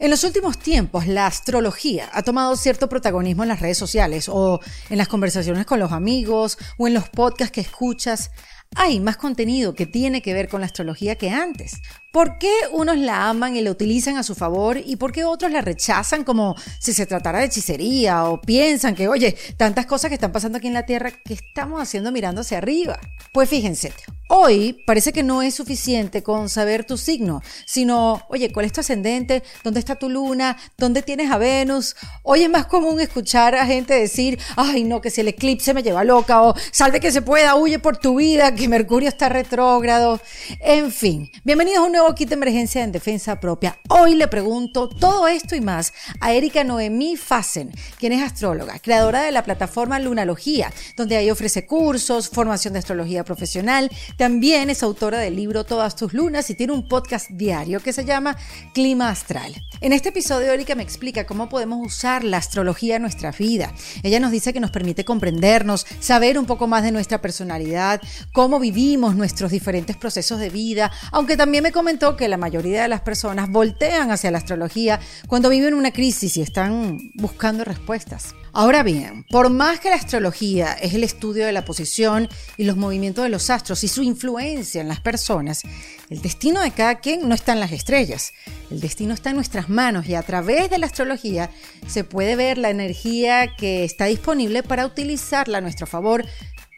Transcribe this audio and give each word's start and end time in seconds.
En 0.00 0.10
los 0.10 0.22
últimos 0.22 0.58
tiempos, 0.58 1.08
la 1.08 1.26
astrología 1.26 2.08
ha 2.12 2.22
tomado 2.22 2.54
cierto 2.54 2.88
protagonismo 2.88 3.42
en 3.42 3.48
las 3.48 3.58
redes 3.58 3.78
sociales 3.78 4.28
o 4.28 4.60
en 4.90 4.96
las 4.96 5.08
conversaciones 5.08 5.66
con 5.66 5.80
los 5.80 5.90
amigos 5.90 6.56
o 6.76 6.86
en 6.86 6.94
los 6.94 7.08
podcasts 7.08 7.50
que 7.50 7.62
escuchas. 7.62 8.30
Hay 8.74 9.00
más 9.00 9.16
contenido 9.16 9.74
que 9.74 9.86
tiene 9.86 10.22
que 10.22 10.34
ver 10.34 10.48
con 10.48 10.60
la 10.60 10.66
astrología 10.66 11.16
que 11.16 11.30
antes. 11.30 11.80
¿Por 12.12 12.38
qué 12.38 12.52
unos 12.72 12.96
la 12.96 13.28
aman 13.28 13.54
y 13.54 13.60
la 13.60 13.70
utilizan 13.70 14.16
a 14.16 14.22
su 14.22 14.34
favor 14.34 14.80
y 14.84 14.96
por 14.96 15.12
qué 15.12 15.24
otros 15.24 15.52
la 15.52 15.60
rechazan 15.60 16.24
como 16.24 16.54
si 16.80 16.92
se 16.92 17.06
tratara 17.06 17.40
de 17.40 17.46
hechicería 17.46 18.24
o 18.24 18.40
piensan 18.40 18.94
que, 18.94 19.08
oye, 19.08 19.36
tantas 19.56 19.86
cosas 19.86 20.08
que 20.08 20.14
están 20.14 20.32
pasando 20.32 20.58
aquí 20.58 20.68
en 20.68 20.74
la 20.74 20.86
Tierra, 20.86 21.10
¿qué 21.10 21.34
estamos 21.34 21.82
haciendo 21.82 22.10
mirando 22.10 22.40
hacia 22.40 22.58
arriba? 22.58 22.98
Pues 23.32 23.50
fíjense, 23.50 23.92
hoy 24.30 24.82
parece 24.86 25.12
que 25.12 25.22
no 25.22 25.42
es 25.42 25.54
suficiente 25.54 26.22
con 26.22 26.48
saber 26.48 26.84
tu 26.84 26.96
signo, 26.96 27.42
sino, 27.66 28.22
oye, 28.30 28.52
¿cuál 28.52 28.66
es 28.66 28.72
tu 28.72 28.80
ascendente? 28.80 29.42
¿Dónde 29.62 29.80
está 29.80 29.96
tu 29.96 30.08
luna? 30.08 30.56
¿Dónde 30.78 31.02
tienes 31.02 31.30
a 31.30 31.36
Venus? 31.36 31.94
Hoy 32.22 32.42
es 32.44 32.50
más 32.50 32.66
común 32.66 33.00
escuchar 33.00 33.54
a 33.54 33.66
gente 33.66 33.92
decir, 33.92 34.38
ay, 34.56 34.84
no, 34.84 35.02
que 35.02 35.10
si 35.10 35.20
el 35.20 35.28
eclipse 35.28 35.74
me 35.74 35.82
lleva 35.82 36.04
loca 36.04 36.42
o 36.42 36.54
salve 36.72 37.00
que 37.00 37.12
se 37.12 37.20
pueda, 37.20 37.54
huye 37.54 37.78
por 37.78 37.98
tu 37.98 38.16
vida, 38.16 38.50
que 38.58 38.68
Mercurio 38.68 39.08
está 39.08 39.28
retrógrado. 39.28 40.20
En 40.58 40.90
fin, 40.90 41.30
bienvenidos 41.44 41.78
a 41.78 41.82
un 41.84 41.92
nuevo 41.92 42.12
kit 42.16 42.28
de 42.28 42.34
emergencia 42.34 42.82
en 42.82 42.90
defensa 42.90 43.38
propia. 43.38 43.78
Hoy 43.88 44.16
le 44.16 44.26
pregunto 44.26 44.88
todo 44.88 45.28
esto 45.28 45.54
y 45.54 45.60
más 45.60 45.92
a 46.20 46.32
Erika 46.32 46.64
Noemí 46.64 47.16
Fassen, 47.16 47.70
quien 48.00 48.12
es 48.12 48.22
astróloga, 48.22 48.80
creadora 48.80 49.22
de 49.22 49.30
la 49.30 49.44
plataforma 49.44 50.00
Lunalogía, 50.00 50.72
donde 50.96 51.16
ahí 51.16 51.30
ofrece 51.30 51.66
cursos, 51.66 52.30
formación 52.30 52.72
de 52.72 52.80
astrología 52.80 53.22
profesional. 53.22 53.90
También 54.16 54.70
es 54.70 54.82
autora 54.82 55.18
del 55.18 55.36
libro 55.36 55.62
Todas 55.62 55.94
tus 55.94 56.12
lunas 56.12 56.50
y 56.50 56.56
tiene 56.56 56.72
un 56.72 56.88
podcast 56.88 57.30
diario 57.30 57.78
que 57.78 57.92
se 57.92 58.04
llama 58.04 58.36
Clima 58.74 59.10
Astral. 59.10 59.54
En 59.80 59.92
este 59.92 60.08
episodio, 60.08 60.52
Erika 60.52 60.74
me 60.74 60.82
explica 60.82 61.26
cómo 61.26 61.48
podemos 61.48 61.86
usar 61.86 62.24
la 62.24 62.38
astrología 62.38 62.96
en 62.96 63.02
nuestra 63.02 63.30
vida. 63.30 63.72
Ella 64.02 64.18
nos 64.18 64.32
dice 64.32 64.52
que 64.52 64.58
nos 64.58 64.72
permite 64.72 65.04
comprendernos, 65.04 65.86
saber 66.00 66.36
un 66.36 66.46
poco 66.46 66.66
más 66.66 66.82
de 66.82 66.90
nuestra 66.90 67.20
personalidad, 67.20 68.00
cómo 68.32 68.47
vivimos 68.58 69.14
nuestros 69.14 69.50
diferentes 69.50 69.96
procesos 69.96 70.40
de 70.40 70.48
vida, 70.48 70.90
aunque 71.12 71.36
también 71.36 71.62
me 71.62 71.72
comentó 71.72 72.16
que 72.16 72.28
la 72.28 72.38
mayoría 72.38 72.82
de 72.82 72.88
las 72.88 73.02
personas 73.02 73.50
voltean 73.50 74.10
hacia 74.10 74.30
la 74.30 74.38
astrología 74.38 74.98
cuando 75.26 75.50
viven 75.50 75.74
una 75.74 75.92
crisis 75.92 76.38
y 76.38 76.42
están 76.42 76.98
buscando 77.14 77.64
respuestas. 77.64 78.34
Ahora 78.52 78.82
bien, 78.82 79.24
por 79.30 79.50
más 79.50 79.78
que 79.78 79.90
la 79.90 79.96
astrología 79.96 80.72
es 80.72 80.94
el 80.94 81.04
estudio 81.04 81.46
de 81.46 81.52
la 81.52 81.64
posición 81.64 82.28
y 82.56 82.64
los 82.64 82.76
movimientos 82.76 83.22
de 83.22 83.28
los 83.28 83.50
astros 83.50 83.84
y 83.84 83.88
su 83.88 84.02
influencia 84.02 84.80
en 84.80 84.88
las 84.88 85.00
personas, 85.00 85.62
el 86.08 86.22
destino 86.22 86.60
de 86.62 86.70
cada 86.70 87.00
quien 87.00 87.28
no 87.28 87.34
está 87.34 87.52
en 87.52 87.60
las 87.60 87.72
estrellas. 87.72 88.32
El 88.70 88.80
destino 88.80 89.14
está 89.14 89.30
en 89.30 89.36
nuestras 89.36 89.68
manos 89.68 90.08
y 90.08 90.14
a 90.14 90.22
través 90.22 90.70
de 90.70 90.78
la 90.78 90.86
astrología 90.86 91.50
se 91.86 92.04
puede 92.04 92.36
ver 92.36 92.58
la 92.58 92.70
energía 92.70 93.54
que 93.56 93.84
está 93.84 94.06
disponible 94.06 94.62
para 94.62 94.86
utilizarla 94.86 95.58
a 95.58 95.60
nuestro 95.60 95.86
favor 95.86 96.24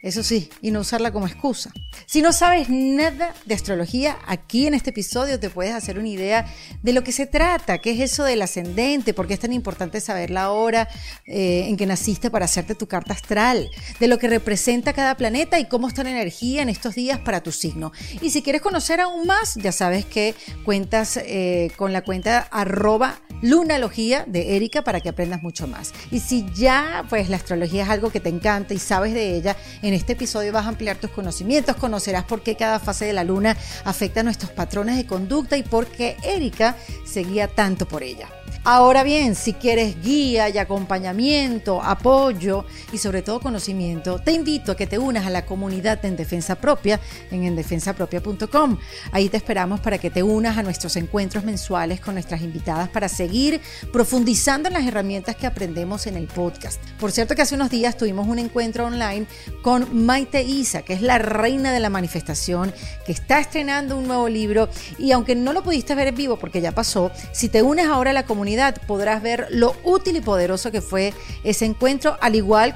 eso 0.01 0.23
sí, 0.23 0.49
y 0.61 0.71
no 0.71 0.79
usarla 0.79 1.11
como 1.11 1.27
excusa. 1.27 1.71
Si 2.07 2.21
no 2.21 2.33
sabes 2.33 2.69
nada 2.69 3.35
de 3.45 3.53
astrología, 3.53 4.17
aquí 4.25 4.65
en 4.65 4.73
este 4.73 4.89
episodio 4.89 5.39
te 5.39 5.51
puedes 5.51 5.73
hacer 5.73 5.99
una 5.99 6.07
idea 6.07 6.45
de 6.81 6.93
lo 6.93 7.03
que 7.03 7.11
se 7.11 7.27
trata, 7.27 7.77
qué 7.77 7.91
es 7.91 7.99
eso 7.99 8.23
del 8.23 8.41
ascendente, 8.41 9.13
por 9.13 9.27
qué 9.27 9.35
es 9.35 9.39
tan 9.39 9.53
importante 9.53 10.01
saber 10.01 10.31
la 10.31 10.51
hora 10.51 10.89
eh, 11.25 11.65
en 11.67 11.77
que 11.77 11.85
naciste 11.85 12.31
para 12.31 12.45
hacerte 12.45 12.73
tu 12.73 12.87
carta 12.87 13.13
astral, 13.13 13.69
de 13.99 14.07
lo 14.07 14.17
que 14.17 14.27
representa 14.27 14.93
cada 14.93 15.15
planeta 15.15 15.59
y 15.59 15.65
cómo 15.65 15.87
está 15.87 16.03
la 16.03 16.11
energía 16.11 16.63
en 16.63 16.69
estos 16.69 16.95
días 16.95 17.19
para 17.19 17.43
tu 17.43 17.51
signo. 17.51 17.91
Y 18.21 18.31
si 18.31 18.41
quieres 18.41 18.61
conocer 18.61 19.01
aún 19.01 19.27
más, 19.27 19.55
ya 19.55 19.71
sabes 19.71 20.05
que 20.05 20.33
cuentas 20.65 21.17
eh, 21.17 21.71
con 21.77 21.93
la 21.93 22.03
cuenta 22.03 22.47
arroba 22.51 23.21
lunalogía 23.41 24.23
de 24.27 24.55
Erika 24.55 24.83
para 24.83 24.99
que 24.99 25.09
aprendas 25.09 25.41
mucho 25.41 25.67
más. 25.67 25.93
Y 26.11 26.19
si 26.19 26.45
ya 26.53 27.05
pues 27.09 27.29
la 27.29 27.37
astrología 27.37 27.83
es 27.83 27.89
algo 27.89 28.11
que 28.11 28.19
te 28.19 28.29
encanta 28.29 28.73
y 28.73 28.79
sabes 28.79 29.13
de 29.13 29.35
ella, 29.35 29.57
este 29.93 30.13
episodio 30.13 30.51
vas 30.51 30.65
a 30.65 30.69
ampliar 30.69 30.97
tus 30.97 31.11
conocimientos, 31.11 31.75
conocerás 31.75 32.23
por 32.25 32.41
qué 32.41 32.55
cada 32.55 32.79
fase 32.79 33.05
de 33.05 33.13
la 33.13 33.23
luna 33.23 33.57
afecta 33.83 34.21
a 34.21 34.23
nuestros 34.23 34.51
patrones 34.51 34.97
de 34.97 35.05
conducta 35.05 35.57
y 35.57 35.63
por 35.63 35.87
qué 35.87 36.17
Erika 36.23 36.75
se 37.05 37.23
guía 37.23 37.47
tanto 37.47 37.87
por 37.87 38.03
ella. 38.03 38.29
Ahora 38.63 39.01
bien, 39.01 39.33
si 39.33 39.53
quieres 39.53 39.99
guía 40.03 40.47
y 40.49 40.59
acompañamiento, 40.59 41.81
apoyo 41.81 42.63
y 42.93 42.99
sobre 42.99 43.23
todo 43.23 43.39
conocimiento, 43.39 44.19
te 44.19 44.33
invito 44.33 44.73
a 44.73 44.75
que 44.75 44.85
te 44.85 44.99
unas 44.99 45.25
a 45.25 45.31
la 45.31 45.47
comunidad 45.47 46.05
En 46.05 46.15
Defensa 46.15 46.53
Propia 46.53 46.99
en 47.31 47.43
endefensapropia.com. 47.43 48.77
Ahí 49.11 49.29
te 49.29 49.37
esperamos 49.37 49.79
para 49.79 49.97
que 49.97 50.11
te 50.11 50.21
unas 50.21 50.59
a 50.59 50.63
nuestros 50.63 50.95
encuentros 50.95 51.43
mensuales 51.43 52.01
con 52.01 52.13
nuestras 52.13 52.43
invitadas 52.43 52.87
para 52.89 53.09
seguir 53.09 53.61
profundizando 53.91 54.67
en 54.67 54.75
las 54.75 54.85
herramientas 54.85 55.35
que 55.35 55.47
aprendemos 55.47 56.05
en 56.05 56.15
el 56.15 56.27
podcast. 56.27 56.79
Por 56.99 57.11
cierto 57.11 57.33
que 57.33 57.41
hace 57.41 57.55
unos 57.55 57.71
días 57.71 57.97
tuvimos 57.97 58.27
un 58.27 58.37
encuentro 58.37 58.85
online 58.85 59.25
con 59.63 60.05
Maite 60.05 60.43
Isa, 60.43 60.83
que 60.83 60.93
es 60.93 61.01
la 61.01 61.17
reina 61.17 61.73
de 61.73 61.79
la 61.79 61.89
manifestación, 61.89 62.71
que 63.07 63.11
está 63.11 63.39
estrenando 63.39 63.97
un 63.97 64.05
nuevo 64.05 64.29
libro 64.29 64.69
y 64.99 65.13
aunque 65.13 65.33
no 65.33 65.51
lo 65.51 65.63
pudiste 65.63 65.95
ver 65.95 66.09
en 66.09 66.15
vivo 66.15 66.37
porque 66.37 66.61
ya 66.61 66.73
pasó, 66.73 67.09
si 67.31 67.49
te 67.49 67.63
unes 67.63 67.87
ahora 67.87 68.11
a 68.11 68.13
la 68.13 68.27
comunidad 68.27 68.50
podrás 68.87 69.21
ver 69.21 69.47
lo 69.49 69.75
útil 69.83 70.15
y 70.17 70.21
poderoso 70.21 70.71
que 70.71 70.81
fue 70.81 71.13
ese 71.43 71.65
encuentro, 71.65 72.17
al 72.21 72.35
igual 72.35 72.75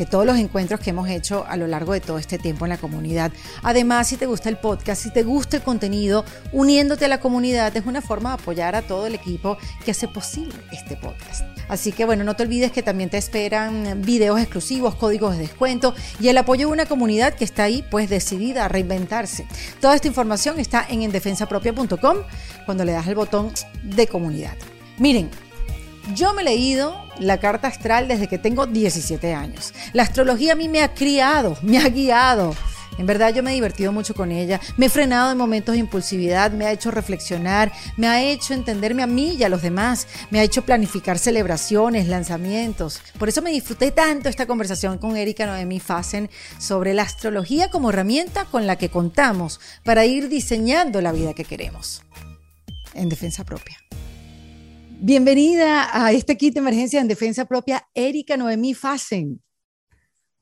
que 0.00 0.06
todos 0.06 0.24
los 0.24 0.38
encuentros 0.38 0.80
que 0.80 0.88
hemos 0.88 1.10
hecho 1.10 1.44
a 1.46 1.58
lo 1.58 1.66
largo 1.66 1.92
de 1.92 2.00
todo 2.00 2.18
este 2.18 2.38
tiempo 2.38 2.64
en 2.64 2.70
la 2.70 2.78
comunidad. 2.78 3.32
Además, 3.62 4.08
si 4.08 4.16
te 4.16 4.24
gusta 4.24 4.48
el 4.48 4.56
podcast, 4.56 5.02
si 5.02 5.12
te 5.12 5.24
gusta 5.24 5.58
el 5.58 5.62
contenido, 5.62 6.24
uniéndote 6.52 7.04
a 7.04 7.08
la 7.08 7.20
comunidad 7.20 7.76
es 7.76 7.84
una 7.84 8.00
forma 8.00 8.30
de 8.30 8.42
apoyar 8.42 8.74
a 8.74 8.80
todo 8.80 9.06
el 9.06 9.14
equipo 9.14 9.58
que 9.84 9.90
hace 9.90 10.08
posible 10.08 10.54
este 10.72 10.96
podcast. 10.96 11.44
Así 11.68 11.92
que 11.92 12.06
bueno, 12.06 12.24
no 12.24 12.34
te 12.34 12.44
olvides 12.44 12.72
que 12.72 12.82
también 12.82 13.10
te 13.10 13.18
esperan 13.18 14.00
videos 14.00 14.40
exclusivos, 14.40 14.94
códigos 14.94 15.36
de 15.36 15.42
descuento 15.42 15.94
y 16.18 16.28
el 16.28 16.38
apoyo 16.38 16.68
de 16.68 16.72
una 16.72 16.86
comunidad 16.86 17.34
que 17.34 17.44
está 17.44 17.64
ahí 17.64 17.84
pues 17.90 18.08
decidida 18.08 18.64
a 18.64 18.68
reinventarse. 18.68 19.46
Toda 19.82 19.94
esta 19.96 20.08
información 20.08 20.58
está 20.58 20.82
en 20.88 21.02
endefensapropia.com 21.02 22.16
cuando 22.64 22.86
le 22.86 22.92
das 22.92 23.06
el 23.06 23.16
botón 23.16 23.52
de 23.82 24.06
comunidad. 24.06 24.56
Miren, 25.00 25.30
yo 26.14 26.34
me 26.34 26.42
he 26.42 26.44
leído 26.44 26.94
la 27.18 27.40
carta 27.40 27.68
astral 27.68 28.06
desde 28.06 28.28
que 28.28 28.36
tengo 28.36 28.66
17 28.66 29.32
años. 29.32 29.72
La 29.94 30.02
astrología 30.02 30.52
a 30.52 30.56
mí 30.56 30.68
me 30.68 30.82
ha 30.82 30.92
criado, 30.92 31.56
me 31.62 31.78
ha 31.78 31.88
guiado. 31.88 32.54
En 32.98 33.06
verdad 33.06 33.32
yo 33.32 33.42
me 33.42 33.52
he 33.52 33.54
divertido 33.54 33.92
mucho 33.92 34.14
con 34.14 34.30
ella, 34.30 34.60
me 34.76 34.86
he 34.86 34.90
frenado 34.90 35.32
en 35.32 35.38
momentos 35.38 35.72
de 35.72 35.78
impulsividad, 35.78 36.50
me 36.50 36.66
ha 36.66 36.72
hecho 36.72 36.90
reflexionar, 36.90 37.72
me 37.96 38.08
ha 38.08 38.22
hecho 38.22 38.52
entenderme 38.52 39.02
a 39.02 39.06
mí 39.06 39.36
y 39.38 39.42
a 39.42 39.48
los 39.48 39.62
demás, 39.62 40.06
me 40.28 40.38
ha 40.38 40.42
hecho 40.42 40.66
planificar 40.66 41.18
celebraciones, 41.18 42.06
lanzamientos. 42.06 43.00
Por 43.18 43.30
eso 43.30 43.40
me 43.40 43.52
disfruté 43.52 43.92
tanto 43.92 44.28
esta 44.28 44.44
conversación 44.44 44.98
con 44.98 45.16
Erika 45.16 45.46
Noemi 45.46 45.80
Fassen 45.80 46.28
sobre 46.58 46.92
la 46.92 47.04
astrología 47.04 47.70
como 47.70 47.88
herramienta 47.88 48.44
con 48.44 48.66
la 48.66 48.76
que 48.76 48.90
contamos 48.90 49.60
para 49.82 50.04
ir 50.04 50.28
diseñando 50.28 51.00
la 51.00 51.12
vida 51.12 51.32
que 51.32 51.46
queremos. 51.46 52.02
En 52.92 53.08
defensa 53.08 53.44
propia. 53.44 53.78
Bienvenida 55.02 55.88
a 55.94 56.12
este 56.12 56.36
kit 56.36 56.52
de 56.52 56.60
emergencia 56.60 57.00
en 57.00 57.08
defensa 57.08 57.46
propia, 57.46 57.82
Erika 57.94 58.36
Noemí 58.36 58.74
Fassen. 58.74 59.42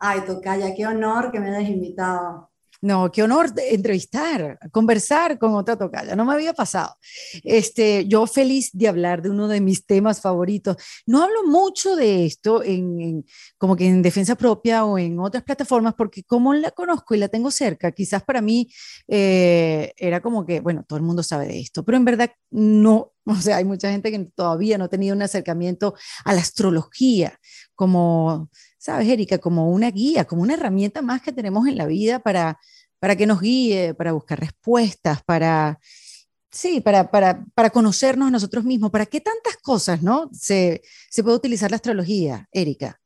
Ay, 0.01 0.23
Tocaya, 0.27 0.75
qué 0.75 0.85
honor 0.85 1.31
que 1.31 1.39
me 1.39 1.55
hayas 1.55 1.71
invitado. 1.71 2.48
No, 2.81 3.11
qué 3.11 3.25
honor 3.25 3.53
entrevistar, 3.57 4.59
conversar 4.71 5.39
con 5.39 5.55
otra 5.55 5.77
tocaya. 5.77 6.15
No 6.15 6.25
me 6.25 6.35
había 6.35 6.55
pasado. 6.55 6.95
Este, 7.43 8.07
yo 8.07 8.27
feliz 8.27 8.71
de 8.73 8.87
hablar 8.87 9.21
de 9.21 9.31
uno 9.31 9.49
de 9.49 9.61
mis 9.61 9.85
temas 9.85 10.21
favoritos. 10.21 10.77
No 11.05 11.23
hablo 11.23 11.45
mucho 11.47 11.97
de 11.97 12.25
esto 12.25 12.63
en, 12.63 13.25
como 13.57 13.75
que 13.75 13.87
en 13.87 14.01
defensa 14.01 14.37
propia 14.37 14.85
o 14.85 14.97
en 14.97 15.19
otras 15.19 15.43
plataformas 15.43 15.95
porque 15.95 16.23
como 16.23 16.55
la 16.55 16.71
conozco 16.71 17.15
y 17.15 17.19
la 17.19 17.29
tengo 17.29 17.51
cerca, 17.51 17.91
quizás 17.91 18.23
para 18.23 18.41
mí 18.41 18.69
eh, 19.09 19.93
era 19.97 20.21
como 20.21 20.47
que, 20.47 20.61
bueno, 20.61 20.85
todo 20.87 20.99
el 20.99 21.05
mundo 21.05 21.25
sabe 21.25 21.49
de 21.49 21.61
esto, 21.61 21.85
pero 21.85 21.97
en 21.99 22.05
verdad 22.05 22.31
no. 22.51 23.13
O 23.29 23.35
sea, 23.35 23.59
hay 23.59 23.65
mucha 23.67 23.91
gente 23.91 24.11
que 24.11 24.19
todavía 24.35 24.79
no 24.79 24.85
ha 24.85 24.89
tenido 24.89 25.15
un 25.15 25.21
acercamiento 25.21 25.95
a 26.25 26.33
la 26.33 26.41
astrología 26.41 27.39
como 27.75 28.49
¿sabes, 28.79 29.09
Erika? 29.09 29.39
Como 29.39 29.71
una 29.71 29.91
guía, 29.91 30.25
como 30.25 30.43
una 30.43 30.55
herramienta 30.55 31.03
más 31.03 31.21
que 31.21 31.33
tenemos 31.33 31.67
en 31.67 31.77
la 31.77 31.87
vida 31.87 32.21
para, 32.21 32.59
para 32.99 33.17
que 33.17 33.27
nos 33.27 33.41
guíe, 33.41 33.95
para 33.95 34.13
buscar 34.13 34.41
respuestas, 34.41 35.23
para, 35.25 35.79
sí, 36.51 36.81
para, 36.81 37.11
para, 37.11 37.45
para 37.55 37.71
conocernos 37.71 38.31
nosotros 38.31 38.65
mismos. 38.65 38.91
¿Para 38.91 39.07
qué 39.07 39.21
tantas 39.21 39.57
cosas, 39.59 40.03
no? 40.03 40.31
Se, 40.33 40.81
se 41.11 41.23
puede 41.23 41.37
utilizar 41.37 41.71
la 41.71 41.77
astrología, 41.77 42.49
Erika. 42.53 42.99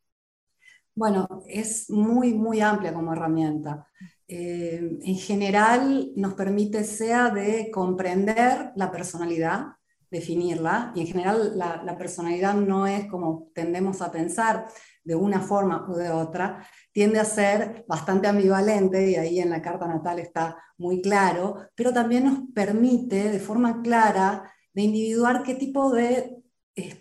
Bueno, 0.94 1.42
es 1.48 1.88
muy, 1.88 2.34
muy 2.34 2.60
amplia 2.60 2.92
como 2.92 3.14
herramienta. 3.14 3.88
Eh, 4.28 4.98
en 5.02 5.16
general 5.16 6.12
nos 6.16 6.34
permite 6.34 6.84
sea 6.84 7.30
de 7.30 7.70
comprender 7.70 8.72
la 8.76 8.90
personalidad, 8.90 9.68
definirla, 10.10 10.92
y 10.94 11.00
en 11.00 11.06
general 11.06 11.56
la 11.56 11.96
personalidad 11.96 12.54
no 12.54 12.86
es 12.86 13.06
como 13.06 13.48
tendemos 13.54 14.02
a 14.02 14.12
pensar, 14.12 14.66
de 15.04 15.14
una 15.14 15.40
forma 15.40 15.86
u 15.88 15.94
de 15.94 16.10
otra, 16.10 16.66
tiende 16.92 17.18
a 17.18 17.24
ser 17.24 17.84
bastante 17.88 18.28
ambivalente, 18.28 19.10
y 19.10 19.16
ahí 19.16 19.40
en 19.40 19.50
la 19.50 19.62
carta 19.62 19.86
natal 19.86 20.18
está 20.18 20.56
muy 20.78 21.02
claro, 21.02 21.56
pero 21.74 21.92
también 21.92 22.24
nos 22.24 22.38
permite 22.54 23.30
de 23.30 23.40
forma 23.40 23.82
clara 23.82 24.52
de 24.74 24.82
individuar 24.82 25.42
qué 25.42 25.54
tipo 25.54 25.92
de 25.92 26.38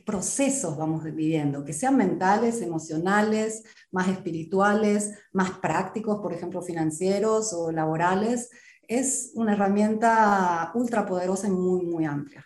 procesos 0.05 0.75
vamos 0.77 1.03
viviendo, 1.03 1.63
que 1.63 1.71
sean 1.73 1.95
mentales, 1.95 2.61
emocionales, 2.61 3.63
más 3.91 4.09
espirituales, 4.09 5.17
más 5.31 5.51
prácticos, 5.51 6.19
por 6.19 6.33
ejemplo, 6.33 6.61
financieros 6.61 7.53
o 7.53 7.71
laborales. 7.71 8.49
Es 8.85 9.31
una 9.35 9.53
herramienta 9.53 10.71
ultra 10.75 11.05
poderosa 11.05 11.47
y 11.47 11.51
muy, 11.51 11.85
muy 11.85 12.03
amplia. 12.03 12.45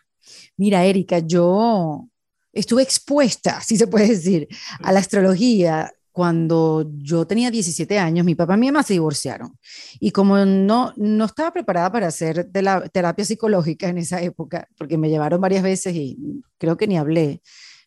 Mira, 0.57 0.85
Erika, 0.85 1.19
yo 1.19 2.07
estuve 2.55 2.81
expuesta, 2.81 3.61
si 3.65 3.77
se 3.77 3.85
puede 3.85 4.07
decir, 4.07 4.47
a 4.81 4.91
la 4.91 4.99
astrología 4.99 5.91
cuando 6.11 6.89
yo 6.99 7.27
tenía 7.27 7.51
17 7.51 7.99
años, 7.99 8.25
mi 8.25 8.35
papá 8.35 8.55
y 8.55 8.57
mi 8.57 8.67
mamá 8.67 8.83
se 8.83 8.93
divorciaron. 8.93 9.59
Y 9.99 10.11
como 10.11 10.45
no, 10.45 10.93
no 10.95 11.25
estaba 11.25 11.51
preparada 11.51 11.91
para 11.91 12.07
hacer 12.07 12.47
de 12.47 12.61
la 12.61 12.87
terapia 12.87 13.25
psicológica 13.25 13.89
en 13.89 13.97
esa 13.97 14.21
época, 14.21 14.65
porque 14.77 14.97
me 14.97 15.09
llevaron 15.09 15.41
varias 15.41 15.61
veces 15.61 15.93
y 15.93 16.17
creo 16.57 16.77
que 16.77 16.87
ni 16.87 16.97
hablé, 16.97 17.41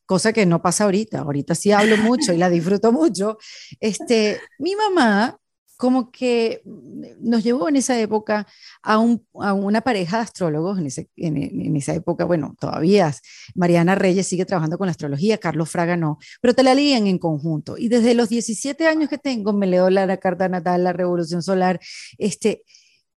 cosa 0.05 0.35
que 0.35 0.45
no 0.45 0.61
pasa 0.61 0.85
ahorita. 0.85 1.21
Ahorita 1.21 1.55
sí 1.55 1.73
hablo 1.73 1.97
mucho 1.97 2.35
y 2.35 2.37
la 2.37 2.51
disfruto 2.51 2.93
mucho. 2.93 3.39
Este, 3.81 4.39
mi 4.59 4.77
mamá 4.77 5.39
como 5.79 6.11
que 6.11 6.61
nos 6.65 7.45
llevó 7.45 7.69
en 7.69 7.77
esa 7.77 7.99
época 8.01 8.49
a, 8.83 8.99
una 8.99 9.81
pareja 9.81 10.17
de 10.17 10.23
astrólogos, 10.25 10.77
en, 11.17 11.77
esa 11.77 11.95
época, 11.95 12.25
bueno, 12.25 12.57
todavía 12.59 13.15
Mariana 13.55 13.95
Reyes 13.95 14.27
sigue 14.27 14.45
trabajando 14.45 14.77
con 14.77 14.89
la 14.89 14.91
astrología, 14.91 15.39
Carlos 15.39 15.71
Fraga 15.71 15.97
no, 15.97 16.19
pero 16.41 16.53
te 16.53 16.65
la 16.65 16.75
leían 16.75 17.07
en 17.07 17.19
conjunto. 17.19 17.79
Y 17.79 17.89
desde 17.89 18.15
los 18.15 18.29
17 18.29 18.89
años 18.89 19.09
que 19.09 19.19
tengo, 19.19 19.53
me 19.53 19.69
leo 19.69 19.89
la, 19.89 20.17
carta 20.17 20.49
natal, 20.49 20.83
la 20.83 20.93
revolución 20.93 21.45
solar, 21.45 21.79
este, 22.19 22.65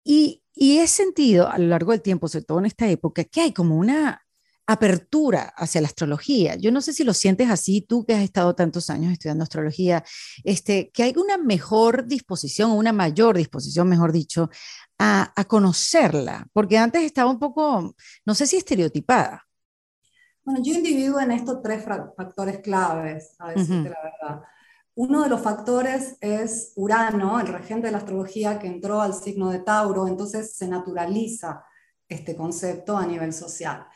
y, 0.03 0.43
y 0.53 0.79
he 0.79 0.87
sentido 0.87 1.47
a 1.49 1.57
lo 1.59 1.67
largo 1.67 1.93
del 1.93 2.01
tiempo, 2.01 2.27
sobre 2.27 2.43
todo 2.43 2.59
en 2.59 2.65
esta 2.65 2.89
época, 2.89 3.23
que 3.23 3.39
hay 3.39 3.53
como 3.53 3.77
una 3.77 4.21
apertura 4.71 5.51
hacia 5.57 5.81
la 5.81 5.87
astrología. 5.87 6.55
Yo 6.55 6.71
no 6.71 6.79
sé 6.81 6.93
si 6.93 7.03
lo 7.03 7.15
sientes 7.15 7.49
así, 7.49 7.81
tú 7.81 8.05
que 8.05 8.13
has 8.13 8.21
estado 8.21 8.53
tantos 8.53 8.91
años 8.91 9.11
estudiando 9.11 9.41
astrología, 9.43 10.03
este, 10.43 10.91
que 10.91 11.01
hay 11.01 11.13
una 11.17 11.39
mejor 11.39 12.05
disposición, 12.05 12.69
una 12.71 12.93
mayor 12.93 13.35
disposición, 13.35 13.89
mejor 13.89 14.11
dicho, 14.11 14.51
a, 14.99 15.33
conocerla, 15.47 16.45
porque 16.53 16.77
antes 16.77 17.01
estaba 17.01 17.31
un 17.31 17.39
poco, 17.39 17.95
no 18.25 18.35
sé 18.35 18.45
si 18.45 18.57
estereotipada. 18.57 19.43
Bueno, 20.43 20.61
yo 20.63 20.73
individuo 20.75 21.19
en 21.19 21.31
estos 21.31 21.63
tres 21.63 21.83
factores 21.83 22.59
claves, 22.59 23.35
a 23.39 23.49
decirte 23.49 23.89
la 23.89 23.97
verdad. 24.03 24.41
Uno 24.93 25.23
de 25.23 25.29
los 25.29 25.41
factores 25.41 26.15
es 26.21 26.73
Urano, 26.75 27.39
el 27.39 27.47
regente 27.47 27.87
de 27.87 27.93
la 27.93 27.99
astrología 27.99 28.59
que 28.59 28.67
entró 28.67 29.01
al 29.01 29.15
signo 29.15 29.49
de 29.49 29.59
Tauro, 29.59 30.07
entonces 30.07 30.55
se 30.55 30.67
naturaliza 30.67 31.63
este 32.07 32.35
concepto 32.35 32.95
a 32.95 33.07
nivel 33.07 33.33
social. 33.33 33.87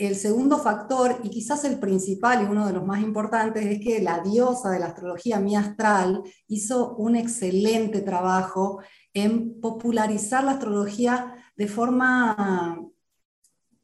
El 0.00 0.16
segundo 0.16 0.56
factor, 0.56 1.20
y 1.22 1.28
quizás 1.28 1.62
el 1.66 1.78
principal 1.78 2.42
y 2.42 2.46
uno 2.46 2.66
de 2.66 2.72
los 2.72 2.86
más 2.86 3.02
importantes, 3.02 3.66
es 3.66 3.80
que 3.80 4.00
la 4.00 4.20
diosa 4.20 4.70
de 4.70 4.78
la 4.78 4.86
astrología, 4.86 5.40
mi 5.40 5.54
astral, 5.54 6.22
hizo 6.48 6.96
un 6.96 7.16
excelente 7.16 8.00
trabajo 8.00 8.80
en 9.12 9.60
popularizar 9.60 10.42
la 10.42 10.52
astrología 10.52 11.36
de 11.54 11.68
forma 11.68 12.80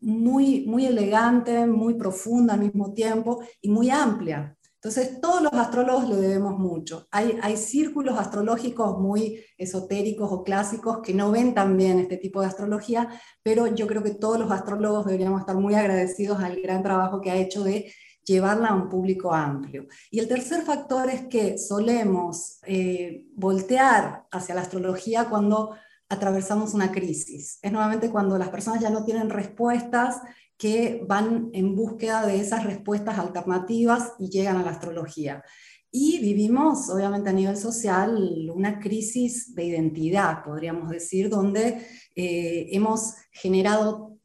muy, 0.01 0.65
muy 0.67 0.87
elegante, 0.87 1.67
muy 1.67 1.93
profunda 1.97 2.55
al 2.55 2.61
mismo 2.61 2.95
tiempo 2.95 3.45
y 3.61 3.69
muy 3.69 3.91
amplia. 3.91 4.56
Entonces, 4.87 5.21
todos 5.21 5.43
los 5.43 5.53
astrólogos 5.53 6.09
le 6.09 6.15
debemos 6.15 6.57
mucho. 6.61 7.09
Hay, 7.11 7.37
hay 7.43 7.57
círculos 7.57 8.17
astrológicos 8.17 9.01
muy 9.01 9.45
esotéricos 9.59 10.31
o 10.31 10.45
clásicos 10.45 11.01
que 11.03 11.13
no 11.13 11.33
ven 11.33 11.55
tan 11.55 11.77
bien 11.77 11.99
este 11.99 12.19
tipo 12.19 12.41
de 12.41 12.47
astrología, 12.47 13.09
pero 13.43 13.67
yo 13.67 13.89
creo 13.89 14.05
que 14.05 14.13
todos 14.13 14.39
los 14.39 14.53
astrólogos 14.53 15.05
deberíamos 15.07 15.41
estar 15.41 15.57
muy 15.57 15.75
agradecidos 15.75 16.39
al 16.39 16.61
gran 16.63 16.85
trabajo 16.85 17.21
que 17.21 17.33
ha 17.33 17.35
hecho 17.35 17.65
de 17.65 17.93
llevarla 18.23 18.69
a 18.69 18.75
un 18.77 18.89
público 18.89 19.35
amplio. 19.35 19.89
Y 20.09 20.21
el 20.21 20.29
tercer 20.29 20.63
factor 20.63 21.11
es 21.11 21.23
que 21.23 21.59
solemos 21.59 22.61
eh, 22.63 23.25
voltear 23.35 24.27
hacia 24.31 24.55
la 24.55 24.61
astrología 24.61 25.29
cuando 25.29 25.75
atravesamos 26.09 26.75
una 26.75 26.93
crisis. 26.93 27.59
Es 27.61 27.73
nuevamente 27.73 28.11
cuando 28.11 28.39
las 28.39 28.51
personas 28.51 28.81
ya 28.81 28.91
no 28.91 29.05
tienen 29.05 29.31
respuestas 29.31 30.21
que 30.57 31.05
van 31.07 31.51
en 31.53 31.75
búsqueda 31.75 32.27
de 32.27 32.41
esas 32.41 32.65
respuestas 32.65 33.19
alternativas 33.19 34.13
y 34.19 34.31
llegan 34.31 34.57
a 34.57 34.63
la 34.63 34.71
astrología. 34.71 35.43
Y 35.91 36.19
vivimos, 36.21 36.91
obviamente 36.91 37.31
a 37.31 37.33
nivel 37.33 37.57
social, 37.57 38.51
una 38.53 38.79
crisis 38.81 39.55
de 39.55 39.65
identidad, 39.65 40.45
podríamos 40.45 40.91
decir, 40.91 41.31
donde 41.31 41.87
eh, 42.15 42.69
hemos 42.73 43.15
generado 43.31 44.16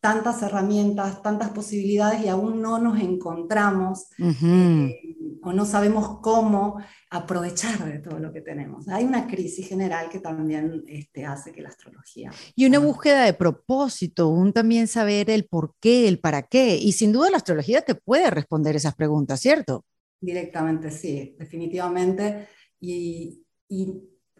tantas 0.00 0.42
herramientas, 0.42 1.22
tantas 1.22 1.50
posibilidades 1.50 2.24
y 2.24 2.28
aún 2.28 2.62
no 2.62 2.78
nos 2.78 2.98
encontramos 3.00 4.06
eh, 4.18 4.98
o 5.42 5.52
no 5.52 5.66
sabemos 5.66 6.20
cómo 6.22 6.80
aprovechar 7.10 7.84
de 7.84 7.98
todo 7.98 8.18
lo 8.18 8.32
que 8.32 8.40
tenemos. 8.40 8.88
Hay 8.88 9.04
una 9.04 9.26
crisis 9.26 9.68
general 9.68 10.08
que 10.08 10.18
también 10.18 10.84
este, 10.88 11.26
hace 11.26 11.52
que 11.52 11.60
la 11.60 11.68
astrología... 11.68 12.30
Y 12.56 12.64
una 12.64 12.78
búsqueda 12.78 13.24
de 13.24 13.34
propósito, 13.34 14.28
un 14.28 14.54
también 14.54 14.88
saber 14.88 15.28
el 15.28 15.44
por 15.44 15.74
qué, 15.80 16.08
el 16.08 16.18
para 16.18 16.44
qué. 16.44 16.76
Y 16.76 16.92
sin 16.92 17.12
duda 17.12 17.30
la 17.30 17.36
astrología 17.36 17.82
te 17.82 17.94
puede 17.94 18.30
responder 18.30 18.76
esas 18.76 18.94
preguntas, 18.94 19.40
¿cierto? 19.40 19.84
Directamente, 20.18 20.90
sí, 20.90 21.36
definitivamente. 21.38 22.48
Y, 22.80 23.44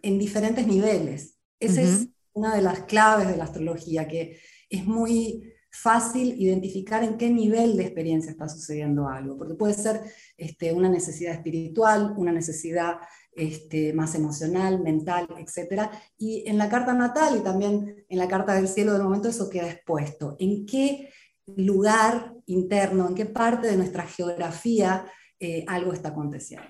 en 0.03 0.17
diferentes 0.17 0.65
niveles. 0.65 1.37
Esa 1.59 1.81
es 1.83 2.07
una 2.33 2.55
de 2.55 2.63
las 2.63 2.81
claves 2.81 3.27
de 3.27 3.37
la 3.37 3.43
astrología, 3.43 4.07
que 4.07 4.39
es 4.71 4.85
muy 4.85 5.53
fácil 5.69 6.35
identificar 6.41 7.03
en 7.03 7.17
qué 7.17 7.29
nivel 7.29 7.77
de 7.77 7.83
experiencia 7.83 8.31
está 8.31 8.49
sucediendo 8.49 9.07
algo, 9.07 9.37
porque 9.37 9.53
puede 9.53 9.73
ser 9.73 10.01
este, 10.35 10.73
una 10.73 10.89
necesidad 10.89 11.33
espiritual, 11.33 12.13
una 12.17 12.31
necesidad 12.31 12.95
este, 13.33 13.93
más 13.93 14.13
emocional, 14.15 14.81
mental, 14.81 15.27
etc. 15.37 15.89
Y 16.17 16.43
en 16.47 16.57
la 16.57 16.67
carta 16.67 16.93
natal 16.93 17.37
y 17.37 17.43
también 17.43 18.05
en 18.09 18.17
la 18.17 18.27
carta 18.27 18.53
del 18.53 18.67
cielo 18.67 18.93
del 18.93 19.03
momento 19.03 19.29
eso 19.29 19.49
queda 19.49 19.69
expuesto. 19.69 20.35
¿En 20.39 20.65
qué 20.65 21.09
lugar 21.55 22.33
interno, 22.47 23.07
en 23.07 23.15
qué 23.15 23.25
parte 23.25 23.67
de 23.67 23.77
nuestra 23.77 24.05
geografía 24.05 25.05
eh, 25.39 25.63
algo 25.67 25.93
está 25.93 26.09
aconteciendo? 26.09 26.67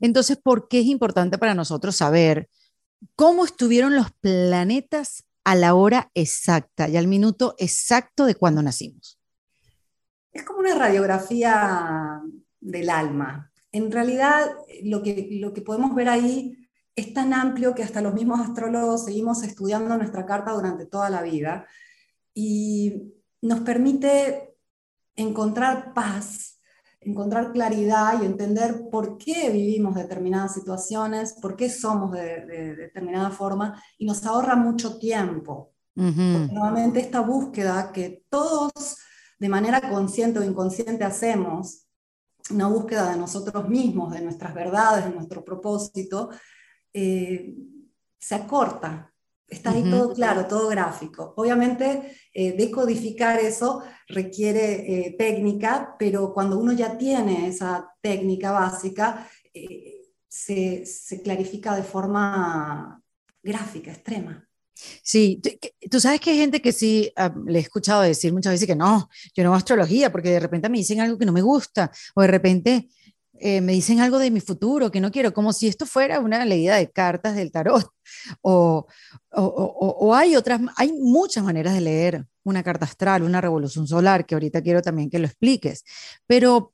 Entonces, 0.00 0.38
¿por 0.38 0.68
qué 0.68 0.80
es 0.80 0.86
importante 0.86 1.36
para 1.36 1.54
nosotros 1.54 1.96
saber 1.96 2.48
cómo 3.14 3.44
estuvieron 3.44 3.94
los 3.94 4.10
planetas 4.20 5.27
a 5.44 5.54
la 5.54 5.74
hora 5.74 6.10
exacta 6.14 6.88
y 6.88 6.96
al 6.96 7.08
minuto 7.08 7.54
exacto 7.58 8.26
de 8.26 8.34
cuando 8.34 8.62
nacimos. 8.62 9.18
Es 10.32 10.44
como 10.44 10.60
una 10.60 10.74
radiografía 10.74 12.20
del 12.60 12.90
alma. 12.90 13.50
En 13.72 13.90
realidad, 13.90 14.50
lo 14.82 15.02
que, 15.02 15.28
lo 15.32 15.52
que 15.52 15.62
podemos 15.62 15.94
ver 15.94 16.08
ahí 16.08 16.68
es 16.94 17.14
tan 17.14 17.32
amplio 17.32 17.74
que 17.74 17.82
hasta 17.82 18.00
los 18.00 18.14
mismos 18.14 18.40
astrólogos 18.40 19.04
seguimos 19.04 19.42
estudiando 19.42 19.96
nuestra 19.96 20.26
carta 20.26 20.52
durante 20.52 20.86
toda 20.86 21.10
la 21.10 21.22
vida 21.22 21.66
y 22.34 23.12
nos 23.40 23.60
permite 23.60 24.54
encontrar 25.14 25.94
paz 25.94 26.57
encontrar 27.00 27.52
claridad 27.52 28.20
y 28.20 28.26
entender 28.26 28.88
por 28.90 29.18
qué 29.18 29.50
vivimos 29.50 29.94
determinadas 29.94 30.54
situaciones, 30.54 31.34
por 31.34 31.56
qué 31.56 31.70
somos 31.70 32.12
de, 32.12 32.74
determinada 32.76 33.30
forma, 33.30 33.82
y 33.98 34.06
nos 34.06 34.24
ahorra 34.26 34.56
mucho 34.56 34.98
tiempo. 34.98 35.72
nuevamente 35.94 37.00
esta 37.00 37.20
búsqueda 37.20 37.90
que 37.92 38.24
todos 38.28 38.96
de 39.38 39.48
manera 39.48 39.90
consciente 39.90 40.38
o 40.38 40.44
inconsciente 40.44 41.04
hacemos, 41.04 41.86
una 42.50 42.68
búsqueda 42.68 43.10
de 43.10 43.16
nosotros 43.16 43.68
mismos, 43.68 44.12
de 44.12 44.20
nuestras 44.20 44.54
verdades, 44.54 45.04
de 45.04 45.10
nuestro 45.10 45.44
propósito, 45.44 46.30
eh, 46.92 47.54
se 48.18 48.34
acorta, 48.34 49.12
Está 49.48 49.70
ahí 49.70 49.82
todo 49.90 50.12
claro, 50.12 50.46
todo 50.46 50.68
gráfico. 50.68 51.32
Obviamente, 51.36 52.16
eh, 52.34 52.52
decodificar 52.52 53.40
eso 53.40 53.82
requiere 54.06 55.06
eh, 55.06 55.16
técnica, 55.16 55.96
pero 55.98 56.34
cuando 56.34 56.58
uno 56.58 56.72
ya 56.72 56.98
tiene 56.98 57.48
esa 57.48 57.94
técnica 58.02 58.50
básica, 58.50 59.26
eh, 59.54 60.02
se, 60.28 60.84
clarifica 61.24 61.74
de 61.74 61.82
forma 61.82 63.02
gráfica, 63.42 63.90
extrema. 63.90 64.46
Sí, 65.02 65.40
tú 65.90 65.98
sabes 65.98 66.20
que 66.20 66.30
hay 66.30 66.38
gente 66.38 66.60
que 66.60 66.70
sí, 66.70 67.10
ah, 67.16 67.34
le 67.46 67.58
he 67.58 67.62
escuchado 67.62 68.02
decir 68.02 68.32
muchas 68.32 68.52
veces 68.52 68.66
que 68.66 68.76
no, 68.76 69.08
yo 69.34 69.42
no 69.42 69.48
hago 69.48 69.56
astrología 69.56 70.12
porque 70.12 70.30
de 70.30 70.40
repente 70.40 70.68
me 70.68 70.78
dicen 70.78 71.00
algo 71.00 71.18
que 71.18 71.26
no 71.26 71.32
me 71.32 71.42
gusta 71.42 71.90
o 72.14 72.22
de 72.22 72.28
repente 72.28 72.88
eh, 73.40 73.60
me 73.60 73.72
dicen 73.72 74.00
algo 74.00 74.18
de 74.18 74.30
mi 74.30 74.40
futuro 74.40 74.90
que 74.90 75.00
no 75.00 75.10
quiero, 75.10 75.32
como 75.32 75.52
si 75.52 75.68
esto 75.68 75.86
fuera 75.86 76.20
una 76.20 76.44
leída 76.44 76.76
de 76.76 76.90
cartas 76.90 77.36
del 77.36 77.50
tarot. 77.52 77.86
O, 78.40 78.86
hay 80.14 80.34
otras, 80.34 80.60
hay 80.76 80.92
muchas 80.92 81.44
maneras 81.44 81.74
de 81.74 81.82
leer 81.82 82.26
una 82.42 82.62
carta 82.62 82.86
astral, 82.86 83.22
una 83.22 83.42
revolución 83.42 83.86
solar, 83.86 84.24
que 84.24 84.34
ahorita 84.34 84.62
quiero 84.62 84.80
también 84.80 85.10
que 85.10 85.18
lo 85.18 85.26
expliques. 85.26 85.84
Pero 86.26 86.72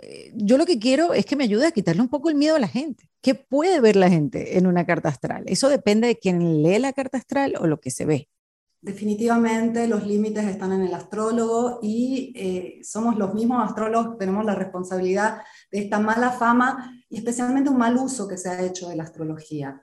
eh, 0.00 0.32
yo 0.34 0.56
lo 0.56 0.64
que 0.66 0.78
quiero 0.78 1.12
es 1.12 1.26
que 1.26 1.36
me 1.36 1.44
ayude 1.44 1.66
a 1.66 1.72
quitarle 1.72 2.00
un 2.00 2.08
poco 2.08 2.30
el 2.30 2.34
miedo 2.34 2.56
a 2.56 2.58
la 2.58 2.68
gente. 2.68 3.10
¿Qué 3.20 3.34
puede 3.34 3.80
ver 3.80 3.96
la 3.96 4.08
gente 4.08 4.56
en 4.58 4.66
una 4.66 4.86
carta 4.86 5.10
astral? 5.10 5.44
Eso 5.46 5.68
depende 5.68 6.08
de 6.08 6.18
quién 6.18 6.62
lee 6.62 6.78
la 6.78 6.92
carta 6.94 7.18
astral 7.18 7.54
o 7.60 7.66
lo 7.66 7.80
que 7.80 7.90
se 7.90 8.06
ve. 8.06 8.28
Definitivamente 8.84 9.88
los 9.88 10.06
límites 10.06 10.44
están 10.44 10.72
en 10.72 10.82
el 10.82 10.92
astrólogo 10.92 11.78
y 11.82 12.32
eh, 12.36 12.80
somos 12.84 13.16
los 13.16 13.32
mismos 13.32 13.66
astrólogos 13.66 14.12
que 14.12 14.18
tenemos 14.18 14.44
la 14.44 14.54
responsabilidad 14.54 15.40
de 15.72 15.78
esta 15.78 15.98
mala 15.98 16.30
fama 16.30 17.02
y 17.08 17.16
especialmente 17.16 17.70
un 17.70 17.78
mal 17.78 17.96
uso 17.96 18.28
que 18.28 18.36
se 18.36 18.50
ha 18.50 18.62
hecho 18.62 18.90
de 18.90 18.96
la 18.96 19.04
astrología. 19.04 19.82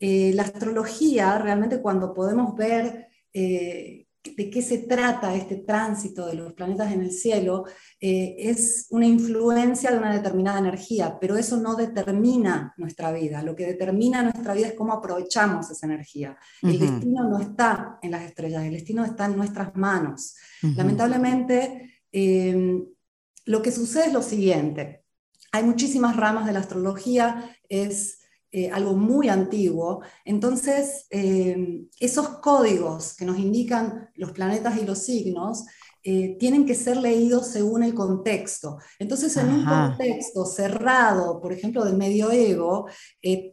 Eh, 0.00 0.32
la 0.34 0.42
astrología, 0.42 1.38
realmente 1.38 1.80
cuando 1.80 2.12
podemos 2.12 2.56
ver 2.56 3.06
eh, 3.32 4.08
de 4.22 4.50
qué 4.50 4.60
se 4.60 4.78
trata 4.78 5.34
este 5.34 5.56
tránsito 5.56 6.26
de 6.26 6.34
los 6.34 6.52
planetas 6.52 6.92
en 6.92 7.00
el 7.00 7.10
cielo, 7.10 7.64
eh, 8.00 8.36
es 8.38 8.86
una 8.90 9.06
influencia 9.06 9.90
de 9.90 9.98
una 9.98 10.12
determinada 10.12 10.58
energía, 10.58 11.18
pero 11.18 11.36
eso 11.36 11.56
no 11.56 11.74
determina 11.74 12.74
nuestra 12.76 13.12
vida. 13.12 13.42
Lo 13.42 13.56
que 13.56 13.66
determina 13.66 14.22
nuestra 14.22 14.52
vida 14.54 14.68
es 14.68 14.74
cómo 14.74 14.92
aprovechamos 14.92 15.70
esa 15.70 15.86
energía. 15.86 16.36
El 16.62 16.78
destino 16.78 17.28
no 17.28 17.40
está 17.40 17.98
en 18.02 18.10
las 18.10 18.22
estrellas, 18.22 18.64
el 18.64 18.72
destino 18.72 19.04
está 19.04 19.24
en 19.24 19.36
nuestras 19.36 19.74
manos. 19.74 20.36
Lamentablemente, 20.62 22.02
lo 22.12 23.62
que 23.62 23.72
sucede 23.72 24.06
es 24.06 24.12
lo 24.12 24.22
siguiente. 24.22 25.04
Hay 25.52 25.64
muchísimas 25.64 26.16
ramas 26.16 26.46
de 26.46 26.52
la 26.52 26.60
astrología, 26.60 27.56
es 27.68 28.19
eh, 28.52 28.68
algo 28.68 28.94
muy 28.94 29.28
antiguo. 29.28 30.02
Entonces, 30.24 31.06
eh, 31.10 31.86
esos 32.00 32.40
códigos 32.40 33.14
que 33.14 33.24
nos 33.24 33.38
indican 33.38 34.10
los 34.16 34.32
planetas 34.32 34.76
y 34.76 34.84
los 34.84 34.98
signos 34.98 35.66
eh, 36.02 36.36
tienen 36.40 36.66
que 36.66 36.74
ser 36.74 36.96
leídos 36.96 37.46
según 37.46 37.84
el 37.84 37.94
contexto. 37.94 38.78
Entonces, 38.98 39.36
en 39.36 39.50
un 39.50 39.64
contexto 39.64 40.44
cerrado, 40.46 41.40
por 41.40 41.52
ejemplo, 41.52 41.84
del 41.84 41.96
medioevo, 41.96 42.88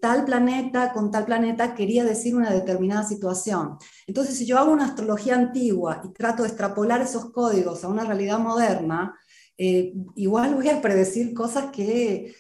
tal 0.02 0.26
planeta 0.26 0.92
con 0.94 1.12
tal 1.12 1.26
planeta 1.26 1.76
quería 1.76 2.04
decir 2.04 2.36
una 2.36 2.52
determinada 2.52 3.04
situación. 3.04 3.78
Entonces, 4.08 4.36
si 4.36 4.48
yo 4.48 4.58
hago 4.58 4.72
una 4.72 4.86
astrología 4.86 5.36
antigua 5.36 6.02
y 6.04 6.12
trato 6.12 6.42
de 6.42 6.50
extrapolar 6.50 7.02
esos 7.02 7.32
códigos 7.32 7.84
a 7.84 7.88
una 7.88 8.04
realidad 8.04 8.40
moderna, 8.40 9.14
igual 10.16 10.56
voy 10.56 10.70
a 10.70 10.82
predecir 10.82 11.36
cosas 11.36 11.72
que 11.72 12.34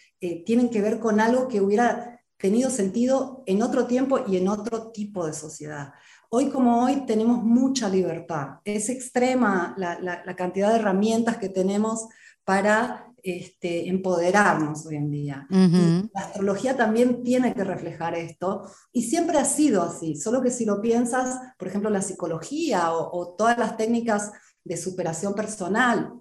tienen 0.45 0.69
que 0.69 0.81
ver 0.81 0.99
con 0.99 1.19
algo 1.19 1.47
que 1.47 1.61
hubiera 1.61 2.16
tenido 2.37 2.69
sentido 2.69 3.43
en 3.45 3.61
otro 3.61 3.87
tiempo 3.87 4.19
y 4.27 4.37
en 4.37 4.47
otro 4.47 4.91
tipo 4.91 5.25
de 5.25 5.33
sociedad. 5.33 5.93
Hoy 6.29 6.49
como 6.49 6.83
hoy 6.83 7.05
tenemos 7.05 7.43
mucha 7.43 7.89
libertad. 7.89 8.59
Es 8.63 8.89
extrema 8.89 9.75
la, 9.77 10.35
cantidad 10.35 10.69
de 10.69 10.79
herramientas 10.79 11.37
que 11.37 11.49
tenemos 11.49 12.07
para 12.43 13.07
este, 13.23 13.89
empoderarnos 13.89 14.85
hoy 14.85 14.97
en 14.97 15.09
día. 15.09 15.47
La 15.49 16.21
astrología 16.21 16.75
también 16.75 17.23
tiene 17.23 17.53
que 17.53 17.63
reflejar 17.63 18.15
esto 18.15 18.69
y 18.91 19.03
siempre 19.03 19.37
ha 19.37 19.45
sido 19.45 19.81
así, 19.81 20.15
solo 20.15 20.41
que 20.41 20.51
si 20.51 20.65
lo 20.65 20.81
piensas, 20.81 21.39
por 21.57 21.67
ejemplo, 21.67 21.89
la 21.89 22.01
psicología 22.01 22.93
o, 22.93 23.09
o 23.17 23.35
todas 23.35 23.57
las 23.57 23.77
técnicas 23.77 24.31
de 24.63 24.77
superación 24.77 25.33
personal, 25.33 26.13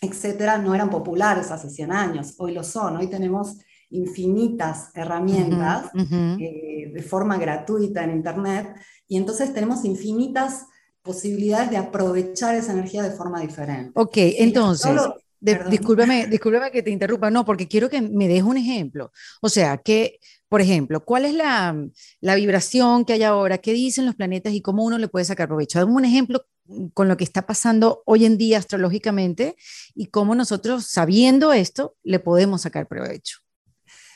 etcétera, 0.00 0.58
no 0.58 0.74
eran 0.74 0.90
populares 0.90 1.52
hace 1.52 1.70
100 1.70 1.92
años, 1.92 2.34
hoy 2.38 2.52
lo 2.52 2.64
son, 2.64 2.96
hoy 2.96 3.06
tenemos 3.06 3.58
infinitas 3.92 4.90
herramientas 4.94 5.90
eh, 5.94 6.90
de 6.92 7.02
forma 7.02 7.36
gratuita 7.36 8.02
en 8.04 8.10
Internet 8.10 8.74
y 9.06 9.16
entonces 9.16 9.52
tenemos 9.54 9.84
infinitas 9.84 10.66
posibilidades 11.02 11.70
de 11.70 11.76
aprovechar 11.76 12.54
esa 12.54 12.72
energía 12.72 13.02
de 13.02 13.10
forma 13.10 13.40
diferente. 13.40 13.92
Ok, 13.94 14.16
entonces, 14.16 14.92
discúlpeme, 15.40 16.28
que 16.72 16.82
te 16.82 16.90
interrumpa, 16.90 17.30
no, 17.30 17.44
porque 17.44 17.68
quiero 17.68 17.90
que 17.90 18.00
me 18.00 18.28
des 18.28 18.42
un 18.42 18.56
ejemplo. 18.56 19.12
O 19.40 19.48
sea, 19.48 19.78
que, 19.78 20.18
por 20.48 20.60
ejemplo, 20.60 21.04
¿cuál 21.04 21.24
es 21.24 21.34
la, 21.34 21.76
la 22.20 22.34
vibración 22.36 23.04
que 23.04 23.14
hay 23.14 23.24
ahora? 23.24 23.58
¿Qué 23.58 23.72
dicen 23.72 24.06
los 24.06 24.14
planetas 24.14 24.52
y 24.52 24.62
cómo 24.62 24.84
uno 24.84 24.98
le 24.98 25.08
puede 25.08 25.24
sacar 25.24 25.48
provecho? 25.48 25.78
Dame 25.78 25.92
un 25.92 26.04
ejemplo 26.04 26.44
con 26.94 27.08
lo 27.08 27.16
que 27.16 27.24
está 27.24 27.42
pasando 27.42 28.02
hoy 28.06 28.24
en 28.24 28.38
día 28.38 28.58
astrológicamente 28.58 29.56
y 29.94 30.06
cómo 30.06 30.34
nosotros, 30.34 30.86
sabiendo 30.86 31.52
esto, 31.52 31.96
le 32.02 32.20
podemos 32.20 32.62
sacar 32.62 32.86
provecho. 32.86 33.41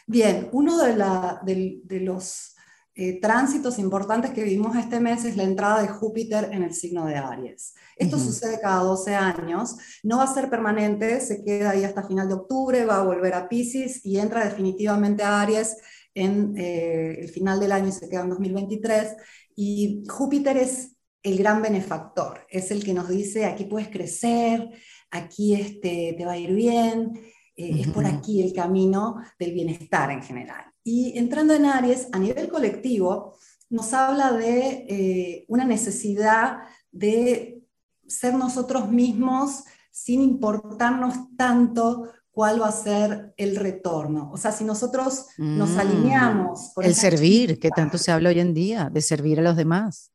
Bien, 0.08 0.48
uno 0.52 0.78
de, 0.78 2.00
los 2.00 2.54
eh, 2.94 3.20
tránsitos 3.20 3.78
importantes 3.80 4.30
que 4.30 4.44
vivimos 4.44 4.76
este 4.76 5.00
mes 5.00 5.24
es 5.24 5.36
la 5.36 5.42
entrada 5.42 5.82
de 5.82 5.88
Júpiter 5.88 6.48
en 6.52 6.62
el 6.62 6.74
signo 6.74 7.06
de 7.06 7.16
Aries. 7.16 7.74
Esto 7.96 8.16
sucede 8.16 8.60
cada 8.60 8.84
12 8.84 9.16
años, 9.16 9.76
no 10.04 10.18
va 10.18 10.24
a 10.24 10.32
ser 10.32 10.48
permanente, 10.48 11.20
se 11.20 11.42
queda 11.42 11.70
ahí 11.70 11.82
hasta 11.82 12.06
final 12.06 12.28
de 12.28 12.34
octubre, 12.34 12.84
va 12.84 13.00
a 13.00 13.04
volver 13.04 13.34
a 13.34 13.48
Pisces 13.48 14.04
y 14.06 14.18
entra 14.18 14.44
definitivamente 14.44 15.24
a 15.24 15.40
Aries 15.40 15.76
en 16.14 16.56
eh, 16.56 17.18
el 17.22 17.28
final 17.28 17.58
del 17.58 17.72
año 17.72 17.88
y 17.88 17.92
se 17.92 18.08
queda 18.08 18.20
en 18.20 18.30
2023. 18.30 19.16
Y 19.56 20.04
Júpiter 20.08 20.56
es 20.56 20.96
el 21.24 21.36
gran 21.38 21.60
benefactor, 21.62 22.46
es 22.48 22.70
el 22.70 22.84
que 22.84 22.94
nos 22.94 23.08
dice, 23.08 23.44
aquí 23.46 23.64
puedes 23.64 23.88
crecer, 23.88 24.70
aquí 25.10 25.54
este, 25.54 26.14
te 26.16 26.24
va 26.24 26.32
a 26.32 26.38
ir 26.38 26.52
bien, 26.52 27.12
eh, 27.56 27.80
es 27.80 27.88
por 27.88 28.04
aquí 28.04 28.42
el 28.42 28.52
camino 28.52 29.16
del 29.38 29.52
bienestar 29.52 30.10
en 30.10 30.22
general. 30.22 30.64
Y 30.84 31.18
entrando 31.18 31.54
en 31.54 31.66
Aries, 31.66 32.08
a 32.12 32.18
nivel 32.18 32.48
colectivo, 32.48 33.36
nos 33.70 33.92
habla 33.92 34.32
de 34.32 34.86
eh, 34.88 35.44
una 35.48 35.64
necesidad 35.64 36.58
de 36.92 37.62
ser 38.06 38.34
nosotros 38.34 38.90
mismos 38.90 39.64
sin 39.90 40.20
importarnos 40.20 41.34
tanto 41.36 42.10
cuál 42.30 42.60
va 42.60 42.68
a 42.68 42.72
ser 42.72 43.32
el 43.38 43.56
retorno. 43.56 44.30
O 44.30 44.36
sea, 44.36 44.52
si 44.52 44.62
nosotros 44.62 45.28
nos 45.38 45.70
mm. 45.70 45.78
alineamos... 45.78 46.72
el 46.82 46.94
servir, 46.94 47.58
que 47.58 47.70
tanto 47.70 47.96
se 47.96 48.12
habla 48.12 48.28
hoy 48.28 48.40
en 48.40 48.52
día, 48.52 48.90
de 48.92 49.00
servir 49.00 49.40
a 49.40 49.42
los 49.42 49.56
demás. 49.56 50.12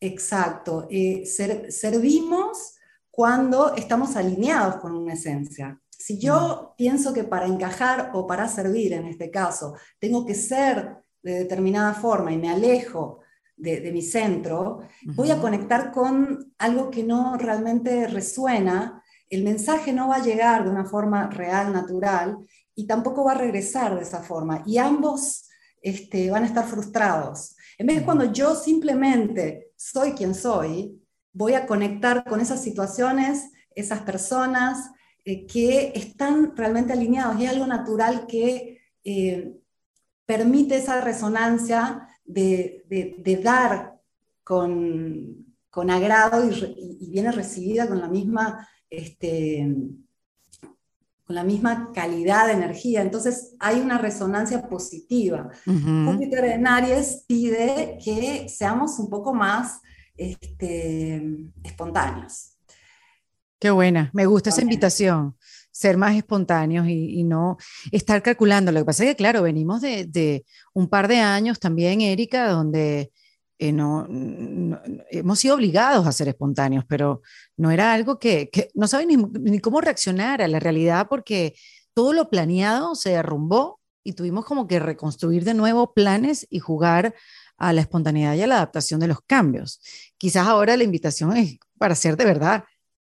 Exacto. 0.00 0.88
Eh, 0.90 1.24
servimos 1.68 2.74
cuando 3.08 3.76
estamos 3.76 4.16
alineados 4.16 4.76
con 4.80 4.96
una 4.96 5.12
esencia. 5.12 5.80
Si 6.04 6.18
yo 6.18 6.36
mm. 6.72 6.76
pienso 6.76 7.14
que 7.14 7.24
para 7.24 7.46
encajar 7.46 8.10
o 8.12 8.26
para 8.26 8.46
servir, 8.46 8.92
en 8.92 9.06
este 9.06 9.30
caso, 9.30 9.74
tengo 9.98 10.26
que 10.26 10.34
ser 10.34 10.98
de 11.22 11.32
determinada 11.32 11.94
forma 11.94 12.30
y 12.30 12.36
me 12.36 12.50
alejo 12.50 13.20
de, 13.56 13.90
mi 13.90 14.02
centro, 14.02 14.80
voy 15.14 15.30
a 15.30 15.40
conectar 15.40 15.92
con 15.92 16.52
algo 16.58 16.90
que 16.90 17.04
no 17.04 17.38
realmente 17.38 18.06
resuena, 18.08 19.02
el 19.30 19.44
mensaje 19.44 19.94
no 19.94 20.08
va 20.08 20.16
a 20.16 20.22
llegar 20.22 20.64
de 20.64 20.70
una 20.70 20.84
forma 20.84 21.30
real, 21.30 21.72
natural, 21.72 22.36
y 22.74 22.86
tampoco 22.86 23.24
va 23.24 23.32
a 23.32 23.38
regresar 23.38 23.94
de 23.96 24.02
esa 24.02 24.22
forma. 24.22 24.62
Y 24.66 24.76
ambos 24.76 25.48
este, 25.80 26.30
van 26.30 26.42
a 26.42 26.46
estar 26.46 26.66
frustrados. 26.66 27.56
En 27.78 27.86
vez 27.86 28.00
de 28.00 28.04
cuando 28.04 28.30
yo 28.30 28.54
simplemente 28.54 29.70
soy 29.76 30.12
quien 30.12 30.34
soy, 30.34 31.00
voy 31.32 31.54
a 31.54 31.66
conectar 31.66 32.24
con 32.24 32.42
esas 32.42 32.62
situaciones, 32.62 33.50
esas 33.74 34.02
personas, 34.02 34.90
eh, 35.24 35.46
que 35.46 35.92
están 35.94 36.54
realmente 36.54 36.92
alineados 36.92 37.40
y 37.40 37.46
algo 37.46 37.66
natural 37.66 38.26
que 38.26 38.80
eh, 39.02 39.56
permite 40.26 40.76
esa 40.76 41.00
resonancia 41.00 42.08
de, 42.24 42.84
dar 43.42 44.00
con, 44.42 45.46
agrado 45.72 46.44
y, 46.48 47.08
viene 47.10 47.32
recibida 47.32 47.88
con 47.88 48.00
la 48.00 48.08
misma... 48.08 48.68
Este, 48.90 49.74
con 51.26 51.36
la 51.36 51.42
misma 51.42 51.90
calidad 51.94 52.48
de 52.48 52.52
energía. 52.52 53.00
Entonces 53.00 53.54
hay 53.58 53.80
una 53.80 53.96
resonancia 53.96 54.68
positiva. 54.68 55.48
Júpiter 55.64 56.44
en 56.44 56.66
Aries 56.66 57.24
pide 57.26 57.98
que 58.04 58.46
seamos 58.50 58.98
un 58.98 59.08
poco 59.08 59.32
más 59.32 59.80
este, 60.16 61.22
espontáneos. 61.62 62.53
Qué 63.64 63.70
buena, 63.70 64.10
me 64.12 64.26
gusta 64.26 64.50
esa 64.50 64.60
invitación, 64.60 65.38
ser 65.72 65.96
más 65.96 66.14
espontáneos 66.14 66.86
y, 66.86 67.24
no 67.24 67.56
estar 67.92 68.22
calculando. 68.22 68.70
Lo 68.70 68.80
que 68.80 68.84
pasa 68.84 69.04
es 69.04 69.08
que, 69.12 69.16
claro, 69.16 69.40
venimos 69.40 69.80
de, 69.80 70.44
un 70.74 70.86
par 70.86 71.08
de 71.08 71.20
años 71.20 71.58
también, 71.58 72.02
Erika, 72.02 72.46
donde 72.50 73.10
eh, 73.58 73.72
no, 73.72 74.06
hemos 75.10 75.38
sido 75.38 75.54
obligados 75.54 76.06
a 76.06 76.12
ser 76.12 76.28
espontáneos, 76.28 76.84
pero 76.86 77.22
no 77.56 77.70
era 77.70 77.94
algo 77.94 78.18
que, 78.18 78.50
no 78.74 78.86
saben 78.86 79.30
ni, 79.40 79.60
cómo 79.60 79.80
reaccionar 79.80 80.42
a 80.42 80.48
la 80.48 80.60
realidad 80.60 81.06
porque 81.08 81.54
todo 81.94 82.12
lo 82.12 82.28
planeado 82.28 82.94
se 82.94 83.12
derrumbó 83.12 83.80
y 84.02 84.12
tuvimos 84.12 84.44
como 84.44 84.68
que 84.68 84.78
reconstruir 84.78 85.42
de 85.42 85.54
nuevo 85.54 85.94
planes 85.94 86.46
y 86.50 86.58
jugar 86.58 87.14
a 87.56 87.72
la 87.72 87.80
espontaneidad 87.80 88.34
y 88.34 88.42
a 88.42 88.46
la 88.46 88.56
adaptación 88.56 89.00
de 89.00 89.08
los 89.08 89.22
cambios. 89.22 89.80
Quizás 90.18 90.46
ahora 90.46 90.76
la 90.76 90.84
invitación 90.84 91.34
es 91.38 91.56
para 91.78 91.94
ser 91.94 92.18
de 92.18 92.26
verdad 92.26 92.64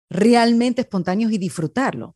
realmente 0.09 0.81
espontáneos 0.81 1.31
y 1.31 1.37
disfrutarlo. 1.37 2.15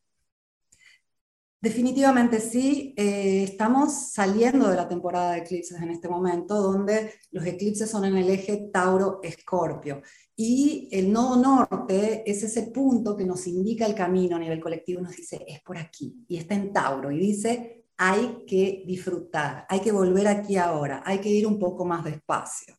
Definitivamente 1.61 2.39
sí, 2.39 2.93
eh, 2.95 3.43
estamos 3.43 4.11
saliendo 4.13 4.69
de 4.69 4.77
la 4.77 4.87
temporada 4.87 5.33
de 5.33 5.39
eclipses 5.39 5.81
en 5.81 5.89
este 5.89 6.07
momento, 6.07 6.55
donde 6.55 7.13
los 7.31 7.45
eclipses 7.45 7.89
son 7.89 8.05
en 8.05 8.15
el 8.15 8.29
eje 8.29 8.69
Tauro-Escorpio. 8.71 10.01
Y 10.37 10.87
el 10.89 11.11
nodo 11.11 11.35
norte 11.35 12.23
es 12.25 12.43
ese 12.43 12.71
punto 12.71 13.17
que 13.17 13.25
nos 13.25 13.45
indica 13.45 13.85
el 13.85 13.93
camino 13.93 14.37
a 14.37 14.39
nivel 14.39 14.61
colectivo, 14.61 15.01
nos 15.01 15.17
dice, 15.17 15.43
es 15.45 15.61
por 15.61 15.77
aquí, 15.77 16.23
y 16.29 16.37
está 16.37 16.55
en 16.55 16.71
Tauro, 16.71 17.11
y 17.11 17.19
dice, 17.19 17.78
hay 18.01 18.45
que 18.47 18.83
disfrutar, 18.87 19.65
hay 19.67 19.81
que 19.81 19.91
volver 19.91 20.25
aquí 20.29 20.55
ahora, 20.55 21.03
hay 21.05 21.19
que 21.19 21.27
ir 21.27 21.45
un 21.45 21.59
poco 21.59 21.83
más 21.83 22.05
despacio. 22.05 22.73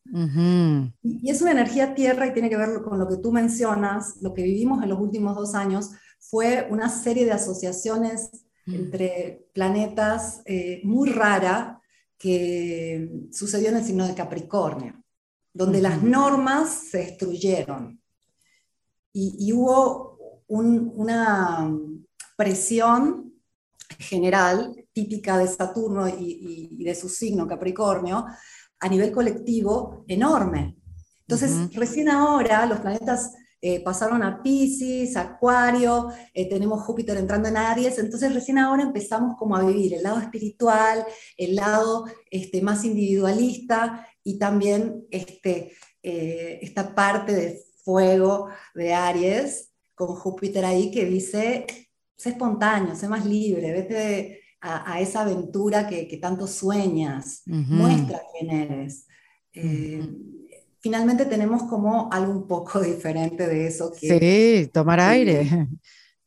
y, 1.03 1.29
es 1.29 1.43
una 1.43 1.51
energía 1.51 1.93
tierra 1.93 2.25
y 2.25 2.33
tiene 2.33 2.49
que 2.49 2.57
ver 2.57 2.81
con 2.81 2.97
lo 2.97 3.07
que 3.07 3.17
tú 3.17 3.31
mencionas, 3.31 4.15
lo 4.19 4.33
que 4.33 4.41
vivimos 4.41 4.81
en 4.81 4.89
los 4.89 4.99
últimos 4.99 5.35
dos 5.35 5.53
años 5.53 5.91
fue 6.17 6.67
una 6.71 6.89
serie 6.89 7.25
de 7.25 7.33
asociaciones 7.33 8.31
mm. 8.65 8.73
entre 8.73 9.45
planetas 9.53 10.41
eh, 10.45 10.81
muy 10.83 11.07
rara 11.09 11.79
que 12.17 13.27
sucedió 13.31 13.69
en 13.69 13.77
el 13.77 13.83
signo 13.83 14.07
de 14.07 14.15
Capricornio, 14.15 15.03
donde 15.53 15.83
las 15.83 16.01
normas 16.01 16.87
se 16.89 16.97
destruyeron 16.97 18.01
y, 19.13 19.53
hubo 19.53 20.41
una 20.47 21.71
presión 22.35 23.33
general, 23.99 24.80
típica 24.93 25.37
de 25.37 25.47
Saturno 25.47 26.07
y, 26.07 26.83
de 26.83 26.95
su 26.95 27.09
signo 27.09 27.47
Capricornio, 27.47 28.25
a 28.79 28.89
nivel 28.89 29.11
colectivo 29.11 30.03
enorme. 30.07 30.77
Entonces, 31.21 31.73
recién 31.75 32.09
ahora 32.09 32.65
los 32.65 32.79
planetas 32.79 33.31
eh, 33.63 33.79
pasaron 33.83 34.23
a 34.23 34.41
Pisces, 34.41 35.15
Acuario, 35.15 36.09
eh, 36.33 36.49
tenemos 36.49 36.81
Júpiter 36.81 37.15
entrando 37.17 37.47
en 37.47 37.57
Aries, 37.57 37.99
entonces 37.99 38.33
recién 38.33 38.57
ahora 38.57 38.81
empezamos 38.81 39.35
como 39.37 39.55
a 39.55 39.63
vivir 39.63 39.93
el 39.93 40.01
lado 40.01 40.19
espiritual, 40.19 41.05
el 41.37 41.55
lado 41.55 42.05
este, 42.31 42.59
más 42.63 42.83
individualista 42.83 44.07
y 44.23 44.39
también 44.39 45.05
este, 45.11 45.73
eh, 46.01 46.57
esta 46.63 46.95
parte 46.95 47.33
de 47.33 47.63
fuego 47.83 48.49
de 48.73 48.95
Aries 48.95 49.71
con 49.93 50.07
Júpiter 50.15 50.65
ahí 50.65 50.89
que 50.89 51.05
dice 51.05 51.67
sé 52.15 52.29
espontáneo, 52.29 52.95
sé 52.95 53.07
más 53.07 53.25
libre, 53.25 53.71
vete 53.71 54.40
a, 54.61 55.01
esa 55.01 55.21
aventura 55.21 55.87
que, 55.87 56.17
tanto 56.21 56.47
sueñas, 56.47 57.43
muestra 57.45 58.21
quién 58.31 58.51
eres. 58.51 59.07
Eh, 59.53 60.07
finalmente 60.79 61.25
tenemos 61.25 61.63
como 61.63 62.09
algo 62.11 62.31
un 62.31 62.47
poco 62.47 62.79
diferente 62.81 63.47
de 63.47 63.67
eso. 63.67 63.91
Que, 63.91 64.19
sí, 64.63 64.69
tomar 64.71 64.99
aire. 64.99 65.67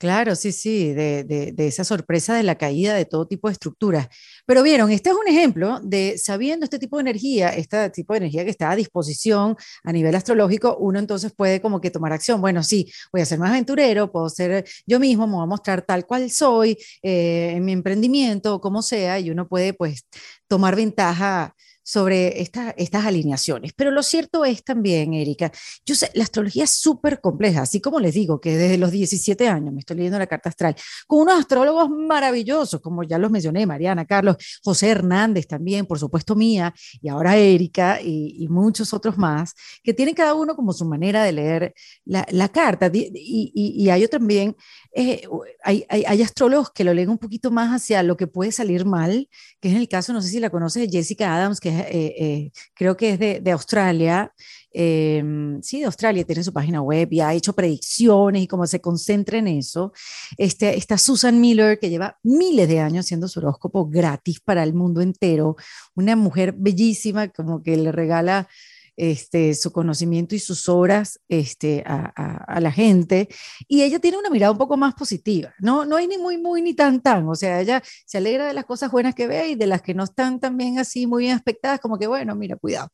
Claro, 0.05 0.37
sí, 0.37 0.53
sí, 0.53 0.93
de, 0.93 1.55
esa 1.57 1.83
sorpresa 1.83 2.35
de 2.35 2.43
la 2.43 2.57
caída 2.57 2.93
de 2.95 3.07
todo 3.07 3.27
tipo 3.27 3.49
de 3.49 3.53
estructuras. 3.53 4.09
Pero 4.45 4.63
vieron, 4.63 4.91
este 4.91 5.09
es 5.09 5.17
un 5.17 5.27
ejemplo 5.27 5.81
de 5.83 6.19
sabiendo 6.19 6.65
este 6.65 6.79
tipo 6.79 6.99
de 6.99 7.01
energía, 7.01 7.49
este 7.49 7.89
tipo 7.89 8.13
de 8.13 8.19
energía 8.19 8.45
que 8.45 8.51
está 8.51 8.71
a 8.71 8.77
disposición 8.77 9.57
a 9.83 9.93
nivel 9.93 10.15
astrológico, 10.15 10.77
uno 10.79 10.99
entonces 10.99 11.33
puede 11.35 11.63
como 11.63 11.81
que 11.81 11.91
tomar 11.91 12.13
acción. 12.13 12.43
Bueno, 12.43 12.63
sí, 12.63 12.93
voy 13.13 13.23
a 13.23 13.25
ser 13.25 13.39
más 13.39 13.49
aventurero, 13.49 14.13
puedo 14.13 14.29
ser 14.29 14.67
yo 14.87 15.01
mismo, 15.01 15.27
me 15.27 15.37
voy 15.37 15.45
a 15.45 15.47
mostrar 15.47 15.81
tal 15.81 16.05
cual 16.05 16.31
soy 16.31 16.77
eh, 17.03 17.53
en 17.57 17.65
mi 17.65 17.73
emprendimiento, 17.73 18.61
como 18.61 18.83
sea, 18.83 19.19
y 19.19 19.31
uno 19.31 19.49
puede 19.49 19.73
pues 19.73 20.05
tomar 20.49 20.77
ventaja 20.77 21.55
sobre 21.85 22.41
estas 22.41 23.05
alineaciones. 23.05 23.73
Pero 23.77 23.91
lo 23.91 24.03
cierto 24.03 24.45
es 24.45 24.65
también, 24.65 25.13
Erika, 25.13 25.53
yo 25.85 25.95
sé, 25.95 26.11
la 26.15 26.25
astrología 26.25 26.65
es 26.65 26.71
súper 26.71 27.21
compleja, 27.21 27.63
así 27.63 27.81
como 27.81 28.01
les 28.01 28.15
digo 28.15 28.41
que 28.41 28.57
desde 28.57 28.79
los 28.79 28.91
17 28.91 29.47
años 29.49 29.73
me 29.73 29.81
estoy 29.81 29.99
leyendo 29.99 30.19
la 30.19 30.27
carta 30.27 30.49
astral, 30.49 30.75
con 31.07 31.21
unos 31.21 31.39
astrólogos 31.39 31.91
maravillosos, 31.91 32.81
como 32.81 33.03
ya 33.03 33.19
los 33.19 33.31
mencioné, 33.31 33.67
Mariana, 33.67 34.07
Carlos, 34.07 34.37
José 34.65 34.89
Hernández 34.89 35.47
también, 35.47 35.85
por 35.85 35.99
supuesto 35.99 36.35
mía, 36.35 36.75
y 37.03 37.09
ahora 37.09 37.37
Erika 37.37 38.01
y, 38.01 38.49
muchos 38.49 38.95
otros 38.95 39.19
más, 39.19 39.55
que 39.83 39.93
tienen 39.93 40.15
cada 40.15 40.35
uno 40.35 40.55
como 40.55 40.73
su 40.73 40.85
manera 40.85 41.25
de 41.25 41.33
leer 41.33 41.75
la, 42.05 42.49
carta. 42.49 42.91
Y, 42.93 43.53
y, 43.55 43.89
hay 43.91 44.07
también, 44.07 44.55
eh, 44.95 45.27
hay, 45.63 45.85
hay, 45.89 46.23
astrólogos 46.23 46.71
que 46.71 46.85
lo 46.85 46.95
leen 46.95 47.09
un 47.09 47.19
poquito 47.19 47.51
más 47.51 47.71
hacia 47.71 48.03
lo 48.03 48.17
que 48.17 48.27
puede 48.27 48.53
salir 48.53 48.85
mal, 48.85 49.29
que 49.61 49.71
es 49.71 49.77
el 49.77 49.89
caso, 49.89 50.13
no 50.13 50.23
sé 50.23 50.29
si 50.29 50.41
la 50.41 50.51
conoces, 50.51 50.89
Jessica 50.91 51.35
Adams, 51.35 51.59
que 51.59 51.74
eh, 51.74 51.74
eh, 51.81 52.51
creo 52.75 52.97
que 52.97 53.11
es 53.11 53.19
de, 53.19 53.51
Australia, 53.51 54.33
em, 54.73 55.61
sí, 55.63 55.81
de 55.81 55.87
Australia, 55.87 56.25
tiene 56.25 56.45
su 56.45 56.53
página 56.53 56.83
web 56.83 57.09
y 57.13 57.21
ha 57.21 57.33
hecho 57.35 57.53
predicciones 57.53 58.43
y 58.43 58.47
como 58.47 58.67
se 58.67 58.81
concentra 58.81 59.39
en 59.39 59.49
eso. 59.49 59.93
Este, 60.37 60.77
está 60.77 60.99
Susan 60.99 61.41
Miller, 61.41 61.79
que 61.79 61.91
lleva 61.91 62.19
miles 62.23 62.69
de 62.69 62.81
años 62.81 63.07
haciendo 63.07 63.29
su 63.29 63.41
horóscopo 63.41 63.87
gratis 63.89 64.41
para 64.41 64.63
el 64.63 64.75
mundo 64.75 65.01
entero, 65.01 65.57
una 65.95 66.17
mujer 66.17 66.55
bellísima, 66.57 67.29
como 67.29 67.63
que 67.63 67.77
le 67.77 67.93
regala 67.93 68.49
este, 68.97 69.55
su 69.55 69.73
conocimiento 69.73 70.35
y 70.35 70.39
sus 70.39 70.69
obras 70.69 71.21
este, 71.29 71.83
a, 71.87 72.61
la 72.61 72.73
gente. 72.73 73.29
Y 73.67 73.83
ella 73.83 73.99
tiene 73.99 74.19
una 74.19 74.31
mirada 74.31 74.53
un 74.53 74.59
poco 74.59 74.77
más 74.77 74.95
positiva, 74.95 75.55
¿no? 75.59 75.85
No 75.85 75.97
hay 75.97 76.07
ni 76.07 76.19
muy, 76.19 76.39
muy, 76.39 76.63
ni 76.63 76.75
tan, 76.75 77.01
tan. 77.01 77.29
O 77.29 77.35
sea, 77.35 77.61
ella 77.61 77.83
se 78.07 78.19
alegra 78.19 78.47
de 78.47 78.55
las 78.55 78.65
cosas 78.65 78.91
buenas 78.91 79.15
que 79.15 79.27
ve 79.27 79.51
y 79.51 79.55
de 79.55 79.67
las 79.67 79.83
que 79.83 79.95
no 79.95 80.05
están 80.05 80.41
también 80.41 80.79
así 80.79 81.07
muy 81.07 81.25
bien 81.25 81.37
aspectadas, 81.37 81.81
como 81.81 81.99
que, 81.99 82.07
bueno, 82.07 82.35
mira, 82.35 82.57
cuidado. 82.57 82.89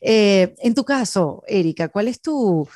Eh, 0.00 0.54
en 0.58 0.74
tu 0.74 0.84
caso, 0.84 1.42
Erika, 1.46 1.88
¿cuál 1.88 2.08
es 2.08 2.20
tu, 2.20 2.68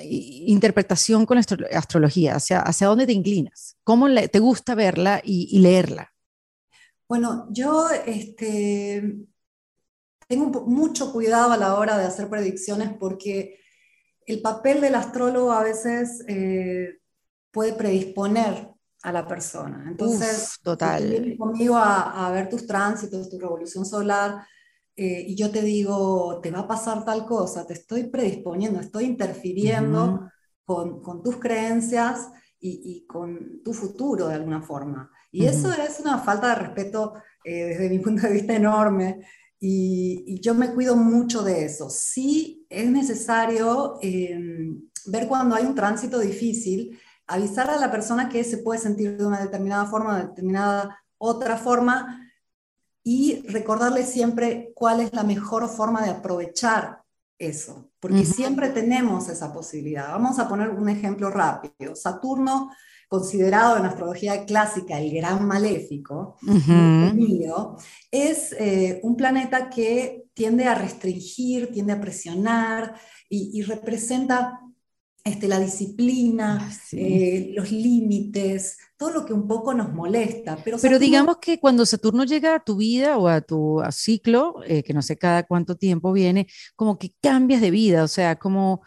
interpretación 0.00 1.26
con 1.26 1.36
la 1.36 1.44
astrología? 1.76 2.36
¿Hacia, 2.36 2.60
¿Hacia 2.60 2.86
dónde 2.86 3.06
te 3.06 3.12
inclinas? 3.12 3.76
¿Cómo 3.84 4.08
te 4.08 4.38
gusta 4.38 4.74
verla 4.74 5.20
y, 5.22 5.48
y 5.50 5.58
leerla? 5.58 6.14
Bueno, 7.06 7.46
yo 7.50 7.90
este, 8.06 9.26
tengo 10.28 10.62
mucho 10.66 11.12
cuidado 11.12 11.52
a 11.52 11.56
la 11.56 11.74
hora 11.74 11.98
de 11.98 12.04
hacer 12.04 12.28
predicciones 12.28 12.90
porque 12.98 13.58
el 14.26 14.40
papel 14.40 14.80
del 14.80 14.94
astrólogo 14.94 15.52
a 15.52 15.62
veces 15.62 16.24
eh, 16.28 16.98
puede 17.50 17.74
predisponer 17.74 18.70
a 19.02 19.12
la 19.12 19.26
persona. 19.26 19.84
Entonces, 19.86 20.58
total. 20.62 21.36
conmigo 21.38 21.76
a, 21.76 22.30
ver 22.32 22.48
tus 22.48 22.66
tránsitos, 22.66 23.28
tu 23.28 23.38
revolución 23.38 23.84
solar, 23.84 24.46
eh, 24.96 25.24
y 25.28 25.36
yo 25.36 25.50
te 25.50 25.60
digo, 25.60 26.40
te 26.40 26.50
va 26.50 26.60
a 26.60 26.68
pasar 26.68 27.04
tal 27.04 27.26
cosa, 27.26 27.66
te 27.66 27.74
estoy 27.74 28.04
predisponiendo, 28.04 28.80
estoy 28.80 29.04
interfiriendo 29.04 30.30
con, 30.64 31.02
con, 31.02 31.22
tus 31.22 31.36
creencias 31.36 32.30
y, 32.58 32.80
y, 32.84 33.06
con 33.06 33.62
tu 33.62 33.74
futuro 33.74 34.28
de 34.28 34.34
alguna 34.34 34.62
forma. 34.62 35.10
Y 35.30 35.46
eso 35.46 35.70
es 35.72 36.00
una 36.00 36.18
falta 36.18 36.50
de 36.50 36.54
respeto 36.54 37.14
eh, 37.44 37.64
desde 37.64 37.90
mi 37.90 37.98
punto 37.98 38.26
de 38.26 38.32
vista 38.32 38.54
enorme. 38.54 39.26
Y, 39.66 40.40
yo 40.42 40.54
me 40.54 40.74
cuido 40.74 40.94
mucho 40.94 41.42
de 41.42 41.64
eso. 41.64 41.88
Sí 41.88 42.66
es 42.68 42.86
necesario 42.90 43.98
em, 44.02 44.82
ver 45.06 45.26
cuando 45.26 45.54
hay 45.54 45.64
un 45.64 45.74
tránsito 45.74 46.18
difícil, 46.18 47.00
avisar 47.26 47.70
a 47.70 47.78
la 47.78 47.90
persona 47.90 48.28
que 48.28 48.44
se 48.44 48.58
puede 48.58 48.78
sentir 48.78 49.16
de 49.16 49.24
una 49.24 49.40
determinada 49.40 49.86
forma, 49.86 50.18
de 50.18 50.26
determinada 50.26 50.98
otra 51.16 51.56
forma, 51.56 52.30
y 53.02 53.46
recordarle 53.48 54.04
siempre 54.04 54.72
cuál 54.74 55.00
es 55.00 55.14
la 55.14 55.22
mejor 55.22 55.66
forma 55.70 56.02
de 56.02 56.10
aprovechar 56.10 57.02
eso, 57.38 57.90
porque 58.00 58.26
siempre 58.26 58.68
tenemos 58.68 59.30
esa 59.30 59.52
posibilidad. 59.52 60.08
Vamos 60.12 60.38
a 60.38 60.48
poner 60.48 60.70
un 60.70 60.90
ejemplo 60.90 61.30
rápido. 61.30 61.96
Saturno 61.96 62.70
considerado 63.14 63.76
en 63.76 63.84
astrología 63.84 64.44
clásica 64.44 64.98
el 64.98 65.14
gran 65.14 65.46
maléfico, 65.46 66.36
es 68.10 68.52
eh, 68.58 68.98
un 69.04 69.16
planeta 69.16 69.70
que 69.70 70.24
tiende 70.34 70.64
a 70.64 70.74
restringir, 70.74 71.70
tiende 71.70 71.92
a 71.92 72.00
presionar 72.00 72.96
y, 73.28 73.62
representa 73.62 74.60
este, 75.22 75.46
la 75.46 75.60
disciplina, 75.60 76.58
ah, 76.60 76.72
eh, 76.92 77.52
los 77.54 77.70
límites, 77.70 78.78
todo 78.96 79.10
lo 79.10 79.24
que 79.24 79.32
un 79.32 79.46
poco 79.46 79.72
nos 79.74 79.92
molesta. 79.92 80.58
Pero, 80.64 80.76
pero 80.82 80.98
digamos 80.98 81.36
que 81.38 81.60
cuando 81.60 81.86
Saturno 81.86 82.24
llega 82.24 82.56
a 82.56 82.64
tu 82.64 82.76
vida 82.76 83.16
o 83.16 83.28
a 83.28 83.40
tu 83.40 83.80
ciclo, 83.90 84.56
eh, 84.66 84.82
que 84.82 84.92
no 84.92 85.02
sé 85.02 85.16
cada 85.16 85.44
cuánto 85.44 85.76
tiempo 85.76 86.12
viene, 86.12 86.48
como 86.74 86.98
que 86.98 87.12
cambias 87.22 87.60
de 87.60 87.70
vida, 87.70 88.02
o 88.02 88.08
sea, 88.08 88.36
como 88.36 88.82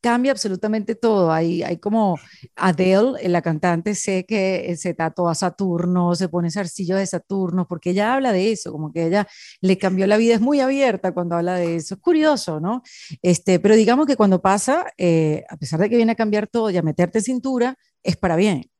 cambia 0.00 0.32
absolutamente 0.32 0.94
todo. 0.94 1.32
Hay, 1.32 1.62
hay 1.62 1.78
como 1.78 2.18
Adele, 2.56 3.28
la 3.28 3.42
cantante, 3.42 3.94
sé 3.94 4.24
que 4.26 4.74
se 4.76 4.94
tatuó 4.94 5.28
a 5.28 5.34
Saturno, 5.34 6.14
se 6.14 6.28
pone 6.28 6.50
zarcillo 6.50 6.96
de 6.96 7.06
Saturno, 7.06 7.66
porque 7.66 7.90
ella 7.90 8.14
habla 8.14 8.32
de 8.32 8.52
eso, 8.52 8.72
como 8.72 8.92
que 8.92 9.06
ella 9.06 9.26
le 9.60 9.78
cambió 9.78 10.06
la 10.06 10.16
vida, 10.16 10.34
es 10.34 10.40
muy 10.40 10.60
abierta 10.60 11.12
cuando 11.12 11.36
habla 11.36 11.54
de 11.54 11.76
eso. 11.76 11.94
Es 11.94 12.00
curioso, 12.00 12.60
¿no? 12.60 12.82
Este, 13.22 13.60
pero 13.60 13.74
digamos 13.74 14.06
que 14.06 14.16
cuando 14.16 14.40
pasa, 14.40 14.86
eh, 14.98 15.44
a 15.48 15.56
pesar 15.56 15.80
de 15.80 15.90
que 15.90 15.96
viene 15.96 16.12
a 16.12 16.16
cambiar 16.16 16.46
todo 16.46 16.70
y 16.70 16.76
a 16.76 16.82
meterte 16.82 17.20
cintura, 17.20 17.76
es 18.02 18.16
para 18.16 18.36
bien. 18.36 18.70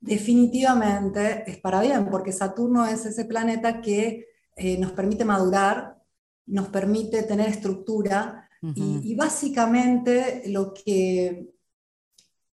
Definitivamente 0.00 1.44
es 1.50 1.58
para 1.58 1.80
bien, 1.80 2.06
porque 2.10 2.32
Saturno 2.32 2.86
es 2.86 3.06
ese 3.06 3.24
planeta 3.24 3.80
que 3.80 4.26
eh, 4.56 4.78
nos 4.78 4.92
permite 4.92 5.24
madurar, 5.24 5.98
nos 6.46 6.68
permite 6.68 7.22
tener 7.22 7.48
estructura, 7.48 8.43
y, 8.74 9.14
básicamente 9.14 10.44
lo 10.46 10.72
que, 10.72 11.50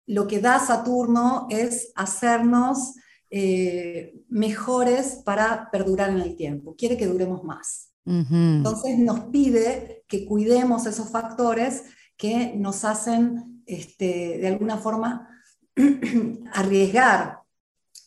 lo 0.07 0.27
que 0.27 0.41
da 0.41 0.59
Saturno 0.59 1.47
es 1.51 1.93
hacernos 1.95 2.95
eh, 3.31 4.15
mejores 4.29 5.23
para 5.25 5.71
perdurar 5.71 6.11
en 6.11 6.19
el 6.19 6.37
tiempo. 6.37 6.75
Quiere 6.77 6.97
que 6.97 7.07
duremos 7.07 7.45
más. 7.45 7.93
Entonces 8.05 8.99
nos 8.99 9.21
pide 9.27 10.03
que 10.09 10.25
cuidemos 10.27 10.87
esos 10.87 11.11
factores 11.11 11.85
que 12.17 12.55
nos 12.57 12.85
hacen 12.85 13.63
este, 13.67 14.39
de 14.39 14.49
alguna 14.49 14.79
forma 14.79 15.29
arriesgar 16.53 17.41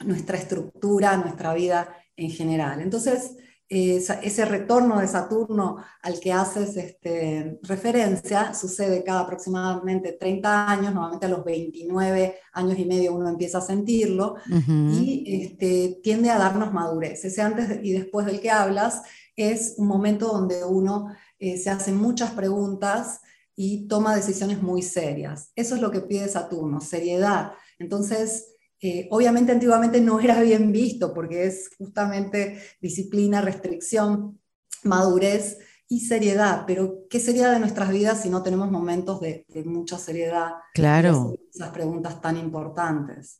nuestra 0.06 0.38
estructura, 0.38 1.16
nuestra 1.16 1.54
vida 1.54 1.96
en 2.18 2.30
general. 2.30 2.82
Entonces, 2.82 3.38
ese 3.70 4.46
retorno 4.46 5.00
de 5.00 5.08
Saturno 5.08 5.78
al 6.02 6.20
que 6.20 6.32
haces 6.32 6.78
este, 6.78 7.60
referencia 7.64 8.54
sucede 8.54 9.04
cada 9.04 9.22
aproximadamente 9.22 10.12
30 10.14 10.70
años, 10.70 10.94
normalmente 10.94 11.26
a 11.26 11.30
los 11.30 11.44
29 11.44 12.36
años 12.54 12.78
y 12.78 12.86
medio 12.86 13.16
uno 13.16 13.30
empieza 13.30 13.60
a 13.60 13.62
sentirlo 13.62 14.36
y 14.48 15.44
este, 15.44 16.00
tiende 16.04 16.30
a 16.30 16.38
darnos 16.38 16.72
madurez. 16.72 17.26
Ese 17.26 17.42
antes 17.42 17.80
y 17.84 17.94
después 17.94 18.26
del 18.26 18.42
que 18.42 18.52
hablas 18.52 19.02
es 19.36 19.76
un 19.78 19.88
momento 19.88 20.28
donde 20.28 20.64
uno 20.64 21.08
eh, 21.40 21.58
se 21.58 21.70
hace 21.70 21.92
muchas 21.92 22.32
preguntas 22.32 23.22
y 23.56 23.88
toma 23.88 24.16
decisiones 24.16 24.62
muy 24.62 24.82
serias. 24.82 25.52
Eso 25.56 25.76
es 25.76 25.82
lo 25.82 25.92
que 25.92 26.02
pide 26.02 26.28
Saturno, 26.28 26.82
seriedad. 26.82 27.54
Entonces, 27.80 28.53
eh, 28.86 29.08
obviamente 29.12 29.54
antiguamente 29.54 30.02
no 30.02 30.20
era 30.20 30.42
bien 30.42 30.74
visto 30.74 31.14
porque 31.14 31.46
es 31.46 31.70
justamente 31.78 32.62
disciplina, 32.82 33.40
restricción, 33.40 34.42
madurez 34.84 35.58
y 35.88 36.02
seriedad, 36.02 36.66
pero 36.68 37.06
¿qué 37.10 37.22
sería 37.22 37.50
de 37.50 37.60
nuestras 37.60 37.92
vidas 37.92 38.22
si 38.22 38.30
no 38.30 38.44
tenemos 38.44 38.70
momentos 38.70 39.22
de, 39.22 39.46
de 39.48 39.64
mucha 39.64 39.98
seriedad? 39.98 40.52
Claro. 40.74 41.34
Esas 41.54 41.70
preguntas 41.70 42.20
tan 42.20 42.36
importantes. 42.36 43.40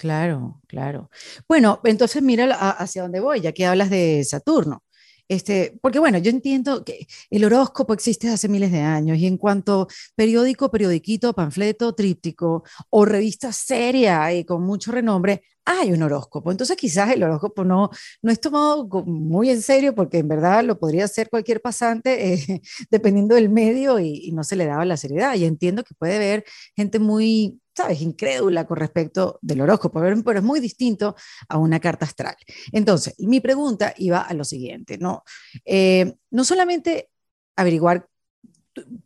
Claro, 0.00 0.62
claro. 0.66 1.10
Bueno, 1.46 1.78
entonces 1.84 2.22
mira 2.22 2.46
hacia 2.70 3.02
dónde 3.02 3.20
voy, 3.20 3.42
ya 3.42 3.52
que 3.52 3.66
hablas 3.66 3.90
de 3.90 4.24
Saturno. 4.24 4.82
Este, 5.28 5.78
porque 5.82 5.98
bueno, 5.98 6.16
yo 6.18 6.30
entiendo 6.30 6.84
que 6.84 7.06
el 7.28 7.44
horóscopo 7.44 7.92
existe 7.92 8.30
hace 8.30 8.48
miles 8.48 8.72
de 8.72 8.80
años 8.80 9.18
y 9.18 9.26
en 9.26 9.36
cuanto 9.36 9.88
periódico, 10.16 10.70
periodiquito, 10.70 11.34
panfleto, 11.34 11.94
tríptico 11.94 12.64
o 12.88 13.04
revista 13.04 13.52
seria 13.52 14.32
y 14.32 14.44
con 14.44 14.62
mucho 14.64 14.90
renombre, 14.90 15.42
hay 15.66 15.92
un 15.92 16.02
horóscopo. 16.02 16.50
Entonces 16.50 16.76
quizás 16.78 17.12
el 17.12 17.22
horóscopo 17.22 17.62
no, 17.64 17.90
no 18.22 18.32
es 18.32 18.40
tomado 18.40 18.86
muy 19.04 19.50
en 19.50 19.60
serio 19.60 19.94
porque 19.94 20.18
en 20.18 20.28
verdad 20.28 20.64
lo 20.64 20.78
podría 20.78 21.04
hacer 21.04 21.28
cualquier 21.28 21.60
pasante 21.60 22.32
eh, 22.32 22.62
dependiendo 22.90 23.34
del 23.34 23.50
medio 23.50 23.98
y, 24.00 24.28
y, 24.28 24.32
no 24.32 24.44
se 24.44 24.56
le 24.56 24.64
daba 24.64 24.86
la 24.86 24.96
seriedad. 24.96 25.34
Y 25.34 25.44
entiendo 25.44 25.84
que 25.84 25.94
puede 25.94 26.16
haber 26.16 26.44
gente 26.74 26.98
muy 26.98 27.60
¿sabes?, 27.80 28.02
incrédula 28.02 28.66
con 28.66 28.76
respecto 28.76 29.38
del 29.40 29.62
horóscopo, 29.62 30.00
pero 30.00 30.38
es 30.38 30.44
muy 30.44 30.60
distinto 30.60 31.16
a 31.48 31.58
una 31.58 31.80
carta 31.80 32.04
astral. 32.04 32.36
Entonces, 32.72 33.14
mi 33.18 33.40
pregunta 33.40 33.94
iba 33.96 34.20
a 34.20 34.34
lo 34.34 34.44
siguiente, 34.44 34.98
¿no? 34.98 35.22
Eh, 35.64 36.14
no 36.30 36.44
solamente 36.44 37.10
averiguar 37.56 38.09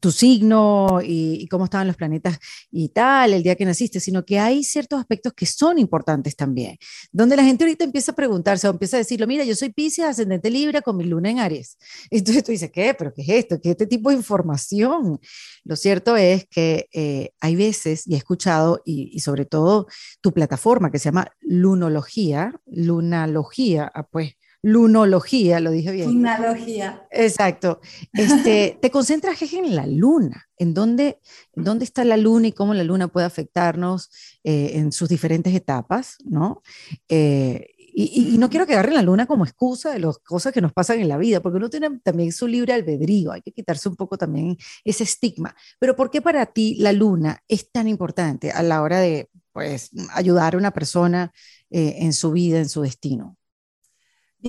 tu, 0.00 0.12
signo 0.12 1.00
y, 1.02 1.46
cómo 1.48 1.64
estaban 1.64 1.86
los 1.86 1.96
planetas 1.96 2.38
y 2.70 2.88
tal, 2.90 3.32
el 3.32 3.42
día 3.42 3.56
que 3.56 3.64
naciste, 3.64 4.00
sino 4.00 4.24
que 4.24 4.38
hay 4.38 4.64
ciertos 4.64 5.00
aspectos 5.00 5.32
que 5.32 5.46
son 5.46 5.78
importantes 5.78 6.36
también, 6.36 6.76
donde 7.12 7.36
la 7.36 7.44
gente 7.44 7.64
ahorita 7.64 7.84
empieza 7.84 8.12
a 8.12 8.14
preguntarse 8.14 8.68
o 8.68 8.70
empieza 8.70 8.96
a 8.96 8.98
decirlo, 8.98 9.26
mira, 9.26 9.44
yo 9.44 9.54
soy 9.54 9.70
Pisces, 9.70 10.04
ascendente 10.04 10.50
Libra 10.50 10.82
con 10.82 10.96
mi 10.96 11.04
luna 11.04 11.30
en 11.30 11.38
Aries. 11.38 11.78
Entonces 12.10 12.44
tú 12.44 12.52
dices, 12.52 12.70
¿qué? 12.70 12.94
¿Pero 12.94 13.12
qué 13.14 13.22
es 13.22 13.28
esto? 13.28 13.60
¿Qué 13.60 13.70
es 13.70 13.72
este 13.72 13.86
tipo 13.86 14.10
de 14.10 14.16
información? 14.16 15.20
Lo 15.64 15.76
cierto 15.76 16.16
es 16.16 16.46
que 16.46 16.88
eh, 16.92 17.30
hay 17.40 17.56
veces, 17.56 18.06
y 18.06 18.14
he 18.14 18.18
escuchado, 18.18 18.82
y, 18.84 19.10
y, 19.12 19.20
sobre 19.20 19.46
todo 19.46 19.86
tu 20.20 20.32
plataforma 20.32 20.90
que 20.90 20.98
se 20.98 21.06
llama 21.06 21.28
Lunología, 21.40 22.60
Lunalogía, 22.66 23.90
ah, 23.94 24.06
pues 24.06 24.34
lunología, 24.64 25.60
lo 25.60 25.70
dije 25.70 25.92
bien. 25.92 26.06
Lunalogía. 26.06 27.06
Exacto. 27.10 27.82
Este, 28.14 28.78
te 28.80 28.90
concentras 28.90 29.42
en 29.42 29.76
la 29.76 29.86
luna, 29.86 30.48
en 30.56 30.72
dónde, 30.72 31.20
dónde 31.54 31.84
está 31.84 32.02
la 32.02 32.16
luna 32.16 32.48
y 32.48 32.52
cómo 32.52 32.72
la 32.72 32.82
luna 32.82 33.08
puede 33.08 33.26
afectarnos 33.26 34.10
eh, 34.42 34.70
en 34.76 34.90
sus 34.90 35.10
diferentes 35.10 35.54
etapas, 35.54 36.16
¿no? 36.24 36.62
Eh, 37.10 37.66
y, 37.92 38.38
no 38.38 38.48
quiero 38.48 38.66
que 38.66 38.72
agarren 38.72 38.94
la 38.94 39.02
luna 39.02 39.26
como 39.26 39.44
excusa 39.44 39.92
de 39.92 39.98
las 39.98 40.16
cosas 40.18 40.54
que 40.54 40.62
nos 40.62 40.72
pasan 40.72 40.98
en 40.98 41.08
la 41.08 41.18
vida, 41.18 41.42
porque 41.42 41.58
uno 41.58 41.68
tiene 41.68 42.00
también 42.02 42.32
su 42.32 42.48
libre 42.48 42.72
albedrío, 42.72 43.32
hay 43.32 43.42
que 43.42 43.52
quitarse 43.52 43.90
un 43.90 43.96
poco 43.96 44.16
también 44.16 44.56
ese 44.82 45.04
estigma. 45.04 45.54
Pero 45.78 45.94
¿por 45.94 46.10
qué 46.10 46.22
para 46.22 46.46
ti 46.46 46.76
la 46.76 46.92
luna 46.92 47.42
es 47.48 47.70
tan 47.70 47.86
importante 47.86 48.50
a 48.50 48.62
la 48.62 48.80
hora 48.80 48.98
de 48.98 49.28
pues, 49.52 49.90
ayudar 50.14 50.54
a 50.54 50.58
una 50.58 50.70
persona 50.70 51.34
eh, 51.70 51.96
en 51.98 52.14
su 52.14 52.32
vida, 52.32 52.58
en 52.58 52.70
su 52.70 52.80
destino? 52.80 53.36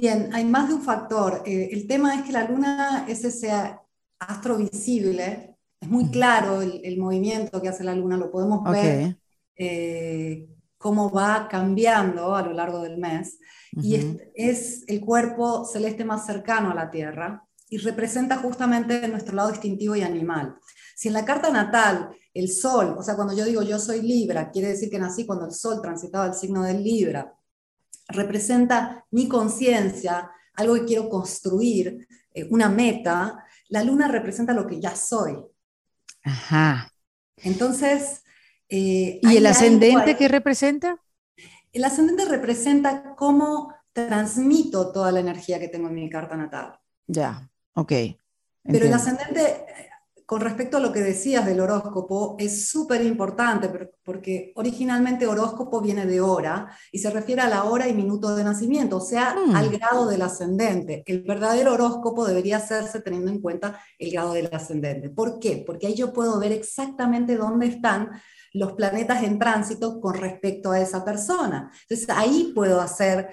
Bien, 0.01 0.29
hay 0.33 0.43
más 0.43 0.67
de 0.67 0.73
un 0.73 0.81
factor. 0.81 1.41
Eh, 1.45 1.69
el 1.71 1.87
tema 1.87 2.15
es 2.15 2.23
que 2.23 2.33
la 2.33 2.45
luna 2.45 3.05
es 3.07 3.23
ese 3.23 3.49
astro 4.19 4.57
visible, 4.57 5.55
es 5.79 5.89
muy 5.89 6.09
claro 6.11 6.61
el, 6.61 6.97
movimiento 6.97 7.61
que 7.61 7.69
hace 7.69 7.85
la 7.85 7.95
luna, 7.95 8.17
lo 8.17 8.29
podemos 8.29 8.61
ver 8.69 9.17
eh, 9.55 10.49
cómo 10.77 11.09
va 11.09 11.47
cambiando 11.49 12.35
a 12.35 12.41
lo 12.41 12.51
largo 12.51 12.81
del 12.81 12.97
mes. 12.97 13.39
Y 13.71 13.95
es, 13.95 14.05
es, 14.35 14.83
el 14.87 14.99
cuerpo 14.99 15.63
celeste 15.63 16.03
más 16.03 16.25
cercano 16.25 16.71
a 16.71 16.75
la 16.75 16.91
Tierra 16.91 17.47
y 17.69 17.77
representa 17.77 18.35
justamente 18.37 19.07
nuestro 19.07 19.33
lado 19.33 19.49
instintivo 19.49 19.95
y 19.95 20.01
animal. 20.01 20.57
Si 20.97 21.07
en 21.07 21.13
la 21.13 21.23
carta 21.23 21.49
natal 21.51 22.09
el 22.33 22.49
Sol, 22.49 22.95
o 22.97 23.01
sea, 23.01 23.15
cuando 23.15 23.33
yo 23.33 23.45
digo 23.45 23.61
yo 23.61 23.79
soy 23.79 24.01
Libra, 24.01 24.51
quiere 24.51 24.69
decir 24.69 24.89
que 24.89 24.99
nací 24.99 25.25
cuando 25.25 25.45
el 25.45 25.53
Sol 25.53 25.81
transitaba 25.81 26.25
el 26.25 26.33
signo 26.33 26.63
del 26.63 26.83
Libra 26.83 27.33
representa 28.07 29.05
mi 29.11 29.27
conciencia, 29.27 30.31
algo 30.53 30.75
que 30.75 30.85
quiero 30.85 31.09
construir, 31.09 32.07
eh, 32.33 32.47
una 32.49 32.69
meta, 32.69 33.43
la 33.69 33.83
luna 33.83 34.07
representa 34.07 34.53
lo 34.53 34.67
que 34.67 34.79
ya 34.79 34.95
soy. 34.95 35.37
Ajá. 36.23 36.91
Entonces... 37.37 38.23
Eh, 38.67 39.19
¿Y 39.21 39.37
el 39.37 39.45
ascendente 39.45 40.17
qué 40.17 40.27
representa? 40.27 40.99
El 41.71 41.83
ascendente 41.83 42.25
representa 42.25 43.13
cómo 43.15 43.73
transmito 43.93 44.91
toda 44.91 45.11
la 45.11 45.19
energía 45.19 45.59
que 45.59 45.67
tengo 45.67 45.87
en 45.87 45.95
mi 45.95 46.09
carta 46.09 46.35
natal. 46.35 46.79
Ya, 47.05 47.49
ok. 47.73 47.91
Pero 48.63 48.85
el 48.85 48.93
ascendente 48.93 49.65
con 50.25 50.41
respecto 50.41 50.77
a 50.77 50.79
lo 50.79 50.91
que 50.91 51.01
decías 51.01 51.45
del 51.45 51.59
horóscopo, 51.59 52.35
es 52.39 52.67
súper 52.67 53.03
importante 53.03 53.69
porque 54.03 54.53
originalmente 54.55 55.27
horóscopo 55.27 55.81
viene 55.81 56.07
de 56.07 56.19
hora 56.19 56.75
y 56.91 56.97
se 56.97 57.11
refiere 57.11 57.43
a 57.43 57.49
la 57.49 57.65
hora 57.65 57.87
y 57.87 57.93
minuto 57.93 58.35
de 58.35 58.43
nacimiento, 58.43 58.97
o 58.97 59.01
sea, 59.01 59.35
mm. 59.35 59.55
al 59.55 59.69
grado 59.69 60.07
del 60.07 60.23
ascendente. 60.23 61.03
El 61.05 61.21
verdadero 61.21 61.73
horóscopo 61.73 62.25
debería 62.25 62.57
hacerse 62.57 63.01
teniendo 63.01 63.29
en 63.29 63.39
cuenta 63.39 63.79
el 63.99 64.11
grado 64.11 64.33
del 64.33 64.49
ascendente. 64.51 65.11
¿Por 65.11 65.37
qué? 65.39 65.63
Porque 65.65 65.87
ahí 65.87 65.93
yo 65.93 66.11
puedo 66.11 66.39
ver 66.39 66.53
exactamente 66.53 67.37
dónde 67.37 67.67
están 67.67 68.09
los 68.53 68.73
planetas 68.73 69.21
en 69.21 69.37
tránsito 69.37 70.01
con 70.01 70.15
respecto 70.15 70.71
a 70.71 70.79
esa 70.79 71.05
persona. 71.05 71.71
Entonces 71.81 72.09
ahí 72.09 72.51
puedo 72.55 72.81
hacer 72.81 73.29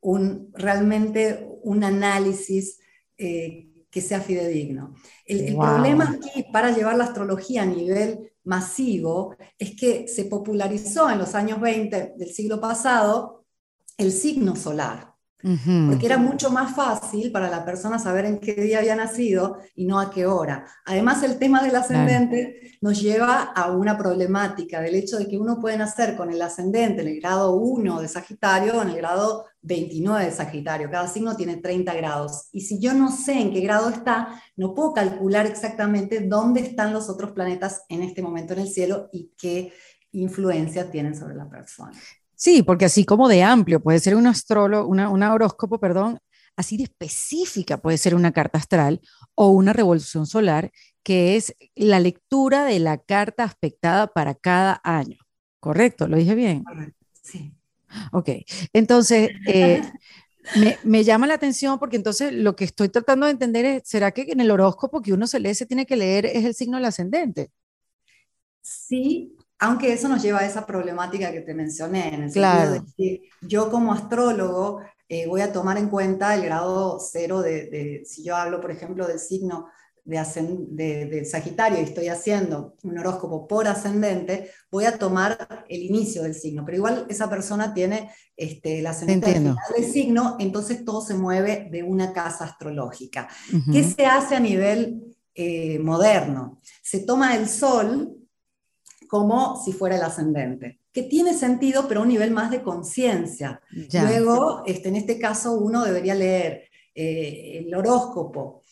un, 0.00 0.52
realmente 0.54 1.48
un 1.62 1.82
análisis. 1.82 2.78
Eh, 3.18 3.72
que 3.90 4.00
sea 4.00 4.20
fidedigno. 4.20 4.94
El, 5.24 5.56
problema 5.56 6.10
aquí 6.10 6.44
para 6.52 6.70
llevar 6.70 6.96
la 6.96 7.04
astrología 7.04 7.62
a 7.62 7.66
nivel 7.66 8.32
masivo 8.44 9.34
es 9.58 9.74
que 9.74 10.06
se 10.08 10.26
popularizó 10.26 11.10
en 11.10 11.18
los 11.18 11.34
años 11.34 11.60
20 11.60 12.14
del 12.16 12.28
siglo 12.30 12.60
pasado 12.60 13.44
el 13.96 14.12
signo 14.12 14.54
solar 14.54 15.15
porque 15.42 16.06
era 16.06 16.18
mucho 16.18 16.50
más 16.50 16.74
fácil 16.74 17.30
para 17.30 17.48
la 17.48 17.64
persona 17.64 17.98
saber 17.98 18.24
en 18.24 18.38
qué 18.38 18.54
día 18.54 18.78
había 18.78 18.96
nacido 18.96 19.58
y 19.74 19.86
no 19.86 20.00
a 20.00 20.10
qué 20.10 20.26
hora. 20.26 20.66
Además, 20.84 21.22
el 21.22 21.38
tema 21.38 21.62
del 21.62 21.76
ascendente 21.76 22.78
nos 22.80 23.00
lleva 23.00 23.42
a 23.42 23.70
una 23.70 23.96
problemática 23.96 24.80
del 24.80 24.94
hecho 24.94 25.18
de 25.18 25.28
que 25.28 25.38
uno 25.38 25.60
puede 25.60 25.76
nacer 25.76 26.16
con 26.16 26.32
el 26.32 26.40
ascendente 26.42 27.02
en 27.02 27.08
el 27.08 27.20
grado 27.20 27.54
1 27.54 28.00
de 28.00 28.08
Sagitario 28.08 28.78
o 28.78 28.82
en 28.82 28.88
el 28.88 28.96
grado 28.96 29.44
29 29.62 30.24
de 30.24 30.32
Sagitario. 30.32 30.90
Cada 30.90 31.06
signo 31.06 31.36
tiene 31.36 31.58
30 31.58 31.94
grados. 31.94 32.48
Y 32.52 32.62
si 32.62 32.80
yo 32.80 32.94
no 32.94 33.12
sé 33.12 33.40
en 33.40 33.52
qué 33.52 33.60
grado 33.60 33.90
está, 33.90 34.42
no 34.56 34.74
puedo 34.74 34.94
calcular 34.94 35.46
exactamente 35.46 36.20
dónde 36.20 36.60
están 36.60 36.92
los 36.92 37.08
otros 37.08 37.32
planetas 37.32 37.84
en 37.88 38.02
este 38.02 38.22
momento 38.22 38.54
en 38.54 38.60
el 38.60 38.68
cielo 38.68 39.10
y 39.12 39.32
qué 39.38 39.72
influencia 40.12 40.90
tienen 40.90 41.14
sobre 41.14 41.34
la 41.34 41.48
persona. 41.48 41.92
Sí, 42.36 42.62
porque 42.62 42.84
así 42.84 43.04
como 43.06 43.28
de 43.28 43.42
amplio 43.42 43.80
puede 43.82 43.98
ser 43.98 44.14
un 44.14 44.26
astrólogo, 44.26 44.86
una, 44.88 45.32
horóscopo, 45.32 45.80
perdón, 45.80 46.18
así 46.54 46.76
de 46.76 46.84
específica 46.84 47.78
puede 47.78 47.96
ser 47.96 48.14
una 48.14 48.32
carta 48.32 48.58
astral 48.58 49.00
o 49.34 49.48
una 49.48 49.72
revolución 49.72 50.26
solar, 50.26 50.70
que 51.02 51.36
es 51.36 51.56
la 51.74 51.98
lectura 51.98 52.64
de 52.66 52.78
la 52.78 52.98
carta 52.98 53.44
aspectada 53.44 54.08
para 54.08 54.34
cada 54.34 54.80
año. 54.84 55.16
¿Correcto? 55.60 56.08
¿Lo 56.08 56.18
dije 56.18 56.34
bien? 56.34 56.64
Sí. 57.22 57.54
Ok, 58.12 58.28
entonces 58.74 59.30
eh, 59.46 59.80
me, 60.56 60.78
me, 60.84 61.04
llama 61.04 61.26
la 61.26 61.34
atención 61.34 61.78
porque 61.78 61.96
entonces 61.96 62.34
lo 62.34 62.54
que 62.54 62.64
estoy 62.64 62.90
tratando 62.90 63.24
de 63.26 63.32
entender 63.32 63.64
es, 63.64 63.82
¿será 63.86 64.10
que 64.10 64.26
en 64.28 64.40
el 64.40 64.50
horóscopo 64.50 65.00
que 65.00 65.14
uno 65.14 65.26
se 65.26 65.40
lee, 65.40 65.54
se 65.54 65.64
tiene 65.64 65.86
que 65.86 65.96
leer 65.96 66.26
es 66.26 66.44
el 66.44 66.54
signo 66.54 66.76
del 66.76 66.84
ascendente? 66.84 67.50
Sí, 68.60 69.35
aunque 69.58 69.92
eso 69.92 70.08
nos 70.08 70.22
lleva 70.22 70.40
a 70.40 70.46
esa 70.46 70.66
problemática 70.66 71.32
que 71.32 71.40
te 71.40 71.54
mencioné, 71.54 72.14
en 72.14 72.24
el 72.24 72.32
claro. 72.32 72.74
sentido 72.74 72.84
de 72.84 72.92
que 72.96 73.28
yo 73.42 73.70
como 73.70 73.92
astrólogo 73.92 74.80
eh, 75.08 75.26
voy 75.26 75.40
a 75.40 75.52
tomar 75.52 75.78
en 75.78 75.88
cuenta 75.88 76.34
el 76.34 76.44
grado 76.44 76.98
cero 77.00 77.40
de, 77.40 77.66
de, 77.66 78.02
si 78.04 78.24
yo 78.24 78.36
hablo, 78.36 78.60
por 78.60 78.70
ejemplo, 78.70 79.06
del 79.06 79.20
signo 79.20 79.68
de, 80.06 81.06
de, 81.06 81.24
Sagitario 81.24 81.80
y 81.80 81.82
estoy 81.82 82.08
haciendo 82.08 82.76
un 82.84 82.98
horóscopo 82.98 83.48
por 83.48 83.66
ascendente, 83.66 84.50
voy 84.70 84.84
a 84.84 84.98
tomar 84.98 85.64
el 85.68 85.82
inicio 85.82 86.22
del 86.22 86.34
signo, 86.34 86.64
pero 86.64 86.76
igual 86.76 87.06
esa 87.08 87.28
persona 87.28 87.74
tiene 87.74 88.10
este, 88.36 88.78
el 88.78 88.86
ascendente 88.86 89.34
final 89.34 89.56
del 89.74 89.84
signo, 89.84 90.36
entonces 90.38 90.84
todo 90.84 91.00
se 91.00 91.14
mueve 91.14 91.68
de 91.72 91.82
una 91.82 92.12
casa 92.12 92.44
astrológica. 92.44 93.28
Uh 93.52 93.56
-huh. 93.56 93.72
¿Qué 93.72 93.82
se 93.82 94.06
hace 94.06 94.36
a 94.36 94.40
nivel 94.40 95.16
eh, 95.34 95.80
moderno? 95.80 96.60
Se 96.82 97.00
toma 97.00 97.34
el 97.34 97.48
sol 97.48 98.16
como 99.06 99.62
si 99.64 99.72
fuera 99.72 99.96
el 99.96 100.02
ascendente 100.02 100.80
que 100.96 101.02
tiene 101.02 101.34
sentido, 101.34 101.86
pero 101.86 102.00
a 102.00 102.02
un 102.04 102.08
nivel 102.08 102.30
más 102.30 102.50
de 102.50 102.62
conciencia. 102.62 103.60
Luego, 103.92 104.62
este, 104.64 104.88
en 104.88 104.96
este 104.96 105.18
caso, 105.18 105.52
uno 105.52 105.84
debería 105.84 106.14
leer 106.14 106.70
eh, 106.94 107.58
el 107.66 107.74
horóscopo 107.74 108.62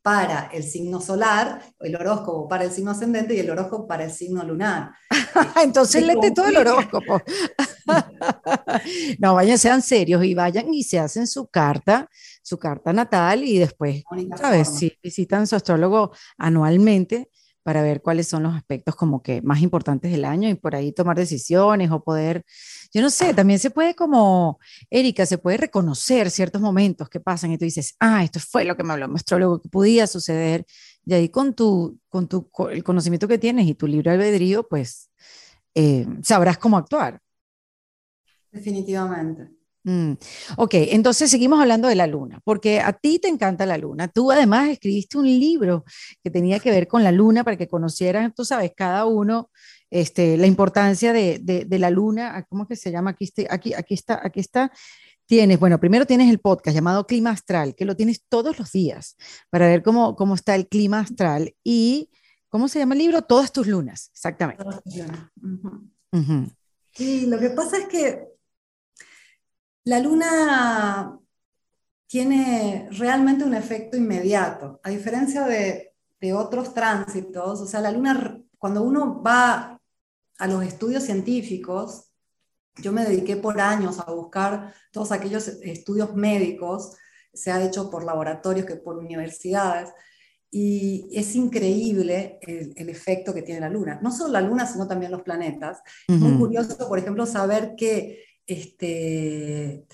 para 0.00 0.50
el 0.52 0.62
signo 0.62 1.00
solar, 1.00 1.60
el 1.80 1.96
horóscopo 1.96 2.46
para 2.46 2.62
el 2.62 2.70
signo 2.70 2.92
ascendente 2.92 3.34
y 3.34 3.40
el 3.40 3.50
horóscopo 3.50 3.88
para 3.88 4.04
el 4.04 4.12
signo 4.12 4.44
lunar. 4.44 4.92
Entonces 5.64 6.06
léete 6.06 6.30
todo 6.30 6.46
el 6.46 6.58
horóscopo. 6.58 7.20
no, 9.18 9.34
vayan, 9.34 9.58
sean 9.58 9.82
serios 9.82 10.24
y 10.24 10.32
vayan 10.32 10.72
y 10.72 10.84
se 10.84 11.00
hacen 11.00 11.26
su 11.26 11.48
carta, 11.48 12.08
su 12.40 12.56
carta 12.56 12.92
natal 12.92 13.42
y 13.42 13.58
después, 13.58 14.04
¿sabes? 14.36 14.68
Si 14.68 14.96
visitan 15.02 15.48
su 15.48 15.56
astrólogo 15.56 16.12
anualmente 16.38 17.30
para 17.64 17.82
ver 17.82 18.02
cuáles 18.02 18.28
son 18.28 18.44
los 18.44 18.54
aspectos 18.54 18.94
como 18.94 19.22
que 19.22 19.42
más 19.42 19.62
importantes 19.62 20.12
del 20.12 20.24
año 20.24 20.48
y 20.50 20.54
por 20.54 20.76
ahí 20.76 20.92
tomar 20.92 21.16
decisiones 21.16 21.90
o 21.90 22.04
poder, 22.04 22.44
yo 22.92 23.00
no 23.00 23.10
sé, 23.10 23.34
también 23.34 23.58
se 23.58 23.70
puede 23.70 23.94
como, 23.96 24.60
Erika, 24.90 25.26
se 25.26 25.38
puede 25.38 25.56
reconocer 25.56 26.30
ciertos 26.30 26.60
momentos 26.60 27.08
que 27.08 27.20
pasan 27.20 27.52
y 27.52 27.58
tú 27.58 27.64
dices, 27.64 27.96
ah, 27.98 28.22
esto 28.22 28.38
fue 28.38 28.64
lo 28.64 28.76
que 28.76 28.84
me 28.84 28.92
habló 28.92 29.08
mi 29.08 29.16
astrólogo, 29.16 29.60
que 29.60 29.70
podía 29.70 30.06
suceder, 30.06 30.66
y 31.06 31.14
ahí 31.14 31.28
con 31.30 31.54
tu, 31.54 31.98
con 32.08 32.28
tu, 32.28 32.50
con 32.50 32.70
el 32.70 32.84
conocimiento 32.84 33.26
que 33.26 33.38
tienes 33.38 33.66
y 33.66 33.74
tu 33.74 33.86
libre 33.86 34.10
albedrío, 34.10 34.68
pues 34.68 35.10
eh, 35.74 36.06
sabrás 36.22 36.58
cómo 36.58 36.76
actuar. 36.76 37.20
Definitivamente. 38.52 39.48
Mm. 39.84 40.12
Ok, 40.56 40.74
entonces 40.74 41.30
seguimos 41.30 41.60
hablando 41.60 41.88
de 41.88 41.94
la 41.94 42.06
luna, 42.06 42.40
porque 42.42 42.80
a 42.80 42.94
ti 42.94 43.18
te 43.18 43.28
encanta 43.28 43.66
la 43.66 43.76
luna. 43.76 44.08
Tú 44.08 44.32
además 44.32 44.70
escribiste 44.70 45.18
un 45.18 45.26
libro 45.26 45.84
que 46.22 46.30
tenía 46.30 46.58
que 46.58 46.70
ver 46.70 46.88
con 46.88 47.04
la 47.04 47.12
luna 47.12 47.44
para 47.44 47.58
que 47.58 47.68
conocieran, 47.68 48.32
tú 48.34 48.44
sabes, 48.44 48.72
cada 48.74 49.04
uno 49.04 49.50
este, 49.90 50.38
la 50.38 50.46
importancia 50.46 51.12
de, 51.12 51.38
de, 51.40 51.66
de 51.66 51.78
la 51.78 51.90
luna. 51.90 52.36
Ah, 52.36 52.44
¿Cómo 52.44 52.62
es 52.62 52.68
que 52.70 52.76
se 52.76 52.90
llama? 52.90 53.10
Aquí, 53.10 53.30
aquí, 53.48 53.74
aquí 53.74 53.94
está, 53.94 54.20
aquí 54.24 54.40
está. 54.40 54.72
Tienes, 55.26 55.58
bueno, 55.60 55.78
primero 55.78 56.06
tienes 56.06 56.30
el 56.30 56.38
podcast 56.38 56.74
llamado 56.74 57.06
Clima 57.06 57.30
Astral, 57.30 57.74
que 57.74 57.84
lo 57.84 57.94
tienes 57.94 58.24
todos 58.28 58.58
los 58.58 58.72
días 58.72 59.16
para 59.50 59.66
ver 59.66 59.82
cómo, 59.82 60.16
cómo 60.16 60.34
está 60.34 60.54
el 60.54 60.66
clima 60.66 61.00
astral. 61.00 61.54
Y, 61.62 62.10
¿cómo 62.48 62.68
se 62.68 62.78
llama 62.78 62.94
el 62.94 63.00
libro? 63.00 63.22
Todas 63.22 63.52
tus 63.52 63.66
lunas, 63.66 64.10
exactamente. 64.12 64.64
Todas 64.64 64.82
tus 64.82 64.96
lunas. 64.96 65.30
Uh 65.42 65.46
-huh. 65.46 65.90
Uh 66.12 66.18
-huh. 66.18 66.56
Sí, 66.92 67.26
lo 67.26 67.38
que 67.38 67.50
pasa 67.50 67.78
es 67.78 67.86
que 67.86 68.33
la 69.84 70.00
luna 70.00 71.18
tiene 72.06 72.88
realmente 72.92 73.44
un 73.44 73.54
efecto 73.54 73.96
inmediato, 73.96 74.80
a 74.82 74.90
diferencia 74.90 75.44
de, 75.44 75.94
de, 76.20 76.32
otros 76.32 76.72
tránsitos, 76.72 77.60
o 77.60 77.66
sea, 77.66 77.80
la 77.80 77.90
luna, 77.90 78.40
cuando 78.58 78.82
uno 78.82 79.22
va 79.22 79.80
a 80.38 80.46
los 80.46 80.64
estudios 80.64 81.02
científicos, 81.02 82.10
yo 82.76 82.92
me 82.92 83.04
dediqué 83.04 83.36
por 83.36 83.60
años 83.60 84.00
a 84.00 84.10
buscar 84.10 84.74
todos 84.90 85.12
aquellos 85.12 85.48
estudios 85.48 86.14
médicos, 86.14 86.96
se 87.32 87.52
ha 87.52 87.62
hecho 87.62 87.90
por 87.90 88.04
laboratorios 88.04 88.66
que 88.66 88.76
por 88.76 88.96
universidades, 88.96 89.90
y 90.50 91.08
es 91.12 91.34
increíble 91.34 92.38
el, 92.42 92.72
el, 92.76 92.88
efecto 92.88 93.34
que 93.34 93.42
tiene 93.42 93.60
la 93.60 93.68
luna. 93.68 93.98
No 94.00 94.12
solo 94.12 94.34
la 94.34 94.40
luna, 94.40 94.66
sino 94.66 94.86
también 94.86 95.10
los 95.10 95.22
planetas. 95.22 95.80
Uh 96.06 96.12
-huh. 96.12 96.14
Es 96.14 96.20
muy 96.20 96.38
curioso, 96.38 96.88
por 96.88 96.96
ejemplo, 96.96 97.26
saber 97.26 97.74
que 97.76 98.22
este, 98.46 99.86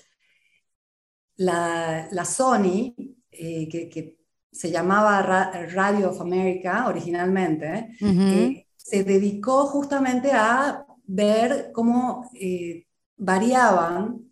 la, 1.37 2.07
la 2.11 2.25
Sony, 2.25 2.93
eh, 3.31 3.67
que, 3.69 3.89
que, 3.89 4.21
se 4.51 4.69
llamaba 4.69 5.21
Ra 5.21 5.65
Radio 5.67 6.09
of 6.09 6.19
America 6.19 6.87
originalmente, 6.89 7.95
uh 8.01 8.05
-huh. 8.05 8.33
eh, 8.33 8.67
se 8.75 9.05
dedicó 9.05 9.65
justamente 9.67 10.31
a 10.33 10.85
ver 11.05 11.71
cómo 11.73 12.29
eh, 12.33 12.85
variaban 13.15 14.29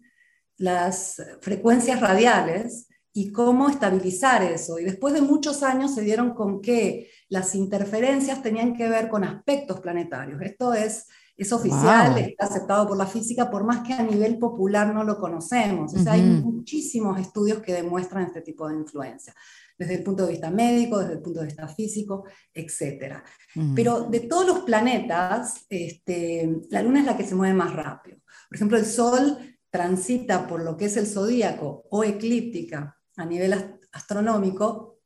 las 0.57 1.21
frecuencias 1.39 2.01
radiales 2.01 2.87
y 3.13 3.31
cómo 3.31 3.69
estabilizar 3.69 4.43
eso. 4.43 4.77
Y 4.77 4.83
después 4.83 5.13
de 5.13 5.21
muchos 5.21 5.63
años 5.63 5.95
se 5.95 6.01
dieron 6.01 6.33
con 6.33 6.61
que 6.61 7.09
las 7.29 7.55
interferencias 7.55 8.41
tenían 8.41 8.75
que 8.75 8.89
ver 8.89 9.07
con 9.07 9.23
aspectos 9.23 9.79
planetarios. 9.79 10.41
Esto 10.41 10.73
es 10.73 11.07
es 11.39 11.53
oficial, 11.53 12.11
wow. 12.11 12.19
está 12.19 12.45
aceptado 12.45 12.85
por 12.85 12.97
la 12.97 13.05
física, 13.05 13.49
por 13.49 13.63
más 13.63 13.87
que 13.87 13.93
a 13.93 14.03
nivel 14.03 14.37
popular 14.37 14.93
no 14.93 15.05
lo 15.05 15.17
conocemos. 15.17 15.93
O 15.93 15.97
sea, 15.97 16.11
uh 16.11 16.15
-huh. 16.17 16.19
hay 16.19 16.21
muchísimos 16.21 17.17
estudios 17.17 17.61
que 17.61 17.73
demuestran 17.73 18.25
este 18.25 18.41
tipo 18.41 18.67
de 18.67 18.75
influencia, 18.75 19.33
desde 19.77 19.95
el 19.95 20.03
punto 20.03 20.25
de 20.25 20.33
vista 20.33 20.51
médico, 20.51 20.99
desde 20.99 21.13
el 21.13 21.21
punto 21.21 21.39
de 21.39 21.45
vista 21.45 21.65
físico, 21.69 22.25
etc. 22.53 23.23
Uh 23.55 23.61
-huh. 23.61 23.73
Pero 23.73 24.01
de 24.01 24.19
todos 24.19 24.45
los 24.45 24.59
planetas, 24.59 25.65
este, 25.69 26.61
la 26.69 26.81
Luna 26.81 26.99
es 26.99 27.05
la 27.05 27.15
que 27.15 27.25
se 27.25 27.35
mueve 27.35 27.53
más 27.53 27.73
rápido. 27.73 28.17
Por 28.49 28.55
ejemplo, 28.57 28.77
el 28.77 28.85
Sol 28.85 29.37
transita 29.69 30.45
por 30.45 30.61
lo 30.61 30.75
que 30.75 30.85
es 30.85 30.97
el 30.97 31.07
zodíaco 31.07 31.85
o 31.89 32.03
eclíptica 32.03 32.97
a 33.15 33.25
nivel 33.25 33.53
astronómico 33.93 34.99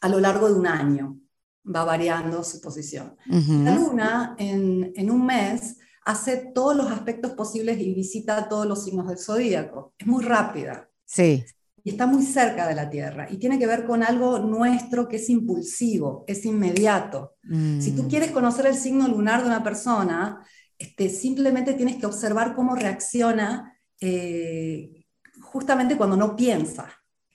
a 0.00 0.08
lo 0.08 0.18
largo 0.18 0.48
de 0.48 0.54
un 0.54 0.66
año 0.66 1.20
va 1.74 1.84
variando 1.84 2.42
su 2.44 2.60
posición. 2.60 3.16
Uh 3.28 3.34
-huh. 3.34 3.64
La 3.64 3.74
luna 3.74 4.36
en, 4.38 4.92
en, 4.94 5.10
un 5.10 5.24
mes 5.26 5.76
hace 6.04 6.50
todos 6.54 6.76
los 6.76 6.90
aspectos 6.90 7.32
posibles 7.32 7.78
y 7.80 7.94
visita 7.94 8.48
todos 8.48 8.66
los 8.66 8.84
signos 8.84 9.08
del 9.08 9.18
zodíaco. 9.18 9.94
Es 9.98 10.06
muy 10.06 10.24
rápida. 10.24 10.88
Sí. 11.04 11.44
Y 11.84 11.90
está 11.90 12.06
muy 12.06 12.22
cerca 12.22 12.66
de 12.66 12.74
la 12.74 12.90
Tierra. 12.90 13.28
Y 13.30 13.36
tiene 13.38 13.58
que 13.58 13.66
ver 13.66 13.86
con 13.86 14.02
algo 14.02 14.38
nuestro 14.38 15.08
que 15.08 15.16
es 15.16 15.28
impulsivo, 15.30 16.24
es 16.26 16.44
inmediato. 16.44 17.36
Mm. 17.44 17.80
Si 17.80 17.92
tú 17.92 18.08
quieres 18.08 18.30
conocer 18.30 18.66
el 18.66 18.74
signo 18.74 19.08
lunar 19.08 19.42
de 19.42 19.46
una 19.48 19.62
persona, 19.62 20.42
este, 20.78 21.08
simplemente 21.08 21.74
tienes 21.74 21.96
que 21.96 22.06
observar 22.06 22.54
cómo 22.54 22.74
reacciona 22.74 23.74
eh, 24.00 25.04
justamente 25.40 25.96
cuando 25.96 26.16
no 26.16 26.36
piensa. 26.36 26.88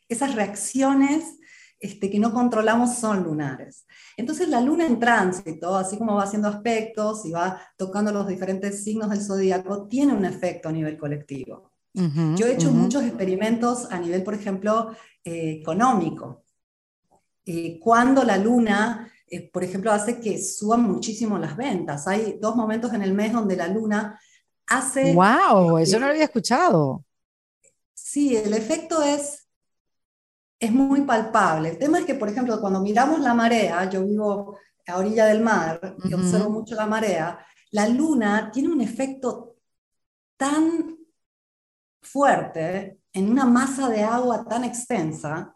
Esas 0.07 0.35
reacciones 0.35 1.39
este, 1.83 2.09
que 2.09 2.17
no 2.17 2.33
controlamos 2.33 2.95
son 2.95 3.23
lunares. 3.23 3.85
Entonces 4.15 4.47
la 4.47 4.61
luna 4.61 4.85
en 4.85 4.99
tránsito, 4.99 5.75
así 5.75 5.97
como 5.97 6.15
va 6.15 6.23
haciendo 6.23 6.47
aspectos 6.47 7.25
y 7.25 7.31
va 7.31 7.59
tocando 7.75 8.09
los 8.13 8.25
diferentes 8.25 8.85
signos 8.85 9.09
del 9.09 9.21
zodíaco, 9.21 9.85
tiene 9.89 10.13
un 10.13 10.23
efecto 10.23 10.69
a 10.69 10.71
nivel 10.71 10.97
colectivo. 10.97 11.71
Uh 11.93 12.01
-huh, 12.03 12.37
Yo 12.37 12.47
he 12.47 12.53
hecho 12.53 12.69
uh 12.69 12.71
-huh. 12.71 12.83
muchos 12.83 13.03
experimentos 13.03 13.91
a 13.91 13.99
nivel, 13.99 14.23
por 14.23 14.33
ejemplo, 14.33 14.95
eh, 15.25 15.59
económico. 15.59 16.43
Eh, 17.45 17.77
cuando 17.81 18.23
la 18.23 18.37
luna, 18.37 19.11
eh, 19.27 19.51
por 19.51 19.63
ejemplo, 19.65 19.91
hace 19.91 20.21
que 20.21 20.41
suban 20.41 20.83
muchísimo 20.83 21.37
las 21.37 21.57
ventas. 21.57 22.07
Hay 22.07 22.37
dos 22.39 22.55
momentos 22.55 22.93
en 22.93 23.01
el 23.01 23.13
mes 23.13 23.33
donde 23.33 23.57
la 23.57 23.67
luna 23.67 24.17
hace... 24.67 25.13
¡Wow! 25.13 25.79
Eso 25.79 25.99
no 25.99 26.05
lo 26.05 26.13
había 26.13 26.23
escuchado. 26.23 27.03
Sí, 27.93 28.37
el 28.37 28.53
efecto 28.53 29.03
es 29.03 29.42
es 30.63 30.71
muy 30.71 31.01
palpable. 31.01 31.69
El 31.69 31.77
tema 31.77 31.99
es 31.99 32.05
que, 32.05 32.15
por 32.15 32.29
ejemplo, 32.29 32.59
cuando 32.61 32.79
miramos 32.79 33.19
la 33.19 33.33
marea, 33.33 33.89
yo 33.89 34.05
vivo 34.05 34.57
a 34.87 34.97
orilla 34.97 35.25
del 35.25 35.41
mar 35.41 35.79
y 36.05 36.13
uh 36.13 36.17
-huh. 36.17 36.19
observo 36.19 36.49
mucho 36.49 36.75
la 36.75 36.85
marea, 36.85 37.37
la 37.71 37.87
luna 37.87 38.49
tiene 38.51 38.69
un 38.69 38.81
efecto 38.81 39.55
tan 40.37 40.97
fuerte 42.01 42.99
en 43.11 43.29
una 43.29 43.45
masa 43.45 43.89
de 43.89 44.03
agua 44.03 44.45
tan 44.45 44.63
extensa 44.63 45.55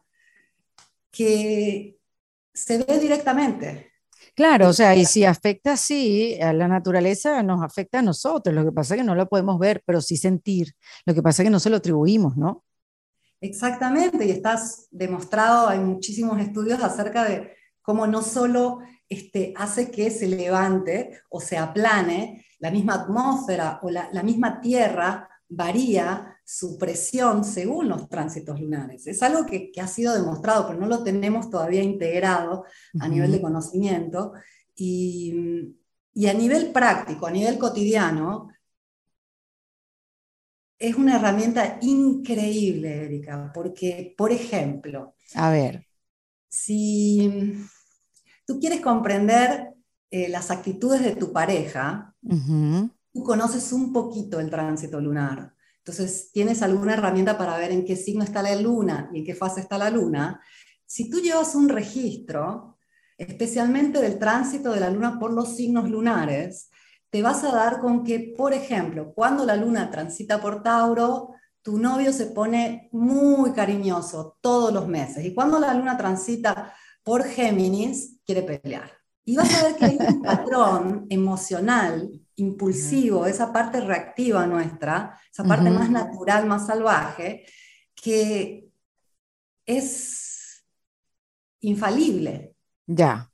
que 1.10 1.98
se 2.54 2.78
ve 2.84 3.00
directamente. 3.00 3.94
Claro, 4.36 4.70
o 4.70 4.74
sea, 4.74 4.94
y 4.96 5.06
si 5.06 5.26
afecta 5.26 5.74
así 5.74 6.40
a 6.42 6.54
la 6.54 6.68
naturaleza, 6.68 7.42
nos 7.44 7.64
afecta 7.64 8.00
a 8.00 8.02
nosotros. 8.04 8.54
Lo 8.54 8.64
que 8.64 8.72
pasa 8.72 8.94
es 8.94 9.02
que 9.02 9.06
no 9.06 9.16
lo 9.16 9.28
podemos 9.28 9.58
ver, 9.58 9.82
pero 9.86 10.02
sí 10.02 10.18
sentir. 10.18 10.74
Lo 11.06 11.14
que 11.14 11.24
pasa 11.24 11.42
es 11.42 11.48
que 11.48 11.52
no 11.52 11.60
se 11.60 11.70
lo 11.70 11.78
atribuimos, 11.78 12.36
¿no? 12.38 12.67
Exactamente, 13.40 14.26
y 14.26 14.32
está 14.32 14.60
demostrado, 14.92 15.68
hay 15.68 15.80
muchísimos 15.80 16.40
estudios 16.40 16.84
acerca 16.84 17.24
de 17.24 17.54
cómo 17.82 18.08
no 18.08 18.22
solo 18.22 18.80
este, 19.08 19.54
hace 19.56 19.92
que 19.92 20.10
se 20.10 20.28
levante 20.28 21.22
o 21.30 21.40
se 21.40 21.58
aplane 21.58 22.46
la 22.60 22.72
misma 22.72 22.96
atmósfera 22.96 23.80
o 23.84 23.90
la, 23.90 24.10
la 24.12 24.24
misma 24.24 24.60
tierra 24.60 25.30
varía 25.50 26.38
su 26.44 26.78
presión 26.78 27.44
según 27.44 27.90
los 27.90 28.08
tránsitos 28.10 28.60
lunares. 28.60 29.06
Es 29.08 29.22
algo 29.22 29.46
que, 29.46 29.72
ha 29.82 29.88
sido 29.88 30.14
demostrado, 30.14 30.66
pero 30.66 30.80
no 30.80 30.88
lo 30.88 31.04
tenemos 31.04 31.50
todavía 31.50 31.84
integrado 31.84 32.64
a 33.00 33.08
nivel 33.08 33.32
de 33.34 33.42
conocimiento. 33.42 34.34
Y, 34.76 35.76
y 36.14 36.28
a 36.28 36.34
nivel 36.34 36.72
práctico, 36.72 37.28
a 37.28 37.32
nivel 37.32 37.58
cotidiano, 37.58 38.50
es 40.80 40.96
una 40.96 41.16
herramienta 41.16 41.80
increíble, 41.82 43.06
Erika, 43.06 43.52
porque, 43.54 44.14
por 44.18 44.32
ejemplo, 44.32 45.16
a 45.36 45.50
ver, 45.50 45.88
si 46.50 47.54
tú 48.46 48.60
quieres 48.60 48.82
comprender 48.82 49.74
eh, 50.10 50.30
las 50.30 50.52
actitudes 50.52 51.02
de 51.02 51.16
tu 51.16 51.34
pareja, 51.34 52.16
tú 52.22 53.24
conoces 53.24 53.74
un 53.74 53.92
poquito 53.92 54.40
el 54.40 54.50
tránsito 54.50 55.02
lunar. 55.02 55.54
Entonces, 55.80 56.32
tienes 56.32 56.62
alguna 56.62 56.94
herramienta 56.94 57.38
para 57.38 57.58
ver 57.58 57.72
en 57.72 57.86
qué 57.86 57.96
signo 57.96 58.24
está 58.24 58.42
la 58.42 58.56
luna 58.56 59.10
y 59.14 59.20
en 59.20 59.26
qué 59.26 59.34
fase 59.34 59.62
está 59.62 59.78
la 59.78 59.90
luna. 59.90 60.42
Si 60.86 61.10
tú 61.10 61.20
llevas 61.20 61.56
un 61.56 61.70
registro, 61.70 62.78
especialmente 63.18 64.00
del 64.02 64.20
tránsito 64.20 64.72
de 64.72 64.80
la 64.80 64.90
luna 64.90 65.18
por 65.20 65.34
los 65.34 65.56
signos 65.56 65.90
lunares, 65.90 66.70
te 67.10 67.22
vas 67.22 67.44
a 67.44 67.52
dar 67.52 67.80
con 67.80 68.04
que, 68.04 68.34
por 68.38 68.54
ejemplo, 68.54 69.14
cuando 69.14 69.46
la 69.46 69.56
luna 69.56 69.90
transita 69.90 70.42
por 70.42 70.62
Tauro, 70.62 71.34
tu 71.62 71.78
novio 71.78 72.14
se 72.14 72.28
pone 72.28 72.90
muy 72.92 73.52
cariñoso 73.52 74.38
todos 74.42 74.74
los 74.74 74.88
meses. 74.88 75.26
Y 75.26 75.34
cuando 75.34 75.60
la 75.60 75.74
luna 75.74 75.98
transita 75.98 76.74
por 77.04 77.24
Géminis, 77.24 78.20
quiere 78.26 78.42
pelear. 78.42 78.92
Y 79.26 79.36
vas 79.36 79.54
a 79.56 79.64
ver 79.68 79.76
que 79.76 79.86
hay 79.86 79.98
un 80.00 80.22
patrón 80.22 81.08
emocional, 81.10 82.10
impulsivo, 82.38 83.26
esa 83.26 83.52
parte 83.52 83.82
reactiva 83.82 84.48
nuestra, 84.48 85.20
esa 85.30 85.44
parte 85.44 85.70
más 85.70 85.90
natural, 85.90 86.46
más 86.46 86.68
salvaje, 86.68 87.46
que 87.94 88.70
es 89.66 90.64
infalible. 91.60 92.56
Ya. 92.86 93.30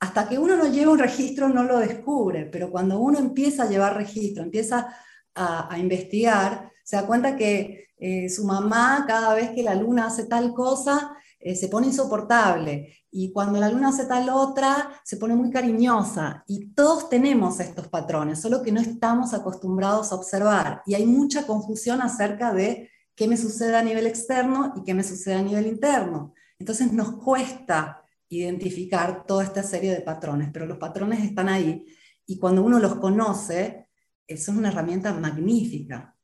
Hasta 0.00 0.28
que 0.28 0.38
uno 0.38 0.56
no 0.56 0.66
lleva 0.66 0.92
un 0.92 0.98
registro 0.98 1.48
no 1.48 1.62
lo 1.62 1.78
descubre, 1.78 2.46
pero 2.46 2.70
cuando 2.70 2.98
uno 2.98 3.18
empieza 3.18 3.64
a 3.64 3.68
llevar 3.68 3.96
registro, 3.96 4.42
empieza 4.42 4.94
a, 5.34 5.78
investigar, 5.78 6.70
se 6.82 6.96
da 6.96 7.06
cuenta 7.06 7.36
que 7.36 7.88
eh, 7.96 8.28
su 8.28 8.44
mamá 8.44 9.04
cada 9.06 9.34
vez 9.34 9.50
que 9.50 9.62
la 9.62 9.74
luna 9.74 10.06
hace 10.06 10.24
tal 10.24 10.52
cosa, 10.52 11.16
eh, 11.38 11.54
se 11.54 11.68
pone 11.68 11.86
insoportable 11.86 12.94
y 13.10 13.32
cuando 13.32 13.58
la 13.58 13.70
luna 13.70 13.88
hace 13.88 14.04
tal 14.04 14.28
otra, 14.28 14.90
se 15.04 15.16
pone 15.16 15.34
muy 15.34 15.50
cariñosa. 15.50 16.44
Y 16.46 16.68
todos 16.74 17.08
tenemos 17.08 17.58
estos 17.60 17.88
patrones, 17.88 18.40
solo 18.40 18.62
que 18.62 18.72
no 18.72 18.80
estamos 18.80 19.34
acostumbrados 19.34 20.12
a 20.12 20.16
observar. 20.16 20.82
Y 20.86 20.94
hay 20.94 21.06
mucha 21.06 21.46
confusión 21.46 22.02
acerca 22.02 22.52
de 22.52 22.90
qué 23.14 23.26
me 23.26 23.36
sucede 23.36 23.76
a 23.76 23.82
nivel 23.82 24.06
externo 24.06 24.74
y 24.76 24.84
qué 24.84 24.94
me 24.94 25.02
sucede 25.02 25.34
a 25.34 25.42
nivel 25.42 25.66
interno. 25.66 26.34
Entonces 26.58 26.92
nos 26.92 27.16
cuesta 27.16 28.04
identificar 28.30 29.26
toda 29.26 29.44
esta 29.44 29.62
serie 29.62 29.92
de 29.92 30.00
patrones, 30.00 30.48
pero 30.52 30.64
los 30.64 30.78
patrones 30.78 31.22
están 31.22 31.50
ahí. 31.50 31.84
Y 32.26 32.38
cuando 32.38 32.62
uno 32.62 32.78
los 32.78 32.94
conoce, 32.94 33.88
eso 34.26 34.52
es 34.52 34.56
una 34.56 34.68
herramienta 34.68 35.12
magnífica. 35.12 36.16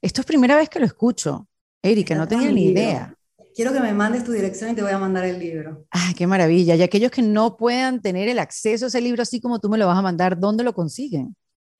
Esto 0.00 0.20
es 0.20 0.26
primera 0.26 0.56
vez 0.56 0.68
que 0.68 0.80
lo 0.80 0.86
escucho. 0.86 1.48
Erika, 1.80 2.14
no 2.14 2.26
tenía 2.26 2.50
ni 2.50 2.66
idea 2.66 3.16
quiero 3.54 3.72
que 3.72 3.80
me 3.80 3.92
mandes 3.92 4.24
tu 4.24 4.32
dirección 4.32 4.70
y 4.70 4.74
te 4.74 4.82
voy 4.82 4.92
a 4.92 4.98
mandar 4.98 5.24
el 5.24 5.38
libro. 5.38 5.86
Ah, 5.90 6.12
qué 6.16 6.26
maravilla. 6.26 6.74
Y 6.74 6.82
aquellos 6.82 7.10
que 7.10 7.22
no 7.22 7.56
puedan 7.56 8.00
tener 8.00 8.28
el 8.28 8.38
acceso 8.38 8.86
a 8.86 8.88
ese 8.88 9.00
libro 9.00 9.22
así 9.22 9.40
como 9.40 9.60
tú 9.60 9.68
me 9.68 9.78
lo 9.78 9.86
vas 9.86 9.98
a 9.98 10.02
mandar, 10.02 10.38
¿dónde 10.38 10.64
lo 10.64 10.74
consiguen? 10.74 11.36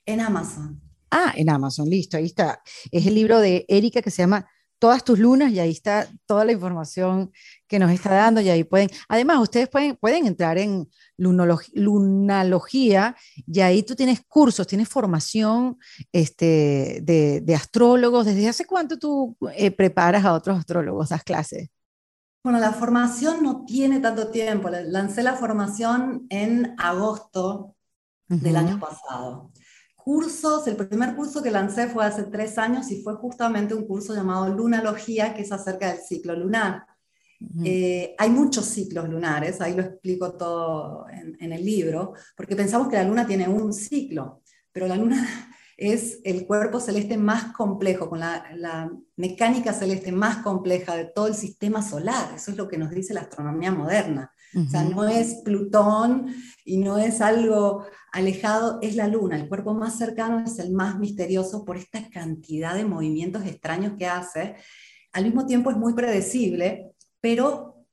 En 0.07 0.21
Amazon. 0.21 0.81
Ah, 1.11 1.33
en 1.37 1.51
Amazon, 1.51 1.89
listo, 1.89 2.17
ahí 2.17 2.27
está. 2.27 2.63
Es 2.91 3.07
el 3.07 3.15
libro 3.15 3.39
de 3.39 3.65
Erika 3.69 4.01
que 4.01 4.11
se 4.11 4.23
llama 4.23 4.49
Todas 4.83 5.05
tus 5.05 5.21
lunas 5.21 5.53
y 5.53 5.61
ahí 5.61 5.71
está 5.71 6.09
toda 6.27 6.45
la 6.45 6.51
información 6.51 7.31
que 7.69 7.79
nos 7.79 7.93
está 7.93 8.13
dando 8.15 8.41
y 8.41 8.51
ahí 8.51 8.65
pueden, 8.65 8.89
además 9.09 9.39
ustedes 9.39 9.69
pueden, 9.69 9.95
pueden 9.95 10.27
entrar 10.27 10.59
en 10.59 10.91
lunalogía 11.17 13.15
y 13.47 13.61
ahí 13.61 13.85
tú 13.85 13.95
tienes 13.95 14.23
cursos, 14.27 14.67
tienes 14.67 14.89
formación 14.89 15.79
este, 16.11 16.99
de, 17.01 17.55
astrólogos. 17.55 18.27
¿Desde 18.27 18.49
hace 18.49 18.65
cuánto 18.67 18.99
tú 18.99 19.37
eh, 19.55 19.71
preparas 19.71 20.25
a 20.25 20.33
otros 20.33 20.59
astrólogos, 20.59 21.11
das 21.11 21.23
clases? 21.23 21.69
Bueno, 22.43 22.59
la 22.59 22.73
formación 22.73 23.41
no 23.41 23.65
tiene 23.65 24.01
tanto 24.01 24.33
tiempo. 24.33 24.69
Lancé 24.69 25.23
la 25.23 25.37
formación 25.37 26.27
en 26.29 26.75
agosto 26.77 27.77
del 28.27 28.57
año 28.57 28.81
pasado. 28.81 29.53
Cursos, 30.05 30.67
el 30.67 30.77
primer 30.77 31.15
curso 31.15 31.43
que 31.43 31.51
lancé 31.51 31.87
fue 31.89 32.05
hace 32.05 32.25
tres 32.25 32.59
años 32.59 32.91
y 32.91 33.03
fue 33.03 33.15
justamente 33.15 33.75
un 33.75 33.87
curso 33.87 34.15
llamado 34.15 34.49
Lunalogía, 34.49 35.35
que 35.35 35.43
es 35.43 35.53
acerca 35.53 35.93
del 35.93 36.03
ciclo 36.03 36.35
lunar. 36.35 36.87
Eh, 37.65 38.15
hay 38.19 38.31
muchos 38.31 38.67
ciclos 38.67 39.09
lunares, 39.09 39.61
ahí 39.61 39.75
lo 39.75 39.83
explico 39.83 40.33
todo 40.33 41.07
en, 41.11 41.53
el 41.53 41.65
libro, 41.65 42.15
porque 42.37 42.57
pensamos 42.57 42.89
que 42.89 42.97
la 42.97 43.05
luna 43.05 43.27
tiene 43.27 43.49
un 43.49 43.73
ciclo, 43.73 44.43
pero 44.71 44.87
la 44.87 44.97
luna 44.97 45.27
es 45.77 46.21
el 46.25 46.47
cuerpo 46.47 46.81
celeste 46.81 47.17
más 47.17 47.53
complejo, 47.53 48.09
con 48.09 48.21
la, 48.21 48.91
mecánica 49.17 49.73
celeste 49.73 50.13
más 50.13 50.39
compleja 50.39 50.97
de 50.97 51.07
todo 51.07 51.27
el 51.27 51.35
sistema 51.35 51.83
solar. 51.83 52.35
Eso 52.35 52.51
es 52.53 52.57
lo 52.57 52.69
que 52.69 52.79
nos 52.79 52.91
dice 52.91 53.15
la 53.15 53.23
astronomía 53.23 53.73
moderna. 53.73 54.33
O 54.55 54.69
sea, 54.69 54.85
no 54.85 55.09
es 55.09 55.37
Plutón 55.45 56.35
y 56.65 56.79
no 56.79 56.99
es 56.99 57.21
algo 57.21 57.87
alejado, 58.13 58.79
es 58.83 58.97
la 58.97 59.09
luna. 59.09 59.37
El 59.37 59.49
cuerpo 59.49 59.75
más 59.75 59.97
cercano 59.97 60.45
es 60.45 60.59
el 60.59 60.73
más 60.73 60.99
misterioso 60.99 61.65
por 61.65 61.77
esta 61.77 62.09
cantidad 62.11 62.75
de 62.75 62.85
movimientos 62.85 63.47
extraños 63.47 63.95
que 63.99 64.07
hace. 64.07 64.57
Al 65.13 65.25
mismo 65.25 65.47
tiempo 65.47 65.71
es 65.71 65.77
muy 65.77 65.95
predecible 65.95 66.93
pero 67.23 67.87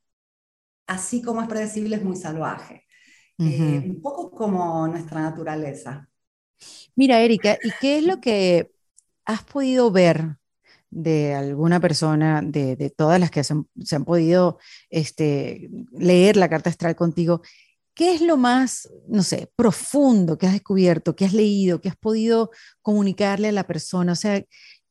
así 0.88 1.22
como 1.22 1.42
es 1.42 1.48
predecible, 1.48 1.96
es 1.96 2.04
muy 2.04 2.18
salvaje. 2.18 2.84
Eh, 3.38 3.82
un 3.86 4.02
poco 4.02 4.32
como 4.32 4.86
nuestra 4.88 5.22
naturaleza. 5.22 6.10
Mira, 6.96 7.22
Erika, 7.22 7.58
¿y 7.64 7.72
qué 7.80 8.00
es 8.00 8.04
lo 8.04 8.20
que 8.20 8.70
has 9.24 9.44
podido 9.44 9.92
ver 9.92 10.39
de 10.90 11.34
alguna 11.34 11.80
persona, 11.80 12.42
de, 12.44 12.94
todas 12.96 13.20
las 13.20 13.32
que 13.32 13.44
se 13.44 13.54
han, 13.96 14.06
podido 14.06 14.60
este, 14.90 15.70
leer 15.92 16.38
la 16.38 16.50
carta 16.50 16.70
astral 16.70 16.96
contigo? 16.96 17.42
¿Qué 17.94 18.14
es 18.14 18.22
lo 18.22 18.38
más, 18.38 18.90
no 19.08 19.24
sé, 19.24 19.52
profundo 19.56 20.38
que 20.38 20.48
has 20.48 20.54
descubierto, 20.54 21.16
que 21.16 21.26
has 21.26 21.34
leído, 21.34 21.82
que 21.82 21.90
has 21.90 21.98
podido 21.98 22.52
comunicarle 22.82 23.50
a 23.50 23.52
la 23.52 23.68
persona? 23.68 24.14
O 24.14 24.16
sea, 24.16 24.44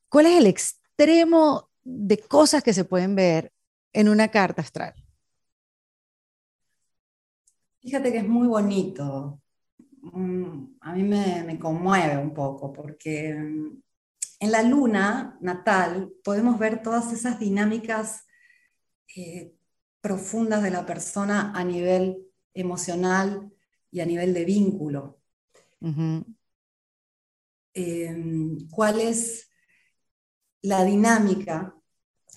¿cuál 0.09 0.27
es 0.27 0.37
el 0.37 0.45
extremo 0.45 1.69
de 1.83 2.19
cosas 2.19 2.63
que 2.63 2.73
se 2.73 2.85
pueden 2.85 3.15
ver 3.15 3.51
en 3.93 4.09
una 4.09 4.27
carta 4.27 4.61
astral? 4.61 4.93
Fíjate 7.81 8.11
que 8.11 8.19
es 8.19 8.27
muy 8.27 8.47
bonito. 8.47 9.41
Mm, 10.01 10.77
a 10.81 10.93
mí 10.93 11.03
me, 11.03 11.57
conmueve 11.59 12.17
un 12.17 12.33
poco 12.33 12.71
porque 12.71 13.33
mm, 13.33 13.81
en 14.39 14.51
la 14.51 14.63
luna 14.63 15.37
natal 15.41 16.11
podemos 16.23 16.57
ver 16.59 16.81
todas 16.81 17.11
esas 17.13 17.39
dinámicas 17.39 18.25
eh, 19.15 19.53
profundas 20.01 20.63
de 20.63 20.71
la 20.71 20.85
persona 20.85 21.51
a 21.53 21.63
nivel 21.63 22.25
emocional 22.53 23.51
y 23.91 23.99
a 23.99 24.05
nivel 24.05 24.33
de 24.33 24.45
vínculo. 24.45 25.21
Em, 27.73 28.67
¿Cuál 28.69 28.99
es 28.99 29.49
la 30.61 30.83
dinámica 30.83 31.75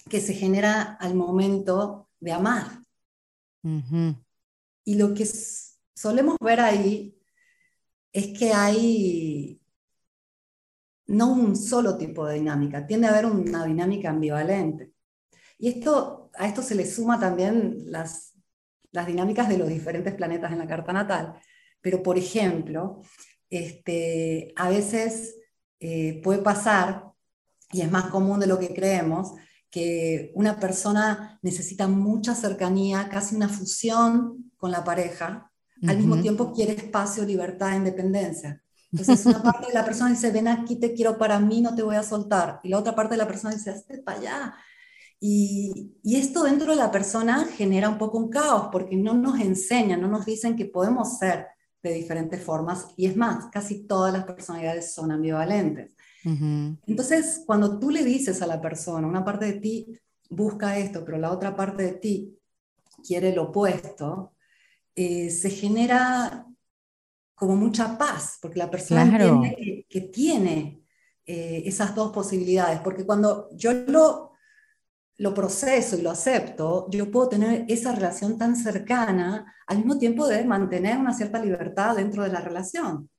que 0.09 0.21
se 0.21 0.35
genera 0.35 0.97
al 1.01 1.15
momento 1.15 2.11
de 2.21 2.33
amar. 2.33 2.83
Y 4.85 4.95
lo 4.97 5.15
que 5.15 5.29
solemos 5.95 6.37
ver 6.41 6.61
ahí 6.61 7.17
es 8.12 8.38
que 8.38 8.53
hay 8.53 9.62
no 11.12 11.33
un 11.33 11.57
solo 11.57 11.96
tipo 11.98 12.27
de 12.27 12.37
dinámica, 12.37 12.87
tiende 12.87 13.07
a 13.07 13.11
haber 13.11 13.27
una 13.27 13.66
dinámica 13.66 14.11
ambivalente. 14.11 14.92
Y 15.59 15.68
esto, 15.68 16.31
a 16.35 16.48
esto 16.48 16.62
se 16.62 16.75
le 16.75 16.87
suma 16.87 17.20
también 17.20 17.85
las, 17.87 18.33
las 18.90 19.07
dinámicas 19.07 19.48
de 19.48 19.59
los 19.59 19.68
diferentes 19.68 20.14
planetas 20.14 20.53
en 20.53 20.59
la 20.59 20.66
carta 20.66 20.93
natal. 20.93 21.34
Pero, 21.82 22.03
por 22.03 22.16
ejemplo, 22.16 23.03
este, 23.51 24.55
a 24.57 24.70
veces 24.70 25.37
eh, 25.80 26.20
puede 26.22 26.41
pasar, 26.41 27.05
y 27.70 27.82
es 27.82 27.91
más 27.91 28.07
común 28.07 28.41
de 28.41 28.47
lo 28.47 28.59
que 28.59 28.74
creemos, 28.74 29.34
que 29.70 30.32
una 30.34 30.59
persona 30.59 31.39
necesita 31.43 31.89
mucha 31.89 32.34
cercanía, 32.34 33.09
casi 33.11 33.37
una 33.37 33.49
fusión 33.49 34.51
con 34.57 34.70
la 34.70 34.82
pareja, 34.82 35.51
al 35.87 35.97
mismo 35.97 36.20
tiempo 36.20 36.53
quiere 36.53 36.72
espacio, 36.74 37.24
libertad, 37.24 37.76
independencia. 37.76 38.62
Entonces 38.93 39.24
una 39.26 39.43
parte 39.43 39.68
de 39.68 39.74
la 39.74 39.84
persona 39.84 40.11
dice, 40.11 40.30
ven 40.30 40.49
aquí, 40.49 40.76
te 40.76 40.93
quiero 40.93 41.16
para 41.16 41.40
mí, 41.40 41.61
no 41.61 41.74
te 41.74 41.82
voy 41.82 41.97
a 41.97 42.03
soltar. 42.03 42.61
Y 42.62 42.68
la 42.68 42.78
otra 42.78 42.95
parte 42.95 43.14
de 43.14 43.18
la 43.18 43.26
persona 43.26 43.55
dice, 43.55 43.70
hazte 43.70 43.99
para 43.99 44.18
allá. 44.18 44.55
Y, 45.18 45.95
y, 46.03 46.16
esto 46.16 46.43
dentro 46.43 46.72
de 46.72 46.76
la 46.76 46.90
persona 46.90 47.47
genera 47.57 47.88
un 47.88 47.97
poco 47.97 48.18
un 48.18 48.28
caos, 48.28 48.68
porque 48.72 48.97
no 48.97 49.14
nos 49.14 49.40
enseñan, 49.40 50.01
no 50.01 50.09
nos 50.09 50.26
dicen 50.26 50.57
que 50.57 50.66
podemos 50.66 51.18
ser 51.18 51.47
de 51.82 51.93
diferentes 51.95 52.43
formas. 52.43 52.88
Y 52.97 53.07
es 53.07 53.16
más, 53.16 53.47
casi 53.53 53.86
todas 53.86 54.12
las 54.12 54.24
personalidades 54.24 54.93
son 54.93 55.11
ambivalentes. 55.11 55.95
Entonces, 56.24 57.43
cuando 57.47 57.78
tú 57.78 57.90
le 57.90 58.05
dices 58.05 58.43
a 58.43 58.47
la 58.47 58.61
persona, 58.61 59.09
una 59.09 59.24
parte 59.24 59.47
de 59.47 59.53
ti 59.55 59.99
busca 60.30 60.78
esto, 60.78 61.05
pero 61.05 61.18
la 61.18 61.32
otra 61.32 61.57
parte 61.57 61.82
de 61.82 61.93
ti 61.93 62.38
quiere 63.05 63.34
lo 63.34 63.45
opuesto, 63.45 64.34
eh, 64.95 65.30
se 65.30 65.51
genera 65.51 66.47
como 67.43 67.57
mucha 67.57 67.99
paz, 67.99 68.38
porque 68.40 68.61
la 68.61 68.70
persona 68.70 69.03
entiende 69.03 69.84
que, 69.90 70.01
tiene 70.03 70.84
eh, 71.26 71.64
esas 71.66 71.93
dos 71.93 72.12
posibilidades, 72.12 72.78
porque 72.78 73.05
cuando 73.05 73.49
yo 73.57 73.72
lo, 73.72 74.34
lo 75.16 75.34
proceso 75.34 75.99
y 75.99 76.03
lo 76.03 76.12
acepto, 76.12 76.86
yo 76.88 77.11
puedo 77.11 77.30
tener 77.30 77.64
esa 77.66 77.97
relación 77.97 78.38
tan 78.38 78.55
cercana 78.55 79.53
al 79.66 79.78
mismo 79.78 79.99
tiempo 79.99 80.28
de 80.28 80.45
mantener 80.45 80.97
una 80.99 81.12
cierta 81.12 81.45
libertad 81.45 81.97
dentro 81.97 82.22
de 82.22 82.28
la 82.28 82.40
relación. 82.40 83.11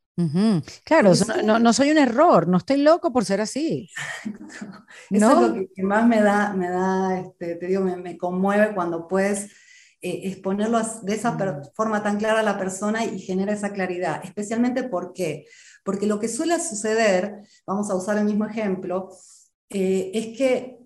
Claro, 0.86 1.12
no, 1.44 1.60
no, 1.60 1.74
soy 1.74 1.92
un 1.92 1.98
error, 1.98 2.48
no 2.48 2.60
estoy 2.60 2.78
loco 2.78 3.12
por 3.12 3.26
ser 3.26 3.42
así. 3.42 3.90
Eso 5.12 5.32
es 5.32 5.50
lo 5.50 5.66
que, 5.76 5.84
más 5.84 6.08
me 6.08 6.22
da, 6.22 6.54
me 6.54 6.70
da 6.70 7.20
este, 7.20 7.56
te 7.56 7.68
digo, 7.68 7.82
me, 7.82 7.98
me 7.98 8.18
conmueve 8.18 8.74
cuando 8.74 9.06
puedes 9.06 9.52
eh, 10.06 10.28
exponerlo 10.28 10.82
de 11.04 11.16
esa 11.16 11.38
forma 11.74 12.04
tan 12.04 12.18
clara 12.18 12.42
a 12.42 12.44
la 12.44 12.58
persona 12.58 13.06
y 13.06 13.20
genera 13.20 13.54
esa 13.54 13.72
claridad. 13.72 14.20
Especialmente 14.26 14.84
¿por 14.84 15.14
qué? 15.14 15.46
Porque 15.86 16.08
lo 16.08 16.20
que 16.20 16.28
suele 16.28 16.60
suceder, 16.60 17.48
vamos 17.66 17.90
a 17.90 17.96
usar 17.96 18.18
el 18.18 18.26
mismo 18.26 18.46
ejemplo, 18.46 19.08
eh, 19.70 20.12
es 20.14 20.38
que 20.38 20.78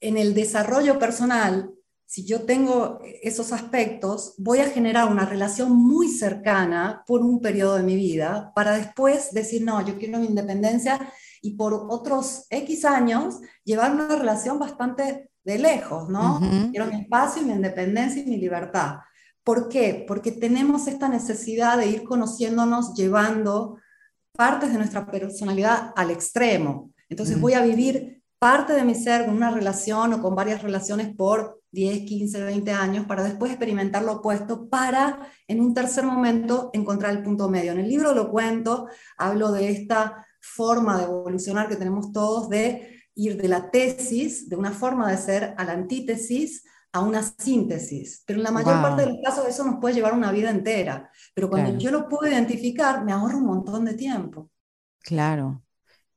en 0.00 0.16
el 0.16 0.34
desarrollo 0.34 1.00
personal, 1.00 1.74
si 2.06 2.24
yo 2.24 2.42
tengo 2.42 3.00
esos 3.22 3.52
aspectos, 3.52 4.34
voy 4.38 4.60
a 4.60 4.70
generar 4.70 5.10
una 5.10 5.26
relación 5.26 5.72
muy 5.72 6.08
cercana 6.08 7.02
por 7.08 7.22
un 7.22 7.40
periodo 7.40 7.74
de 7.74 7.82
mi 7.82 7.96
vida 7.96 8.52
para 8.54 8.76
después 8.76 9.32
decir, 9.32 9.64
no, 9.64 9.84
yo 9.84 9.98
quiero 9.98 10.20
mi 10.20 10.26
independencia 10.26 11.12
y 11.42 11.56
por 11.56 11.74
otros 11.90 12.46
X 12.50 12.84
años 12.84 13.40
llevar 13.64 13.90
una 13.90 14.14
relación 14.14 14.60
bastante 14.60 15.32
de 15.48 15.58
lejos, 15.58 16.10
¿no? 16.10 16.40
Quiero 16.70 16.84
mi 16.84 17.00
espacio, 17.00 17.42
mi 17.42 17.54
independencia 17.54 18.22
y 18.22 18.26
mi 18.26 18.36
libertad. 18.36 18.96
¿Por 19.42 19.70
qué? 19.70 20.04
Porque 20.06 20.30
tenemos 20.30 20.86
esta 20.86 21.08
necesidad 21.08 21.78
de 21.78 21.86
ir 21.86 22.04
conociéndonos, 22.04 22.92
llevando 22.92 23.78
partes 24.36 24.70
de 24.70 24.76
nuestra 24.76 25.10
personalidad 25.10 25.94
al 25.96 26.10
extremo. 26.10 26.90
Entonces 27.08 27.40
voy 27.40 27.54
a 27.54 27.62
vivir 27.62 28.22
parte 28.38 28.74
de 28.74 28.84
mi 28.84 28.94
ser 28.94 29.24
con 29.24 29.36
una 29.36 29.50
relación 29.50 30.12
o 30.12 30.20
con 30.20 30.34
varias 30.34 30.62
relaciones 30.62 31.16
por 31.16 31.62
10, 31.72 32.02
15, 32.02 32.44
20 32.44 32.70
años 32.72 33.06
para 33.06 33.24
después 33.24 33.50
experimentar 33.50 34.02
lo 34.02 34.16
opuesto 34.16 34.68
para 34.68 35.30
en 35.46 35.62
un 35.62 35.72
tercer 35.72 36.04
momento 36.04 36.68
encontrar 36.74 37.12
el 37.12 37.22
punto 37.22 37.48
medio. 37.48 37.72
En 37.72 37.80
el 37.80 37.88
libro 37.88 38.12
lo 38.12 38.30
cuento, 38.30 38.86
hablo 39.16 39.50
de 39.50 39.70
esta 39.70 40.26
forma 40.42 40.98
de 40.98 41.04
evolucionar 41.04 41.68
que 41.70 41.76
tenemos 41.76 42.12
todos 42.12 42.50
de 42.50 42.97
ir 43.18 43.36
de 43.36 43.48
la 43.48 43.70
tesis, 43.70 44.48
de 44.48 44.56
una 44.56 44.70
forma 44.70 45.10
de 45.10 45.18
ser, 45.18 45.54
a 45.58 45.64
la 45.64 45.72
antítesis, 45.72 46.64
a 46.92 47.00
una 47.00 47.22
síntesis. 47.22 48.22
Pero 48.24 48.38
en 48.38 48.44
la 48.44 48.52
mayor 48.52 48.80
parte 48.80 49.02
de 49.02 49.08
los 49.08 49.18
casos 49.22 49.46
eso 49.48 49.64
nos 49.64 49.80
puede 49.80 49.96
llevar 49.96 50.14
una 50.14 50.30
vida 50.30 50.50
entera. 50.50 51.10
Pero 51.34 51.50
cuando 51.50 51.76
yo 51.76 51.90
lo 51.90 52.08
puedo 52.08 52.30
identificar, 52.30 53.04
me 53.04 53.12
ahorro 53.12 53.38
un 53.38 53.46
montón 53.46 53.84
de 53.84 53.94
tiempo. 53.94 54.50
Claro, 55.00 55.62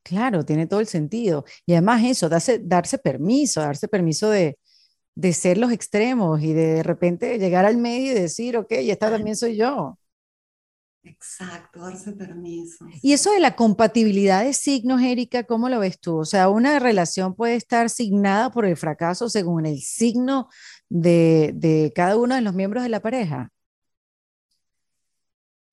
claro, 0.04 0.46
tiene 0.46 0.68
todo 0.68 0.80
el 0.80 0.88
sentido. 0.88 1.44
Y 1.66 1.74
además 1.74 2.04
eso, 2.06 2.30
darse, 2.30 2.60
darse 2.60 3.00
permiso, 3.00 3.62
darse 3.62 3.88
permiso 3.88 4.30
de, 4.30 4.60
de 5.16 5.34
ser 5.34 5.58
los 5.58 5.72
extremos 5.72 6.42
y 6.42 6.54
de, 6.54 6.84
repente 6.84 7.40
llegar 7.40 7.66
al 7.66 7.78
medio 7.78 8.12
y 8.12 8.16
decir, 8.16 8.58
ok, 8.58 8.72
esta 8.72 9.10
también 9.10 9.36
soy 9.36 9.58
yo. 9.58 9.98
Exacto, 11.04 11.80
darse 11.80 12.12
permiso. 12.12 12.86
Y 13.02 13.14
eso 13.14 13.32
de 13.32 13.40
la 13.40 13.56
compatibilidad 13.56 14.44
de 14.44 14.54
signos, 14.54 15.02
Erika, 15.02 15.46
¿cómo 15.46 15.68
lo 15.68 15.80
ves 15.80 16.00
tú? 16.00 16.18
O 16.18 16.26
sea, 16.26 16.50
una 16.50 16.78
relación 16.78 17.34
puede 17.34 17.56
estar 17.56 17.90
signada 17.90 18.52
por 18.52 18.66
el 18.66 18.78
fracaso 18.78 19.28
según 19.28 19.66
el 19.66 19.80
signo 19.82 20.48
de, 20.90 21.92
cada 21.96 22.18
uno 22.18 22.36
de 22.36 22.42
los 22.42 22.54
miembros 22.54 22.84
de 22.84 22.90
la 22.90 23.00
pareja. 23.00 23.50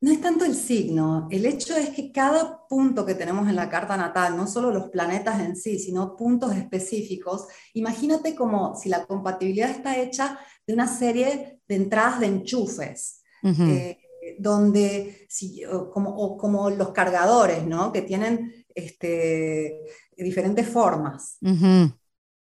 No 0.00 0.12
es 0.12 0.20
tanto 0.20 0.44
el 0.44 0.54
signo, 0.54 1.26
el 1.28 1.44
hecho 1.44 1.76
es 1.76 1.90
que 1.90 2.12
cada 2.12 2.66
punto 2.68 3.04
que 3.04 3.16
tenemos 3.16 3.48
en 3.48 3.56
la 3.56 3.68
carta 3.68 3.96
natal, 3.96 4.36
no 4.36 4.46
solo 4.46 4.70
los 4.70 4.90
planetas 4.90 5.40
en 5.40 5.56
sí, 5.56 5.80
sino 5.80 6.14
puntos 6.14 6.54
específicos, 6.54 7.48
imagínate 7.74 8.36
como 8.36 8.76
si 8.76 8.88
la 8.88 9.04
compatibilidad 9.06 9.70
está 9.70 9.98
hecha 9.98 10.38
de 10.64 10.72
una 10.72 10.86
serie 10.86 11.60
de 11.66 11.74
entradas 11.74 12.20
de 12.20 12.26
enchufes 12.26 13.22
donde, 14.38 15.28
como, 15.92 16.36
como 16.36 16.70
los 16.70 16.90
cargadores, 16.90 17.66
¿no? 17.66 17.92
Que 17.92 18.02
tienen 18.02 18.64
este, 18.74 19.80
diferentes 20.16 20.66
formas. 20.68 21.38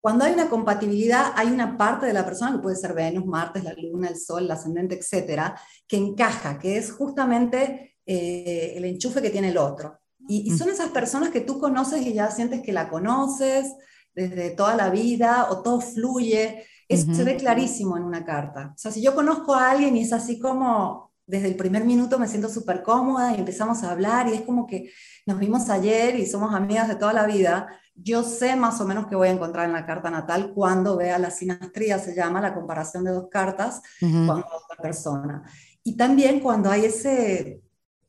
Cuando 0.01 0.27
hay 0.27 0.35
una 0.35 0.51
compatibilidad, 0.51 1.33
hay 1.35 1.49
una 1.49 1.79
parte 1.79 2.05
de 2.05 2.13
la 2.13 2.27
persona, 2.27 2.53
que 2.53 2.59
puede 2.59 2.77
ser 2.77 2.93
Venus, 2.93 3.25
Marte, 3.25 3.63
la 3.63 3.73
Luna, 3.73 4.09
el 4.09 4.19
Sol, 4.19 4.45
el 4.45 4.51
ascendente, 4.51 4.99
etcétera, 4.99 5.59
que 5.89 5.97
encaja, 5.97 6.59
que 6.59 6.77
es 6.77 6.93
justamente 6.93 7.97
eh, 8.05 8.75
el 8.77 8.85
enchufe 8.85 9.23
que 9.23 9.31
tiene 9.31 9.49
el 9.49 9.57
otro. 9.57 9.99
Y, 10.29 10.51
son 10.57 10.69
esas 10.71 10.91
personas 10.91 11.31
que 11.31 11.41
tú 11.41 11.59
conoces 11.59 12.07
y 12.07 12.13
ya 12.13 12.31
sientes 12.31 12.63
que 12.63 12.73
la 12.73 12.89
conoces 12.89 13.75
desde 14.15 14.51
toda 14.51 14.75
la 14.77 14.91
vida 14.91 15.49
o 15.51 15.63
todo 15.63 15.81
fluye. 15.81 16.65
Eso 16.89 17.15
se 17.15 17.25
ve 17.25 17.37
clarísimo 17.37 17.97
en 17.97 18.05
una 18.05 18.25
carta. 18.25 18.73
O 18.75 18.79
sea, 18.79 18.91
si 18.91 19.03
yo 19.03 19.15
conozco 19.15 19.55
a 19.55 19.71
alguien 19.71 19.97
y 19.97 20.03
es 20.03 20.13
así 20.13 20.39
como, 20.39 21.04
desde 21.27 21.49
el 21.49 21.57
primer 21.57 21.85
minuto 21.85 22.19
me 22.19 22.29
siento 22.29 22.49
súper 22.49 22.83
cómoda 22.83 23.35
y 23.35 23.39
empezamos 23.39 23.83
a 23.83 23.93
hablar 23.93 24.29
y 24.29 24.35
es 24.35 24.43
como 24.43 24.67
que 24.67 24.91
nos 25.27 25.39
vimos 25.39 25.71
ayer 25.71 26.17
y 26.17 26.27
somos 26.27 26.55
amigas 26.55 26.89
de 26.89 26.97
toda 26.97 27.13
la 27.13 27.27
vida, 27.27 27.69
yo 27.95 28.23
sé 28.23 28.57
más 28.57 28.81
o 28.81 28.85
menos 28.85 29.07
qué 29.07 29.17
voy 29.17 29.29
a 29.29 29.33
encontrar 29.33 29.67
en 29.67 29.73
la 29.73 29.87
carta 29.87 30.11
natal 30.11 30.53
cuando 30.55 30.97
vea 30.97 31.19
la 31.19 31.31
sinastría, 31.31 31.99
se 31.99 32.15
llama 32.15 32.41
la 32.41 32.55
comparación 32.55 33.05
de 33.05 33.13
dos 33.13 33.29
cartas 33.31 33.81
con 34.01 34.39
otra 34.39 34.83
persona. 34.83 35.43
Y 35.83 35.97
también 35.97 36.41
cuando 36.41 36.71
hay 36.71 36.87
ese, 36.87 37.63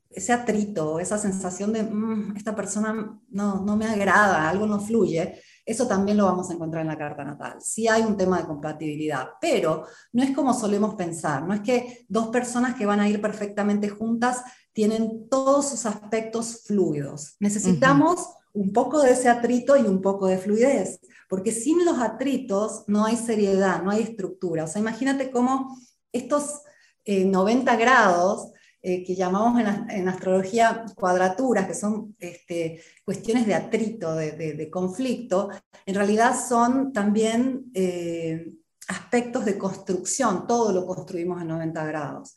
ese 0.10 0.34
atrito, 0.34 1.00
esa 1.00 1.18
sensación 1.18 1.72
de, 1.72 1.84
mm, 1.84 2.36
esta 2.36 2.56
persona 2.56 3.20
no, 3.30 3.62
no 3.62 3.78
me 3.78 3.86
agrada, 3.86 4.50
algo 4.50 4.66
no 4.66 4.80
fluye, 4.80 5.40
eso 5.66 5.88
también 5.88 6.18
lo 6.18 6.26
vamos 6.26 6.50
a 6.50 6.54
encontrar 6.54 6.82
en 6.84 6.90
la 6.90 6.98
carta 6.98 7.24
natal. 7.24 7.58
Sí 7.60 7.88
hay 7.88 8.04
un 8.04 8.16
tema 8.16 8.40
de 8.40 8.46
compatibilidad, 8.46 9.30
pero 9.42 9.86
no 10.14 10.24
es 10.24 10.36
como 10.36 10.54
solemos 10.54 10.94
pensar. 10.96 11.44
No 11.48 11.54
es 11.54 11.62
que 11.62 12.06
dos 12.08 12.28
personas 12.28 12.76
que 12.76 12.86
van 12.86 13.00
a 13.00 13.10
ir 13.10 13.20
perfectamente 13.20 13.90
juntas 13.90 14.44
tienen 14.74 15.28
todos 15.30 15.70
sus 15.70 15.86
aspectos 15.86 16.64
fluidos. 16.66 17.36
Necesitamos 17.40 18.30
un 18.54 18.72
poco 18.72 19.02
de 19.02 19.12
ese 19.12 19.28
atrito 19.28 19.76
y 19.76 19.82
un 19.82 20.02
poco 20.02 20.28
de 20.28 20.38
fluidez, 20.38 21.00
porque 21.28 21.52
sin 21.52 21.84
los 21.84 22.00
atritos 22.00 22.84
no 22.88 23.06
hay 23.06 23.18
seriedad, 23.18 23.82
no 23.82 23.92
hay 23.92 24.04
estructura. 24.04 24.66
O 24.66 24.68
sea, 24.68 24.82
imagínate 24.82 25.32
cómo 25.32 25.78
estos 26.12 26.62
90 27.06 27.74
eh, 27.74 27.78
grados 27.78 28.52
eh, 28.88 29.04
que 29.04 29.16
llamamos 29.16 29.60
en, 29.90 30.08
astrología 30.08 30.86
cuadraturas, 30.96 31.66
que 31.66 31.74
son 31.74 32.16
este, 32.20 32.84
cuestiones 33.04 33.48
de 33.48 33.56
atrito, 33.56 34.14
de, 34.14 34.70
conflicto, 34.70 35.50
en 35.88 35.96
realidad 35.96 36.36
son 36.48 36.94
también 36.94 37.72
eh, 37.74 38.46
aspectos 38.88 39.44
de 39.44 39.58
construcción, 39.58 40.46
todo 40.46 40.72
lo 40.72 40.86
construimos 40.86 41.42
en 41.42 41.48
90 41.48 41.84
grados. 41.84 42.36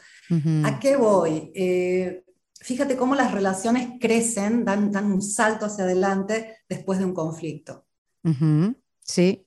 ¿A 0.65 0.81
qué 0.81 0.97
voy? 0.97 1.53
Eh, 1.55 2.25
fíjate 2.59 2.97
cómo 2.97 3.15
las 3.15 3.33
relaciones 3.33 3.99
crecen, 4.01 4.65
dan, 4.65 4.91
dan, 4.91 5.13
un 5.13 5.21
salto 5.21 5.67
hacia 5.67 5.85
adelante 5.85 6.57
después 6.67 6.99
de 6.99 7.05
un 7.05 7.13
conflicto. 7.13 7.85
Sí. 9.03 9.47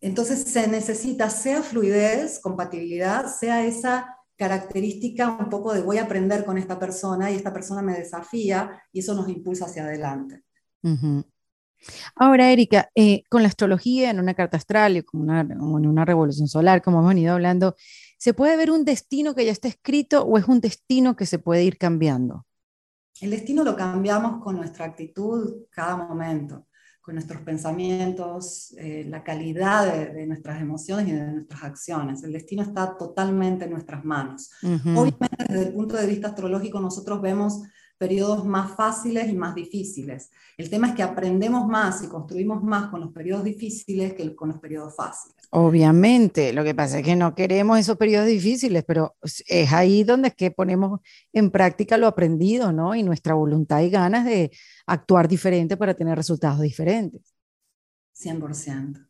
Entonces 0.00 0.44
se 0.44 0.68
necesita 0.68 1.28
sea 1.28 1.60
fluidez, 1.64 2.38
compatibilidad, 2.38 3.26
sea 3.26 3.66
esa 3.66 4.16
característica 4.40 5.36
un 5.38 5.50
poco 5.50 5.74
de 5.74 5.82
voy 5.82 5.98
a 5.98 6.04
aprender 6.04 6.46
con 6.46 6.56
esta 6.56 6.78
persona 6.78 7.30
y 7.30 7.34
esta 7.34 7.52
persona 7.52 7.82
me 7.82 7.92
desafía 7.92 8.82
y 8.90 9.00
eso 9.00 9.14
nos 9.14 9.28
impulsa 9.28 9.66
hacia 9.66 9.84
adelante. 9.84 10.44
Ahora, 12.16 12.50
Erika, 12.50 12.88
eh, 12.94 13.22
con 13.28 13.42
la 13.42 13.48
astrología 13.48 14.08
en 14.08 14.18
una 14.18 14.32
carta 14.32 14.56
astral 14.56 14.96
y 14.96 15.02
con 15.02 15.20
una, 15.20 15.42
en 15.42 15.60
una 15.60 16.06
revolución 16.06 16.48
solar, 16.48 16.80
como 16.80 17.00
hemos 17.00 17.10
venido 17.10 17.34
hablando, 17.34 17.76
¿se 18.16 18.32
puede 18.32 18.56
ver 18.56 18.70
un 18.70 18.86
destino 18.86 19.34
que 19.34 19.44
ya 19.44 19.52
está 19.52 19.68
escrito 19.68 20.24
o 20.24 20.38
es 20.38 20.48
un 20.48 20.62
destino 20.62 21.16
que 21.16 21.26
se 21.26 21.38
puede 21.38 21.64
ir 21.64 21.76
cambiando? 21.76 22.46
El 23.20 23.32
destino 23.32 23.62
lo 23.62 23.76
cambiamos 23.76 24.42
con 24.42 24.56
nuestra 24.56 24.86
actitud 24.86 25.66
cada 25.70 25.98
momento 25.98 26.66
con 27.10 27.16
nuestros 27.16 27.42
pensamientos, 27.42 28.72
eh, 28.78 29.04
la 29.08 29.24
calidad 29.24 30.12
de, 30.14 30.26
nuestras 30.28 30.62
emociones 30.62 31.08
y 31.08 31.10
de 31.10 31.32
nuestras 31.32 31.64
acciones. 31.64 32.22
El 32.22 32.32
destino 32.32 32.62
está 32.62 32.96
totalmente 32.96 33.64
en 33.64 33.72
nuestras 33.72 34.04
manos. 34.04 34.52
Obviamente, 34.62 35.44
desde 35.48 35.66
el 35.66 35.72
punto 35.72 35.96
de 35.96 36.06
vista 36.06 36.28
astrológico, 36.28 36.78
nosotros 36.78 37.20
vemos 37.20 37.62
periodos 38.00 38.46
más 38.46 38.74
fáciles 38.74 39.28
y 39.28 39.34
más 39.34 39.54
difíciles. 39.54 40.30
El 40.56 40.70
tema 40.70 40.88
es 40.88 40.94
que 40.94 41.02
aprendemos 41.02 41.68
más 41.68 42.02
y 42.02 42.08
construimos 42.08 42.62
más 42.62 42.88
con 42.88 43.00
los 43.00 43.12
periodos 43.12 43.44
difíciles 43.44 44.14
que 44.14 44.34
con 44.34 44.48
los 44.48 44.58
periodos 44.58 44.96
fáciles. 44.96 45.36
Obviamente, 45.50 46.54
lo 46.54 46.64
que 46.64 46.74
pasa 46.74 47.00
es 47.00 47.04
que 47.04 47.14
no 47.14 47.34
queremos 47.34 47.78
esos 47.78 47.98
periodos 47.98 48.26
difíciles, 48.26 48.84
pero 48.86 49.16
es 49.46 49.70
ahí 49.74 50.02
donde 50.02 50.28
es 50.28 50.34
que 50.34 50.50
ponemos 50.50 51.00
en 51.34 51.50
práctica 51.50 51.98
lo 51.98 52.06
aprendido, 52.06 52.72
¿no? 52.72 52.94
Y 52.94 53.02
nuestra 53.02 53.34
voluntad 53.34 53.82
y 53.82 53.90
ganas 53.90 54.24
de 54.24 54.50
actuar 54.86 55.28
diferente 55.28 55.76
para 55.76 55.92
tener 55.92 56.16
resultados 56.16 56.62
diferentes. 56.62 57.34
100%. 58.14 59.09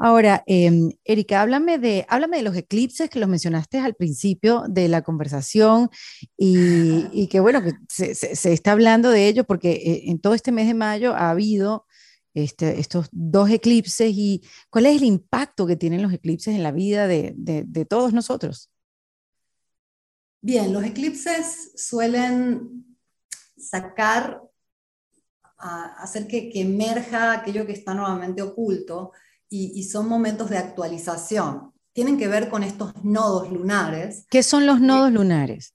Ahora, 0.00 0.44
eh, 0.46 0.70
Erika, 1.04 1.42
háblame 1.42 1.76
de, 1.78 2.06
háblame 2.08 2.36
de 2.36 2.44
los 2.44 2.56
eclipses 2.56 3.10
que 3.10 3.18
los 3.18 3.28
mencionaste 3.28 3.80
al 3.80 3.96
principio 3.96 4.62
de 4.68 4.86
la 4.86 5.02
conversación 5.02 5.90
y, 6.36 7.26
que 7.26 7.40
bueno, 7.40 7.60
se, 7.88 8.12
está 8.52 8.72
hablando 8.72 9.10
de 9.10 9.26
ello 9.26 9.42
porque 9.42 9.72
eh, 9.72 10.02
en 10.06 10.20
todo 10.20 10.34
este 10.34 10.52
mes 10.52 10.68
de 10.68 10.74
mayo 10.74 11.16
ha 11.16 11.30
habido 11.30 11.84
este, 12.32 12.78
estos 12.78 13.08
dos 13.10 13.50
eclipses 13.50 14.12
y 14.14 14.44
cuál 14.70 14.86
es 14.86 14.98
el 14.98 15.04
impacto 15.04 15.66
que 15.66 15.74
tienen 15.74 16.02
los 16.02 16.12
eclipses 16.12 16.54
en 16.54 16.62
la 16.62 16.70
vida 16.70 17.08
de, 17.08 17.34
de, 17.36 17.84
todos 17.84 18.12
nosotros. 18.12 18.70
Bien, 20.40 20.72
los 20.72 20.84
eclipses 20.84 21.72
suelen 21.74 22.96
sacar, 23.56 24.40
a 25.56 25.86
hacer 26.04 26.28
que, 26.28 26.50
que 26.50 26.60
emerja 26.60 27.32
aquello 27.32 27.66
que 27.66 27.72
está 27.72 27.94
nuevamente 27.94 28.42
oculto 28.42 29.10
y, 29.50 29.82
son 29.84 30.08
momentos 30.08 30.50
de 30.50 30.58
actualización. 30.58 31.72
Tienen 31.92 32.18
que 32.18 32.28
ver 32.28 32.48
con 32.48 32.62
estos 32.62 32.92
nodos 33.02 33.50
lunares. 33.50 34.26
¿Qué 34.30 34.42
son 34.42 34.66
los 34.66 34.80
nodos 34.80 35.12
lunares? 35.12 35.74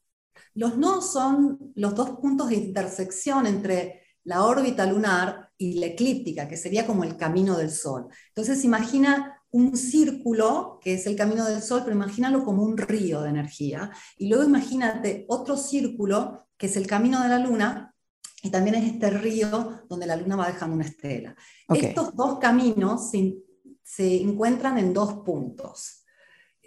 Los 0.54 0.78
nodos 0.78 1.12
son 1.12 1.74
los 1.76 1.96
dos 1.96 2.12
puntos 2.12 2.50
de 2.50 2.56
intersección 2.56 3.48
entre 3.48 4.02
la 4.24 4.44
órbita 4.44 4.86
lunar 4.86 5.50
y 5.58 5.80
la 5.80 5.88
eclíptica, 5.88 6.48
que 6.48 6.58
sería 6.58 6.86
como 6.86 7.04
el 7.04 7.18
camino 7.18 7.58
del 7.58 7.72
Sol. 7.72 8.08
Entonces 8.30 8.64
imagina 8.64 9.42
un 9.52 9.76
círculo, 9.76 10.80
que 10.82 10.94
es 10.94 11.06
el 11.06 11.16
camino 11.16 11.46
del 11.46 11.62
Sol, 11.62 11.82
pero 11.84 11.96
imagínalo 11.96 12.44
como 12.44 12.64
un 12.64 12.78
río 12.78 13.22
de 13.22 13.30
energía. 13.30 13.92
Y 14.18 14.30
luego 14.30 14.44
imagínate 14.44 15.26
otro 15.28 15.58
círculo, 15.58 16.48
que 16.58 16.68
es 16.68 16.78
el 16.78 16.88
camino 16.88 17.22
de 17.22 17.30
la 17.30 17.40
Luna, 17.40 17.94
y 18.42 18.50
también 18.50 18.76
es 18.76 18.94
este 18.94 19.10
río 19.10 19.84
donde 19.88 20.06
la 20.06 20.16
Luna 20.16 20.36
va 20.36 20.48
dejando 20.48 20.76
una 20.76 20.86
estela. 20.86 21.36
Estos 21.70 22.16
dos 22.16 22.40
caminos 22.40 23.10
se 23.10 23.36
se 23.84 24.22
encuentran 24.22 24.78
en 24.78 24.94
dos 24.94 25.14
puntos. 25.26 26.06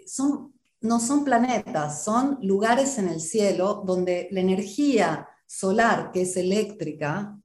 Son, 0.05 0.53
no 0.81 0.99
son 0.99 1.25
planetas, 1.25 2.03
son 2.03 2.37
lugares 2.41 2.97
en 2.97 3.09
el 3.09 3.19
cielo 3.19 3.83
donde 3.85 4.27
la 4.31 4.39
energía 4.39 5.27
solar, 5.45 6.11
que 6.11 6.21
es 6.21 6.37
eléctrica, 6.37 7.37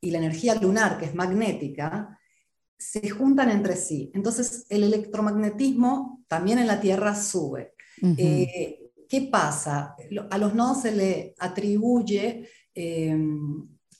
y 0.00 0.10
la 0.10 0.18
energía 0.18 0.54
lunar, 0.54 0.98
que 0.98 1.06
es 1.06 1.14
magnética, 1.14 2.18
se 2.78 3.08
juntan 3.08 3.50
entre 3.50 3.76
sí. 3.76 4.10
Entonces, 4.14 4.66
el 4.68 4.84
electromagnetismo 4.84 6.24
también 6.28 6.58
en 6.58 6.66
la 6.66 6.80
Tierra 6.80 7.14
sube. 7.14 7.74
Eh, 8.18 8.90
¿Qué 9.08 9.22
pasa? 9.22 9.96
A 10.30 10.38
los 10.38 10.54
nodos 10.54 10.82
se 10.82 10.92
le 10.92 11.34
atribuye 11.38 12.48
eh, 12.74 13.16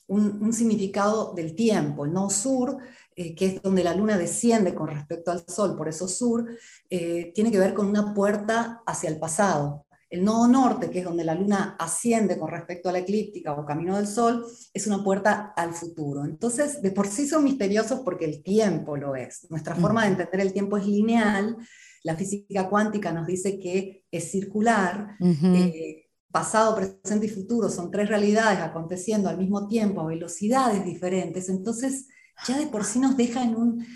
un, 0.07 0.53
significado 0.53 1.33
del 1.33 1.55
tiempo. 1.55 2.05
El 2.05 2.13
nodo 2.13 2.29
sur 2.29 2.77
eh, 3.17 3.33
que 3.33 3.45
es 3.45 3.61
donde 3.61 3.83
la 3.83 3.95
luna 3.95 4.17
desciende 4.17 4.75
con 4.75 4.87
respecto 4.87 5.31
al 5.31 5.45
sol, 5.47 5.77
por 5.77 5.87
eso 5.87 6.05
sur, 6.07 6.45
eh, 6.89 7.31
tiene 7.33 7.49
que 7.49 7.59
ver 7.59 7.73
con 7.73 7.87
una 7.87 8.13
puerta 8.13 8.81
hacia 8.85 9.09
el 9.09 9.19
pasado. 9.19 9.85
El 10.09 10.25
nodo 10.25 10.47
norte, 10.49 10.89
que 10.89 10.99
es 10.99 11.05
donde 11.05 11.23
la 11.23 11.33
luna 11.33 11.77
asciende 11.79 12.37
con 12.37 12.49
respecto 12.49 12.89
a 12.89 12.91
la 12.91 12.99
eclíptica 12.99 13.53
o 13.53 13.65
camino 13.65 13.95
del 13.95 14.07
sol, 14.07 14.45
es 14.73 14.85
una 14.85 15.01
puerta 15.01 15.53
al 15.55 15.73
futuro. 15.73 16.25
Entonces, 16.25 16.81
de 16.81 16.91
por 16.91 17.07
sí 17.07 17.25
son 17.25 17.45
misteriosos 17.45 18.01
porque 18.01 18.25
el 18.25 18.43
tiempo 18.43 18.97
lo 18.97 19.15
es. 19.15 19.47
Nuestra 19.49 19.75
forma 19.75 20.03
de 20.03 20.09
entender 20.09 20.41
el 20.41 20.53
tiempo 20.53 20.77
es 20.77 20.85
lineal. 20.85 21.55
La 22.03 22.15
física 22.15 22.69
cuántica 22.69 23.13
nos 23.13 23.27
dice 23.27 23.57
que 23.57 24.03
es 24.11 24.29
circular. 24.29 25.15
Eh, 25.21 26.05
pasado, 26.31 26.75
presente 26.75 27.27
y 27.27 27.29
futuro 27.29 27.69
son 27.69 27.89
tres 27.89 28.09
realidades 28.09 28.59
aconteciendo 28.59 29.29
al 29.29 29.37
mismo 29.37 29.67
tiempo 29.67 30.01
a 30.01 30.07
velocidades 30.07 30.83
diferentes. 30.83 31.49
Entonces, 31.49 32.07
ya 32.47 32.57
de 32.57 32.67
por 32.67 32.83
sí 32.83 32.99
nos 32.99 33.15
deja 33.17 33.43
en 33.43 33.55
un 33.55 33.87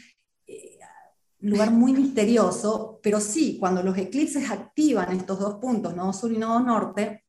eh, 0.47 0.79
lugar 1.39 1.71
muy 1.71 1.93
misterioso, 1.93 2.99
pero 3.03 3.19
sí, 3.19 3.57
cuando 3.59 3.83
los 3.83 3.97
eclipses 3.97 4.49
activan 4.49 5.15
estos 5.15 5.39
dos 5.39 5.55
puntos, 5.55 5.95
nodo 5.95 6.13
sur 6.13 6.31
y 6.31 6.37
nodo 6.37 6.59
norte, 6.59 7.25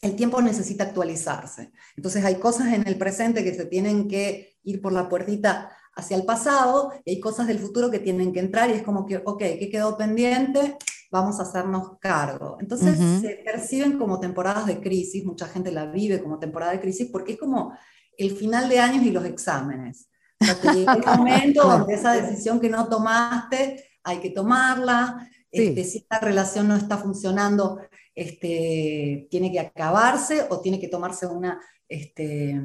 el 0.00 0.16
tiempo 0.16 0.40
necesita 0.40 0.84
actualizarse. 0.84 1.72
Entonces 1.96 2.24
hay 2.24 2.36
cosas 2.36 2.72
en 2.72 2.86
el 2.86 2.96
presente 2.96 3.44
que 3.44 3.54
se 3.54 3.66
tienen 3.66 4.08
que 4.08 4.58
ir 4.62 4.80
por 4.80 4.92
la 4.92 5.08
puertita 5.08 5.70
hacia 5.94 6.16
el 6.16 6.24
pasado 6.24 6.92
y 7.04 7.12
hay 7.12 7.20
cosas 7.20 7.46
del 7.46 7.58
futuro 7.58 7.90
que 7.90 7.98
tienen 7.98 8.32
que 8.32 8.40
entrar 8.40 8.70
y 8.70 8.74
es 8.74 8.82
como 8.82 9.04
que, 9.04 9.18
ok, 9.18 9.38
¿qué 9.38 9.68
quedó 9.70 9.96
pendiente? 9.96 10.76
Vamos 11.10 11.38
a 11.38 11.42
hacernos 11.42 11.98
cargo. 11.98 12.56
Entonces 12.60 12.96
se 13.20 13.42
perciben 13.44 13.98
como 13.98 14.20
temporadas 14.20 14.66
de 14.66 14.80
crisis, 14.80 15.24
mucha 15.24 15.46
gente 15.46 15.72
la 15.72 15.86
vive 15.86 16.22
como 16.22 16.38
temporada 16.38 16.72
de 16.72 16.80
crisis 16.80 17.08
porque 17.10 17.32
es 17.32 17.38
como 17.38 17.76
el 18.16 18.36
final 18.36 18.68
de 18.68 18.78
años 18.78 19.04
y 19.04 19.10
los 19.10 19.24
exámenes 19.24 20.09
el 20.40 21.18
momento 21.18 21.62
donde 21.68 21.94
esa 21.94 22.12
decisión 22.12 22.60
que 22.60 22.68
no 22.68 22.88
tomaste 22.88 23.84
hay 24.02 24.18
que 24.18 24.30
tomarla. 24.30 25.28
Este, 25.50 25.84
si 25.84 25.98
esta 25.98 26.20
relación 26.20 26.68
no 26.68 26.76
está 26.76 26.96
funcionando, 26.96 27.80
este, 28.14 29.26
tiene 29.30 29.50
que 29.50 29.60
acabarse 29.60 30.46
o 30.48 30.60
tiene 30.60 30.78
que 30.78 30.88
tomarse 30.88 31.26
una 31.26 31.60
este, 31.88 32.60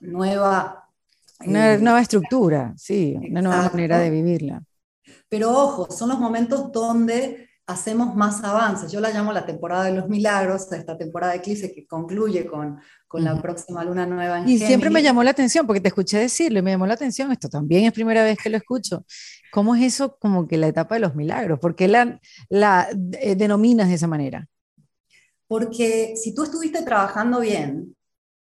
nueva... 0.00 0.88
Una 1.44 1.74
eh, 1.74 1.78
nueva 1.78 2.00
estructura, 2.00 2.72
sí, 2.78 3.14
una 3.30 3.42
nueva 3.42 3.68
manera 3.68 3.98
de 3.98 4.08
vivirla. 4.08 4.62
Pero 5.28 5.50
ojo, 5.50 5.90
son 5.90 6.08
los 6.08 6.18
momentos 6.18 6.72
donde 6.72 7.45
hacemos 7.66 8.14
más 8.14 8.44
avances. 8.44 8.92
Yo 8.92 9.00
la 9.00 9.10
llamo 9.10 9.32
la 9.32 9.44
temporada 9.44 9.84
de 9.84 9.92
los 9.92 10.08
milagros, 10.08 10.70
esta 10.70 10.96
temporada 10.96 11.32
de 11.32 11.38
eclipse 11.38 11.72
que 11.72 11.86
concluye 11.86 12.46
con, 12.46 12.78
con 13.08 13.24
la 13.24 13.40
próxima 13.42 13.84
luna 13.84 14.06
nueva. 14.06 14.38
En 14.38 14.48
y 14.48 14.58
siempre 14.58 14.88
me 14.88 15.02
llamó 15.02 15.24
la 15.24 15.32
atención, 15.32 15.66
porque 15.66 15.80
te 15.80 15.88
escuché 15.88 16.18
decirlo 16.18 16.60
y 16.60 16.62
me 16.62 16.70
llamó 16.70 16.86
la 16.86 16.94
atención, 16.94 17.32
esto 17.32 17.48
también 17.48 17.84
es 17.84 17.92
primera 17.92 18.22
vez 18.22 18.38
que 18.38 18.50
lo 18.50 18.56
escucho. 18.56 19.04
¿Cómo 19.52 19.74
es 19.74 19.82
eso 19.82 20.16
como 20.18 20.46
que 20.46 20.56
la 20.56 20.68
etapa 20.68 20.94
de 20.94 21.00
los 21.00 21.14
milagros? 21.16 21.58
¿Por 21.58 21.74
qué 21.74 21.88
la, 21.88 22.20
la 22.48 22.88
eh, 23.20 23.34
denominas 23.34 23.88
de 23.88 23.94
esa 23.94 24.06
manera? 24.06 24.48
Porque 25.48 26.14
si 26.16 26.34
tú 26.34 26.44
estuviste 26.44 26.82
trabajando 26.82 27.40
bien, 27.40 27.96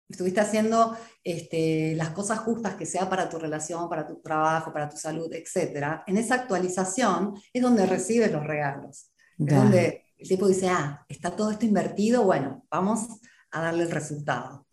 estuviste 0.08 0.40
haciendo 0.40 0.96
este, 1.24 1.94
las 1.94 2.10
cosas 2.10 2.40
justas 2.40 2.74
que 2.74 2.86
sea 2.86 3.08
para 3.08 3.28
tu 3.28 3.38
relación, 3.38 3.88
para 3.88 4.06
tu 4.06 4.20
trabajo, 4.20 4.72
para 4.72 4.88
tu 4.88 4.96
salud, 4.96 5.32
etc., 5.32 6.02
en 6.06 6.16
esa 6.16 6.34
actualización 6.34 7.34
es 7.52 7.62
donde 7.62 7.86
recibes 7.86 8.32
los 8.32 8.44
regalos. 8.44 9.10
Es 9.38 9.54
donde 9.54 10.04
el 10.18 10.28
tipo 10.28 10.46
dice, 10.46 10.68
ah, 10.68 11.04
está 11.08 11.34
todo 11.34 11.50
esto 11.50 11.66
invertido, 11.66 12.24
bueno, 12.24 12.64
vamos 12.70 13.08
a 13.50 13.60
darle 13.60 13.84
el 13.84 13.90
resultado. 13.90 14.66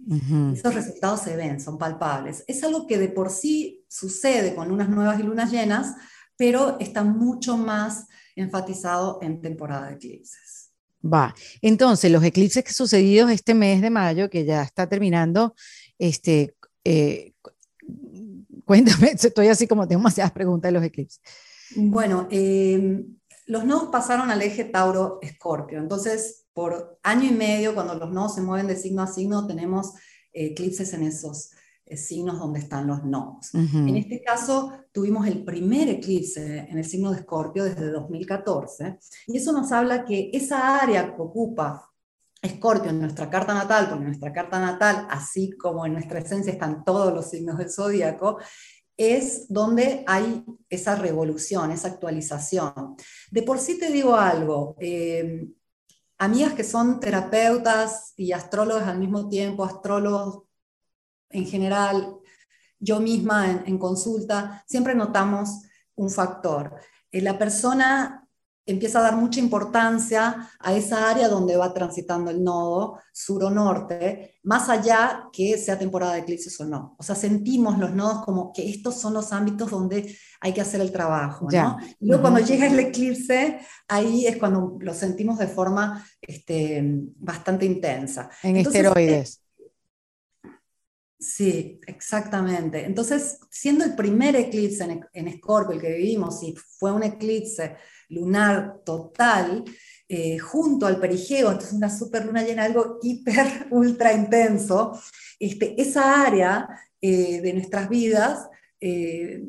Esos 0.54 0.74
resultados 0.74 1.22
se 1.22 1.36
ven, 1.36 1.60
son 1.60 1.78
palpables. 1.78 2.44
Es 2.48 2.64
algo 2.64 2.88
que 2.88 2.98
de 2.98 3.10
por 3.10 3.30
sí 3.30 3.84
sucede 3.88 4.56
con 4.56 4.70
lunas 4.70 4.90
nuevas 4.90 5.20
y 5.20 5.24
lunas 5.24 5.52
llenas, 5.52 5.96
pero 6.38 6.78
está 6.80 7.04
mucho 7.04 7.58
más 7.58 8.08
enfatizado 8.36 9.20
en 9.22 9.42
temporada 9.42 9.88
de 9.88 9.96
eclipses. 9.96 10.72
Va. 11.04 11.34
Entonces, 11.62 12.12
los 12.12 12.24
eclipses 12.24 12.64
que 12.64 12.74
sucedidos 12.74 13.32
este 13.32 13.54
mes 13.54 13.82
de 13.82 13.90
mayo, 13.90 14.30
que 14.30 14.46
ya 14.46 14.62
está 14.62 14.88
terminando, 14.88 15.56
este, 16.00 16.56
eh, 16.84 17.34
cuéntame, 18.66 19.12
estoy 19.22 19.48
así 19.48 19.68
como 19.68 19.88
tengo 19.88 20.00
demasiadas 20.00 20.32
preguntas 20.32 20.70
de 20.70 20.74
los 20.74 20.84
eclipses. 20.84 21.22
Bueno, 21.76 22.28
em, 22.32 23.18
los 23.46 23.66
nodos 23.66 23.90
pasaron 23.92 24.32
al 24.32 24.42
eje 24.42 24.64
Tauro-Escorpio, 24.64 25.78
entonces 25.78 26.48
por 26.54 27.00
año 27.04 27.30
y 27.30 27.34
medio, 27.34 27.74
cuando 27.74 27.96
los 27.96 28.12
nodos 28.12 28.36
se 28.36 28.42
mueven 28.42 28.68
de 28.68 28.76
signo 28.76 29.02
a 29.02 29.08
signo, 29.08 29.48
tenemos 29.48 29.94
eclipses 30.34 30.94
en 30.94 31.04
esos 31.04 31.52
eh, 31.86 31.96
signos 31.96 32.38
donde 32.38 32.60
están 32.60 32.86
los 32.88 33.04
nodos. 33.04 33.54
En 33.54 33.96
este 33.96 34.22
caso, 34.22 34.74
tuvimos 34.92 35.26
el 35.28 35.44
primer 35.44 35.90
eclipse 35.90 36.68
en 36.70 36.78
el 36.78 36.86
signo 36.86 37.12
de 37.12 37.20
Escorpio 37.20 37.64
desde 37.64 37.92
2014, 37.92 39.00
y 39.28 39.38
eso 39.38 39.54
nos 39.54 39.72
habla 39.72 40.06
que 40.06 40.32
esa 40.34 40.80
área 40.80 41.16
que 41.16 41.22
ocupa 41.22 41.89
Escorpio 42.42 42.90
en 42.90 43.02
nuestra 43.02 43.30
carta 43.30 43.54
natal, 43.54 43.88
porque 43.90 44.04
en 44.04 44.08
nuestra 44.08 44.32
carta 44.32 44.60
natal, 44.60 45.08
así 45.10 45.52
como 45.52 45.86
en 45.86 45.94
nuestra 45.94 46.20
esencia 46.20 46.54
están 46.54 46.84
todos 46.84 47.14
los 47.14 47.30
signos 47.30 47.58
del 47.58 47.70
zodíaco, 47.70 48.40
es 48.96 49.48
donde 49.48 50.04
hay 50.08 50.44
esa 50.70 50.96
revolución, 50.96 51.72
esa 51.72 51.88
actualización. 51.88 52.96
De 53.32 53.44
por 53.44 53.60
sí 53.60 53.80
te 53.80 53.92
digo 53.92 54.16
algo, 54.16 54.76
eh, 54.80 55.48
amigas 56.18 56.54
que 56.54 56.64
son 56.64 57.00
terapeutas 57.00 58.14
y 58.18 58.34
astrólogos 58.34 58.84
al 58.84 59.00
mismo 59.00 59.30
tiempo, 59.30 59.64
astrólogos 59.64 60.44
en 61.30 61.46
general, 61.46 62.20
yo 62.80 63.00
misma 63.00 63.64
en, 63.66 63.78
consulta, 63.78 64.64
siempre 64.68 64.96
notamos 64.96 65.62
un 65.96 66.10
factor. 66.10 66.76
Eh, 67.12 67.22
la 67.22 67.38
persona 67.38 68.28
empieza 68.72 69.00
a 69.00 69.04
dar 69.04 69.16
mucha 69.16 69.40
importancia 69.40 70.50
a 70.60 70.74
esa 70.74 71.10
área 71.10 71.28
donde 71.28 71.58
va 71.58 71.74
transitando 71.74 72.32
el 72.32 72.44
nodo 72.44 73.00
sur 73.12 73.44
o 73.44 73.50
norte, 73.50 74.40
más 74.44 74.70
allá 74.70 75.30
que 75.32 75.58
sea 75.58 75.78
temporada 75.78 76.14
de 76.14 76.20
eclipses 76.20 76.60
o 76.60 76.66
no. 76.66 76.96
O 76.98 77.04
sea, 77.04 77.16
sentimos 77.16 77.78
los 77.78 77.94
nodos 77.94 78.24
como 78.26 78.52
que 78.54 78.70
estos 78.70 79.00
son 79.00 79.14
los 79.14 79.32
ámbitos 79.32 79.70
donde 79.70 80.16
hay 80.42 80.54
que 80.54 80.62
hacer 80.62 80.82
el 80.82 80.92
trabajo. 80.92 81.48
¿no? 81.52 81.78
Y 82.00 82.08
luego 82.08 82.22
cuando 82.22 82.40
llega 82.40 82.68
el 82.68 82.80
eclipse, 82.80 83.60
ahí 83.88 84.26
es 84.26 84.38
cuando 84.38 84.78
lo 84.80 84.94
sentimos 84.94 85.38
de 85.40 85.48
forma 85.48 86.06
este, 86.22 86.82
bastante 87.18 87.66
intensa. 87.66 88.30
En 88.44 88.58
esteroides. 88.58 89.42
Sí, 91.20 91.82
exactamente. 91.86 92.86
Entonces, 92.86 93.40
siendo 93.52 93.84
el 93.84 93.94
primer 93.94 94.38
eclipse 94.38 94.86
en, 94.86 95.06
en 95.12 95.28
Escorpio, 95.28 95.76
el 95.76 95.82
que 95.82 95.94
vivimos, 95.94 96.42
y 96.44 96.56
fue 96.56 96.94
un 96.94 97.04
eclipse 97.04 97.76
lunar 98.10 98.82
total, 98.86 99.64
eh, 100.08 100.40
junto 100.40 100.88
al 100.88 101.00
perigeo, 101.00 101.52
entonces 101.52 101.74
una 101.74 101.96
super 101.96 102.26
luna 102.26 102.44
llena, 102.44 102.64
algo 102.64 103.00
hiper, 103.02 103.68
ultra 103.72 104.14
intenso, 104.14 105.00
este, 105.40 105.80
esa 105.82 106.24
área 106.24 106.68
eh, 107.02 107.42
de 107.42 107.54
nuestras 107.54 107.88
vidas 107.90 108.50
eh, 108.82 109.44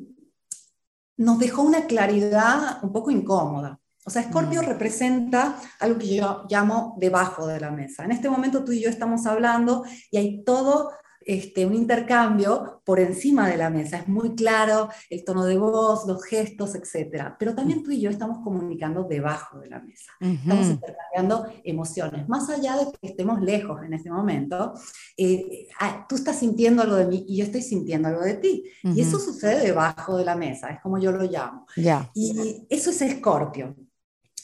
nos 1.16 1.38
dejó 1.38 1.62
una 1.62 1.86
claridad 1.86 2.82
un 2.82 2.92
poco 2.92 3.10
incómoda. 3.10 3.80
O 4.04 4.10
sea, 4.10 4.22
Escorpio 4.22 4.62
mm. 4.62 4.66
representa 4.66 5.56
algo 5.78 5.98
que 5.98 6.16
yo 6.16 6.46
llamo 6.48 6.96
debajo 6.98 7.46
de 7.46 7.60
la 7.60 7.70
mesa. 7.70 8.04
En 8.04 8.12
este 8.12 8.30
momento 8.30 8.64
tú 8.64 8.72
y 8.72 8.80
yo 8.80 8.88
estamos 8.88 9.26
hablando 9.26 9.84
y 10.10 10.16
hay 10.16 10.42
todo 10.44 10.90
este, 11.30 11.64
un 11.64 11.74
intercambio 11.74 12.82
por 12.84 12.98
encima 12.98 13.48
de 13.48 13.56
la 13.56 13.70
mesa. 13.70 13.98
Es 13.98 14.08
muy 14.08 14.34
claro 14.34 14.88
el 15.08 15.24
tono 15.24 15.44
de 15.44 15.56
voz, 15.58 16.04
los 16.04 16.24
gestos, 16.24 16.74
etc. 16.74 17.34
Pero 17.38 17.54
también 17.54 17.84
tú 17.84 17.92
y 17.92 18.00
yo 18.00 18.10
estamos 18.10 18.38
comunicando 18.42 19.04
debajo 19.04 19.60
de 19.60 19.68
la 19.68 19.78
mesa. 19.78 20.10
Estamos 20.18 20.66
intercambiando 20.66 21.46
emociones. 21.62 22.28
Más 22.28 22.50
allá 22.50 22.76
de 22.78 22.86
que 22.90 23.06
estemos 23.06 23.40
lejos 23.42 23.80
en 23.84 23.94
este 23.94 24.10
momento, 24.10 24.74
eh, 25.16 25.68
ah, 25.78 26.04
tú 26.08 26.16
estás 26.16 26.36
sintiendo 26.36 26.82
algo 26.82 26.96
de 26.96 27.06
mí 27.06 27.24
y 27.28 27.36
yo 27.36 27.44
estoy 27.44 27.62
sintiendo 27.62 28.08
algo 28.08 28.22
de 28.22 28.34
ti. 28.34 28.64
Y 28.82 29.00
eso 29.00 29.20
sucede 29.20 29.64
debajo 29.64 30.16
de 30.16 30.24
la 30.24 30.34
mesa, 30.34 30.70
es 30.70 30.80
como 30.80 30.98
yo 30.98 31.12
lo 31.12 31.22
llamo. 31.22 31.64
Y 32.12 32.66
eso 32.68 32.90
es 32.90 33.02
Escorpio. 33.02 33.76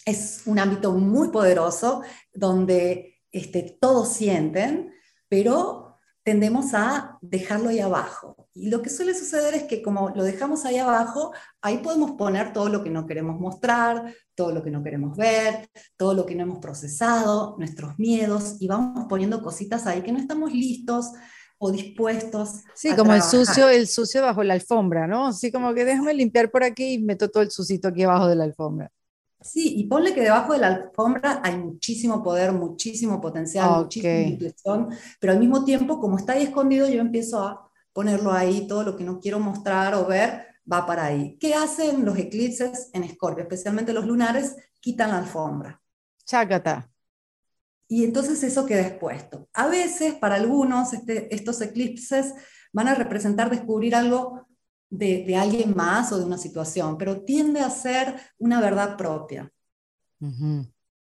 Es 0.05 0.43
un 0.47 0.61
ámbito 0.61 0.93
muy 0.93 1.30
poderoso 1.30 2.03
donde 2.32 3.18
este, 3.32 3.76
todos 3.80 4.12
sienten, 4.12 4.93
pero 5.28 5.86
tendemos 6.26 6.74
a 6.74 7.18
dejarlo 7.20 7.68
ahí 7.68 7.78
abajo. 7.78 8.48
Y 8.52 8.68
lo 8.68 8.82
que 8.82 8.90
suele 8.90 9.14
suceder 9.14 9.54
es 9.54 9.62
que 9.62 9.80
como 9.80 10.10
lo 10.10 10.24
dejamos 10.24 10.64
ahí 10.64 10.76
abajo, 10.76 11.32
ahí 11.62 11.78
podemos 11.78 12.12
poner 12.12 12.52
todo 12.52 12.68
lo 12.68 12.82
que 12.82 12.90
no 12.90 13.06
queremos 13.06 13.38
mostrar, 13.38 14.12
todo 14.34 14.50
lo 14.50 14.64
que 14.64 14.72
no 14.72 14.82
queremos 14.82 15.16
ver, 15.16 15.70
todo 15.96 16.14
lo 16.14 16.26
que 16.26 16.34
no 16.34 16.42
hemos 16.42 16.58
procesado, 16.58 17.54
nuestros 17.58 17.96
miedos, 18.00 18.56
y 18.58 18.66
vamos 18.66 19.06
poniendo 19.08 19.40
cositas 19.40 19.86
ahí 19.86 20.02
que 20.02 20.10
no 20.10 20.18
estamos 20.18 20.52
listos 20.52 21.12
o 21.58 21.70
dispuestos. 21.70 22.64
Sí, 22.74 22.96
como 22.96 23.14
el 23.14 23.22
sucio, 23.22 23.68
el 23.68 23.86
sucio 23.86 24.20
bajo 24.22 24.42
la 24.42 24.54
alfombra, 24.54 25.06
¿no? 25.06 25.28
Así 25.28 25.52
como 25.52 25.74
que 25.74 25.84
déjame 25.84 26.12
limpiar 26.12 26.50
por 26.50 26.64
aquí 26.64 26.94
y 26.94 26.98
meto 26.98 27.30
todo 27.30 27.44
el 27.44 27.52
sucito 27.52 27.86
aquí 27.86 28.02
abajo 28.02 28.26
de 28.26 28.34
la 28.34 28.42
alfombra. 28.42 28.90
Sí, 29.47 29.74
y 29.76 29.84
ponle 29.84 30.12
que 30.12 30.22
debajo 30.22 30.53
de 30.53 30.59
la 30.59 30.68
alfombra 30.68 31.40
hay 31.42 31.57
muchísimo 31.57 32.22
poder, 32.22 32.53
muchísimo 32.53 33.20
potencial, 33.20 33.82
muchísima 33.82 34.12
intuición, 34.14 34.88
pero 35.20 35.32
al 35.32 35.38
mismo 35.38 35.64
tiempo, 35.64 36.01
como 36.01 36.18
está 36.18 36.32
ahí 36.32 36.44
escondido, 36.44 36.88
yo 36.88 37.01
empiezo 37.01 37.40
a 37.42 37.70
ponerlo 37.92 38.32
ahí, 38.32 38.66
todo 38.66 38.82
lo 38.82 38.97
que 38.97 39.05
no 39.05 39.20
quiero 39.20 39.38
mostrar 39.38 39.94
o 39.94 40.07
ver 40.07 40.47
va 40.70 40.84
para 40.84 41.07
ahí. 41.07 41.38
¿Qué 41.38 41.55
hacen 41.55 42.05
los 42.05 42.18
eclipses 42.18 42.90
en 42.92 43.05
Escorpio? 43.05 43.42
Especialmente 43.42 43.92
los 43.92 44.05
lunares, 44.05 44.57
quitan 44.80 45.11
la 45.11 45.18
alfombra. 45.18 45.80
Chácata. 46.24 46.90
Y 47.88 48.05
entonces 48.05 48.42
eso 48.42 48.66
queda 48.66 48.82
expuesto. 48.82 49.49
A 49.55 49.68
veces, 49.68 50.14
para 50.14 50.34
algunos, 50.34 50.92
este, 50.92 51.32
estos 51.34 51.61
eclipses 51.61 52.34
van 52.72 52.88
a 52.88 52.94
representar 52.94 53.49
descubrir 53.49 53.94
algo 53.94 54.45
de, 54.91 55.37
alguien 55.37 55.74
más 55.74 56.12
o 56.12 56.18
de 56.18 56.24
una 56.24 56.39
situación, 56.39 56.97
pero 56.99 57.22
tiende 57.22 57.61
a 57.61 57.70
ser 57.70 58.16
una 58.39 58.61
verdad 58.61 58.97
propia, 58.97 59.53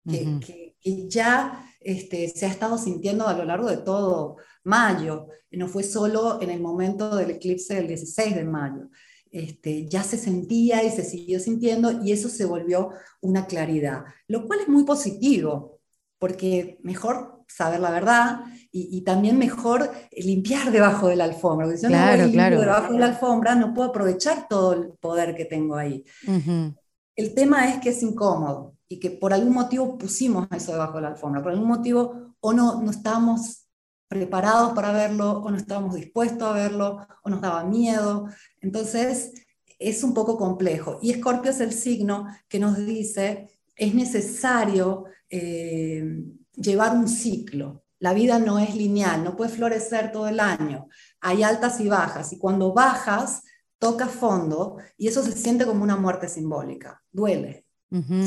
Que, 0.07 0.75
ya 1.09 1.67
este, 1.81 2.29
se 2.29 2.45
ha 2.45 2.51
estado 2.51 2.77
sintiendo 2.77 3.27
a 3.27 3.33
lo 3.35 3.45
largo 3.45 3.69
de 3.69 3.79
todo 3.79 4.37
mayo, 4.65 5.29
no 5.51 5.69
fue 5.69 5.83
solo 5.83 6.41
en 6.43 6.51
el 6.51 6.61
momento 6.61 7.17
del 7.17 7.31
eclipse 7.31 7.75
del 7.75 7.89
16 7.89 8.35
de 8.35 8.45
mayo. 8.45 8.91
Este, 9.31 9.89
ya 9.89 10.05
se 10.05 10.17
sentía 10.17 10.85
y 10.85 10.91
se 10.91 11.03
siguió 11.03 11.41
sintiendo 11.41 12.03
y 12.05 12.13
eso 12.13 12.29
se 12.29 12.45
volvió 12.45 12.91
una 13.21 13.47
claridad, 13.47 14.05
lo 14.29 14.47
cual 14.47 14.61
es 14.61 14.69
muy 14.69 14.85
positivo, 14.85 15.81
porque 16.19 16.79
mejor 16.83 17.34
saber 17.49 17.81
la 17.81 17.91
verdad 17.91 18.41
y, 18.71 19.03
también 19.03 19.39
mejor 19.39 19.91
limpiar 20.13 20.73
debajo 20.73 21.09
de 21.09 21.17
la 21.17 21.25
alfombra. 21.25 21.67
Porque 21.67 21.79
si 21.79 21.87
claro, 21.87 22.27
no 22.27 22.33
claro. 22.33 22.61
debajo 22.61 22.93
de 22.93 22.99
la 22.99 23.07
alfombra, 23.07 23.55
no 23.55 23.73
puedo 23.73 23.91
aprovechar 23.91 24.49
todo 24.49 24.73
el 24.73 24.89
poder 25.01 25.35
que 25.35 25.45
tengo 25.45 25.77
ahí. 25.77 26.05
El 27.17 27.35
tema 27.35 27.69
es 27.69 27.79
que 27.81 27.91
es 27.91 28.03
incómodo 28.03 28.75
y 28.89 28.99
que 28.99 29.11
por 29.11 29.33
algún 29.33 29.55
motivo 29.55 29.97
pusimos 29.97 30.49
eso 30.51 30.73
debajo 30.73 30.97
de 30.97 31.03
la 31.03 31.09
alfombra. 31.09 31.43
Por 31.43 31.53
algún 31.53 31.69
motivo 31.69 32.35
o 32.41 32.53
no, 32.53 32.83
no 32.83 32.91
estábamos 32.91 33.67
preparados 34.09 34.73
para 34.75 34.93
verlo, 34.93 35.39
o 35.39 35.51
no 35.51 35.57
estábamos 35.57 35.95
dispuestos 35.95 36.43
a 36.43 36.53
verlo, 36.53 37.07
o 37.23 37.31
nos 37.31 37.41
daba 37.41 37.65
miedo. 37.65 38.29
Entonces, 38.61 39.33
es 39.79 40.05
un 40.05 40.15
poco 40.15 40.37
complejo. 40.37 40.99
Y 41.03 41.11
Escorpio 41.11 41.51
es 41.51 41.61
el 41.61 41.73
signo 41.73 42.27
que 42.49 42.59
nos 42.59 42.77
dice, 42.79 43.49
es 43.77 43.95
necesario 43.95 45.05
eh, 45.29 46.05
llevar 46.57 46.97
un 46.97 47.09
ciclo. 47.09 47.85
La 47.99 48.13
vida 48.13 48.39
no 48.39 48.59
es 48.59 48.75
lineal, 48.75 49.25
no 49.25 49.37
puede 49.37 49.51
florecer 49.51 50.13
todo 50.13 50.29
el 50.29 50.41
año. 50.41 50.89
Hay 51.21 51.43
altas 51.43 51.81
y 51.81 51.89
bajas, 51.89 52.33
y 52.33 52.39
cuando 52.39 52.73
bajas, 52.73 53.43
toca 53.79 54.09
fondo, 54.09 54.79
y 54.97 55.09
eso 55.09 55.23
se 55.23 55.33
siente 55.33 55.67
como 55.67 55.83
una 55.83 55.97
muerte 55.97 56.29
simbólica. 56.29 57.03
Duele, 57.11 57.65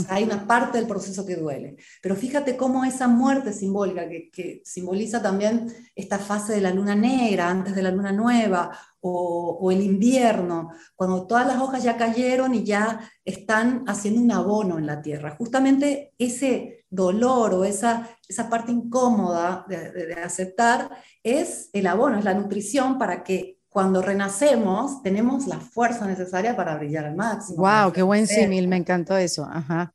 hay 0.09 0.23
una 0.23 0.47
parte 0.47 0.78
del 0.78 0.88
proceso 0.88 1.25
que 1.25 1.36
duele. 1.36 1.75
Pero 2.01 2.15
fíjate 2.15 2.55
cómo 2.55 2.86
esa 2.86 3.07
muerte 3.07 3.51
simbólica, 3.51 4.07
que, 4.07 4.61
simboliza 4.63 5.21
también 5.21 5.67
esta 5.93 6.19
fase 6.19 6.53
de 6.53 6.61
la 6.61 6.71
luna 6.71 6.95
negra, 6.95 7.49
antes 7.49 7.75
de 7.75 7.84
la 7.84 7.91
luna 7.91 8.11
nueva, 8.11 8.71
o, 9.01 9.69
el 9.71 9.82
invierno, 9.82 10.71
cuando 10.95 11.28
todas 11.28 11.47
las 11.47 11.61
hojas 11.61 11.84
ya 11.84 11.97
cayeron 11.97 12.53
y 12.55 12.63
ya 12.63 12.99
están 13.25 13.84
haciendo 13.88 14.21
un 14.21 14.32
abono 14.32 14.78
en 14.78 14.86
la 14.86 15.01
tierra. 15.01 15.36
Justamente 15.38 16.13
ese 16.17 16.76
dolor 16.89 17.53
o 17.53 17.63
esa, 17.65 18.09
esa 18.27 18.49
parte 18.49 18.71
incómoda 18.71 19.65
de 19.67 20.13
aceptar 20.13 20.89
es 21.21 21.69
el 21.73 21.88
abono, 21.88 22.17
es 22.17 22.25
la 22.25 22.33
nutrición 22.33 22.97
para 22.97 23.23
que 23.23 23.57
cuando 23.77 24.01
renacemos, 24.01 25.03
tenemos 25.03 25.45
la 25.45 25.59
fuerza 25.59 26.07
necesaria 26.07 26.55
para 26.55 26.75
brillar 26.77 27.05
al 27.05 27.15
máximo. 27.15 27.59
¡Wow! 27.59 27.91
¡Qué 27.93 28.01
buen 28.01 28.25
símil! 28.25 28.67
Me 28.67 28.77
encantó 28.77 29.15
eso. 29.15 29.47
Ajá. 29.47 29.93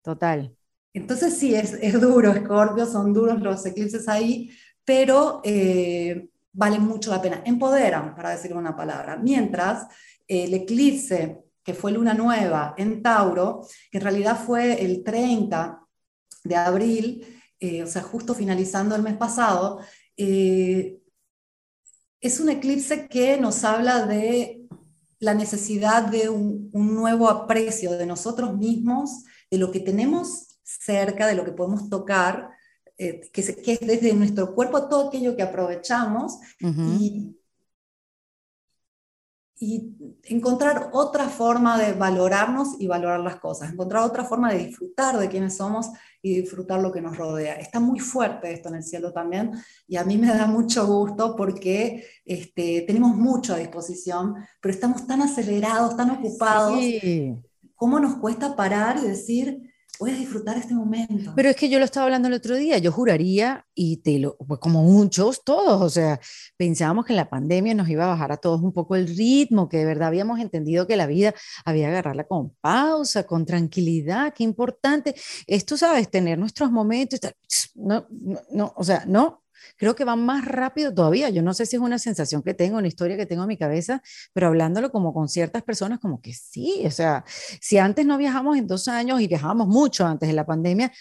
Total. 0.00 0.56
Entonces 0.92 1.36
sí, 1.36 1.54
es, 1.56 1.72
es 1.80 2.00
duro, 2.00 2.32
Scorpio, 2.32 2.86
son 2.86 3.12
duros 3.12 3.40
los 3.40 3.66
eclipses 3.66 4.08
ahí, 4.08 4.52
pero 4.84 5.40
eh, 5.42 6.28
valen 6.52 6.84
mucho 6.84 7.10
la 7.10 7.20
pena. 7.20 7.42
Empoderan, 7.44 8.14
para 8.14 8.30
decir 8.30 8.54
una 8.54 8.76
palabra. 8.76 9.16
Mientras 9.16 9.88
el 10.28 10.54
eclipse, 10.54 11.40
que 11.64 11.74
fue 11.74 11.90
luna 11.90 12.14
nueva 12.14 12.74
en 12.78 13.02
Tauro, 13.02 13.66
que 13.90 13.98
en 13.98 14.04
realidad 14.04 14.38
fue 14.38 14.84
el 14.84 15.02
30 15.02 15.79
de 16.44 16.56
abril, 16.56 17.26
eh, 17.58 17.82
o 17.82 17.86
sea, 17.86 18.02
justo 18.02 18.34
finalizando 18.34 18.94
el 18.96 19.02
mes 19.02 19.16
pasado, 19.16 19.80
eh, 20.16 20.98
es 22.20 22.40
un 22.40 22.50
eclipse 22.50 23.08
que 23.08 23.38
nos 23.38 23.64
habla 23.64 24.06
de 24.06 24.66
la 25.18 25.34
necesidad 25.34 26.06
de 26.06 26.28
un, 26.30 26.70
nuevo 26.72 27.28
aprecio 27.28 27.92
de 27.92 28.06
nosotros 28.06 28.56
mismos, 28.56 29.24
de 29.50 29.58
lo 29.58 29.70
que 29.70 29.80
tenemos 29.80 30.58
cerca, 30.62 31.26
de 31.26 31.34
lo 31.34 31.44
que 31.44 31.52
podemos 31.52 31.88
tocar, 31.90 32.50
eh, 32.96 33.20
que, 33.32 33.40
es 33.40 33.80
desde 33.80 34.14
nuestro 34.14 34.54
cuerpo 34.54 34.88
todo 34.88 35.08
aquello 35.08 35.36
que 35.36 35.42
aprovechamos. 35.42 36.38
Y, 36.60 37.36
y 39.62 39.94
encontrar 40.24 40.88
otra 40.94 41.28
forma 41.28 41.78
de 41.78 41.92
valorarnos 41.92 42.76
y 42.80 42.86
valorar 42.86 43.20
las 43.20 43.36
cosas, 43.36 43.70
encontrar 43.70 44.02
otra 44.04 44.24
forma 44.24 44.50
de 44.50 44.64
disfrutar 44.64 45.18
de 45.18 45.28
quienes 45.28 45.58
somos 45.58 45.90
y 46.22 46.40
disfrutar 46.40 46.80
lo 46.80 46.90
que 46.90 47.02
nos 47.02 47.18
rodea. 47.18 47.56
Está 47.56 47.78
muy 47.78 48.00
fuerte 48.00 48.50
esto 48.50 48.70
en 48.70 48.76
el 48.76 48.82
cielo 48.82 49.12
también 49.12 49.52
y 49.86 49.96
a 49.96 50.04
mí 50.04 50.16
me 50.16 50.28
da 50.28 50.46
mucho 50.46 50.86
gusto 50.86 51.36
porque 51.36 52.06
este, 52.24 52.84
tenemos 52.86 53.14
mucho 53.14 53.52
a 53.52 53.58
disposición, 53.58 54.34
pero 54.62 54.72
estamos 54.72 55.06
tan 55.06 55.20
acelerados, 55.20 55.94
tan 55.94 56.10
ocupados. 56.10 56.80
¿Cómo 57.74 58.00
nos 58.00 58.16
cuesta 58.16 58.56
parar 58.56 58.96
y 58.96 59.08
decir, 59.08 59.69
a 60.08 60.14
disfrutar 60.14 60.56
este 60.56 60.72
momento. 60.72 61.34
Pero 61.36 61.50
es 61.50 61.56
que 61.56 61.68
yo 61.68 61.78
lo 61.78 61.84
estaba 61.84 62.04
hablando 62.04 62.28
el 62.28 62.34
otro 62.34 62.56
día, 62.56 62.78
yo 62.78 62.90
juraría, 62.90 63.66
y 63.74 63.98
te 63.98 64.18
lo, 64.18 64.36
pues 64.38 64.58
como 64.58 64.82
muchos, 64.82 65.44
todos, 65.44 65.82
o 65.82 65.90
sea, 65.90 66.18
pensábamos 66.56 67.04
que 67.04 67.12
la 67.12 67.28
pandemia 67.28 67.74
nos 67.74 67.88
iba 67.90 68.04
a 68.04 68.08
bajar 68.08 68.32
a 68.32 68.38
todos 68.38 68.62
un 68.62 68.72
poco 68.72 68.96
el 68.96 69.14
ritmo, 69.14 69.68
que 69.68 69.76
de 69.76 69.84
verdad 69.84 70.08
habíamos 70.08 70.40
entendido 70.40 70.86
que 70.86 70.96
la 70.96 71.06
vida 71.06 71.34
había 71.66 71.88
que 71.88 71.92
agarrarla 71.92 72.24
con 72.24 72.54
pausa, 72.62 73.24
con 73.24 73.44
tranquilidad, 73.44 74.32
qué 74.34 74.44
importante. 74.44 75.14
Esto, 75.46 75.76
sabes, 75.76 76.10
tener 76.10 76.38
nuestros 76.38 76.70
momentos, 76.70 77.20
no, 77.74 78.06
no, 78.10 78.40
no 78.50 78.72
o 78.76 78.84
sea, 78.84 79.04
no, 79.06 79.42
creo 79.76 79.94
que 79.94 80.04
va 80.04 80.16
más 80.16 80.44
rápido 80.44 80.92
todavía. 80.94 81.30
Yo 81.30 81.42
no 81.42 81.54
sé 81.54 81.66
si 81.66 81.76
es 81.76 81.82
una 81.82 81.98
sensación 81.98 82.42
que 82.42 82.54
tengo, 82.54 82.78
una 82.78 82.88
historia 82.88 83.16
que 83.16 83.26
tengo 83.26 83.42
en 83.42 83.48
mi 83.48 83.56
cabeza, 83.56 84.02
pero 84.32 84.48
hablándolo 84.48 84.90
como 84.90 85.12
con 85.12 85.28
ciertas 85.28 85.62
personas, 85.62 85.98
como 85.98 86.20
que 86.20 86.32
sí, 86.32 86.82
o 86.86 86.90
sea, 86.90 87.24
si 87.60 87.78
antes 87.78 88.06
no 88.06 88.18
viajamos 88.18 88.56
en 88.56 88.66
dos 88.66 88.88
años 88.88 89.20
y 89.20 89.26
viajábamos 89.26 89.68
mucho 89.68 90.06
antes 90.06 90.28
de 90.28 90.34
la 90.34 90.46
pandemia, 90.46 90.92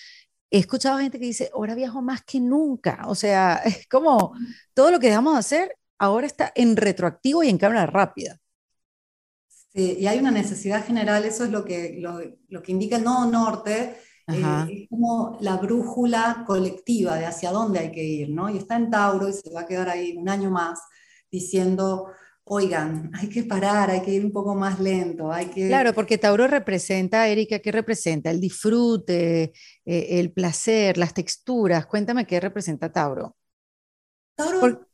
he 0.51 0.60
escuchado 0.60 0.99
gente 0.99 1.20
que 1.20 1.26
dice, 1.26 1.49
ahora 1.53 1.76
viajo 1.76 2.01
más 2.01 2.24
que 2.24 2.39
nunca. 2.39 3.03
O 3.07 3.16
sea, 3.16 3.55
es 3.66 3.88
como 3.88 4.34
todo 4.74 4.91
lo 4.91 4.99
que 4.99 5.07
dejamos 5.07 5.34
de 5.34 5.39
hacer 5.39 5.76
ahora 5.97 6.26
está 6.26 6.51
en 6.55 6.78
retroactivo 6.78 7.43
y 7.43 7.49
en 7.49 7.57
cámara 7.57 7.86
rápida. 7.86 8.39
Sí, 9.74 9.97
y 9.99 10.07
hay 10.07 10.18
una 10.18 10.32
necesidad 10.32 10.84
general, 10.84 11.26
eso 11.26 11.43
es 11.43 11.51
lo 11.51 11.64
que, 11.64 11.97
lo, 11.99 12.20
lo 12.47 12.64
que 12.64 12.72
indica 12.72 12.95
el 12.95 13.03
nodo 13.03 13.30
norte, 13.30 13.97
eh, 14.30 14.84
es 14.84 14.89
como 14.89 15.38
la 15.41 15.57
brújula 15.57 16.43
colectiva 16.45 17.15
de 17.15 17.25
hacia 17.25 17.51
dónde 17.51 17.80
hay 17.80 17.91
que 17.91 18.03
ir, 18.03 18.30
¿no? 18.30 18.49
Y 18.49 18.57
está 18.57 18.75
en 18.75 18.89
Tauro 18.89 19.30
y 19.30 19.34
se 19.34 19.51
va 19.51 19.61
a 19.61 19.65
quedar 19.65 19.89
ahí 19.89 20.15
un 20.17 20.30
año 20.30 20.49
más 20.51 20.80
diciendo, 21.32 22.07
oigan, 22.43 23.11
hay 23.13 23.30
que 23.30 23.43
parar, 23.43 23.89
hay 23.91 24.01
que 24.01 24.11
ir 24.11 24.25
un 24.25 24.32
poco 24.32 24.55
más 24.55 24.80
lento, 24.80 25.32
hay 25.32 25.47
que... 25.47 25.67
Claro, 25.67 25.93
porque 25.93 26.17
Tauro 26.17 26.47
representa, 26.47 27.27
Erika, 27.27 27.59
¿qué 27.59 27.71
representa? 27.71 28.32
El 28.32 28.39
disfrute, 28.41 29.53
eh, 29.86 30.07
el 30.19 30.32
placer, 30.32 30.97
las 30.97 31.13
texturas. 31.13 31.86
Cuéntame 31.86 32.25
qué 32.25 32.39
representa 32.39 32.91
Tauro. 32.91 33.36
Tauro 34.36 34.88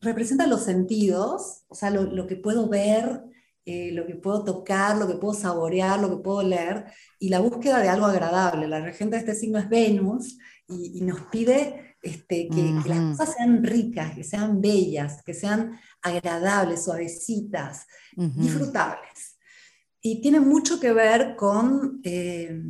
representa 0.00 0.46
los 0.46 0.62
sentidos, 0.62 1.64
o 1.68 1.74
sea, 1.74 1.90
lo 1.90 2.26
que 2.26 2.36
puedo 2.36 2.68
ver, 2.68 3.24
eh, 3.70 3.92
lo 3.92 4.06
que 4.06 4.14
puedo 4.14 4.44
tocar, 4.44 4.96
lo 4.96 5.06
que 5.06 5.16
puedo 5.16 5.34
saborear, 5.34 6.00
lo 6.00 6.08
que 6.08 6.22
puedo 6.22 6.42
leer, 6.42 6.86
y 7.18 7.28
la 7.28 7.38
búsqueda 7.38 7.80
de 7.80 7.90
algo 7.90 8.06
agradable. 8.06 8.66
La 8.66 8.80
regente 8.80 9.16
de 9.16 9.20
este 9.20 9.34
signo 9.34 9.58
es 9.58 9.68
Venus 9.68 10.38
y, 10.66 11.02
nos 11.02 11.20
pide 11.26 11.96
este, 12.00 12.48
que, 12.48 12.72
las 12.86 13.18
cosas 13.18 13.34
sean 13.36 13.62
ricas, 13.62 14.14
que 14.14 14.24
sean 14.24 14.62
bellas, 14.62 15.22
que 15.22 15.34
sean 15.34 15.78
agradables, 16.00 16.82
suavecitas, 16.82 17.86
disfrutables. 18.16 19.36
Y 20.00 20.22
tiene 20.22 20.40
mucho 20.40 20.80
que 20.80 20.94
ver 20.94 21.36
con 21.36 22.00
eh, 22.04 22.62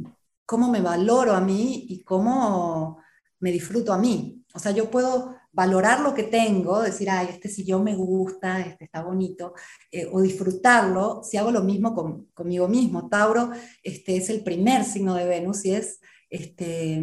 cómo 0.44 0.68
me 0.68 0.80
valoro 0.80 1.32
a 1.32 1.40
mí 1.40 1.86
y 1.90 2.02
cómo 2.02 3.00
me 3.38 3.52
disfruto 3.52 3.92
a 3.92 3.98
mí. 3.98 4.44
O 4.52 4.58
sea, 4.58 4.72
yo 4.72 4.90
puedo 4.90 5.37
valorar 5.52 6.00
lo 6.00 6.14
que 6.14 6.24
tengo, 6.24 6.82
decir, 6.82 7.08
ay, 7.10 7.28
este 7.30 7.48
sillón 7.48 7.84
me 7.84 7.94
gusta, 7.94 8.60
este 8.60 8.84
está 8.84 9.02
bonito, 9.02 9.54
eh, 9.90 10.08
o 10.10 10.20
disfrutarlo, 10.20 11.22
si 11.22 11.36
hago 11.36 11.50
lo 11.50 11.62
mismo 11.62 11.94
con, 11.94 12.26
conmigo 12.34 12.68
mismo. 12.68 13.08
Tauro 13.08 13.50
este, 13.82 14.16
es 14.16 14.30
el 14.30 14.42
primer 14.42 14.84
signo 14.84 15.14
de 15.14 15.26
Venus 15.26 15.64
y 15.64 15.74
es 15.74 16.00
este, 16.30 17.02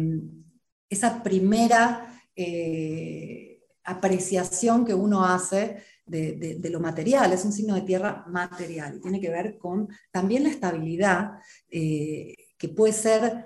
esa 0.88 1.22
primera 1.22 2.20
eh, 2.34 3.60
apreciación 3.84 4.84
que 4.84 4.94
uno 4.94 5.24
hace 5.24 5.82
de, 6.06 6.60
lo 6.70 6.78
material, 6.78 7.32
es 7.32 7.44
un 7.44 7.52
signo 7.52 7.74
de 7.74 7.82
tierra 7.82 8.24
material 8.28 8.96
y 8.96 9.00
tiene 9.00 9.20
que 9.20 9.30
ver 9.30 9.58
con 9.58 9.88
también 10.12 10.44
la 10.44 10.50
estabilidad 10.50 11.32
eh, 11.68 12.34
que 12.56 12.68
puede 12.68 12.92
ser 12.92 13.44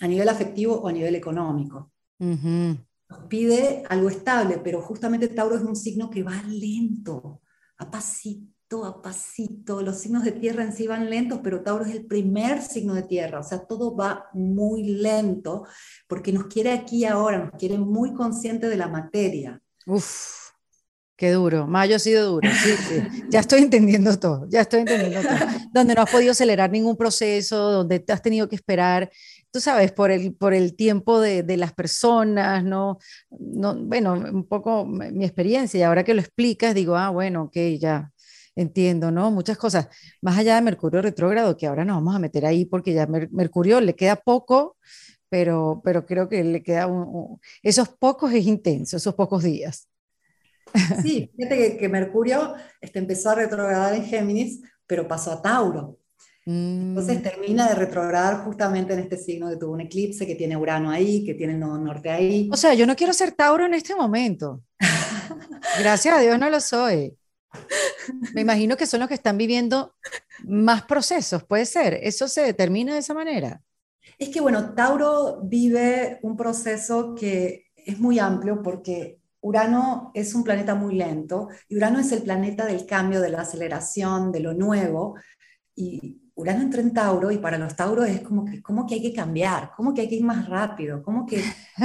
a 0.00 0.06
nivel 0.06 0.28
afectivo 0.28 0.74
o 0.74 0.88
a 0.88 0.92
nivel 0.92 1.14
económico 1.14 1.90
nos 3.10 3.26
pide 3.26 3.82
algo 3.88 4.08
estable, 4.08 4.60
pero 4.62 4.80
justamente 4.80 5.28
Tauro 5.28 5.56
es 5.56 5.62
un 5.62 5.76
signo 5.76 6.08
que 6.08 6.22
va 6.22 6.42
lento, 6.48 7.42
a 7.78 7.90
pasito, 7.90 8.84
a 8.84 9.02
pasito. 9.02 9.82
Los 9.82 9.98
signos 9.98 10.22
de 10.22 10.32
tierra 10.32 10.62
en 10.62 10.72
sí 10.72 10.86
van 10.86 11.10
lentos, 11.10 11.40
pero 11.42 11.62
Tauro 11.62 11.84
es 11.84 11.92
el 11.92 12.06
primer 12.06 12.62
signo 12.62 12.94
de 12.94 13.02
tierra, 13.02 13.40
o 13.40 13.42
sea, 13.42 13.66
todo 13.66 13.96
va 13.96 14.26
muy 14.32 14.84
lento 14.84 15.66
porque 16.06 16.32
nos 16.32 16.46
quiere 16.46 16.70
aquí 16.72 17.04
ahora, 17.04 17.38
nos 17.38 17.58
quiere 17.58 17.78
muy 17.78 18.14
consciente 18.14 18.68
de 18.68 18.76
la 18.76 18.86
materia. 18.88 19.60
Uf. 19.86 20.38
Qué 21.16 21.32
duro, 21.32 21.66
mayo 21.66 21.96
ha 21.96 21.98
sido 21.98 22.30
duro, 22.30 22.48
sí, 22.50 22.70
sí. 22.88 23.24
Ya 23.28 23.40
estoy 23.40 23.60
entendiendo 23.60 24.18
todo, 24.18 24.46
ya 24.48 24.62
estoy 24.62 24.80
entendiendo 24.80 25.20
todo. 25.20 25.36
Donde 25.70 25.94
no 25.94 26.00
has 26.00 26.10
podido 26.10 26.32
acelerar 26.32 26.70
ningún 26.70 26.96
proceso, 26.96 27.58
donde 27.72 28.02
has 28.08 28.22
tenido 28.22 28.48
que 28.48 28.56
esperar 28.56 29.10
tú 29.50 29.60
sabes, 29.60 29.92
por 29.92 30.10
el, 30.10 30.34
por 30.34 30.54
el 30.54 30.76
tiempo 30.76 31.20
de, 31.20 31.42
de 31.42 31.56
las 31.56 31.72
personas, 31.72 32.64
¿no? 32.64 32.98
¿no? 33.30 33.74
Bueno, 33.76 34.14
un 34.14 34.46
poco 34.46 34.86
mi 34.86 35.24
experiencia 35.24 35.80
y 35.80 35.82
ahora 35.82 36.04
que 36.04 36.14
lo 36.14 36.20
explicas, 36.20 36.74
digo, 36.74 36.96
ah, 36.96 37.10
bueno, 37.10 37.44
ok, 37.44 37.56
ya 37.78 38.10
entiendo, 38.56 39.10
¿no? 39.10 39.30
Muchas 39.30 39.58
cosas, 39.58 39.88
más 40.20 40.38
allá 40.38 40.56
de 40.56 40.62
Mercurio 40.62 41.02
retrógrado, 41.02 41.56
que 41.56 41.66
ahora 41.66 41.84
nos 41.84 41.96
vamos 41.96 42.14
a 42.14 42.18
meter 42.18 42.46
ahí 42.46 42.64
porque 42.64 42.92
ya 42.92 43.06
Mercurio 43.06 43.80
le 43.80 43.94
queda 43.94 44.16
poco, 44.16 44.76
pero, 45.28 45.80
pero 45.84 46.04
creo 46.06 46.28
que 46.28 46.42
le 46.44 46.62
queda 46.62 46.88
esos 47.62 47.88
pocos 47.88 48.32
es 48.32 48.46
intenso, 48.46 48.96
esos 48.96 49.14
pocos 49.14 49.42
días. 49.42 49.88
Sí, 51.02 51.30
fíjate 51.36 51.56
que, 51.56 51.76
que 51.78 51.88
Mercurio 51.88 52.54
este, 52.80 52.98
empezó 52.98 53.30
a 53.30 53.36
retrogradar 53.36 53.94
en 53.94 54.04
Géminis, 54.04 54.60
pero 54.86 55.08
pasó 55.08 55.32
a 55.32 55.42
Tauro. 55.42 55.99
Entonces 56.46 57.18
mm. 57.18 57.22
termina 57.22 57.68
de 57.68 57.74
retrogradar 57.74 58.44
justamente 58.44 58.94
en 58.94 59.00
este 59.00 59.16
signo 59.16 59.48
de 59.48 59.56
tuvo 59.56 59.72
un 59.72 59.82
eclipse 59.82 60.26
que 60.26 60.34
tiene 60.34 60.56
Urano 60.56 60.90
ahí, 60.90 61.24
que 61.24 61.34
tiene 61.34 61.52
el 61.52 61.60
nodo 61.60 61.78
norte 61.78 62.10
ahí. 62.10 62.48
O 62.52 62.56
sea, 62.56 62.74
yo 62.74 62.86
no 62.86 62.96
quiero 62.96 63.12
ser 63.12 63.32
Tauro 63.32 63.66
en 63.66 63.74
este 63.74 63.94
momento. 63.94 64.62
Gracias 65.80 66.16
a 66.16 66.20
Dios 66.20 66.38
no 66.38 66.48
lo 66.48 66.60
soy. 66.60 67.16
Me 68.34 68.40
imagino 68.40 68.76
que 68.76 68.86
son 68.86 69.00
los 69.00 69.08
que 69.08 69.14
están 69.14 69.36
viviendo 69.36 69.94
más 70.44 70.82
procesos, 70.82 71.44
puede 71.44 71.66
ser. 71.66 71.94
¿Eso 72.02 72.28
se 72.28 72.42
determina 72.42 72.94
de 72.94 73.00
esa 73.00 73.14
manera? 73.14 73.62
Es 74.18 74.28
que, 74.30 74.40
bueno, 74.40 74.74
Tauro 74.74 75.40
vive 75.42 76.18
un 76.22 76.36
proceso 76.36 77.14
que 77.14 77.66
es 77.76 77.98
muy 77.98 78.18
amplio 78.18 78.62
porque 78.62 79.20
Urano 79.40 80.10
es 80.14 80.34
un 80.34 80.44
planeta 80.44 80.74
muy 80.74 80.94
lento 80.94 81.48
y 81.68 81.76
Urano 81.76 81.98
es 81.98 82.12
el 82.12 82.22
planeta 82.22 82.66
del 82.66 82.86
cambio, 82.86 83.20
de 83.20 83.30
la 83.30 83.42
aceleración, 83.42 84.32
de 84.32 84.40
lo 84.40 84.54
nuevo. 84.54 85.16
Y 85.74 86.29
Urano 86.40 86.62
entra 86.62 86.80
en 86.80 86.92
Tauro 86.92 87.30
y 87.30 87.38
para 87.38 87.58
los 87.58 87.76
Tauros 87.76 88.08
es 88.08 88.22
como 88.22 88.44
que, 88.44 88.62
como 88.62 88.86
que 88.86 88.94
hay 88.94 89.02
que 89.02 89.12
cambiar, 89.12 89.72
como 89.76 89.92
que 89.92 90.02
hay 90.02 90.08
que 90.08 90.16
ir 90.16 90.24
más 90.24 90.48
rápido, 90.48 91.02
como 91.02 91.26
que 91.26 91.42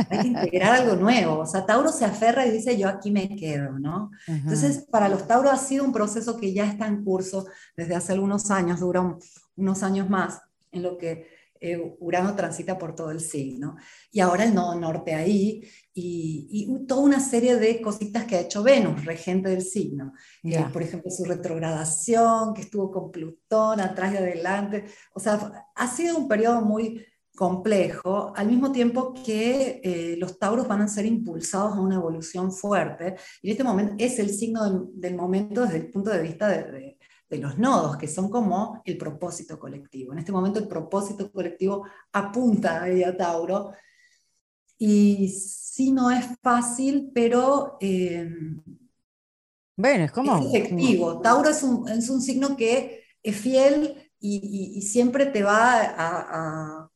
hay 0.10 0.20
que 0.20 0.28
integrar 0.28 0.82
algo 0.82 0.96
nuevo. 0.96 1.40
O 1.40 1.46
sea, 1.46 1.66
Tauro 1.66 1.92
se 1.92 2.06
aferra 2.06 2.46
y 2.46 2.52
dice, 2.52 2.78
yo 2.78 2.88
aquí 2.88 3.12
me 3.12 3.36
quedo, 3.36 3.78
¿no? 3.78 4.12
Entonces, 4.28 4.86
para 4.90 5.10
los 5.10 5.28
Tauros 5.28 5.52
ha 5.54 5.58
sido 5.58 5.84
un 5.84 5.94
proceso 5.94 6.38
que 6.38 6.54
ya 6.54 6.66
está 6.66 6.88
en 6.88 7.04
curso 7.04 7.46
desde 7.76 7.96
hace 7.96 8.14
algunos 8.14 8.50
años, 8.50 8.80
dura 8.80 9.18
unos 9.56 9.84
años 9.84 10.10
más, 10.10 10.42
en 10.72 10.84
lo 10.84 10.98
que 10.98 11.28
eh, 11.60 11.96
Urano 12.00 12.36
transita 12.36 12.78
por 12.78 12.96
todo 12.96 13.12
el 13.12 13.20
signo. 13.20 13.76
Y 14.12 14.20
ahora 14.20 14.44
el 14.44 14.54
nodo 14.54 14.76
norte 14.76 15.16
ahí, 15.16 15.64
y, 15.98 16.86
toda 16.88 17.02
una 17.02 17.20
serie 17.20 17.56
de 17.56 17.82
cositas 17.82 18.26
que 18.26 18.36
ha 18.36 18.42
hecho 18.42 18.62
Venus, 18.62 19.06
regente 19.06 19.50
del 19.50 19.62
signo. 19.62 20.14
Eh, 20.44 20.64
por 20.72 20.84
ejemplo, 20.84 21.10
su 21.10 21.24
retrogradación, 21.24 22.54
que 22.54 22.62
estuvo 22.62 22.92
con 22.92 23.12
Plutón 23.12 23.80
atrás 23.80 24.14
y 24.14 24.18
adelante. 24.18 24.86
O 25.14 25.20
sea, 25.20 25.70
ha 25.74 25.88
sido 25.88 26.18
un 26.18 26.28
periodo 26.28 26.62
muy 26.62 27.06
complejo, 27.34 28.34
al 28.36 28.48
mismo 28.48 28.72
tiempo 28.72 29.14
que 29.14 29.82
eh, 29.84 30.16
los 30.18 30.38
tauros 30.38 30.68
van 30.68 30.82
a 30.82 30.88
ser 30.88 31.06
impulsados 31.06 31.74
a 31.74 31.82
una 31.82 31.96
evolución 31.96 32.52
fuerte. 32.52 33.16
Y 33.42 33.48
en 33.48 33.52
este 33.52 33.64
momento 33.64 33.96
es 33.98 34.20
el 34.20 34.30
signo 34.30 34.90
del, 34.94 35.16
momento 35.16 35.64
desde 35.64 35.78
el 35.78 35.92
punto 35.92 36.12
de 36.12 36.22
vista 36.22 36.48
de 36.48 36.96
de 37.30 37.38
los 37.40 37.58
nodos, 37.58 37.98
que 37.98 38.08
son 38.08 38.30
como 38.30 38.82
el 38.86 38.98
propósito 38.98 39.58
colectivo. 39.60 40.14
En 40.14 40.20
este 40.20 40.32
momento 40.32 40.60
el 40.60 40.68
propósito 40.68 41.32
colectivo 41.32 41.86
apunta 42.14 42.84
a 42.84 43.18
Tauro. 43.18 43.72
Y 44.78 45.30
sí, 45.30 45.92
no 45.92 46.12
es 46.12 46.26
fácil, 46.42 47.12
pero... 47.14 47.78
Eh, 47.80 48.30
bueno, 49.78 50.06
es 50.06 50.12
como... 50.12 50.38
Es 50.38 50.54
efectivo. 50.54 51.22
Tauro 51.22 51.50
es 51.50 51.64
un, 51.64 51.88
es 51.90 52.10
un, 52.10 52.22
signo 52.22 52.56
que 52.56 53.04
es 53.22 53.36
fiel 53.36 54.12
y, 54.20 54.82
siempre 54.82 55.26
te 55.26 55.44
va 55.44 55.82
a, 55.82 56.90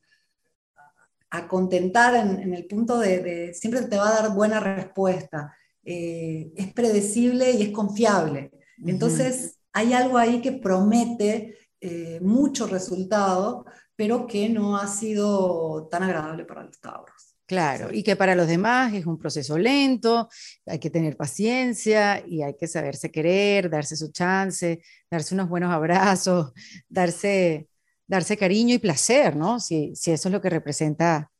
a, 1.30 1.48
contentar 1.48 2.14
en, 2.16 2.52
el 2.54 2.66
punto 2.66 2.98
de, 2.98 3.52
Siempre 3.54 3.82
te 3.82 3.96
va 3.96 4.08
a 4.08 4.22
dar 4.22 4.34
buena 4.34 4.60
respuesta. 4.60 5.54
Eh, 5.84 6.52
es 6.56 6.72
predecible 6.72 7.52
y 7.52 7.62
es 7.62 7.70
confiable. 7.70 8.50
Entonces, 8.84 9.58
hay 9.72 9.92
algo 9.92 10.18
ahí 10.18 10.40
que 10.40 10.52
promete 10.52 11.56
eh, 11.80 12.20
mucho 12.22 12.66
resultado, 12.66 13.64
pero 13.96 14.26
que 14.26 14.48
no 14.48 14.76
ha 14.76 14.86
sido 14.86 15.88
tan 15.90 16.02
agradable 16.02 16.44
para 16.44 16.64
los 16.64 16.78
tauros. 16.80 17.29
Claro, 17.50 17.88
y 17.92 18.04
que 18.04 18.14
para 18.14 18.36
los 18.36 18.46
demás 18.46 18.94
es 18.94 19.06
un 19.06 19.18
proceso 19.18 19.58
lento, 19.58 20.28
hay 20.66 20.78
que 20.78 20.88
tener 20.88 21.16
paciencia 21.16 22.24
y 22.24 22.42
hay 22.42 22.54
que 22.56 22.68
saberse 22.68 23.10
querer, 23.10 23.68
darse 23.68 23.96
su 23.96 24.12
chance, 24.12 24.80
darse 25.10 25.34
unos 25.34 25.48
buenos 25.48 25.72
abrazos, 25.72 26.52
darse, 26.88 27.68
darse 28.06 28.36
cariño 28.36 28.76
y 28.76 28.78
placer, 28.78 29.34
¿no? 29.34 29.58
Si, 29.58 29.96
si 29.96 30.12
eso 30.12 30.28
es 30.28 30.32
lo 30.32 30.40
que 30.40 30.48
representa 30.48 31.32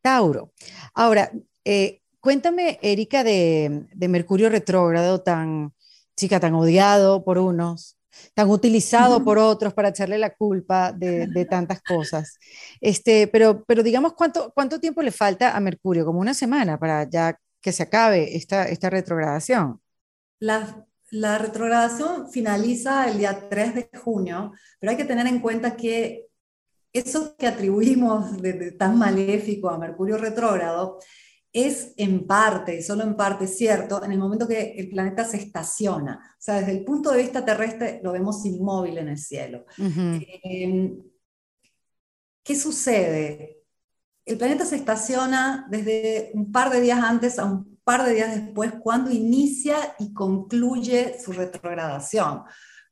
Tauro. 0.00 0.54
Ahora, 0.94 1.30
eh, 1.66 2.00
cuéntame, 2.18 2.78
Erika, 2.80 3.22
de, 3.22 3.88
de 3.94 4.08
Mercurio 4.08 4.48
retrógrado, 4.48 5.20
tan 5.20 5.74
chica, 6.16 6.40
tan 6.40 6.54
odiado 6.54 7.24
por 7.24 7.36
unos, 7.36 7.97
tan 8.34 8.50
utilizado 8.50 9.22
por 9.24 9.38
otros 9.38 9.74
para 9.74 9.88
echarle 9.88 10.18
la 10.18 10.34
culpa 10.34 10.92
de, 10.92 11.26
de, 11.26 11.44
tantas 11.44 11.82
cosas. 11.82 12.38
Este, 12.80 13.26
pero, 13.26 13.64
pero 13.64 13.82
digamos, 13.82 14.14
¿cuánto, 14.14 14.52
¿cuánto 14.54 14.80
tiempo 14.80 15.02
le 15.02 15.10
falta 15.10 15.56
a 15.56 15.60
Mercurio? 15.60 16.04
Como 16.04 16.20
una 16.20 16.34
semana 16.34 16.78
para 16.78 17.08
ya 17.08 17.38
que 17.60 17.72
se 17.72 17.82
acabe 17.82 18.36
esta, 18.36 18.64
esta 18.68 18.90
retrogradación. 18.90 19.80
La, 20.40 20.86
la 21.10 21.38
retrogradación 21.38 22.30
finaliza 22.30 23.08
el 23.08 23.18
día 23.18 23.48
3 23.48 23.74
de 23.74 23.90
junio, 23.98 24.52
pero 24.78 24.90
hay 24.90 24.96
que 24.96 25.04
tener 25.04 25.26
en 25.26 25.40
cuenta 25.40 25.76
que 25.76 26.26
eso 26.92 27.36
que 27.36 27.46
atribuimos 27.46 28.40
de, 28.40 28.52
de 28.54 28.72
tan 28.72 28.98
maléfico 28.98 29.68
a 29.70 29.78
Mercurio 29.78 30.16
retrógrado 30.16 30.98
es 31.52 31.94
en 31.96 32.26
parte, 32.26 32.82
solo 32.82 33.04
en 33.04 33.16
parte 33.16 33.46
cierto, 33.46 34.02
en 34.04 34.12
el 34.12 34.18
momento 34.18 34.46
que 34.46 34.74
el 34.76 34.90
planeta 34.90 35.24
se 35.24 35.38
estaciona. 35.38 36.34
O 36.38 36.40
sea, 36.40 36.56
desde 36.56 36.72
el 36.72 36.84
punto 36.84 37.10
de 37.10 37.22
vista 37.22 37.44
terrestre 37.44 38.00
lo 38.02 38.12
vemos 38.12 38.44
inmóvil 38.44 38.98
en 38.98 39.08
el 39.08 39.18
cielo. 39.18 39.64
Uh 39.78 39.84
-huh. 39.84 40.26
eh, 40.44 40.98
¿Qué 42.42 42.54
sucede? 42.54 43.58
El 44.24 44.36
planeta 44.36 44.64
se 44.64 44.76
estaciona 44.76 45.66
desde 45.70 46.30
un 46.34 46.52
par 46.52 46.70
de 46.70 46.80
días 46.80 47.02
antes 47.02 47.38
a 47.38 47.44
un 47.44 47.78
par 47.82 48.04
de 48.04 48.14
días 48.14 48.34
después, 48.34 48.72
cuando 48.82 49.10
inicia 49.10 49.76
y 49.98 50.12
concluye 50.12 51.18
su 51.18 51.32
retrogradación. 51.32 52.42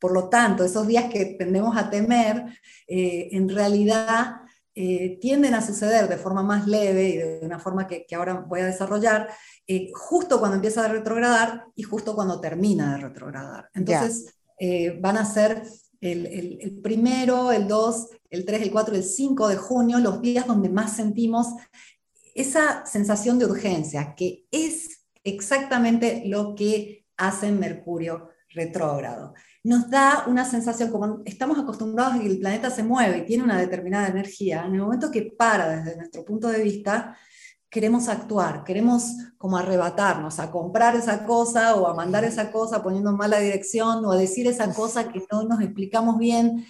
Por 0.01 0.13
lo 0.13 0.29
tanto, 0.29 0.65
esos 0.65 0.87
días 0.87 1.13
que 1.13 1.37
tendemos 1.39 1.77
a 1.77 1.91
temer, 1.91 2.45
eh, 2.87 3.29
en 3.33 3.49
realidad 3.49 4.37
eh, 4.79 5.17
tienden 5.23 5.55
a 5.55 5.67
suceder 5.67 6.07
de 6.07 6.19
forma 6.19 6.43
más 6.43 6.67
leve 6.67 7.09
y 7.09 7.17
de 7.17 7.41
una 7.43 7.59
forma 7.59 7.87
que, 7.87 8.05
que 8.05 8.15
ahora 8.15 8.45
voy 8.47 8.61
a 8.61 8.67
desarrollar, 8.67 9.27
eh, 9.67 9.91
justo 9.95 10.39
cuando 10.39 10.57
empieza 10.57 10.85
a 10.85 10.89
retrogradar 10.89 11.65
y 11.75 11.83
justo 11.83 12.15
cuando 12.15 12.43
termina 12.43 12.95
de 12.95 13.01
retrogradar. 13.01 13.71
Entonces, 13.73 14.35
eh, 14.59 14.99
van 15.01 15.17
a 15.17 15.25
ser 15.25 15.63
el, 16.03 16.27
el, 16.27 16.59
el, 16.61 16.79
primero, 16.83 17.53
el 17.53 17.67
2, 17.67 18.09
el 18.29 18.45
3, 18.45 18.61
el 18.61 18.71
4, 18.71 18.97
el 18.97 19.03
5 19.03 19.49
de 19.49 19.57
junio, 19.57 19.99
los 19.99 20.21
días 20.21 20.47
donde 20.47 20.69
más 20.69 20.95
sentimos 20.95 21.47
esa 22.35 22.85
sensación 22.85 23.39
de 23.39 23.47
urgencia, 23.47 24.15
que 24.15 24.45
es 24.51 25.07
exactamente 25.25 26.25
lo 26.27 26.55
que 26.55 27.07
hace 27.17 27.51
Mercurio 27.51 28.29
retrógrado 28.51 29.33
nos 29.67 29.91
da 29.91 30.25
una 30.29 30.45
sensación, 30.45 30.93
como 30.93 31.23
estamos 31.25 31.59
acostumbrados 31.59 32.15
a 32.15 32.19
que 32.21 32.27
el 32.27 32.39
planeta 32.39 32.71
se 32.71 32.85
mueve 32.85 33.19
y 33.19 33.27
tiene 33.27 33.43
una 33.43 33.59
determinada 33.59 34.07
energía, 34.07 34.65
en 34.65 34.77
el 34.77 34.81
momento 34.81 35.11
que 35.11 35.23
para 35.37 35.69
desde 35.69 35.97
nuestro 35.97 36.25
punto 36.25 36.47
de 36.47 36.63
vista, 36.63 37.17
queremos 37.69 38.09
actuar, 38.09 38.63
queremos 38.63 39.11
como 39.37 39.57
arrebatarnos, 39.59 40.39
a 40.39 40.53
comprar 40.53 40.95
esa 40.95 41.27
cosa 41.27 41.75
o 41.75 41.89
a 41.89 41.95
mandar 41.95 42.23
esa 42.23 42.53
cosa 42.53 42.81
poniendo 42.81 43.11
en 43.11 43.17
mala 43.17 43.41
dirección 43.41 44.05
o 44.05 44.13
a 44.13 44.17
decir 44.17 44.47
esa 44.47 44.73
cosa 44.73 45.09
que 45.09 45.27
no 45.33 45.43
nos 45.43 45.61
explicamos 45.61 46.17
bien, 46.17 46.65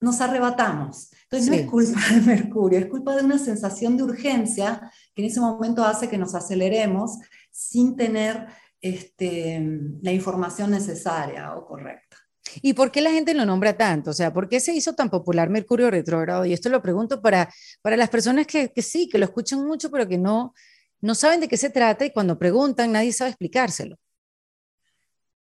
nos 0.00 0.20
arrebatamos. 0.20 1.12
Entonces 1.22 1.44
sí. 1.44 1.50
no 1.50 1.56
es 1.58 1.70
culpa 1.70 2.00
de 2.12 2.20
Mercurio, 2.22 2.80
es 2.80 2.86
culpa 2.86 3.14
de 3.14 3.24
una 3.24 3.38
sensación 3.38 3.96
de 3.96 4.02
urgencia 4.02 4.90
que 5.14 5.22
en 5.22 5.28
ese 5.28 5.38
momento 5.38 5.84
hace 5.84 6.08
que 6.08 6.18
nos 6.18 6.34
aceleremos 6.34 7.18
sin 7.52 7.94
tener 7.94 8.48
este, 8.80 9.64
la 10.02 10.10
información 10.10 10.72
necesaria 10.72 11.54
o 11.54 11.64
correcta. 11.64 12.11
¿Y 12.60 12.74
por 12.74 12.90
qué 12.90 13.00
la 13.00 13.10
gente 13.10 13.34
lo 13.34 13.44
nombra 13.46 13.76
tanto? 13.76 14.10
O 14.10 14.14
sea, 14.14 14.32
¿por 14.32 14.48
qué 14.48 14.60
se 14.60 14.72
hizo 14.72 14.94
tan 14.94 15.08
popular 15.10 15.48
Mercurio 15.48 15.90
retrógrado? 15.90 16.44
Y 16.44 16.52
esto 16.52 16.68
lo 16.68 16.82
pregunto 16.82 17.22
para, 17.22 17.48
para 17.80 17.96
las 17.96 18.10
personas 18.10 18.46
que, 18.46 18.70
que 18.72 18.82
sí, 18.82 19.08
que 19.08 19.18
lo 19.18 19.24
escuchan 19.24 19.64
mucho, 19.66 19.90
pero 19.90 20.06
que 20.06 20.18
no, 20.18 20.54
no 21.00 21.14
saben 21.14 21.40
de 21.40 21.48
qué 21.48 21.56
se 21.56 21.70
trata 21.70 22.04
y 22.04 22.12
cuando 22.12 22.38
preguntan 22.38 22.92
nadie 22.92 23.12
sabe 23.12 23.30
explicárselo. 23.30 23.96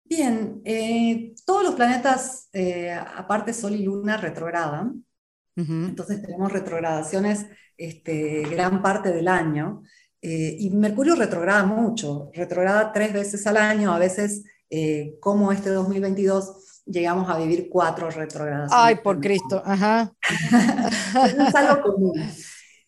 Bien, 0.05 0.61
eh, 0.65 1.35
todos 1.47 1.65
los 1.65 1.75
planetas, 1.75 2.49
eh, 2.53 2.93
aparte 2.93 3.53
Sol 3.53 3.75
y 3.75 3.83
Luna, 3.83 4.17
retrogradan. 4.17 5.05
Uh 5.57 5.63
-huh. 5.63 5.89
Entonces 5.89 6.21
tenemos 6.21 6.53
retrogradaciones 6.53 7.47
este, 7.77 8.43
gran 8.43 8.83
parte 8.83 9.13
del 9.13 9.29
año. 9.29 9.83
Eh, 10.27 10.57
y 10.59 10.71
Mercurio 10.71 11.17
retrograda 11.17 11.65
mucho, 11.65 12.31
retrograda 12.33 12.93
tres 12.93 13.13
veces 13.13 13.47
al 13.47 13.59
año, 13.59 13.93
a 13.93 13.99
veces 13.99 14.43
eh, 14.71 15.17
como 15.21 15.53
este 15.53 15.69
2022 15.69 16.74
llegamos 16.87 17.29
a 17.29 17.39
vivir 17.39 17.69
cuatro 17.71 18.11
retrogradaciones. 18.11 18.73
Ay, 18.73 18.97
por 18.97 19.21
Cristo, 19.21 19.63
ajá. 19.65 20.13
es 21.49 21.55
algo 21.55 21.83
común. 21.83 22.15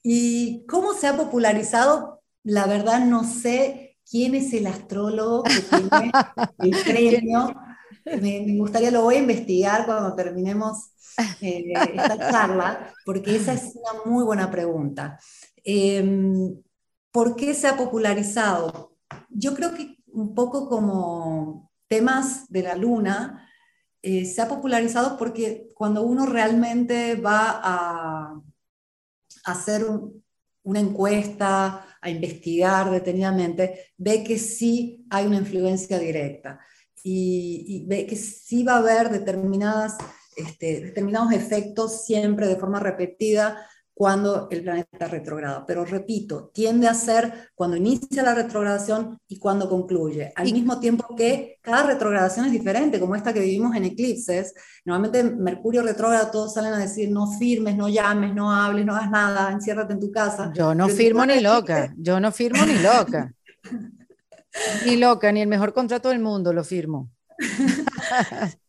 ¿Y 0.02 0.64
cómo 0.66 0.94
se 0.94 1.06
ha 1.06 1.16
popularizado? 1.16 2.22
La 2.42 2.66
verdad 2.66 3.00
no 3.00 3.24
sé 3.24 3.98
quién 4.08 4.34
es 4.34 4.52
el 4.52 4.66
astrólogo 4.66 5.42
que 5.42 5.60
tiene 5.60 6.12
el 6.58 6.70
premio. 6.84 7.54
Me, 8.04 8.44
me, 8.46 8.56
gustaría, 8.58 8.90
lo 8.90 9.02
voy 9.02 9.16
a 9.16 9.20
investigar 9.20 9.84
cuando 9.84 10.14
terminemos 10.14 10.90
eh, 11.40 11.72
esta 11.72 12.30
charla, 12.30 12.92
porque 13.04 13.34
esa 13.34 13.52
es 13.52 13.72
una 13.74 14.04
muy 14.04 14.24
buena 14.24 14.50
pregunta. 14.50 15.18
Eh, 15.64 16.54
¿Por 17.10 17.34
qué 17.34 17.54
se 17.54 17.66
ha 17.66 17.76
popularizado? 17.76 18.96
Yo 19.30 19.54
creo 19.54 19.74
que 19.74 19.96
un 20.12 20.34
poco 20.34 20.68
como 20.68 21.70
temas 21.88 22.48
de 22.48 22.62
la 22.62 22.76
luna, 22.76 23.45
eh, 24.06 24.24
se 24.24 24.40
ha 24.40 24.48
popularizado 24.48 25.18
porque 25.18 25.72
cuando 25.74 26.02
uno 26.02 26.26
realmente 26.26 27.16
va 27.16 27.60
a, 27.60 28.40
hacer 29.44 29.84
un, 29.84 30.22
una 30.62 30.78
encuesta, 30.78 31.98
a 32.00 32.08
investigar 32.08 32.88
detenidamente, 32.88 33.92
ve 33.96 34.22
que 34.22 34.38
sí 34.38 35.04
hay 35.10 35.26
una 35.26 35.38
influencia 35.38 35.98
directa 35.98 36.60
y, 37.02 37.84
ve 37.88 38.06
que 38.06 38.14
sí 38.14 38.62
va 38.62 38.74
a 38.74 38.78
haber 38.78 39.06
este, 40.36 40.80
determinados 40.82 41.32
efectos 41.32 42.04
siempre 42.04 42.46
de 42.46 42.56
forma 42.56 42.78
repetida 42.78 43.68
cuando 43.96 44.46
el 44.50 44.62
planeta 44.62 45.08
retrograda. 45.08 45.64
Pero 45.64 45.82
repito, 45.86 46.50
tiende 46.52 46.86
a 46.86 46.92
ser 46.92 47.48
cuando 47.54 47.78
inicia 47.78 48.22
la 48.22 48.34
retrogradación 48.34 49.18
y 49.26 49.38
cuando 49.38 49.70
concluye. 49.70 50.34
Al 50.36 50.46
y, 50.46 50.52
mismo 50.52 50.78
tiempo 50.78 51.16
que 51.16 51.56
cada 51.62 51.86
retrogradación 51.86 52.44
es 52.44 52.52
diferente, 52.52 53.00
como 53.00 53.16
esta 53.16 53.32
que 53.32 53.40
vivimos 53.40 53.74
en 53.74 53.84
eclipses. 53.84 54.52
Normalmente 54.84 55.24
Mercurio 55.24 55.82
retrógrado, 55.82 56.30
todos 56.30 56.52
salen 56.52 56.74
a 56.74 56.78
decir 56.78 57.10
no 57.10 57.26
firmes, 57.38 57.74
no 57.74 57.88
llames, 57.88 58.34
no 58.34 58.52
hables, 58.52 58.84
no 58.84 58.94
hagas 58.94 59.10
nada, 59.10 59.50
enciérrate 59.50 59.94
en 59.94 60.00
tu 60.00 60.10
casa. 60.10 60.52
Yo 60.54 60.74
no 60.74 60.88
Pero 60.88 60.96
firmo 60.98 61.24
ni 61.24 61.40
loca, 61.40 61.94
yo 61.96 62.20
no 62.20 62.30
firmo 62.32 62.66
ni 62.66 62.74
loca. 62.74 63.32
ni 64.84 64.96
loca, 64.96 65.32
ni 65.32 65.40
el 65.40 65.48
mejor 65.48 65.72
contrato 65.72 66.10
del 66.10 66.20
mundo 66.20 66.52
lo 66.52 66.64
firmo. 66.64 67.08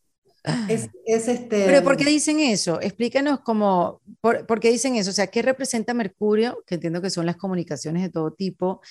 Es, 0.70 0.90
es, 1.06 1.28
este... 1.28 1.66
Pero 1.66 1.84
¿por 1.84 1.98
qué 1.98 2.06
dicen 2.06 2.40
eso? 2.40 2.82
Explícanos 2.82 3.40
cómo, 3.42 4.02
por, 4.22 4.46
por, 4.46 4.60
qué 4.60 4.72
dicen 4.72 4.96
eso, 4.96 5.12
o 5.12 5.14
sea, 5.14 5.28
¿qué 5.28 5.42
representa 5.42 5.94
Mercurio? 5.94 6.64
Que 6.66 6.76
entiendo 6.76 7.02
que 7.02 7.10
son 7.10 7.26
las 7.26 7.38
comunicaciones 7.38 8.04
de 8.04 8.10
todo 8.10 8.32
tipo. 8.32 8.82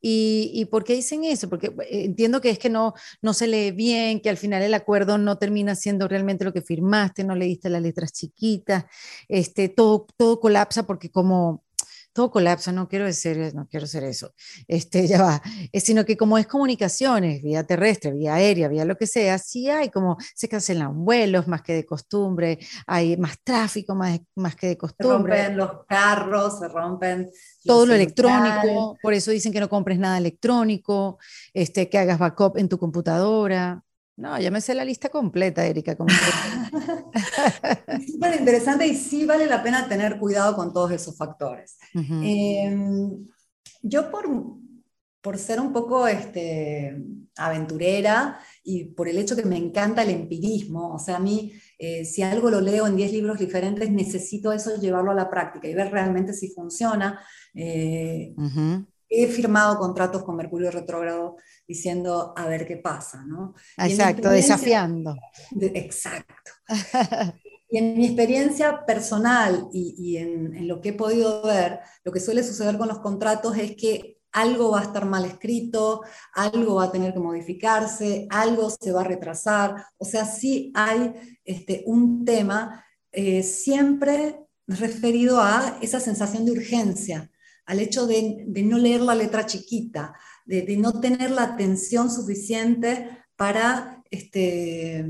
¿Y, 0.00 0.50
y 0.54 0.66
por 0.66 0.84
qué 0.84 0.94
dicen 0.94 1.24
eso? 1.24 1.48
Porque 1.48 1.68
eh, 1.68 2.04
entiendo 2.04 2.40
que 2.40 2.50
es 2.50 2.58
que 2.58 2.70
no, 2.70 2.94
no 3.22 3.34
se 3.34 3.46
lee 3.46 3.72
bien, 3.72 4.20
que 4.20 4.30
al 4.30 4.36
final 4.36 4.62
el 4.62 4.74
acuerdo 4.74 5.18
no 5.18 5.38
termina 5.38 5.74
siendo 5.74 6.06
realmente 6.08 6.44
lo 6.44 6.52
que 6.52 6.62
firmaste, 6.62 7.24
no 7.24 7.34
leíste 7.34 7.70
las 7.70 7.82
letras 7.82 8.12
chiquitas, 8.12 8.84
este, 9.28 9.68
todo, 9.68 10.06
todo 10.16 10.40
colapsa 10.40 10.86
porque 10.86 11.10
como 11.10 11.65
todo 12.16 12.30
colapsa, 12.30 12.72
no 12.72 12.88
quiero 12.88 13.04
decir, 13.04 13.52
no 13.54 13.68
quiero 13.68 13.86
ser 13.86 14.02
eso, 14.04 14.32
este, 14.66 15.06
ya 15.06 15.22
va, 15.22 15.42
es, 15.70 15.84
sino 15.84 16.04
que 16.04 16.16
como 16.16 16.38
es 16.38 16.46
comunicaciones, 16.46 17.42
vía 17.42 17.64
terrestre, 17.64 18.12
vía 18.12 18.34
aérea, 18.34 18.68
vía 18.68 18.84
lo 18.84 18.96
que 18.96 19.06
sea, 19.06 19.38
sí 19.38 19.68
hay 19.68 19.90
como, 19.90 20.16
se 20.34 20.48
cancelan 20.48 21.04
vuelos 21.04 21.46
más 21.46 21.62
que 21.62 21.74
de 21.74 21.84
costumbre, 21.84 22.58
hay 22.86 23.16
más 23.18 23.36
tráfico 23.44 23.94
más, 23.94 24.18
más 24.34 24.56
que 24.56 24.68
de 24.68 24.78
costumbre. 24.78 25.36
Se 25.36 25.42
rompen 25.44 25.56
los 25.58 25.70
carros, 25.86 26.58
se 26.58 26.68
rompen... 26.68 27.30
Todo 27.64 27.84
lo 27.84 27.94
electrónico, 27.94 28.96
por 29.02 29.12
eso 29.12 29.32
dicen 29.32 29.52
que 29.52 29.60
no 29.60 29.68
compres 29.68 29.98
nada 29.98 30.18
electrónico, 30.18 31.18
este, 31.52 31.88
que 31.88 31.98
hagas 31.98 32.18
backup 32.18 32.56
en 32.56 32.68
tu 32.68 32.78
computadora. 32.78 33.82
No, 34.16 34.40
ya 34.40 34.50
me 34.50 34.62
sé 34.62 34.74
la 34.74 34.84
lista 34.84 35.10
completa, 35.10 35.66
Erika. 35.66 35.96
Es 37.86 38.06
súper 38.12 38.40
interesante 38.40 38.86
y 38.86 38.94
sí 38.94 39.26
vale 39.26 39.46
la 39.46 39.62
pena 39.62 39.88
tener 39.88 40.18
cuidado 40.18 40.56
con 40.56 40.72
todos 40.72 40.90
esos 40.92 41.16
factores. 41.16 41.76
Uh 41.94 42.00
-huh. 42.00 42.22
eh, 42.24 42.76
yo 43.82 44.10
por, 44.10 44.26
por 45.20 45.36
ser 45.36 45.60
un 45.60 45.70
poco 45.70 46.08
este, 46.08 46.96
aventurera 47.36 48.40
y 48.64 48.84
por 48.84 49.06
el 49.06 49.18
hecho 49.18 49.36
que 49.36 49.44
me 49.44 49.58
encanta 49.58 50.02
el 50.02 50.10
empirismo, 50.10 50.94
o 50.94 50.98
sea, 50.98 51.16
a 51.16 51.20
mí 51.20 51.52
eh, 51.78 52.06
si 52.06 52.22
algo 52.22 52.50
lo 52.50 52.62
leo 52.62 52.86
en 52.86 52.96
10 52.96 53.12
libros 53.12 53.38
diferentes, 53.38 53.90
necesito 53.90 54.50
eso 54.50 54.80
llevarlo 54.80 55.10
a 55.10 55.14
la 55.14 55.28
práctica 55.28 55.68
y 55.68 55.74
ver 55.74 55.92
realmente 55.92 56.32
si 56.32 56.48
funciona. 56.48 57.20
Eh, 57.54 58.32
uh 58.36 58.42
-huh. 58.42 58.86
He 59.08 59.28
firmado 59.28 59.78
contratos 59.78 60.24
con 60.24 60.36
Mercurio 60.36 60.70
retrógrado 60.70 61.36
diciendo 61.66 62.34
a 62.36 62.46
ver 62.46 62.66
qué 62.66 62.76
pasa, 62.76 63.24
¿no? 63.26 63.54
Exacto, 63.78 64.30
desafiando. 64.30 65.16
De, 65.50 65.66
exacto. 65.74 66.52
Y 67.68 67.78
en 67.78 67.98
mi 67.98 68.06
experiencia 68.06 68.86
personal 68.86 69.68
y, 69.72 70.16
en, 70.18 70.68
lo 70.68 70.80
que 70.80 70.90
he 70.90 70.92
podido 70.92 71.42
ver, 71.42 71.80
lo 72.04 72.12
que 72.12 72.20
suele 72.20 72.44
suceder 72.44 72.78
con 72.78 72.88
los 72.88 73.00
contratos 73.00 73.56
es 73.58 73.74
que 73.74 74.18
algo 74.32 74.70
va 74.70 74.80
a 74.80 74.84
estar 74.84 75.04
mal 75.06 75.24
escrito, 75.24 76.02
algo 76.34 76.76
va 76.76 76.84
a 76.84 76.92
tener 76.92 77.12
que 77.12 77.18
modificarse, 77.18 78.28
algo 78.30 78.70
se 78.70 78.92
va 78.92 79.00
a 79.00 79.04
retrasar. 79.04 79.84
O 79.96 80.04
sea, 80.04 80.26
sí 80.26 80.70
hay 80.74 81.12
este, 81.44 81.82
un 81.86 82.24
tema 82.24 82.84
eh, 83.10 83.42
siempre 83.42 84.46
referido 84.66 85.40
a 85.40 85.78
esa 85.80 86.00
sensación 86.00 86.44
de 86.44 86.52
urgencia, 86.52 87.30
al 87.64 87.80
hecho 87.80 88.06
de, 88.06 88.44
no 88.46 88.78
leer 88.78 89.00
la 89.00 89.14
letra 89.14 89.46
chiquita, 89.46 90.14
de, 90.46 90.76
no 90.76 91.00
tener 91.00 91.30
la 91.30 91.42
atención 91.42 92.10
suficiente 92.10 93.10
para 93.36 94.02
este, 94.10 95.04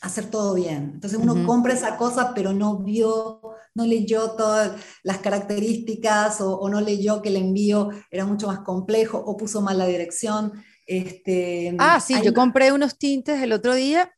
hacer 0.00 0.30
todo 0.30 0.54
bien. 0.54 0.92
Entonces 0.94 1.18
uno 1.18 1.46
compra 1.46 1.74
esa 1.74 1.96
cosa, 1.96 2.32
pero 2.34 2.52
no 2.52 2.78
vio, 2.78 3.40
no 3.74 3.86
leyó 3.86 4.32
todas 4.32 4.80
las 5.02 5.18
características 5.18 6.40
o, 6.40 6.68
no 6.68 6.80
leyó 6.80 7.22
que 7.22 7.30
el 7.30 7.36
envío 7.36 7.90
era 8.10 8.24
mucho 8.24 8.46
más 8.46 8.60
complejo 8.60 9.18
o 9.18 9.36
puso 9.36 9.60
mal 9.60 9.78
la 9.78 9.86
dirección. 9.86 10.52
Este, 10.86 11.74
ah, 11.78 11.98
sí, 11.98 12.14
yo 12.22 12.32
compré 12.32 12.70
unos 12.70 12.96
tintes 12.96 13.42
el 13.42 13.52
otro 13.52 13.74
día 13.74 14.12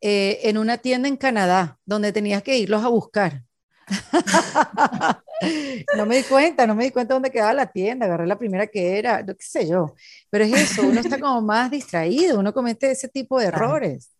eh, 0.00 0.38
en 0.44 0.56
una 0.56 0.78
tienda 0.78 1.08
en 1.08 1.16
Canadá, 1.16 1.80
donde 1.84 2.12
tenías 2.12 2.42
que 2.44 2.58
irlos 2.58 2.84
a 2.84 2.88
buscar. 2.88 3.42
no 5.96 6.06
me 6.06 6.18
di 6.18 6.22
cuenta, 6.24 6.66
no 6.66 6.74
me 6.74 6.84
di 6.84 6.90
cuenta 6.90 7.14
dónde 7.14 7.30
quedaba 7.30 7.52
la 7.52 7.66
tienda, 7.66 8.06
agarré 8.06 8.26
la 8.26 8.38
primera 8.38 8.66
que 8.66 8.98
era, 8.98 9.24
qué 9.24 9.36
sé 9.38 9.68
yo, 9.68 9.94
pero 10.30 10.44
es 10.44 10.52
eso, 10.52 10.82
uno 10.82 11.00
está 11.00 11.18
como 11.18 11.40
más 11.42 11.70
distraído, 11.70 12.40
uno 12.40 12.52
comete 12.52 12.90
ese 12.90 13.08
tipo 13.08 13.38
de 13.38 13.46
errores. 13.46 14.10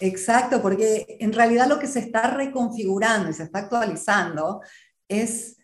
Exacto, 0.00 0.62
porque 0.62 1.16
en 1.20 1.32
realidad 1.32 1.68
lo 1.68 1.78
que 1.78 1.88
se 1.88 2.00
está 2.00 2.30
reconfigurando 2.30 3.30
y 3.30 3.32
se 3.32 3.42
está 3.42 3.60
actualizando 3.60 4.60
es 5.08 5.56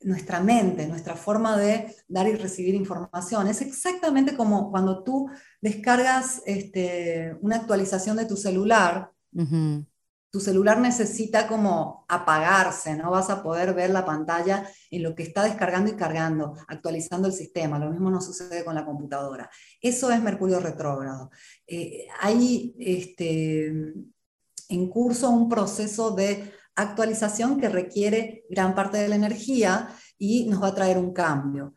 nuestra 0.00 0.40
mente, 0.40 0.86
nuestra 0.86 1.16
forma 1.16 1.56
de 1.56 1.94
dar 2.06 2.28
y 2.28 2.34
recibir 2.34 2.74
información. 2.74 3.48
Es 3.48 3.60
exactamente 3.60 4.36
como 4.36 4.70
cuando 4.70 5.02
tú 5.02 5.28
descargas 5.60 6.42
este, 6.46 7.36
una 7.40 7.56
actualización 7.56 8.16
de 8.16 8.26
tu 8.26 8.36
celular 8.36 9.10
tu 10.30 10.40
celular 10.40 10.78
necesita 10.78 11.46
como 11.46 12.04
apagarse, 12.08 12.94
no 12.96 13.10
vas 13.10 13.30
a 13.30 13.42
poder 13.42 13.72
ver 13.72 13.90
la 13.90 14.04
pantalla 14.04 14.68
en 14.90 15.02
lo 15.02 15.14
que 15.14 15.22
está 15.22 15.42
descargando 15.44 15.90
y 15.90 15.96
cargando, 15.96 16.54
actualizando 16.68 17.28
el 17.28 17.32
sistema. 17.32 17.78
Lo 17.78 17.90
mismo 17.90 18.10
no 18.10 18.20
sucede 18.20 18.64
con 18.64 18.74
la 18.74 18.84
computadora. 18.84 19.50
Eso 19.80 20.10
es 20.10 20.22
Mercurio 20.22 20.60
retrógrado. 20.60 21.30
Eh, 21.66 22.06
hay 22.20 22.74
este, 22.78 23.68
en 24.68 24.88
curso 24.90 25.30
un 25.30 25.48
proceso 25.48 26.10
de 26.10 26.52
actualización 26.74 27.58
que 27.58 27.68
requiere 27.70 28.44
gran 28.50 28.74
parte 28.74 28.98
de 28.98 29.08
la 29.08 29.16
energía 29.16 29.88
y 30.18 30.46
nos 30.46 30.62
va 30.62 30.68
a 30.68 30.74
traer 30.74 30.98
un 30.98 31.12
cambio. 31.12 31.74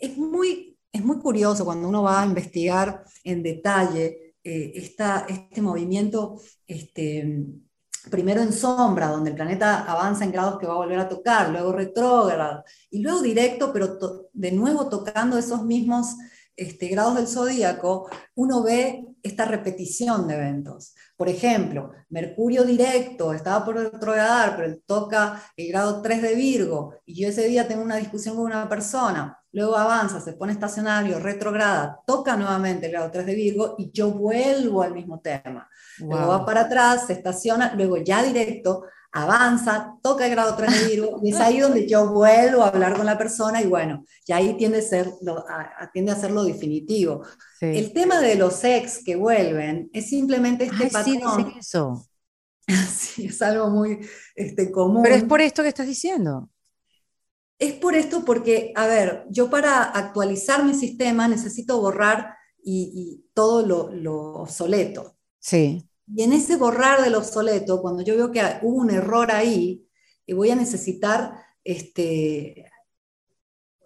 Es 0.00 0.18
muy, 0.18 0.76
es 0.92 1.04
muy 1.04 1.18
curioso 1.18 1.64
cuando 1.64 1.88
uno 1.88 2.02
va 2.02 2.22
a 2.22 2.26
investigar 2.26 3.04
en 3.22 3.42
detalle 3.42 4.34
eh, 4.42 4.72
este 4.74 5.62
movimiento 5.62 6.40
este, 6.66 7.46
primero 8.10 8.42
en 8.42 8.52
sombra, 8.52 9.08
donde 9.08 9.30
el 9.30 9.36
planeta 9.36 9.84
avanza 9.84 10.24
en 10.24 10.32
grados 10.32 10.58
que 10.58 10.66
va 10.66 10.74
a 10.74 10.78
volver 10.78 10.98
a 10.98 11.08
tocar, 11.08 11.50
luego 11.50 11.72
retrógrado, 11.72 12.64
y 12.90 13.00
luego 13.00 13.22
directo, 13.22 13.72
pero 13.72 13.98
de 14.32 14.52
nuevo 14.52 14.88
tocando 14.88 15.38
esos 15.38 15.64
mismos 15.64 16.16
este, 16.56 16.88
grados 16.88 17.16
del 17.16 17.26
zodíaco, 17.26 18.08
uno 18.36 18.62
ve 18.62 19.04
esta 19.22 19.44
repetición 19.44 20.28
de 20.28 20.34
eventos. 20.34 20.94
Por 21.16 21.28
ejemplo, 21.28 21.90
Mercurio 22.10 22.64
directo 22.64 23.32
estaba 23.32 23.64
por 23.64 23.76
retrogradar, 23.76 24.56
pero 24.56 24.76
toca 24.86 25.42
el 25.56 25.68
grado 25.68 26.02
3 26.02 26.22
de 26.22 26.34
Virgo, 26.34 26.94
y 27.06 27.20
yo 27.20 27.28
ese 27.28 27.48
día 27.48 27.66
tengo 27.66 27.82
una 27.82 27.96
discusión 27.96 28.36
con 28.36 28.44
una 28.44 28.68
persona, 28.68 29.40
luego 29.52 29.76
avanza, 29.76 30.20
se 30.20 30.34
pone 30.34 30.52
estacionario, 30.52 31.18
retrograda, 31.18 32.00
toca 32.06 32.36
nuevamente 32.36 32.86
el 32.86 32.92
grado 32.92 33.10
3 33.10 33.26
de 33.26 33.34
Virgo, 33.34 33.74
y 33.78 33.90
yo 33.92 34.10
vuelvo 34.12 34.82
al 34.82 34.92
mismo 34.92 35.20
tema. 35.20 35.68
Luego 35.98 36.28
va 36.28 36.44
para 36.44 36.62
atrás, 36.62 37.06
se 37.06 37.12
estaciona, 37.14 37.74
luego 37.74 37.98
ya 37.98 38.22
directo, 38.22 38.84
avanza, 39.14 39.96
toca 40.02 40.26
el 40.26 40.32
grado 40.32 40.56
3 40.56 40.80
de 40.80 40.88
Virgo, 40.88 41.20
y 41.22 41.30
es 41.30 41.40
ahí 41.40 41.60
donde 41.60 41.86
yo 41.86 42.10
vuelvo 42.12 42.62
a 42.62 42.68
hablar 42.68 42.96
con 42.96 43.06
la 43.06 43.16
persona 43.16 43.62
y 43.62 43.66
bueno, 43.66 44.04
y 44.26 44.32
ahí 44.32 44.56
tiende 44.56 44.78
a 44.78 44.82
ser 44.82 45.08
lo, 45.22 45.44
a, 45.48 46.16
ser 46.16 46.32
lo 46.32 46.42
definitivo. 46.42 47.22
El 47.60 47.92
tema 47.92 48.20
de 48.20 48.34
los 48.34 48.62
ex 48.64 49.02
que 49.04 49.14
vuelven 49.14 49.88
es 49.92 50.08
simplemente 50.08 50.64
este 50.64 50.88
patrón. 50.90 51.52
Sí, 51.52 51.58
eso. 51.60 52.06
sí, 52.90 53.26
es 53.26 53.40
algo 53.40 53.70
muy 53.70 54.00
este, 54.34 54.72
común. 54.72 55.02
Pero 55.04 55.14
es 55.14 55.24
por 55.24 55.40
esto 55.40 55.62
que 55.62 55.68
estás 55.68 55.86
diciendo. 55.86 56.50
Es 57.56 57.74
por 57.74 57.94
esto 57.94 58.24
porque, 58.24 58.72
a 58.74 58.88
ver, 58.88 59.26
yo 59.30 59.48
para 59.48 59.84
actualizar 59.84 60.64
mi 60.64 60.74
sistema 60.74 61.28
necesito 61.28 61.80
borrar 61.80 62.34
y, 62.64 63.24
todo 63.32 63.64
lo, 63.64 63.90
lo 63.92 64.14
obsoleto. 64.34 65.13
Sí. 65.44 65.86
Y 66.06 66.22
en 66.22 66.32
ese 66.32 66.56
borrar 66.56 67.02
del 67.02 67.14
obsoleto, 67.14 67.82
cuando 67.82 68.02
yo 68.02 68.16
veo 68.16 68.32
que 68.32 68.40
hubo 68.62 68.78
un 68.78 68.90
error 68.90 69.30
ahí, 69.30 69.86
y 70.24 70.32
voy 70.32 70.50
a 70.50 70.56
necesitar 70.56 71.34
este, 71.62 72.70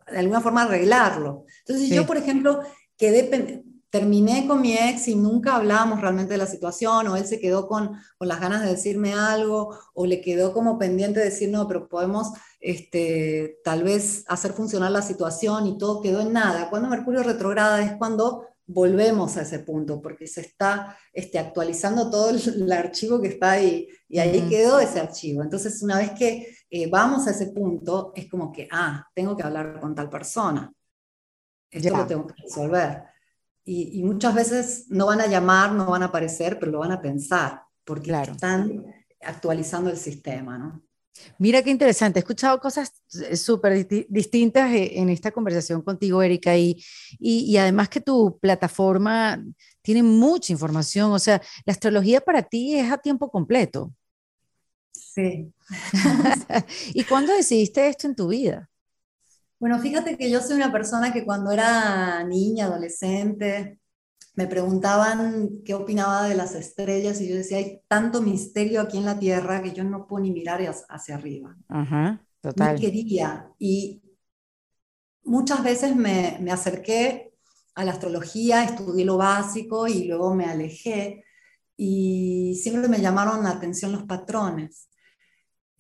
de 0.07 0.19
alguna 0.19 0.41
forma 0.41 0.63
arreglarlo. 0.63 1.47
Entonces 1.67 1.89
yo, 1.91 2.07
por 2.07 2.17
ejemplo, 2.17 2.61
quedé, 2.97 3.65
terminé 3.91 4.47
con 4.47 4.61
mi 4.61 4.75
ex 4.75 5.09
y 5.09 5.17
nunca 5.17 5.57
hablábamos 5.57 6.01
realmente 6.01 6.35
de 6.35 6.39
la 6.39 6.47
situación, 6.47 7.09
o 7.09 7.17
él 7.17 7.27
se 7.27 7.41
quedó 7.41 7.67
con, 7.67 7.93
con, 8.19 8.29
las 8.29 8.41
ganas 8.41 8.63
de 8.63 8.71
decirme 8.71 9.15
algo, 9.15 9.77
o 9.95 10.07
le 10.07 10.21
quedó 10.21 10.53
como 10.53 10.79
pendiente 10.79 11.19
de 11.19 11.27
decir, 11.27 11.49
no, 11.49 11.67
pero 11.67 11.89
podemos 11.89 12.29
este, 12.61 13.59
tal 13.65 13.83
vez 13.83 14.25
hacer 14.29 14.53
funcionar 14.53 14.93
la 14.93 15.03
situación 15.03 15.67
y 15.67 15.77
todo 15.77 16.03
quedó 16.03 16.21
en 16.21 16.33
nada. 16.33 16.71
Cuando 16.71 16.89
Mercurio 16.89 17.25
retrograda 17.25 17.83
es 17.83 17.95
cuando 17.97 18.47
volvemos 18.69 19.37
a 19.37 19.43
ese 19.43 19.61
punto, 19.61 20.01
porque 20.01 20.27
se 20.27 20.43
está 20.43 20.97
este, 21.12 21.39
actualizando 21.39 22.11
todo 22.11 22.31
el, 22.31 22.71
archivo 22.71 23.21
que 23.21 23.29
está 23.29 23.53
ahí, 23.53 23.89
y 24.09 24.19
ahí 24.19 24.47
quedó 24.49 24.79
ese 24.79 25.01
archivo. 25.01 25.43
Entonces, 25.43 25.83
una 25.83 25.99
vez 25.99 26.11
que 26.12 26.55
eh, 26.71 26.89
vamos 26.89 27.27
a 27.27 27.31
ese 27.31 27.47
punto, 27.47 28.12
es 28.14 28.29
como 28.29 28.53
que, 28.53 28.69
ah, 28.71 29.07
tengo 29.14 29.37
que 29.37 29.43
hablar 29.43 29.81
con 29.81 29.95
tal 29.95 30.11
persona. 30.11 30.73
Esto 31.71 31.97
lo 31.97 32.07
tengo 32.07 32.27
que 32.27 32.35
resolver. 32.43 33.05
Y, 33.64 34.03
muchas 34.03 34.35
veces 34.35 34.87
no 34.89 35.07
van 35.07 35.21
a 35.21 35.27
llamar, 35.27 35.73
no 35.73 35.87
van 35.87 36.03
a 36.03 36.07
aparecer, 36.07 36.59
pero 36.59 36.73
lo 36.73 36.79
van 36.79 36.93
a 36.93 37.03
pensar, 37.03 37.62
porque 37.85 38.12
están 38.12 38.85
actualizando 39.21 39.91
el 39.91 39.97
sistema, 39.97 40.59
¿no? 40.59 40.83
Mira 41.39 41.62
qué 41.62 41.71
interesante, 41.71 42.19
he 42.19 42.23
escuchado 42.23 42.59
cosas 42.61 42.93
eh, 43.29 43.37
súper 43.37 43.87
distintas 44.09 44.73
eh, 44.73 44.99
en 44.99 45.09
esta 45.09 45.31
conversación 45.31 45.83
contigo, 45.83 46.23
Erika, 46.23 46.57
y, 46.57 46.83
y, 47.19 47.57
además 47.57 47.89
que 47.89 48.01
tu 48.01 48.39
plataforma 48.39 49.43
tiene 49.83 50.03
mucha 50.03 50.53
información, 50.53 51.12
o 51.12 51.19
sea, 51.19 51.41
la 51.64 51.73
astrología 51.73 52.21
para 52.21 52.43
ti 52.43 52.77
es 52.79 52.91
a 52.91 52.99
tiempo 52.99 53.31
completo. 53.31 53.93
Sí. 54.93 55.53
¿Y 56.95 57.05
cuándo 57.05 57.35
decidiste 57.35 57.89
esto 57.89 58.07
en 58.07 58.16
tu 58.16 58.29
vida? 58.29 58.69
Bueno, 59.59 59.79
fíjate 59.81 60.16
que 60.16 60.31
yo 60.31 60.41
soy 60.41 60.57
una 60.57 60.71
persona 60.71 61.12
que 61.12 61.25
cuando 61.25 61.51
era 61.51 62.23
niña, 62.25 62.66
adolescente, 62.66 63.81
me 64.39 64.47
preguntaban 64.47 65.64
qué 65.64 65.74
opinaba 65.74 66.28
de 66.28 66.36
las 66.36 66.55
estrellas 66.55 67.20
y 67.20 67.28
yo 67.28 67.34
decía, 67.34 67.57
hay 67.57 67.80
tanto 67.89 68.22
misterio 68.22 68.80
aquí 68.80 68.97
en 68.97 69.05
la 69.05 69.18
Tierra 69.18 69.61
que 69.64 69.72
yo 69.72 69.82
no 69.82 70.07
puedo 70.07 70.22
ni 70.22 70.30
mirar 70.30 70.61
hacia 70.89 71.16
arriba. 71.16 71.57
Ajá, 71.66 72.24
total. 72.41 72.74
Me 72.74 72.80
quería 72.80 73.51
y 73.59 74.01
muchas 75.24 75.64
veces 75.64 75.97
me, 75.97 76.39
me 76.41 76.53
acerqué 76.53 77.34
a 77.74 77.82
la 77.84 77.91
astrología, 77.91 78.62
estudié 78.62 79.05
lo 79.05 79.16
básico 79.16 79.89
y 79.89 80.05
luego 80.05 80.32
me 80.36 80.45
alejé 80.45 81.24
y 81.76 82.61
siempre 82.62 82.89
me 82.89 83.01
llamaron 83.01 83.43
la 83.43 83.51
atención 83.51 83.91
los 83.91 84.05
patrones. 84.05 84.89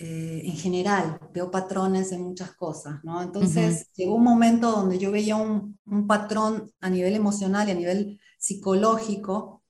Eh, 0.00 0.42
en 0.44 0.56
general, 0.56 1.20
veo 1.32 1.48
patrones 1.48 2.10
en 2.10 2.22
muchas 2.22 2.56
cosas, 2.56 3.04
¿no? 3.04 3.22
Entonces 3.22 3.88
llegó 3.94 4.16
un 4.16 4.24
momento 4.24 4.72
donde 4.72 4.98
yo 4.98 5.12
veía 5.12 5.36
un, 5.36 5.78
un, 5.86 6.08
patrón 6.08 6.72
a 6.80 6.90
nivel 6.90 7.14
emocional 7.14 7.68
y 7.68 7.72
a 7.72 7.74
nivel 7.74 8.20
psicológico, 8.38 9.62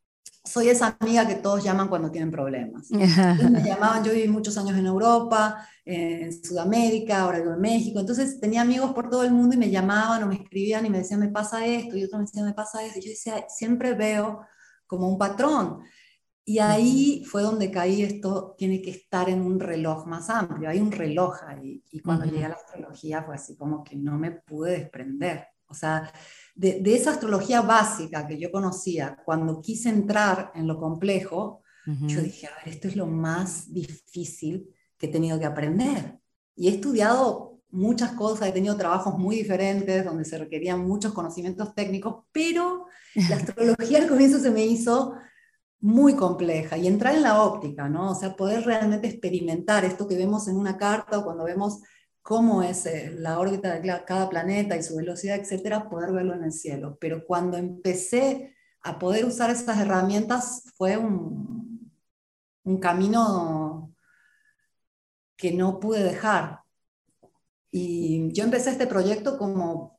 soy 0.45 0.69
esa 0.69 0.97
amiga 0.99 1.27
que 1.27 1.37
todos 1.37 1.63
llaman 1.63 1.89
cuando 1.89 2.11
tienen 2.11 2.31
problemas. 2.31 2.91
me 2.91 3.63
llamaban, 3.63 4.05
yo 4.05 4.13
viví 4.13 4.29
muchos 4.29 4.57
años 4.57 4.77
en 4.77 4.87
Europa, 4.87 5.67
en 5.85 6.33
Sudamérica, 6.45 7.21
ahora 7.21 7.41
vivo 7.41 7.55
en 7.55 7.61
México, 7.61 8.01
entonces 8.01 8.41
tenía 8.41 8.63
amigos 8.63 8.93
por 8.93 9.09
todo 9.09 9.25
el 9.25 9.33
mundo 9.33 9.55
y 9.55 9.59
me 9.59 9.71
llamaban 9.71 10.23
o 10.23 10.27
me 10.27 10.37
escribían 10.37 10.87
y 10.87 10.91
me 10.91 10.99
decían, 10.99 11.21
me 11.21 11.29
pasa 11.29 11.67
esto, 11.67 11.97
y 11.97 12.05
otro 12.05 12.19
me 12.19 12.25
decía, 12.25 12.45
me 12.45 12.55
pasa 12.55 12.85
esto, 12.85 12.99
y 12.99 13.03
yo 13.03 13.11
decía, 13.11 13.45
siempre 13.49 13.95
veo 13.95 14.41
como 14.87 15.09
un 15.09 15.19
patrón. 15.19 15.81
Y 16.45 16.61
ahí 16.61 17.25
fue 17.27 17.43
donde 17.43 17.71
caí, 17.71 18.03
esto 18.03 18.55
tiene 18.57 18.81
que 18.81 18.91
estar 18.91 19.29
en 19.29 19.43
un 19.43 19.61
reloj 19.61 20.07
más 20.07 20.31
amplio, 20.31 20.71
hay 20.71 20.81
un 20.81 20.91
reloj 20.91 21.43
ahí. 21.47 21.85
Y 21.91 22.01
cuando 22.01 22.25
llegué 22.25 22.47
a 22.47 22.49
la 22.49 22.55
astrología 22.55 23.23
fue 23.23 23.35
así 23.35 23.55
como 23.55 23.85
que 23.85 23.97
no 23.97 24.17
me 24.19 24.31
pude 24.31 24.79
desprender. 24.79 25.47
O 25.67 25.75
sea, 25.75 26.11
de, 26.59 26.83
esa 26.95 27.13
astrología 27.13 27.63
básica 27.63 28.27
que 28.27 28.39
yo 28.39 28.51
conocía, 28.51 29.17
cuando 29.25 29.61
quise 29.61 29.89
entrar 29.89 30.51
en 30.55 30.67
lo 30.67 30.79
complejo, 30.79 31.63
Yo 32.07 32.21
dije, 32.21 32.47
a 32.47 32.51
ver, 32.51 32.75
esto 32.75 32.87
es 32.87 32.97
lo 32.97 33.07
más 33.07 33.73
difícil 33.73 34.69
que 34.99 35.07
he 35.07 35.09
tenido 35.09 35.39
que 35.39 35.47
aprender. 35.47 36.19
Y 36.55 36.69
he 36.69 36.73
estudiado 36.73 37.63
muchas 37.71 38.13
cosas, 38.13 38.49
he 38.49 38.53
tenido 38.53 38.77
trabajos 38.77 39.17
muy 39.17 39.37
diferentes 39.37 40.05
donde 40.05 40.27
se 40.27 40.37
requerían 40.37 40.87
muchos 40.87 41.15
conocimientos 41.15 41.75
técnicos, 41.75 42.25
pero 42.31 42.85
la 43.15 43.37
astrología 43.37 44.03
al 44.03 44.09
comienzo 44.09 44.39
se 44.39 44.51
me 44.51 44.67
hizo 44.67 45.15
muy 45.81 46.15
compleja 46.15 46.77
y 46.77 46.89
entrar 46.89 47.15
en 47.15 47.23
la 47.23 47.43
óptica, 47.43 47.89
¿no? 47.89 48.11
O 48.11 48.15
sea, 48.15 48.37
poder 48.37 48.67
realmente 48.67 49.09
experimentar 49.09 49.87
esto 49.87 50.07
que 50.07 50.19
vemos 50.19 50.47
en 50.49 50.57
una 50.57 50.77
carta 50.77 51.19
o 51.19 51.25
cuando 51.25 51.45
vemos 51.45 51.81
cómo 52.29 52.63
es 52.63 52.85
eh, 52.85 53.11
la 53.17 53.39
órbita 53.39 53.81
de 53.81 54.05
cada 54.05 54.29
planeta 54.29 54.77
y 54.77 54.83
su 54.83 54.97
velocidad, 54.97 55.37
etcétera, 55.37 55.89
poder 55.89 56.13
verlo 56.13 56.35
en 56.35 56.45
el 56.45 56.53
cielo. 56.53 56.99
Pero 57.01 57.25
cuando 57.25 57.57
empecé 57.57 58.55
a 58.83 58.99
poder 58.99 59.25
usar 59.25 59.49
esas 59.49 59.79
herramientas 59.79 60.65
fue 60.77 60.99
un, 60.99 61.91
un 62.65 62.79
camino 62.81 63.95
que 65.37 65.53
no 65.53 65.81
pude 65.81 66.03
dejar. 66.03 66.61
Y 67.71 68.31
yo 68.35 68.45
empecé 68.45 68.73
este 68.73 68.87
proyecto 68.87 69.39
como 69.39 69.99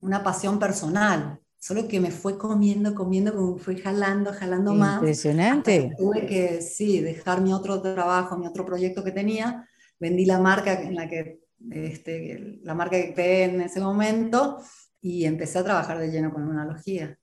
una 0.00 0.24
pasión 0.24 0.58
personal, 0.58 1.38
solo 1.60 1.86
que 1.86 2.00
me 2.00 2.10
fue 2.10 2.38
comiendo, 2.38 2.92
comiendo, 2.92 3.32
como 3.32 3.56
fui 3.56 3.78
jalando, 3.78 4.32
jalando 4.32 4.74
más. 4.74 4.94
Impresionante. 4.94 5.94
Tuve 5.96 6.26
que, 6.26 6.60
sí, 6.60 7.00
dejar 7.00 7.40
mi 7.40 7.52
otro 7.52 7.80
trabajo, 7.80 8.36
mi 8.36 8.48
otro 8.48 8.66
proyecto 8.66 9.04
que 9.04 9.12
tenía, 9.12 9.68
vendí 10.00 10.24
la 10.24 10.40
marca 10.40 10.80
en 10.82 10.96
la 10.96 11.08
que, 11.08 11.40
este, 11.70 12.58
la 12.62 12.74
marca 12.74 12.96
que 12.96 13.14
creé 13.14 13.44
en 13.44 13.60
ese 13.60 13.80
momento 13.80 14.58
y 15.00 15.24
empecé 15.24 15.58
a 15.58 15.64
trabajar 15.64 15.98
de 15.98 16.10
lleno 16.10 16.32
con 16.32 16.44
lunalogía. 16.44 17.16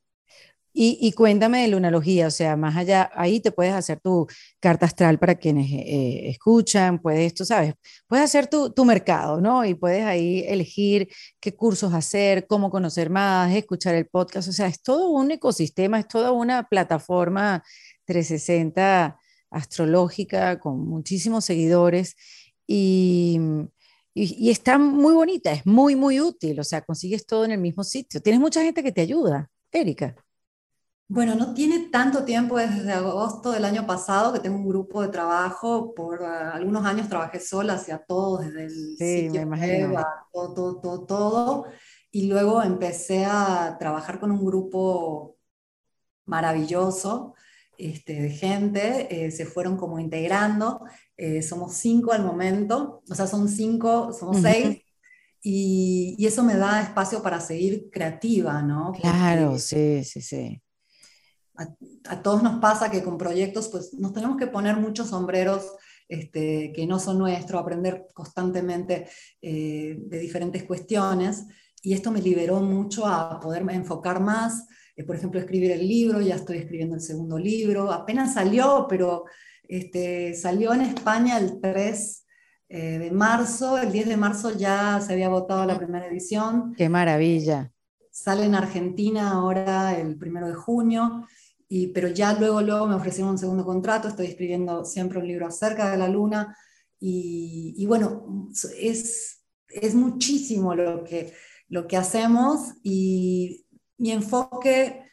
Y, 0.79 1.11
cuéntame 1.13 1.63
de 1.63 1.69
lunalogía, 1.69 2.27
o 2.27 2.31
sea, 2.31 2.55
más 2.55 2.77
allá, 2.77 3.09
ahí 3.15 3.39
te 3.39 3.51
puedes 3.51 3.73
hacer 3.73 3.99
tu 3.99 4.27
carta 4.59 4.85
astral 4.85 5.17
para 5.17 5.33
quienes 5.33 5.71
eh, 5.71 6.29
escuchan, 6.29 6.99
puedes, 6.99 7.33
tú 7.33 7.45
sabes, 7.45 7.73
puedes 8.05 8.25
hacer 8.25 8.45
tu, 8.45 8.69
tu, 8.71 8.85
mercado, 8.85 9.41
¿no? 9.41 9.65
Y 9.65 9.73
puedes 9.73 10.05
ahí 10.05 10.45
elegir 10.47 11.09
qué 11.39 11.55
cursos 11.55 11.95
hacer, 11.95 12.45
cómo 12.45 12.69
conocer 12.69 13.09
más, 13.09 13.51
escuchar 13.55 13.95
el 13.95 14.05
podcast, 14.05 14.49
o 14.49 14.51
sea, 14.51 14.67
es 14.67 14.83
todo 14.83 15.09
un 15.09 15.31
ecosistema, 15.31 15.99
es 15.99 16.07
toda 16.07 16.31
una 16.31 16.67
plataforma 16.69 17.63
360 18.05 19.17
astrológica 19.49 20.59
con 20.59 20.87
muchísimos 20.87 21.45
seguidores 21.45 22.15
y, 22.67 23.39
y, 24.13 24.47
y 24.47 24.49
está 24.51 24.77
muy 24.77 25.13
bonita, 25.13 25.51
es 25.51 25.65
muy, 25.65 25.95
muy 25.95 26.21
útil, 26.21 26.59
o 26.59 26.63
sea, 26.63 26.81
consigues 26.81 27.25
todo 27.25 27.45
en 27.45 27.51
el 27.51 27.59
mismo 27.59 27.83
sitio. 27.83 28.21
Tienes 28.21 28.41
mucha 28.41 28.61
gente 28.61 28.83
que 28.83 28.91
te 28.91 29.01
ayuda, 29.01 29.49
Erika. 29.71 30.15
Bueno, 31.09 31.35
no 31.35 31.53
tiene 31.53 31.87
tanto 31.89 32.25
tiempo 32.25 32.57
desde 32.57 32.91
agosto 32.91 33.51
del 33.51 33.63
año 33.63 33.87
pasado 33.87 34.33
que 34.33 34.41
tengo 34.41 34.57
un 34.57 34.67
grupo 34.67 35.01
de 35.01 35.07
trabajo. 35.07 35.93
Por 35.93 36.21
uh, 36.21 36.25
algunos 36.25 36.85
años 36.85 37.07
trabajé 37.07 37.39
sola, 37.39 37.75
hacía 37.75 38.03
todo 38.05 38.39
desde 38.39 38.65
el 38.65 38.97
sí, 38.97 39.21
sitio 39.21 39.47
me 39.47 39.87
web, 39.87 40.05
todo, 40.33 40.53
todo, 40.53 40.81
todo, 40.81 41.05
todo. 41.05 41.65
Y 42.11 42.27
luego 42.27 42.61
empecé 42.61 43.23
a 43.23 43.77
trabajar 43.79 44.19
con 44.19 44.31
un 44.31 44.45
grupo 44.45 45.37
maravilloso 46.25 47.35
este, 47.77 48.21
de 48.21 48.29
gente. 48.29 49.25
Eh, 49.25 49.31
se 49.31 49.45
fueron 49.45 49.77
como 49.77 49.99
integrando. 49.99 50.81
Eh, 51.17 51.41
somos 51.41 51.73
cinco 51.73 52.13
al 52.13 52.23
momento, 52.23 53.01
o 53.09 53.15
sea, 53.15 53.27
son 53.27 53.49
cinco, 53.49 54.13
somos 54.13 54.37
seis. 54.41 54.81
Y, 55.41 56.15
y, 56.17 56.25
eso 56.25 56.43
me 56.43 56.55
da 56.55 56.81
espacio 56.81 57.21
para 57.21 57.39
seguir 57.39 57.89
creativa, 57.91 58.61
¿no? 58.61 58.91
Porque, 58.91 59.01
claro, 59.01 59.57
sí, 59.59 60.03
sí, 60.03 60.21
sí 60.21 60.61
a, 61.57 62.21
todos 62.21 62.43
nos 62.43 62.59
pasa 62.59 62.91
que 62.91 63.03
con 63.03 63.17
proyectos 63.17 63.67
pues 63.69 63.93
nos 63.93 64.13
tenemos 64.13 64.37
que 64.37 64.47
poner 64.47 64.77
muchos 64.77 65.09
sombreros 65.09 65.73
este, 66.07 66.71
que 66.73 66.85
no 66.85 66.99
son 66.99 67.17
nuestros, 67.19 67.61
aprender 67.61 68.07
constantemente 68.13 69.07
eh, 69.41 69.97
de 69.99 70.19
diferentes 70.19 70.63
cuestiones. 70.63 71.45
Y 71.81 71.93
esto 71.93 72.11
me 72.11 72.21
liberó 72.21 72.61
mucho 72.61 73.05
a 73.05 73.39
poder 73.39 73.65
enfocar 73.69 74.21
más, 74.21 74.67
eh, 74.95 75.03
por 75.03 75.15
ejemplo, 75.15 75.39
escribir 75.39 75.71
el 75.71 75.87
libro, 75.87 76.21
ya 76.21 76.35
estoy 76.35 76.57
escribiendo 76.57 76.95
el 76.95 77.01
segundo 77.01 77.37
libro, 77.37 77.91
apenas 77.91 78.33
salió, 78.33 78.85
pero 78.87 79.25
este, 79.67 80.33
salió 80.33 80.73
en 80.73 80.81
España 80.81 81.37
el 81.37 81.59
3 81.61 82.25
eh, 82.69 82.97
de 82.99 83.11
marzo, 83.11 83.77
el 83.77 83.91
10 83.91 84.07
de 84.09 84.17
marzo 84.17 84.57
ya 84.57 84.99
se 85.01 85.13
había 85.13 85.29
votado 85.29 85.65
la 85.65 85.77
primera 85.77 86.07
edición. 86.07 86.73
¡Qué 86.75 86.89
maravilla! 86.89 87.71
Sale 88.11 88.45
en 88.45 88.55
Argentina 88.55 89.31
ahora 89.31 89.97
el 89.97 90.17
1 90.21 90.47
de 90.47 90.53
junio 90.55 91.27
pero 91.93 92.07
ya 92.07 92.33
luego, 92.33 92.61
luego 92.61 92.87
me 92.87 92.95
ofrecieron 92.95 93.31
un 93.31 93.37
segundo 93.37 93.65
contrato, 93.65 94.07
estoy 94.07 94.27
escribiendo 94.27 94.85
siempre 94.85 95.19
un 95.19 95.27
libro 95.27 95.47
acerca 95.47 95.91
de 95.91 95.97
la 95.97 96.07
luna 96.07 96.57
y, 96.99 97.73
y 97.77 97.85
bueno, 97.85 98.49
es, 98.79 99.43
es 99.67 99.93
muchísimo 99.93 100.75
lo 100.75 101.03
que, 101.03 101.33
lo 101.67 101.87
que 101.87 101.97
hacemos 101.97 102.73
y 102.83 103.65
mi 103.97 104.11
enfoque 104.11 105.03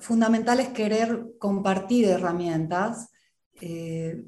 fundamental 0.00 0.60
es 0.60 0.68
querer 0.68 1.26
compartir 1.38 2.06
herramientas 2.06 3.10
eh, 3.64 4.24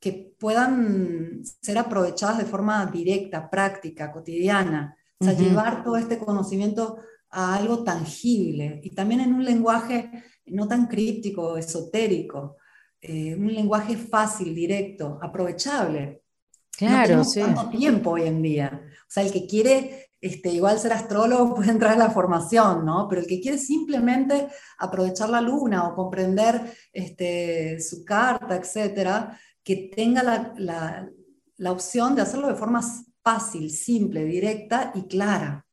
que 0.00 0.34
puedan 0.38 1.42
ser 1.60 1.76
aprovechadas 1.76 2.38
de 2.38 2.46
forma 2.46 2.86
directa, 2.86 3.50
práctica, 3.50 4.10
cotidiana. 4.10 4.96
O 5.20 5.24
sea, 5.24 5.34
llevar 5.34 5.84
todo 5.84 5.98
este 5.98 6.16
conocimiento 6.18 6.96
a 7.28 7.54
algo 7.54 7.84
tangible 7.84 8.80
y 8.82 8.90
también 8.94 9.20
en 9.20 9.34
un 9.34 9.44
lenguaje 9.44 10.10
no 10.46 10.66
tan 10.66 10.86
críptico, 10.86 11.58
esotérico, 11.58 12.56
eh, 13.00 13.36
un 13.36 13.52
lenguaje 13.52 13.96
fácil, 13.96 14.54
directo, 14.54 15.18
aprovechable. 15.20 16.22
Claro, 16.70 17.18
no 17.18 17.24
sí. 17.24 17.40
tanto 17.40 17.68
tiempo 17.68 18.12
hoy 18.12 18.22
en 18.22 18.40
día. 18.40 18.82
O 18.84 19.10
sea, 19.10 19.22
el 19.22 19.30
que 19.32 19.46
quiere 19.46 20.11
este, 20.22 20.50
igual 20.50 20.78
ser 20.78 20.92
astrólogo 20.92 21.56
puede 21.56 21.72
entrar 21.72 21.94
en 21.94 21.98
la 21.98 22.10
formación, 22.10 22.86
¿no? 22.86 23.08
Pero 23.08 23.20
el 23.20 23.26
que 23.26 23.40
quiere 23.40 23.58
simplemente 23.58 24.46
aprovechar 24.78 25.28
la 25.28 25.40
luna 25.40 25.88
o 25.88 25.94
comprender 25.96 26.72
este, 26.92 27.80
su 27.80 28.04
carta, 28.04 28.56
etcétera, 28.56 29.38
que 29.64 29.90
tenga 29.94 30.22
la, 30.22 30.54
la, 30.56 31.10
la 31.56 31.72
opción 31.72 32.14
de 32.14 32.22
hacerlo 32.22 32.46
de 32.48 32.54
forma 32.54 32.80
fácil, 33.22 33.70
simple, 33.70 34.24
directa 34.24 34.92
y 34.94 35.08
clara. 35.08 35.66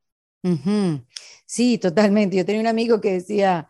Sí, 1.45 1.77
totalmente. 1.77 2.35
Yo 2.35 2.45
tenía 2.45 2.61
un 2.61 2.67
amigo 2.67 2.99
que 2.99 3.13
decía, 3.13 3.67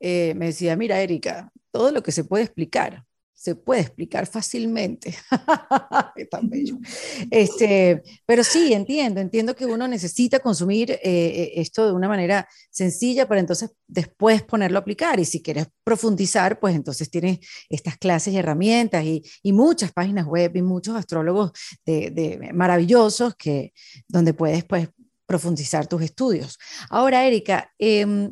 eh, 0.00 0.32
me 0.34 0.46
decía, 0.46 0.76
mira, 0.76 1.00
Erika, 1.00 1.52
todo 1.70 1.92
lo 1.92 2.02
que 2.02 2.12
se 2.12 2.24
puede 2.24 2.44
explicar, 2.44 3.04
se 3.42 3.56
puede 3.56 3.80
explicar 3.80 4.28
fácilmente. 4.28 5.16
tan 6.30 6.48
bello. 6.48 6.78
Este, 7.30 8.02
pero 8.24 8.44
sí, 8.44 8.72
entiendo, 8.72 9.20
entiendo 9.20 9.56
que 9.56 9.66
uno 9.66 9.88
necesita 9.88 10.38
consumir 10.38 10.92
eh, 11.02 11.52
esto 11.56 11.86
de 11.86 11.92
una 11.92 12.06
manera 12.06 12.46
sencilla 12.70 13.26
para 13.26 13.40
entonces 13.40 13.70
después 13.88 14.44
ponerlo 14.44 14.78
a 14.78 14.82
aplicar. 14.82 15.18
Y 15.18 15.24
si 15.24 15.42
quieres 15.42 15.66
profundizar, 15.82 16.60
pues 16.60 16.76
entonces 16.76 17.10
tienes 17.10 17.40
estas 17.68 17.96
clases 17.96 18.32
y 18.32 18.36
herramientas 18.36 19.04
y, 19.04 19.24
y 19.42 19.52
muchas 19.52 19.90
páginas 19.90 20.26
web 20.26 20.52
y 20.54 20.62
muchos 20.62 20.94
astrólogos 20.94 21.50
de, 21.84 22.10
de 22.10 22.52
maravillosos 22.52 23.34
que, 23.34 23.72
donde 24.06 24.34
puedes 24.34 24.64
pues 24.64 24.88
profundizar 25.26 25.88
tus 25.88 26.02
estudios. 26.02 26.58
Ahora, 26.90 27.26
Erika, 27.26 27.72
eh, 27.76 28.30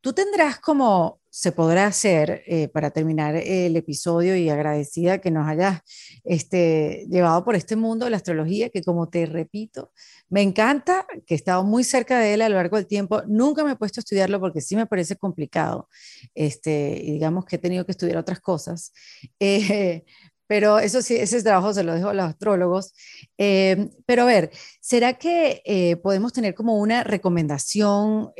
tú 0.00 0.12
tendrás 0.12 0.60
como 0.60 1.21
se 1.34 1.50
podrá 1.50 1.86
hacer 1.86 2.42
eh, 2.46 2.68
para 2.68 2.90
terminar 2.90 3.36
el 3.36 3.74
episodio 3.74 4.36
y 4.36 4.50
agradecida 4.50 5.18
que 5.18 5.30
nos 5.30 5.48
hayas 5.48 5.80
este, 6.24 7.06
llevado 7.08 7.42
por 7.42 7.56
este 7.56 7.74
mundo 7.74 8.10
la 8.10 8.18
astrología, 8.18 8.68
que 8.68 8.82
como 8.82 9.08
te 9.08 9.24
repito, 9.24 9.92
me 10.28 10.42
encanta, 10.42 11.06
que 11.26 11.32
he 11.32 11.36
estado 11.36 11.64
muy 11.64 11.84
cerca 11.84 12.18
de 12.18 12.34
él 12.34 12.42
a 12.42 12.50
lo 12.50 12.56
largo 12.56 12.76
del 12.76 12.86
tiempo. 12.86 13.22
Nunca 13.26 13.64
me 13.64 13.72
he 13.72 13.76
puesto 13.76 14.00
a 14.00 14.02
estudiarlo 14.02 14.40
porque 14.40 14.60
sí 14.60 14.76
me 14.76 14.84
parece 14.84 15.16
complicado, 15.16 15.88
este, 16.34 17.00
y 17.02 17.12
digamos 17.12 17.46
que 17.46 17.56
he 17.56 17.58
tenido 17.58 17.86
que 17.86 17.92
estudiar 17.92 18.18
otras 18.18 18.40
cosas. 18.40 18.92
Eh, 19.40 20.04
pero 20.46 20.78
eso 20.80 21.00
sí, 21.00 21.16
ese 21.16 21.42
trabajo 21.42 21.72
se 21.72 21.82
lo 21.82 21.94
dejo 21.94 22.10
a 22.10 22.14
los 22.14 22.26
astrólogos. 22.26 22.92
Eh, 23.38 23.88
pero 24.04 24.22
a 24.22 24.26
ver, 24.26 24.50
¿será 24.80 25.14
que 25.14 25.98
podemos 26.02 26.32
tener 26.34 26.54
como 26.54 26.78
una 26.78 27.04
recomendación 27.04 28.32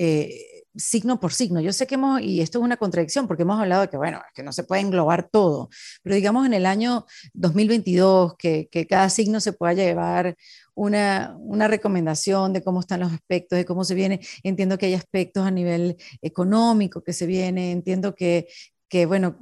signo 0.76 1.20
por 1.20 1.32
signo? 1.32 1.60
Yo 1.60 1.72
sé 1.72 1.86
que 1.86 1.96
hemos, 1.96 2.20
y 2.20 2.40
esto 2.40 2.58
es 2.58 2.64
una 2.64 2.76
contradicción, 2.76 3.26
porque 3.26 3.42
hemos 3.42 3.60
hablado 3.60 3.82
de 3.82 3.88
que, 3.88 3.96
bueno, 3.96 4.20
que 4.34 4.42
no 4.42 4.52
se 4.52 4.64
puede 4.64 4.82
englobar 4.82 5.28
todo, 5.28 5.68
pero 6.02 6.16
digamos 6.16 6.46
en 6.46 6.54
el 6.54 6.66
año 6.66 7.06
2022, 7.34 8.36
que, 8.36 8.68
que 8.70 8.86
cada 8.86 9.08
signo 9.10 9.40
se 9.40 9.52
pueda 9.52 9.72
llevar 9.74 10.36
una, 10.74 11.36
una, 11.38 11.68
recomendación 11.68 12.52
de 12.52 12.62
cómo 12.62 12.80
están 12.80 13.00
los 13.00 13.12
aspectos, 13.12 13.58
de 13.58 13.64
cómo 13.64 13.84
se 13.84 13.94
viene. 13.94 14.20
Entiendo 14.42 14.78
que 14.78 14.86
hay 14.86 14.94
aspectos 14.94 15.46
a 15.46 15.50
nivel 15.50 15.96
económico 16.22 17.02
que 17.02 17.12
se 17.12 17.26
viene, 17.26 17.72
entiendo 17.72 18.14
que, 18.14 18.48
que 18.88 19.06
bueno, 19.06 19.38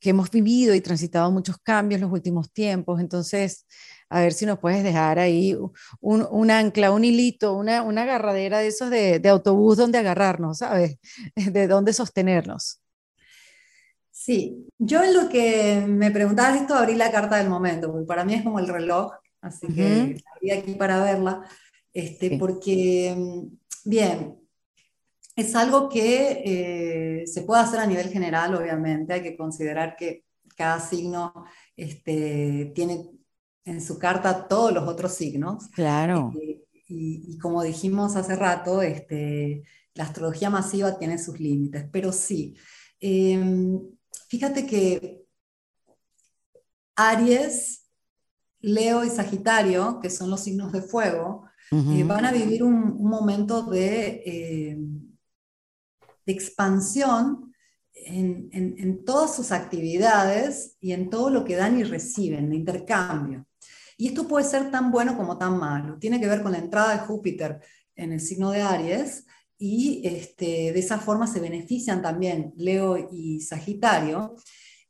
que 0.00 0.10
hemos 0.10 0.30
vivido 0.30 0.74
y 0.74 0.80
transitado 0.80 1.30
muchos 1.30 1.58
cambios 1.58 2.00
los 2.00 2.12
últimos 2.12 2.52
tiempos. 2.52 3.00
Entonces, 3.00 3.66
a 4.10 4.20
ver 4.20 4.32
si 4.32 4.46
nos 4.46 4.58
puedes 4.58 4.82
dejar 4.82 5.18
ahí 5.18 5.56
un, 6.00 6.26
un 6.30 6.50
ancla, 6.50 6.92
un 6.92 7.04
hilito, 7.04 7.54
una, 7.54 7.82
una 7.82 8.02
agarradera 8.02 8.58
de 8.58 8.68
esos 8.68 8.90
de, 8.90 9.18
de, 9.18 9.28
autobús 9.28 9.76
donde 9.76 9.98
agarrarnos, 9.98 10.58
¿sabes? 10.58 10.98
De 11.52 11.66
dónde 11.66 11.92
sostenernos. 11.92 12.80
Sí, 14.10 14.66
yo 14.78 15.02
en 15.02 15.14
lo 15.14 15.28
que 15.28 15.84
me 15.86 16.10
preguntabas 16.10 16.60
esto 16.60 16.74
abrí 16.74 16.96
la 16.96 17.10
carta 17.10 17.36
del 17.36 17.48
momento, 17.48 17.90
porque 17.90 18.06
para 18.06 18.24
mí 18.24 18.34
es 18.34 18.42
como 18.42 18.58
el 18.58 18.66
reloj, 18.66 19.12
así 19.40 19.66
que 19.68 20.18
abrí 20.34 20.50
aquí 20.50 20.74
para 20.74 21.02
verla, 21.02 21.48
este, 21.92 22.36
porque, 22.36 23.14
mm, 23.16 23.46
bien, 23.84 24.38
es 25.36 25.54
algo 25.54 25.88
que 25.88 26.42
eh, 26.44 27.26
se 27.26 27.42
puede 27.42 27.62
hacer 27.62 27.78
a 27.78 27.86
nivel 27.86 28.08
general, 28.08 28.54
obviamente, 28.56 29.12
hay 29.12 29.22
que 29.22 29.36
considerar 29.36 29.94
que 29.96 30.24
cada 30.56 30.80
signo 30.80 31.32
este, 31.76 32.72
tiene 32.74 33.08
en 33.68 33.82
su 33.82 33.98
carta 33.98 34.48
todos 34.48 34.72
los 34.72 34.88
otros 34.88 35.12
signos. 35.12 35.68
Claro. 35.68 36.32
Eh, 36.40 36.64
y, 36.88 37.38
como 37.38 37.62
dijimos 37.62 38.16
hace 38.16 38.34
rato, 38.34 38.80
este, 38.82 39.62
la 39.94 40.04
astrología 40.04 40.48
masiva 40.48 40.98
tiene 40.98 41.18
sus 41.18 41.38
límites, 41.38 41.86
pero 41.92 42.12
sí. 42.12 42.56
Em, 42.98 43.78
fíjate 44.28 44.66
que 44.66 45.22
Aries, 46.96 47.84
Leo 48.60 49.04
y 49.04 49.10
Sagitario, 49.10 50.00
que 50.00 50.10
son 50.10 50.30
los 50.30 50.40
signos 50.40 50.72
de 50.72 50.82
fuego, 50.82 51.44
eh, 51.70 52.04
van 52.04 52.24
a 52.24 52.32
vivir 52.32 52.62
un, 52.62 53.02
momento 53.02 53.62
de, 53.62 54.22
em, 54.24 55.12
de 56.24 56.32
expansión 56.32 57.52
en, 57.92 58.48
en, 58.52 59.04
todas 59.04 59.36
sus 59.36 59.52
actividades 59.52 60.76
y 60.80 60.92
en 60.92 61.10
todo 61.10 61.28
lo 61.28 61.44
que 61.44 61.56
dan 61.56 61.78
y 61.78 61.84
reciben, 61.84 62.48
de 62.48 62.56
intercambio. 62.56 63.47
Y 64.00 64.08
esto 64.08 64.28
puede 64.28 64.44
ser 64.44 64.70
tan 64.70 64.92
bueno 64.92 65.16
como 65.16 65.36
tan 65.36 65.58
malo. 65.58 65.98
Tiene 65.98 66.20
que 66.20 66.28
ver 66.28 66.40
con 66.40 66.52
la 66.52 66.58
entrada 66.58 66.92
de 66.92 67.00
Júpiter 67.00 67.60
en 67.96 68.12
el 68.12 68.20
signo 68.20 68.52
de 68.52 68.62
Aries 68.62 69.26
y 69.58 70.02
este, 70.06 70.72
de 70.72 70.78
esa 70.78 70.98
forma 70.98 71.26
se 71.26 71.40
benefician 71.40 72.00
también 72.00 72.54
Leo 72.56 72.96
y 73.10 73.40
Sagitario. 73.40 74.36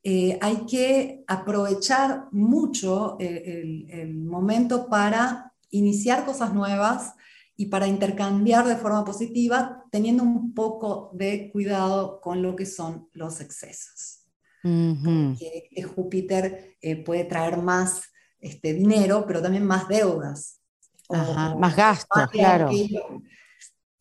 Eh, 0.03 0.39
hay 0.43 0.67
que 0.67 1.25
aprovechar 1.27 2.27
mucho 2.33 3.17
eh, 3.19 3.87
el, 3.89 4.15
momento 4.15 4.89
para 4.91 5.55
iniciar 5.71 6.27
cosas 6.27 6.53
nuevas 6.53 7.15
y 7.57 7.67
para 7.67 7.89
intercambiar 7.89 8.69
de 8.69 8.77
forma 8.77 9.07
positiva, 9.07 9.85
teniendo 9.91 10.23
un 10.23 10.53
poco 10.53 11.11
de 11.15 11.51
cuidado 11.51 12.21
con 12.21 12.43
lo 12.43 12.55
que 12.55 12.67
son 12.67 13.09
los 13.15 13.41
excesos. 13.41 14.27
Porque 14.63 15.71
Júpiter 15.95 16.77
eh, 16.83 17.03
puede 17.03 17.25
traer 17.25 17.57
más 17.57 18.03
este, 18.41 18.75
dinero, 18.75 19.25
pero 19.27 19.43
también 19.43 19.67
más 19.67 19.89
deudas. 19.89 20.61
más 21.09 21.77
gastos, 21.77 22.29
claro. 22.31 22.71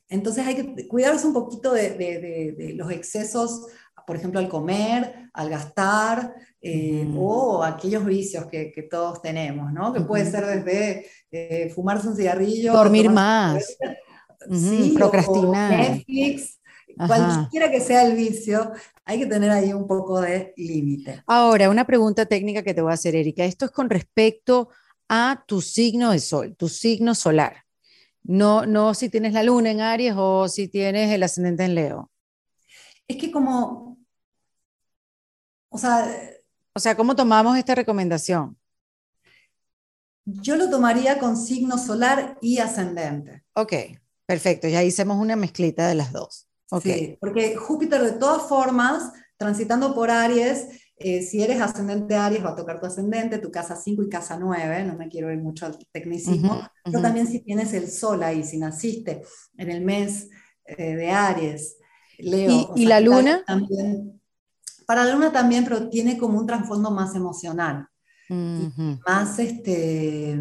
Entonces 0.09 0.45
hay 0.45 0.55
que 0.55 0.87
cuidarse 0.87 1.27
un 1.27 1.33
poquito 1.33 1.73
de, 1.73 2.73
los 2.75 2.91
excesos, 2.91 3.67
por 4.05 4.15
ejemplo, 4.15 4.39
al 4.39 4.47
comer, 4.47 5.29
al 5.33 5.49
gastar, 5.49 6.33
eh, 6.61 7.07
o 7.15 7.63
aquellos 7.63 8.05
vicios 8.05 8.45
que, 8.47 8.87
todos 8.89 9.21
tenemos, 9.21 9.71
¿no? 9.73 9.91
Que 9.93 10.01
puede 10.01 10.29
ser 10.29 10.45
desde 10.45 11.05
eh, 11.31 11.69
fumarse 11.75 12.07
un 12.07 12.15
cigarrillo. 12.15 12.73
Dormir 12.73 13.09
más. 13.09 13.77
procrastinar. 14.95 15.71
Netflix, 15.71 16.56
cualquiera 16.97 17.69
que 17.69 17.79
sea 17.79 18.03
el 18.03 18.15
vicio, 18.15 18.71
hay 19.05 19.19
que 19.19 19.25
tener 19.25 19.51
ahí 19.51 19.73
un 19.73 19.87
poco 19.87 20.21
de 20.21 20.53
límite. 20.57 21.23
Ahora, 21.27 21.69
una 21.69 21.85
pregunta 21.85 22.25
técnica 22.25 22.63
que 22.63 22.73
te 22.73 22.81
voy 22.81 22.91
a 22.91 22.95
hacer, 22.95 23.15
Erika. 23.15 23.45
Esto 23.45 23.65
es 23.65 23.71
con 23.71 23.89
respecto 23.89 24.69
a 25.09 25.43
tu 25.47 25.61
signo 25.61 26.11
de 26.11 26.19
sol, 26.19 26.55
tu 26.55 26.67
signo 26.69 27.15
solar. 27.15 27.63
No, 28.23 28.65
no 28.65 28.93
si 28.93 29.09
tienes 29.09 29.33
la 29.33 29.43
luna 29.43 29.71
en 29.71 29.81
Aries 29.81 30.13
o 30.17 30.49
si 30.49 30.67
tienes 30.67 31.11
el 31.11 31.23
ascendente 31.23 31.63
en 31.63 31.75
Leo. 31.75 32.11
Es 33.07 33.17
que 33.17 33.31
como, 33.31 33.97
o 35.69 35.77
sea... 35.77 36.05
O 36.73 36.79
sea, 36.79 36.95
¿cómo 36.95 37.15
tomamos 37.15 37.57
esta 37.57 37.73
recomendación? 37.73 38.57
Yo 40.25 40.57
lo 40.57 40.69
tomaría 40.69 41.19
con 41.19 41.37
signo 41.37 41.77
solar 41.77 42.37
y 42.41 42.57
ascendente. 42.57 43.45
Ok, 43.53 43.73
perfecto. 44.25 44.67
Ya 44.67 44.83
hicimos 44.83 45.17
una 45.17 45.37
mezclita 45.37 45.87
de 45.87 45.95
las 45.95 46.11
dos. 46.11 46.46
Sí, 46.81 47.17
porque 47.19 47.55
Júpiter 47.55 48.01
de 48.01 48.13
todas 48.13 48.43
formas, 48.43 49.13
transitando 49.37 49.95
por 49.95 50.11
Aries, 50.11 50.67
eh, 50.97 51.21
si 51.21 51.41
eres 51.41 51.61
ascendente 51.61 52.15
Aries, 52.15 52.43
va 52.43 52.49
a 52.49 52.55
tocar 52.55 52.79
tu 52.79 52.87
ascendente, 52.87 53.37
tu 53.37 53.51
casa 53.51 53.75
5 53.75 54.03
y 54.03 54.09
casa 54.09 54.37
9, 54.37 54.83
no 54.83 54.97
me 54.97 55.07
quiero 55.07 55.31
ir 55.31 55.39
mucho 55.39 55.65
al 55.65 55.77
tecnicismo, 55.91 56.67
pero 56.83 57.01
también 57.01 57.27
si 57.27 57.39
tienes 57.39 57.73
el 57.73 57.89
sol 57.89 58.23
ahí, 58.23 58.43
si 58.43 58.57
naciste 58.57 59.21
en 59.57 59.69
el 59.69 59.81
mes 59.81 60.29
eh, 60.65 60.95
de 60.95 61.11
Aries, 61.11 61.77
Leo. 62.17 62.73
¿Y, 62.75 62.85
la 62.85 62.99
luna? 62.99 63.43
También, 63.45 64.19
para 64.87 65.05
la 65.05 65.13
luna 65.13 65.31
también, 65.31 65.63
pero 65.63 65.87
tiene 65.87 66.17
como 66.17 66.39
un 66.39 66.47
trasfondo 66.47 66.89
más 66.89 67.15
emocional, 67.15 67.87
más 68.27 69.39
este, 69.39 70.37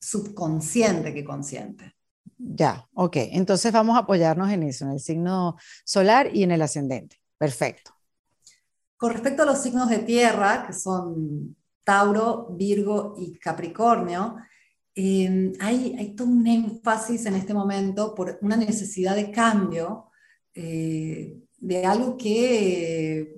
subconsciente 0.00 1.12
que 1.12 1.24
consciente. 1.24 1.97
Ya, 2.38 2.88
ok. 2.94 3.16
Entonces 3.32 3.72
vamos 3.72 3.96
a 3.96 4.00
apoyarnos 4.00 4.50
en 4.50 4.62
eso, 4.62 4.84
en 4.84 4.92
el 4.92 5.00
signo 5.00 5.56
solar 5.84 6.34
y 6.34 6.44
en 6.44 6.52
el 6.52 6.62
ascendente. 6.62 7.20
Perfecto. 7.36 7.92
Con 8.96 9.12
respecto 9.12 9.42
a 9.42 9.46
los 9.46 9.58
signos 9.58 9.88
de 9.88 9.98
tierra, 9.98 10.64
que 10.66 10.72
son 10.72 11.56
Tauro, 11.84 12.48
Virgo 12.50 13.14
y 13.18 13.38
Capricornio, 13.38 14.36
em, 14.94 15.52
hay, 15.60 16.14
todo 16.16 16.28
un 16.28 16.46
énfasis 16.46 17.26
en 17.26 17.34
este 17.34 17.54
momento 17.54 18.14
por 18.14 18.38
una 18.42 18.56
necesidad 18.56 19.14
de 19.14 19.30
cambio, 19.30 20.10
eh, 20.54 21.38
de 21.58 21.86
algo 21.86 22.16
que 22.16 23.37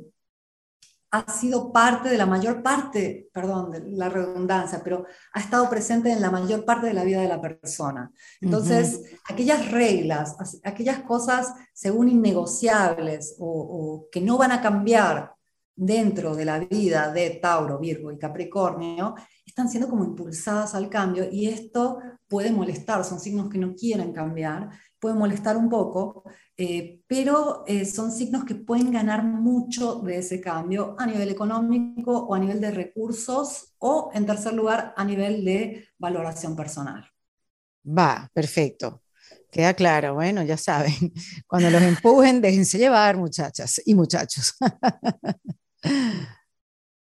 ha 1.13 1.33
sido 1.33 1.73
parte 1.73 2.09
de 2.09 2.17
la 2.17 2.27
mayor 2.27 2.63
parte, 2.63 3.29
perdón, 3.33 3.73
de 3.73 3.83
la 3.97 4.09
redundancia, 4.09 4.81
pero 4.85 5.07
ha 5.33 5.41
estado 5.41 5.69
presente 5.69 6.13
en 6.13 6.21
la 6.21 6.31
mayor 6.31 6.65
parte 6.65 6.87
de 6.87 6.95
la 6.95 7.03
vida 7.03 7.21
de 7.21 7.29
la 7.29 7.41
persona. 7.41 8.13
Entonces, 8.41 9.03
aquellas 9.29 9.73
reglas, 9.73 10.37
aquellas 10.63 11.01
cosas 11.01 11.53
según 11.73 12.09
innegociables 12.09 13.37
o, 13.41 14.07
que 14.13 14.21
no 14.21 14.39
van 14.39 14.53
a 14.53 14.63
cambiar 14.63 15.35
dentro 15.75 16.37
de 16.37 16.45
la 16.45 16.59
vida 16.61 17.13
de 17.13 17.31
Tauro, 17.43 17.79
Virgo 17.79 18.13
y 18.13 18.19
Capricornio, 18.19 19.15
están 19.45 19.69
siendo 19.69 19.89
como 19.89 20.05
impulsadas 20.05 20.75
al 20.75 20.89
cambio 20.89 21.27
y 21.31 21.49
esto 21.49 21.99
puede 22.29 22.53
molestar, 22.53 23.05
son 23.05 23.19
signos 23.19 23.49
que 23.49 23.59
no 23.59 23.75
quieren 23.75 24.13
cambiar, 24.13 24.69
puede 25.01 25.15
molestar 25.15 25.57
un 25.57 25.69
poco, 25.69 26.25
eh, 26.57 27.01
pero 27.07 27.65
eh, 27.67 27.87
son 27.87 28.13
signos 28.13 28.45
que 28.45 28.55
pueden 28.55 28.93
ganar 28.93 29.25
mucho 29.25 30.01
de 30.01 30.19
ese 30.19 30.41
cambio 30.41 30.95
a 30.99 31.07
nivel 31.07 31.31
económico 31.31 32.17
o 32.19 32.35
a 32.35 32.39
nivel 32.39 32.61
de 32.61 32.71
recursos 32.71 33.75
o, 33.79 34.11
en 34.15 34.27
tercer 34.27 34.53
lugar, 34.53 34.93
a 34.97 35.05
nivel 35.05 35.45
de 35.45 35.89
valoración 35.99 36.55
personal. 36.55 37.11
Va, 37.85 38.31
perfecto. 38.33 39.03
Queda 39.51 39.75
claro, 39.75 40.15
bueno, 40.15 40.43
ya 40.45 40.57
saben, 40.57 40.95
cuando 41.47 41.71
los 41.71 41.83
empujen, 41.83 42.41
déjense 42.41 42.79
llevar, 42.79 43.17
muchachas 43.17 43.81
y 43.85 43.95
muchachos. 43.95 44.55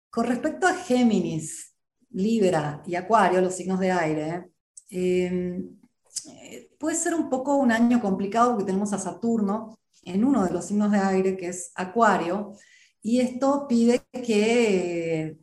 Con 0.09 0.25
respecto 0.25 0.67
a 0.67 0.73
Géminis, 0.73 1.73
Libra 2.11 2.81
y 2.87 2.95
Acuario, 2.95 3.41
los 3.41 3.55
signos 3.55 3.79
de 3.79 3.91
aire, 3.91 4.45
eh, 4.89 5.59
puede 6.83 6.97
ser 6.97 7.15
un 7.15 7.29
poco 7.29 7.55
un 7.55 7.71
año 7.71 8.01
complicado 8.01 8.49
porque 8.51 8.65
tenemos 8.65 8.91
a 8.91 8.99
Saturno 8.99 9.79
en 10.03 10.25
uno 10.25 10.43
de 10.43 10.51
los 10.51 10.65
signos 10.65 10.91
de 10.91 10.97
aire, 10.97 11.37
que 11.37 11.47
es 11.47 11.71
Acuario, 11.75 12.51
y 13.01 13.21
esto 13.21 13.67
pide 13.69 14.01
que 14.11 15.39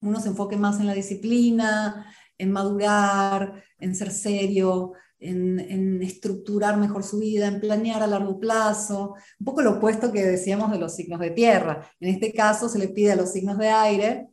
uno 0.00 0.20
se 0.20 0.28
enfoque 0.28 0.56
más 0.56 0.80
en 0.80 0.86
la 0.86 0.94
disciplina, 0.94 2.06
en 2.38 2.50
madurar, 2.50 3.62
en 3.78 3.94
ser 3.94 4.10
serio, 4.10 4.94
en, 5.18 6.00
estructurar 6.02 6.78
mejor 6.78 7.04
su 7.04 7.18
vida, 7.18 7.46
en 7.46 7.60
planear 7.60 8.02
a 8.02 8.06
largo 8.06 8.40
plazo, 8.40 9.16
un 9.38 9.44
poco 9.44 9.60
lo 9.60 9.72
opuesto 9.72 10.12
que 10.12 10.24
decíamos 10.24 10.70
de 10.70 10.78
los 10.78 10.96
signos 10.96 11.20
de 11.20 11.32
tierra. 11.32 11.86
En 12.00 12.08
este 12.08 12.32
caso 12.32 12.70
se 12.70 12.78
le 12.78 12.88
pide 12.88 13.12
a 13.12 13.16
los 13.16 13.30
signos 13.32 13.58
de 13.58 13.68
aire 13.68 14.28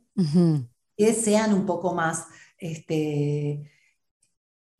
que 0.96 1.12
sean 1.12 1.52
un 1.52 1.66
poco 1.66 1.92
más 1.92 2.24
este, 2.56 3.70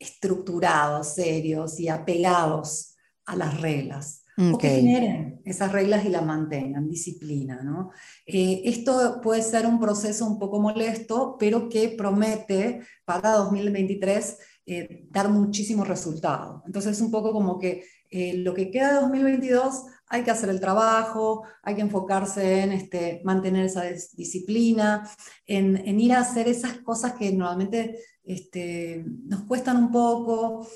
estructurados, 0.02 1.14
serios 1.14 1.78
y 1.80 1.88
apegados 1.88 2.96
a 3.24 3.36
las 3.36 3.60
reglas. 3.60 4.18
O 4.52 4.56
que 4.56 4.68
generen 4.68 5.42
esas 5.44 5.72
reglas 5.72 6.06
y 6.06 6.08
las 6.08 6.24
mantengan, 6.24 6.88
disciplina. 6.88 7.62
¿no? 7.62 7.90
Eh, 8.26 8.62
esto 8.64 9.20
puede 9.22 9.42
ser 9.42 9.66
un 9.66 9.78
proceso 9.78 10.26
un 10.26 10.38
poco 10.38 10.58
molesto, 10.58 11.36
pero 11.38 11.68
que 11.68 11.90
promete 11.90 12.80
para 13.04 13.32
2023 13.32 14.38
eh, 14.64 15.06
dar 15.10 15.28
muchísimos 15.28 15.86
resultados. 15.86 16.62
Entonces 16.64 16.92
es 16.96 17.02
un 17.02 17.10
poco 17.10 17.32
como 17.32 17.58
que 17.58 17.84
eh, 18.10 18.38
lo 18.38 18.54
que 18.54 18.70
queda 18.70 18.94
de 18.94 19.00
2022 19.00 19.82
hay 20.12 20.24
que 20.24 20.30
hacer 20.30 20.50
el 20.50 20.60
trabajo, 20.60 21.44
hay 21.62 21.74
que 21.74 21.80
enfocarse 21.80 22.60
en 22.60 22.72
este, 22.72 23.22
mantener 23.24 23.64
esa 23.64 23.84
disciplina, 24.12 25.10
en, 25.46 25.98
ir 25.98 26.12
a 26.12 26.20
hacer 26.20 26.48
esas 26.48 26.74
cosas 26.80 27.14
que 27.14 27.32
normalmente 27.32 27.98
este, 28.22 29.06
nos 29.24 29.44
cuestan 29.44 29.78
un 29.78 29.90
poco, 29.90 30.68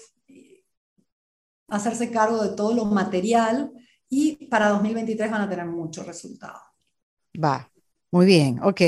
hacerse 1.68 2.10
cargo 2.10 2.42
de 2.42 2.56
todo 2.56 2.72
lo 2.72 2.86
material 2.86 3.70
y 4.08 4.46
para 4.46 4.70
2023 4.70 5.30
van 5.30 5.42
a 5.42 5.50
tener 5.50 5.66
muchos 5.66 6.06
resultados. 6.06 6.62
Va, 7.36 7.70
muy 8.10 8.24
bien, 8.24 8.58
ok. 8.62 8.80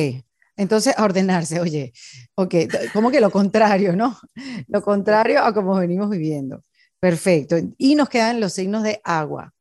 Entonces, 0.56 0.94
a 0.96 1.04
ordenarse, 1.04 1.60
oye, 1.60 1.92
ok, 2.36 2.54
como 2.94 3.10
que 3.10 3.20
lo 3.20 3.30
contrario, 3.30 3.94
¿no? 3.94 4.18
Lo 4.66 4.80
contrario 4.80 5.44
a 5.44 5.52
como 5.52 5.76
venimos 5.76 6.08
viviendo. 6.08 6.64
Perfecto. 6.98 7.56
Y 7.76 7.94
nos 7.96 8.08
quedan 8.08 8.40
los 8.40 8.54
signos 8.54 8.82
de 8.82 9.02
agua. 9.04 9.52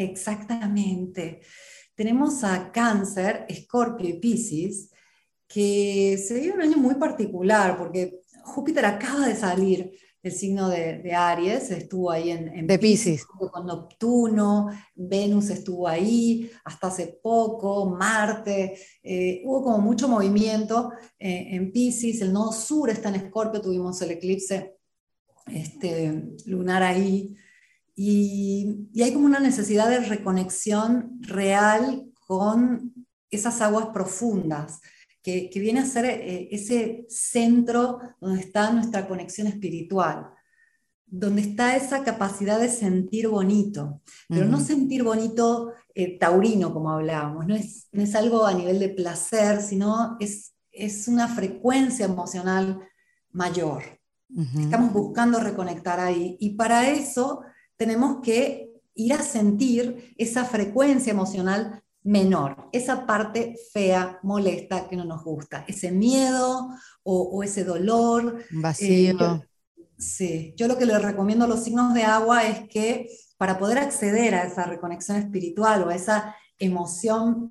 Exactamente. 0.00 1.42
Tenemos 1.94 2.42
a 2.42 2.72
Cáncer, 2.72 3.44
Escorpio 3.48 4.08
y 4.08 4.14
Piscis, 4.14 4.90
que 5.46 6.16
se 6.16 6.40
vive 6.40 6.54
un 6.54 6.62
año 6.62 6.78
muy 6.78 6.94
particular 6.94 7.76
porque 7.76 8.20
Júpiter 8.44 8.86
acaba 8.86 9.28
de 9.28 9.36
salir 9.36 9.92
del 10.22 10.32
signo 10.32 10.68
de, 10.70 11.12
Aries, 11.14 11.70
estuvo 11.70 12.10
ahí 12.10 12.30
en, 12.30 12.66
de 12.66 12.78
Pisces. 12.78 13.26
Con 13.26 13.66
Neptuno, 13.66 14.68
Venus 14.94 15.50
estuvo 15.50 15.86
ahí 15.86 16.50
hasta 16.64 16.86
hace 16.88 17.18
poco, 17.22 17.86
Marte, 17.86 18.78
eh, 19.02 19.42
hubo 19.44 19.64
como 19.64 19.78
mucho 19.78 20.08
movimiento 20.08 20.92
eh, 21.18 21.48
en 21.50 21.72
Pisces, 21.72 22.22
el 22.22 22.32
nodo 22.32 22.52
sur 22.52 22.88
está 22.88 23.10
en 23.10 23.16
Escorpio, 23.16 23.60
tuvimos 23.60 24.00
el 24.02 24.12
eclipse 24.12 24.76
este, 25.46 26.36
lunar 26.46 26.82
ahí, 26.82 27.34
y, 28.02 28.88
hay 29.02 29.12
como 29.12 29.26
una 29.26 29.40
necesidad 29.40 29.90
de 29.90 30.00
reconexión 30.00 31.18
real 31.20 32.06
con 32.26 32.94
esas 33.30 33.60
aguas 33.60 33.88
profundas, 33.92 34.80
que, 35.22 35.50
viene 35.56 35.80
a 35.80 35.84
ser 35.84 36.06
eh, 36.06 36.48
ese 36.50 37.04
centro 37.10 37.98
donde 38.18 38.40
está 38.40 38.72
nuestra 38.72 39.06
conexión 39.06 39.48
espiritual, 39.48 40.30
donde 41.04 41.42
está 41.42 41.76
esa 41.76 42.02
capacidad 42.02 42.58
de 42.58 42.70
sentir 42.70 43.28
bonito, 43.28 44.00
pero 44.30 44.46
no 44.46 44.60
sentir 44.60 45.02
bonito 45.02 45.74
eh, 45.94 46.18
taurino, 46.18 46.72
como 46.72 46.92
hablábamos, 46.92 47.46
no 47.46 47.54
es, 47.54 47.88
no 47.92 48.02
es, 48.02 48.14
algo 48.14 48.46
a 48.46 48.54
nivel 48.54 48.78
de 48.78 48.88
placer, 48.88 49.60
sino 49.60 50.16
es, 50.20 50.54
es 50.72 51.06
una 51.06 51.28
frecuencia 51.28 52.06
emocional 52.06 52.80
mayor. 53.30 53.82
Estamos 54.58 54.92
buscando 54.92 55.40
reconectar 55.40 55.98
ahí. 55.98 56.36
Y 56.38 56.50
para 56.50 56.88
eso 56.88 57.42
tenemos 57.80 58.20
que 58.20 58.74
ir 58.94 59.14
a 59.14 59.22
sentir 59.22 60.12
esa 60.18 60.44
frecuencia 60.44 61.12
emocional 61.12 61.82
menor, 62.02 62.68
esa 62.72 63.06
parte 63.06 63.56
fea, 63.72 64.18
molesta, 64.22 64.86
que 64.86 64.96
no 64.96 65.06
nos 65.06 65.24
gusta, 65.24 65.64
ese 65.66 65.90
miedo 65.90 66.68
o, 67.02 67.42
ese 67.42 67.64
dolor. 67.64 68.44
Vacío. 68.50 69.18
Eh, 69.18 69.48
sí, 69.96 70.52
yo 70.58 70.68
lo 70.68 70.76
que 70.76 70.84
le 70.84 70.98
recomiendo 70.98 71.46
a 71.46 71.48
los 71.48 71.64
signos 71.64 71.94
de 71.94 72.02
agua 72.02 72.46
es 72.46 72.68
que 72.68 73.08
para 73.38 73.58
poder 73.58 73.78
acceder 73.78 74.34
a 74.34 74.44
esa 74.44 74.64
reconexión 74.64 75.16
espiritual 75.16 75.82
o 75.84 75.88
a 75.88 75.94
esa 75.94 76.36
emoción 76.58 77.50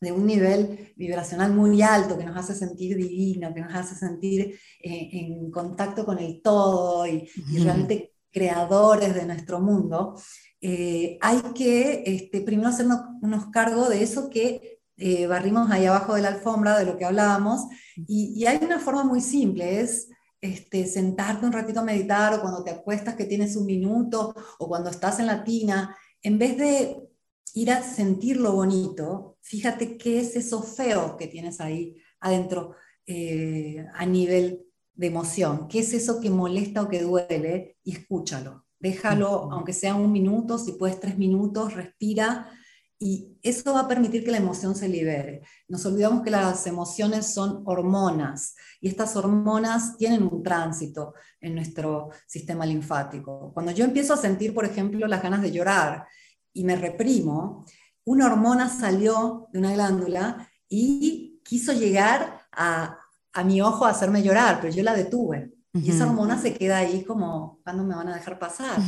de 0.00 0.12
un 0.12 0.26
nivel 0.26 0.94
vibracional 0.94 1.52
muy 1.52 1.82
alto 1.82 2.16
que 2.16 2.24
nos 2.24 2.36
hace 2.36 2.54
sentir 2.54 2.96
divino, 2.96 3.52
que 3.52 3.62
nos 3.62 3.74
hace 3.74 3.96
sentir 3.96 4.56
eh, 4.80 5.08
en 5.10 5.50
contacto 5.50 6.06
con 6.06 6.20
el 6.20 6.40
todo 6.40 7.04
y, 7.04 7.28
y 7.50 7.58
realmente 7.58 8.12
creadores 8.36 9.14
de 9.14 9.24
nuestro 9.24 9.60
mundo, 9.60 10.20
eh, 10.60 11.16
hay 11.22 11.40
que 11.54 12.02
este, 12.04 12.42
primero 12.42 12.68
hacernos 12.68 13.46
cargo 13.50 13.88
de 13.88 14.02
eso 14.02 14.28
que 14.28 14.82
eh, 14.98 15.26
barrimos 15.26 15.70
ahí 15.70 15.86
abajo 15.86 16.14
de 16.14 16.20
la 16.20 16.28
alfombra, 16.28 16.78
de 16.78 16.84
lo 16.84 16.98
que 16.98 17.06
hablábamos, 17.06 17.62
y, 17.96 18.44
hay 18.44 18.58
una 18.62 18.78
forma 18.78 19.04
muy 19.04 19.22
simple, 19.22 19.80
es 19.80 20.10
este, 20.42 20.86
sentarte 20.86 21.46
un 21.46 21.52
ratito 21.52 21.80
a 21.80 21.84
meditar 21.84 22.34
o 22.34 22.42
cuando 22.42 22.62
te 22.62 22.72
acuestas 22.72 23.14
que 23.14 23.24
tienes 23.24 23.56
un 23.56 23.64
minuto 23.64 24.34
o 24.58 24.68
cuando 24.68 24.90
estás 24.90 25.18
en 25.18 25.28
la 25.28 25.42
tina, 25.42 25.96
en 26.20 26.38
vez 26.38 26.58
de 26.58 27.08
ir 27.54 27.70
a 27.70 27.82
sentir 27.82 28.36
lo 28.36 28.52
bonito, 28.52 29.38
fíjate 29.40 29.96
qué 29.96 30.20
es 30.20 30.36
eso 30.36 30.62
feo 30.62 31.16
que 31.16 31.26
tienes 31.26 31.58
ahí 31.58 31.96
adentro 32.20 32.74
eh, 33.06 33.86
a 33.94 34.04
nivel 34.04 34.65
de 34.96 35.06
emoción, 35.06 35.68
qué 35.68 35.80
es 35.80 35.92
eso 35.92 36.20
que 36.20 36.30
molesta 36.30 36.82
o 36.82 36.88
que 36.88 37.02
duele 37.02 37.76
y 37.84 37.92
escúchalo. 37.92 38.64
Déjalo, 38.78 39.50
aunque 39.52 39.72
sea 39.72 39.94
un 39.94 40.12
minuto, 40.12 40.58
si 40.58 40.72
puedes 40.72 41.00
tres 41.00 41.18
minutos, 41.18 41.74
respira 41.74 42.50
y 42.98 43.36
eso 43.42 43.74
va 43.74 43.80
a 43.80 43.88
permitir 43.88 44.24
que 44.24 44.30
la 44.30 44.38
emoción 44.38 44.74
se 44.74 44.88
libere. 44.88 45.42
Nos 45.68 45.84
olvidamos 45.84 46.22
que 46.22 46.30
las 46.30 46.66
emociones 46.66 47.26
son 47.32 47.62
hormonas 47.66 48.54
y 48.80 48.88
estas 48.88 49.16
hormonas 49.16 49.98
tienen 49.98 50.22
un 50.22 50.42
tránsito 50.42 51.12
en 51.40 51.54
nuestro 51.54 52.10
sistema 52.26 52.64
linfático. 52.64 53.52
Cuando 53.52 53.72
yo 53.72 53.84
empiezo 53.84 54.14
a 54.14 54.18
sentir, 54.18 54.54
por 54.54 54.64
ejemplo, 54.64 55.06
las 55.06 55.22
ganas 55.22 55.42
de 55.42 55.52
llorar 55.52 56.06
y 56.54 56.64
me 56.64 56.76
reprimo, 56.76 57.66
una 58.04 58.26
hormona 58.26 58.68
salió 58.68 59.48
de 59.52 59.58
una 59.58 59.74
glándula 59.74 60.48
y 60.68 61.40
quiso 61.44 61.72
llegar 61.72 62.46
a, 62.52 62.98
a 63.36 63.44
mi 63.44 63.60
ojo 63.60 63.84
a 63.84 63.90
hacerme 63.90 64.22
llorar, 64.22 64.58
pero 64.60 64.72
yo 64.72 64.82
la 64.82 64.94
detuve. 64.94 65.52
Y 65.74 65.90
esa 65.90 66.06
hormona 66.06 66.40
se 66.40 66.54
queda 66.54 66.78
ahí 66.78 67.04
como, 67.04 67.60
¿cuándo 67.62 67.84
me 67.84 67.94
van 67.94 68.08
a 68.08 68.14
dejar 68.14 68.38
pasar? 68.38 68.78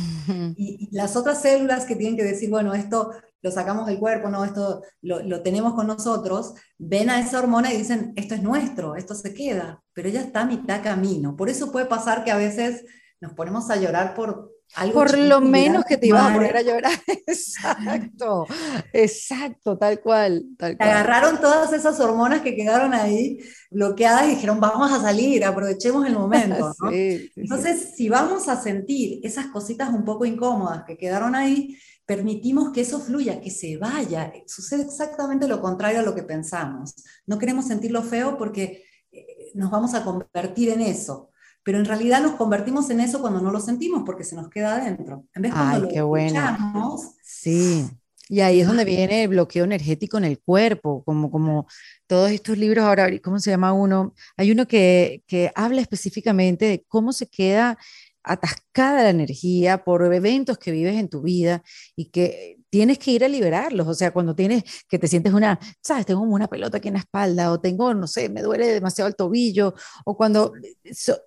y, 0.57 0.89
las 0.91 1.15
otras 1.15 1.39
células 1.39 1.85
que 1.85 1.95
tienen 1.95 2.17
que 2.17 2.23
decir, 2.23 2.49
bueno, 2.49 2.73
esto 2.73 3.11
lo 3.43 3.51
sacamos 3.51 3.85
del 3.85 3.99
cuerpo, 3.99 4.27
no, 4.29 4.43
esto 4.43 4.81
lo, 5.03 5.21
lo, 5.21 5.43
tenemos 5.43 5.75
con 5.75 5.85
nosotros, 5.85 6.55
ven 6.79 7.11
a 7.11 7.19
esa 7.19 7.37
hormona 7.37 7.71
y 7.71 7.77
dicen, 7.77 8.11
esto 8.15 8.33
es 8.33 8.41
nuestro, 8.41 8.95
esto 8.95 9.13
se 9.13 9.35
queda, 9.35 9.83
pero 9.93 10.09
ella 10.09 10.21
está 10.21 10.41
a 10.41 10.45
mitad 10.47 10.81
camino. 10.81 11.35
Por 11.35 11.47
eso 11.49 11.71
puede 11.71 11.85
pasar 11.85 12.23
que 12.23 12.31
a 12.31 12.37
veces 12.37 12.83
nos 13.21 13.33
ponemos 13.33 13.69
a 13.69 13.75
llorar 13.75 14.15
por 14.15 14.51
por 14.93 15.17
lo 15.17 15.41
menos 15.41 15.83
que 15.85 15.97
te 15.97 16.07
ibas 16.07 16.29
a 16.29 16.33
poner 16.33 16.55
a 16.55 16.61
llorar. 16.61 16.93
Exacto, 17.27 18.47
exacto, 18.93 19.77
tal 19.77 19.99
cual, 20.01 20.45
tal 20.57 20.77
cual. 20.77 20.89
Agarraron 20.89 21.39
todas 21.39 21.73
esas 21.73 21.99
hormonas 21.99 22.41
que 22.41 22.55
quedaron 22.55 22.93
ahí 22.93 23.39
bloqueadas 23.69 24.25
y 24.27 24.29
dijeron, 24.31 24.59
vamos 24.59 24.91
a 24.91 25.01
salir, 25.01 25.43
aprovechemos 25.45 26.05
el 26.05 26.13
momento. 26.13 26.73
Entonces, 26.91 27.93
si 27.95 28.09
vamos 28.09 28.47
a 28.47 28.61
sentir 28.61 29.19
esas 29.23 29.47
cositas 29.47 29.89
un 29.89 30.05
poco 30.05 30.25
incómodas 30.25 30.83
que 30.85 30.97
quedaron 30.97 31.35
ahí, 31.35 31.77
permitimos 32.05 32.71
que 32.71 32.81
eso 32.81 32.99
fluya, 32.99 33.39
que 33.39 33.51
se 33.51 33.77
vaya. 33.77 34.31
Sucede 34.47 34.83
exactamente 34.83 35.47
lo 35.47 35.61
contrario 35.61 35.99
a 35.99 36.03
lo 36.03 36.15
que 36.15 36.23
pensamos. 36.23 36.95
No 37.27 37.37
queremos 37.37 37.65
sentir 37.65 37.91
lo 37.91 38.01
feo 38.01 38.37
porque 38.37 38.85
eh, 39.11 39.51
nos 39.53 39.69
vamos 39.69 39.93
a 39.93 40.03
convertir 40.03 40.69
en 40.69 40.81
eso 40.81 41.29
pero 41.69 41.77
en 41.77 41.85
realidad 41.85 42.19
nos 42.23 42.31
convertimos 42.31 42.89
en 42.89 42.99
eso 42.99 43.21
cuando 43.21 43.41
no 43.41 43.51
lo 43.51 43.59
sentimos 43.59 44.01
porque 44.03 44.23
se 44.23 44.35
nos 44.35 44.49
queda 44.49 44.77
adentro. 44.77 45.27
En 45.35 45.43
vez 45.43 45.53
cuando 45.53 45.85
Ay, 45.85 45.93
qué 45.93 46.01
bueno. 46.01 46.97
Sí. 47.21 47.85
Y 48.27 48.39
ahí 48.39 48.61
es 48.61 48.67
donde 48.67 48.85
viene 48.85 49.21
el 49.21 49.29
bloqueo 49.29 49.65
energético 49.65 50.17
en 50.17 50.23
el 50.23 50.39
cuerpo, 50.39 51.03
como, 51.03 51.29
como 51.29 51.67
todos 52.07 52.31
estos 52.31 52.57
libros 52.57 52.83
ahora, 52.85 53.07
¿cómo 53.21 53.37
se 53.37 53.51
llama 53.51 53.71
uno? 53.73 54.15
Hay 54.35 54.51
uno 54.51 54.67
que, 54.67 55.21
que 55.27 55.51
habla 55.53 55.79
específicamente 55.81 56.65
de 56.65 56.83
cómo 56.87 57.13
se 57.13 57.27
queda 57.27 57.77
atascada 58.23 59.03
la 59.03 59.11
energía 59.11 59.83
por 59.83 60.03
eventos 60.11 60.57
que 60.57 60.71
vives 60.71 60.95
en 60.95 61.07
tu 61.07 61.21
vida 61.21 61.61
y 61.95 62.05
que 62.05 62.57
tienes 62.69 62.99
que 62.99 63.11
ir 63.11 63.23
a 63.23 63.27
liberarlos. 63.27 63.87
O 63.87 63.93
sea, 63.93 64.11
cuando 64.11 64.35
tienes 64.35 64.63
que 64.87 64.99
te 64.99 65.07
sientes 65.07 65.33
una, 65.33 65.59
sabes, 65.81 66.05
tengo 66.05 66.21
una 66.21 66.47
pelota 66.47 66.77
aquí 66.77 66.87
en 66.87 66.95
la 66.95 67.01
espalda 67.01 67.51
o 67.51 67.59
tengo, 67.59 67.93
no 67.93 68.07
sé, 68.07 68.29
me 68.29 68.41
duele 68.41 68.67
demasiado 68.67 69.07
el 69.07 69.15
tobillo 69.15 69.73
o 70.05 70.15
cuando 70.15 70.53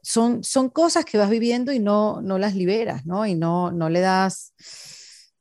son, 0.02 0.42
son 0.44 0.68
cosas 0.70 1.04
que 1.04 1.18
vas 1.18 1.30
viviendo 1.30 1.72
y 1.72 1.78
no, 1.78 2.20
no 2.22 2.38
las 2.38 2.54
liberas, 2.54 3.04
¿no? 3.06 3.26
Y 3.26 3.34
no, 3.34 3.72
no 3.72 3.88
le 3.88 4.00
das, 4.00 4.54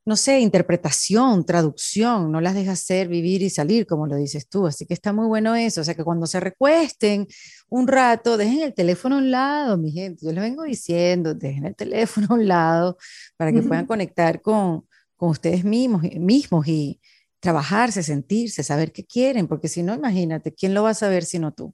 no 0.04 0.16
sé, 0.16 0.40
interpretación, 0.40 1.44
traducción, 1.46 2.32
no 2.32 2.40
las 2.40 2.54
dejas 2.54 2.80
ser, 2.80 3.08
vivir 3.08 3.42
y 3.42 3.50
salir, 3.50 3.86
como 3.86 4.06
lo 4.06 4.16
dices 4.16 4.48
tú. 4.48 4.66
Así 4.66 4.86
que 4.86 4.94
está 4.94 5.12
muy 5.12 5.26
bueno 5.26 5.54
eso. 5.54 5.80
O 5.82 5.84
sea, 5.84 5.94
que 5.94 6.04
cuando 6.04 6.26
se 6.26 6.40
recuesten 6.40 7.26
un 7.68 7.86
rato, 7.86 8.36
dejen 8.36 8.62
el 8.62 8.74
teléfono 8.74 9.16
a 9.16 9.18
un 9.18 9.30
lado, 9.30 9.78
mi 9.78 9.92
gente. 9.92 10.26
Yo 10.26 10.32
les 10.32 10.42
vengo 10.42 10.64
diciendo, 10.64 11.34
dejen 11.34 11.66
el 11.66 11.76
teléfono 11.76 12.26
a 12.30 12.34
un 12.34 12.48
lado 12.48 12.98
para 13.36 13.52
que 13.52 13.62
puedan 13.62 13.86
conectar 13.86 14.42
con 14.42 14.84
con 15.22 15.30
ustedes 15.30 15.62
mismos, 15.62 16.02
mismos 16.18 16.66
y 16.66 17.00
trabajarse, 17.38 18.02
sentirse, 18.02 18.64
saber 18.64 18.90
qué 18.90 19.04
quieren, 19.04 19.46
porque 19.46 19.68
si 19.68 19.84
no, 19.84 19.94
imagínate, 19.94 20.52
¿quién 20.52 20.74
lo 20.74 20.82
va 20.82 20.90
a 20.90 20.94
saber 20.94 21.22
sino 21.22 21.54
tú? 21.54 21.72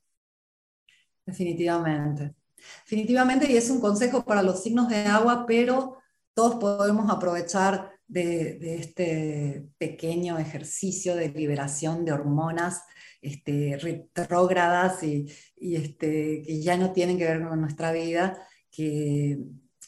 Definitivamente. 1.24 2.34
Definitivamente, 2.84 3.50
y 3.50 3.56
es 3.56 3.70
un 3.70 3.80
consejo 3.80 4.22
para 4.22 4.42
los 4.42 4.62
signos 4.62 4.90
de 4.90 4.98
agua, 5.06 5.46
pero 5.46 5.96
todos 6.34 6.56
podemos 6.56 7.10
aprovechar 7.10 7.90
de, 8.06 8.58
este 8.80 9.66
pequeño 9.78 10.36
ejercicio 10.36 11.16
de 11.16 11.30
liberación 11.30 12.04
de 12.04 12.12
hormonas 12.12 12.82
este, 13.22 13.78
retrógradas 13.80 15.02
y, 15.02 15.26
y 15.56 15.76
este, 15.76 16.42
que 16.42 16.60
ya 16.60 16.76
no 16.76 16.92
tienen 16.92 17.16
que 17.16 17.24
ver 17.24 17.48
con 17.48 17.62
nuestra 17.62 17.92
vida, 17.92 18.46
que 18.70 19.38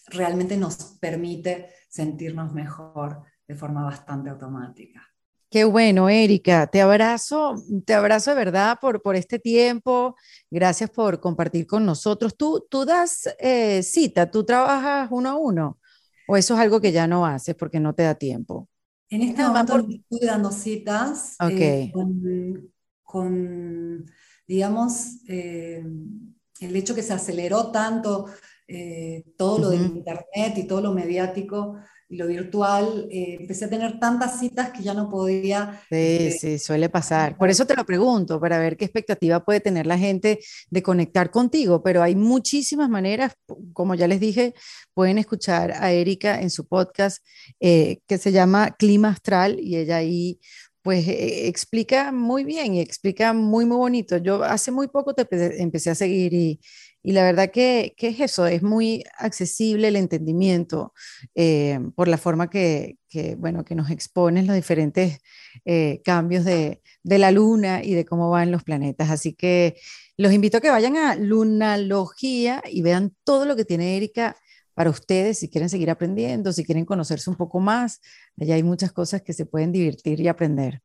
realmente 0.07 0.57
nos 0.57 0.97
permite 0.99 1.69
sentirnos 1.91 2.55
mejor 2.55 3.29
de 3.51 3.57
forma 3.57 3.83
bastante 3.83 4.31
automática. 4.31 5.03
Qué 5.51 5.65
bueno, 5.65 6.09
Erika. 6.09 6.69
Te 6.69 6.81
abrazo, 6.81 7.57
te 7.85 7.95
abrazo 7.95 8.31
de 8.31 8.37
verdad 8.37 8.79
por, 8.81 9.03
por 9.03 9.17
este 9.17 9.41
tiempo. 9.41 10.15
Gracias 10.49 10.89
por 10.89 11.19
compartir 11.19 11.67
con 11.67 11.85
nosotros. 11.85 12.37
¿Tú, 12.37 12.65
tú 12.71 12.85
das 12.85 13.29
eh, 13.41 13.83
cita? 13.83 14.31
¿Tú 14.31 14.45
trabajas 14.45 15.09
uno 15.11 15.31
a 15.31 15.35
uno? 15.35 15.81
¿O 16.29 16.37
eso 16.37 16.55
es 16.55 16.61
algo 16.61 16.81
que 16.81 16.93
ya 16.93 17.09
no 17.09 17.27
haces 17.27 17.57
porque 17.57 17.81
no 17.81 17.93
te 17.93 18.05
da 18.05 18.15
tiempo? 18.15 18.69
En 19.09 19.23
este 19.23 19.43
momento 19.43 19.79
estoy 19.79 20.29
dando 20.29 20.53
citas 20.53 21.35
eh, 21.51 21.91
con, 21.93 22.73
con 23.03 24.07
digamos, 24.47 25.25
eh, 25.27 25.85
el 26.61 26.77
hecho 26.77 26.95
que 26.95 27.03
se 27.03 27.15
aceleró 27.15 27.73
tanto 27.73 28.27
eh, 28.69 29.25
todo 29.37 29.59
lo 29.59 29.71
de 29.71 29.79
Internet 29.79 30.57
y 30.57 30.69
todo 30.69 30.81
lo 30.81 30.93
mediático 30.93 31.79
y 32.11 32.17
lo 32.17 32.27
virtual, 32.27 33.07
eh, 33.09 33.37
empecé 33.39 33.67
a 33.67 33.71
tener 33.71 34.01
tantas 34.01 34.41
citas 34.41 34.71
que 34.71 34.83
ya 34.83 34.95
no 34.95 35.09
podía. 35.09 35.81
Sí, 35.89 35.97
este, 35.97 36.39
sí, 36.39 36.59
suele 36.59 36.89
pasar. 36.89 37.39
Por 37.39 37.49
eso 37.49 37.65
te 37.67 37.77
lo 37.77 37.87
pregunto, 37.87 38.41
para 38.41 38.59
ver 38.59 38.77
qué 38.77 38.85
expectativa 38.85 39.45
puede 39.45 39.61
tener 39.61 39.87
la 39.87 39.97
gente 39.97 40.41
de 40.71 40.83
conectar 40.83 41.31
contigo, 41.31 41.85
pero 41.85 42.03
hay 42.03 42.17
muchísimas 42.17 42.91
maneras, 42.91 43.35
como 43.73 43.95
ya 43.95 44.09
les 44.09 44.19
dije, 44.19 44.55
pueden 44.93 45.19
escuchar 45.19 45.73
a 45.73 45.93
Erika 45.93 46.41
en 46.41 46.51
su 46.51 46.67
podcast 46.67 47.25
que 47.61 48.19
se 48.19 48.33
llama 48.33 48.75
Clima 48.77 49.11
Astral 49.11 49.61
y 49.61 49.77
ella 49.77 49.99
ahí 49.99 50.41
pues 50.83 51.07
eh, 51.09 51.47
explica 51.49 52.11
muy 52.13 52.45
bien 52.45 52.75
y 52.75 52.81
explica 52.81 53.33
muy, 53.33 53.67
muy 53.67 53.77
bonito. 53.77 54.17
Yo 54.17 54.43
hace 54.43 54.71
muy 54.71 54.89
poco 54.89 55.15
te 55.15 55.27
empecé 55.63 55.91
a 55.91 55.95
seguir 55.95 56.33
y, 56.33 56.61
y 57.03 57.13
la 57.13 57.25
verdad 57.25 57.51
que, 57.51 57.95
que, 57.97 58.09
es 58.09 58.21
eso, 58.21 58.47
es 58.47 58.63
muy 58.63 59.05
accesible 59.19 59.89
el 59.89 59.97
entendimiento 59.97 60.93
eh, 61.35 61.81
por 61.95 62.09
la 62.09 62.19
forma 62.19 62.51
que, 62.51 62.99
bueno, 63.39 63.65
que 63.65 63.75
nos 63.75 63.91
exponen 63.91 64.47
los 64.47 64.57
diferentes 64.57 65.19
eh, 65.65 66.03
cambios 66.05 66.45
de, 66.45 66.83
de, 67.03 67.19
la 67.19 67.31
luna 67.31 67.83
y 67.83 67.95
de 67.95 68.05
cómo 68.05 68.29
van 68.31 68.51
los 68.51 68.65
planetas. 68.65 69.11
Así 69.11 69.33
que 69.35 69.77
los 70.17 70.33
invito 70.33 70.59
a 70.59 70.61
que 70.61 70.71
vayan 70.71 70.97
a 70.97 71.17
Lunalogía 71.17 72.63
y 72.71 72.83
vean 72.83 73.17
todo 73.25 73.47
lo 73.47 73.57
que 73.57 73.65
tiene 73.65 73.97
Erika 73.97 74.37
para 74.75 74.91
ustedes 74.91 75.39
si 75.39 75.49
quieren 75.49 75.69
seguir 75.71 75.91
aprendiendo, 75.91 76.53
si 76.53 76.65
quieren 76.65 76.85
conocerse 76.85 77.31
un 77.31 77.37
poco 77.37 77.61
más. 77.61 78.01
Allá 78.39 78.57
hay 78.57 78.63
muchas 78.63 78.93
cosas 78.93 79.23
que 79.23 79.33
se 79.33 79.47
pueden 79.47 79.73
divertir 79.73 80.21
y 80.21 80.29
aprender. 80.29 80.83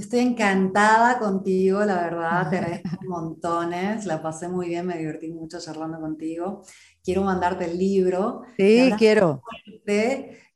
Estoy 0.00 0.20
encantada 0.20 1.18
contigo, 1.18 1.84
la 1.84 1.96
verdad, 1.96 2.48
te 2.48 2.56
agradezco 2.58 3.04
montones, 3.06 4.06
la 4.06 4.22
pasé 4.22 4.48
muy 4.48 4.68
bien, 4.68 4.86
me 4.86 4.96
divertí 4.96 5.28
mucho 5.28 5.60
charlando 5.60 6.00
contigo. 6.00 6.62
Quiero 7.04 7.22
mandarte 7.22 7.66
el 7.66 7.78
libro. 7.78 8.40
Sí, 8.56 8.90
quiero. 8.98 9.42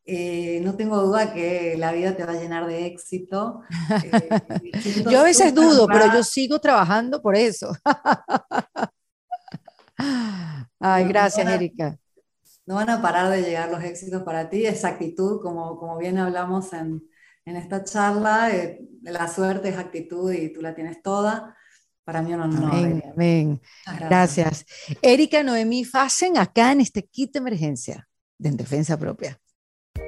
Eh, 0.06 0.60
no 0.62 0.76
tengo 0.76 1.00
duda 1.02 1.34
que 1.34 1.76
la 1.78 1.92
vida 1.92 2.16
te 2.16 2.24
va 2.24 2.32
a 2.32 2.40
llenar 2.40 2.66
de 2.66 2.86
éxito. 2.86 3.60
Eh, 4.02 4.28
yo 5.10 5.20
a 5.20 5.24
veces 5.24 5.54
dudo, 5.54 5.86
pero 5.88 6.12
yo 6.12 6.22
sigo 6.22 6.58
trabajando 6.58 7.20
por 7.20 7.36
eso. 7.36 7.70
Ay, 10.80 11.06
gracias, 11.06 11.46
Erika. 11.46 11.98
No 12.64 12.76
van 12.76 12.88
a 12.88 13.02
parar 13.02 13.30
de 13.30 13.42
llegar 13.42 13.70
los 13.70 13.84
éxitos 13.84 14.22
para 14.22 14.48
ti, 14.48 14.64
esa 14.64 14.88
actitud, 14.88 15.42
como, 15.42 15.78
como 15.78 15.98
bien 15.98 16.16
hablamos 16.16 16.72
en, 16.72 17.02
en 17.46 17.56
esta 17.56 17.84
charla, 17.84 18.54
eh, 18.54 18.80
la 19.02 19.28
suerte 19.28 19.68
es 19.68 19.76
actitud 19.76 20.32
y 20.32 20.52
tú 20.52 20.62
la 20.62 20.74
tienes 20.74 21.02
toda. 21.02 21.56
Para 22.04 22.20
mí 22.20 22.34
un 22.34 22.40
honor. 22.40 22.70
Amén, 22.70 23.02
amén. 23.12 23.62
Gracias. 23.98 24.66
Erika 25.00 25.42
Noemí 25.42 25.84
Fasen, 25.84 26.36
acá 26.36 26.72
en 26.72 26.82
este 26.82 27.04
kit 27.04 27.32
de 27.32 27.38
emergencia 27.38 28.08
de 28.38 28.50
En 28.50 28.56
Defensa 28.56 28.98
Propia. 28.98 29.40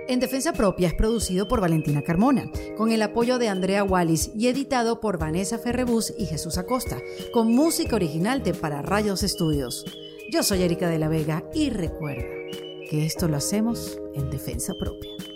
En 0.08 0.20
Defensa 0.20 0.52
Propia 0.52 0.88
es 0.88 0.94
producido 0.94 1.48
por 1.48 1.60
Valentina 1.60 2.02
Carmona, 2.02 2.44
con 2.76 2.90
el 2.90 3.00
apoyo 3.00 3.38
de 3.38 3.48
Andrea 3.48 3.82
Wallis 3.82 4.30
y 4.34 4.48
editado 4.48 5.00
por 5.00 5.18
Vanessa 5.18 5.58
Ferrebus 5.58 6.12
y 6.18 6.26
Jesús 6.26 6.58
Acosta, 6.58 6.98
con 7.32 7.54
música 7.54 7.96
original 7.96 8.42
de 8.42 8.52
Para 8.52 8.82
Rayos 8.82 9.22
Estudios. 9.22 9.84
Yo 10.30 10.42
soy 10.42 10.62
Erika 10.62 10.88
de 10.88 10.98
la 10.98 11.08
Vega 11.08 11.44
y 11.54 11.70
recuerda 11.70 12.24
que 12.90 13.06
esto 13.06 13.26
lo 13.26 13.36
hacemos 13.36 13.98
en 14.14 14.28
Defensa 14.28 14.74
Propia. 14.78 15.35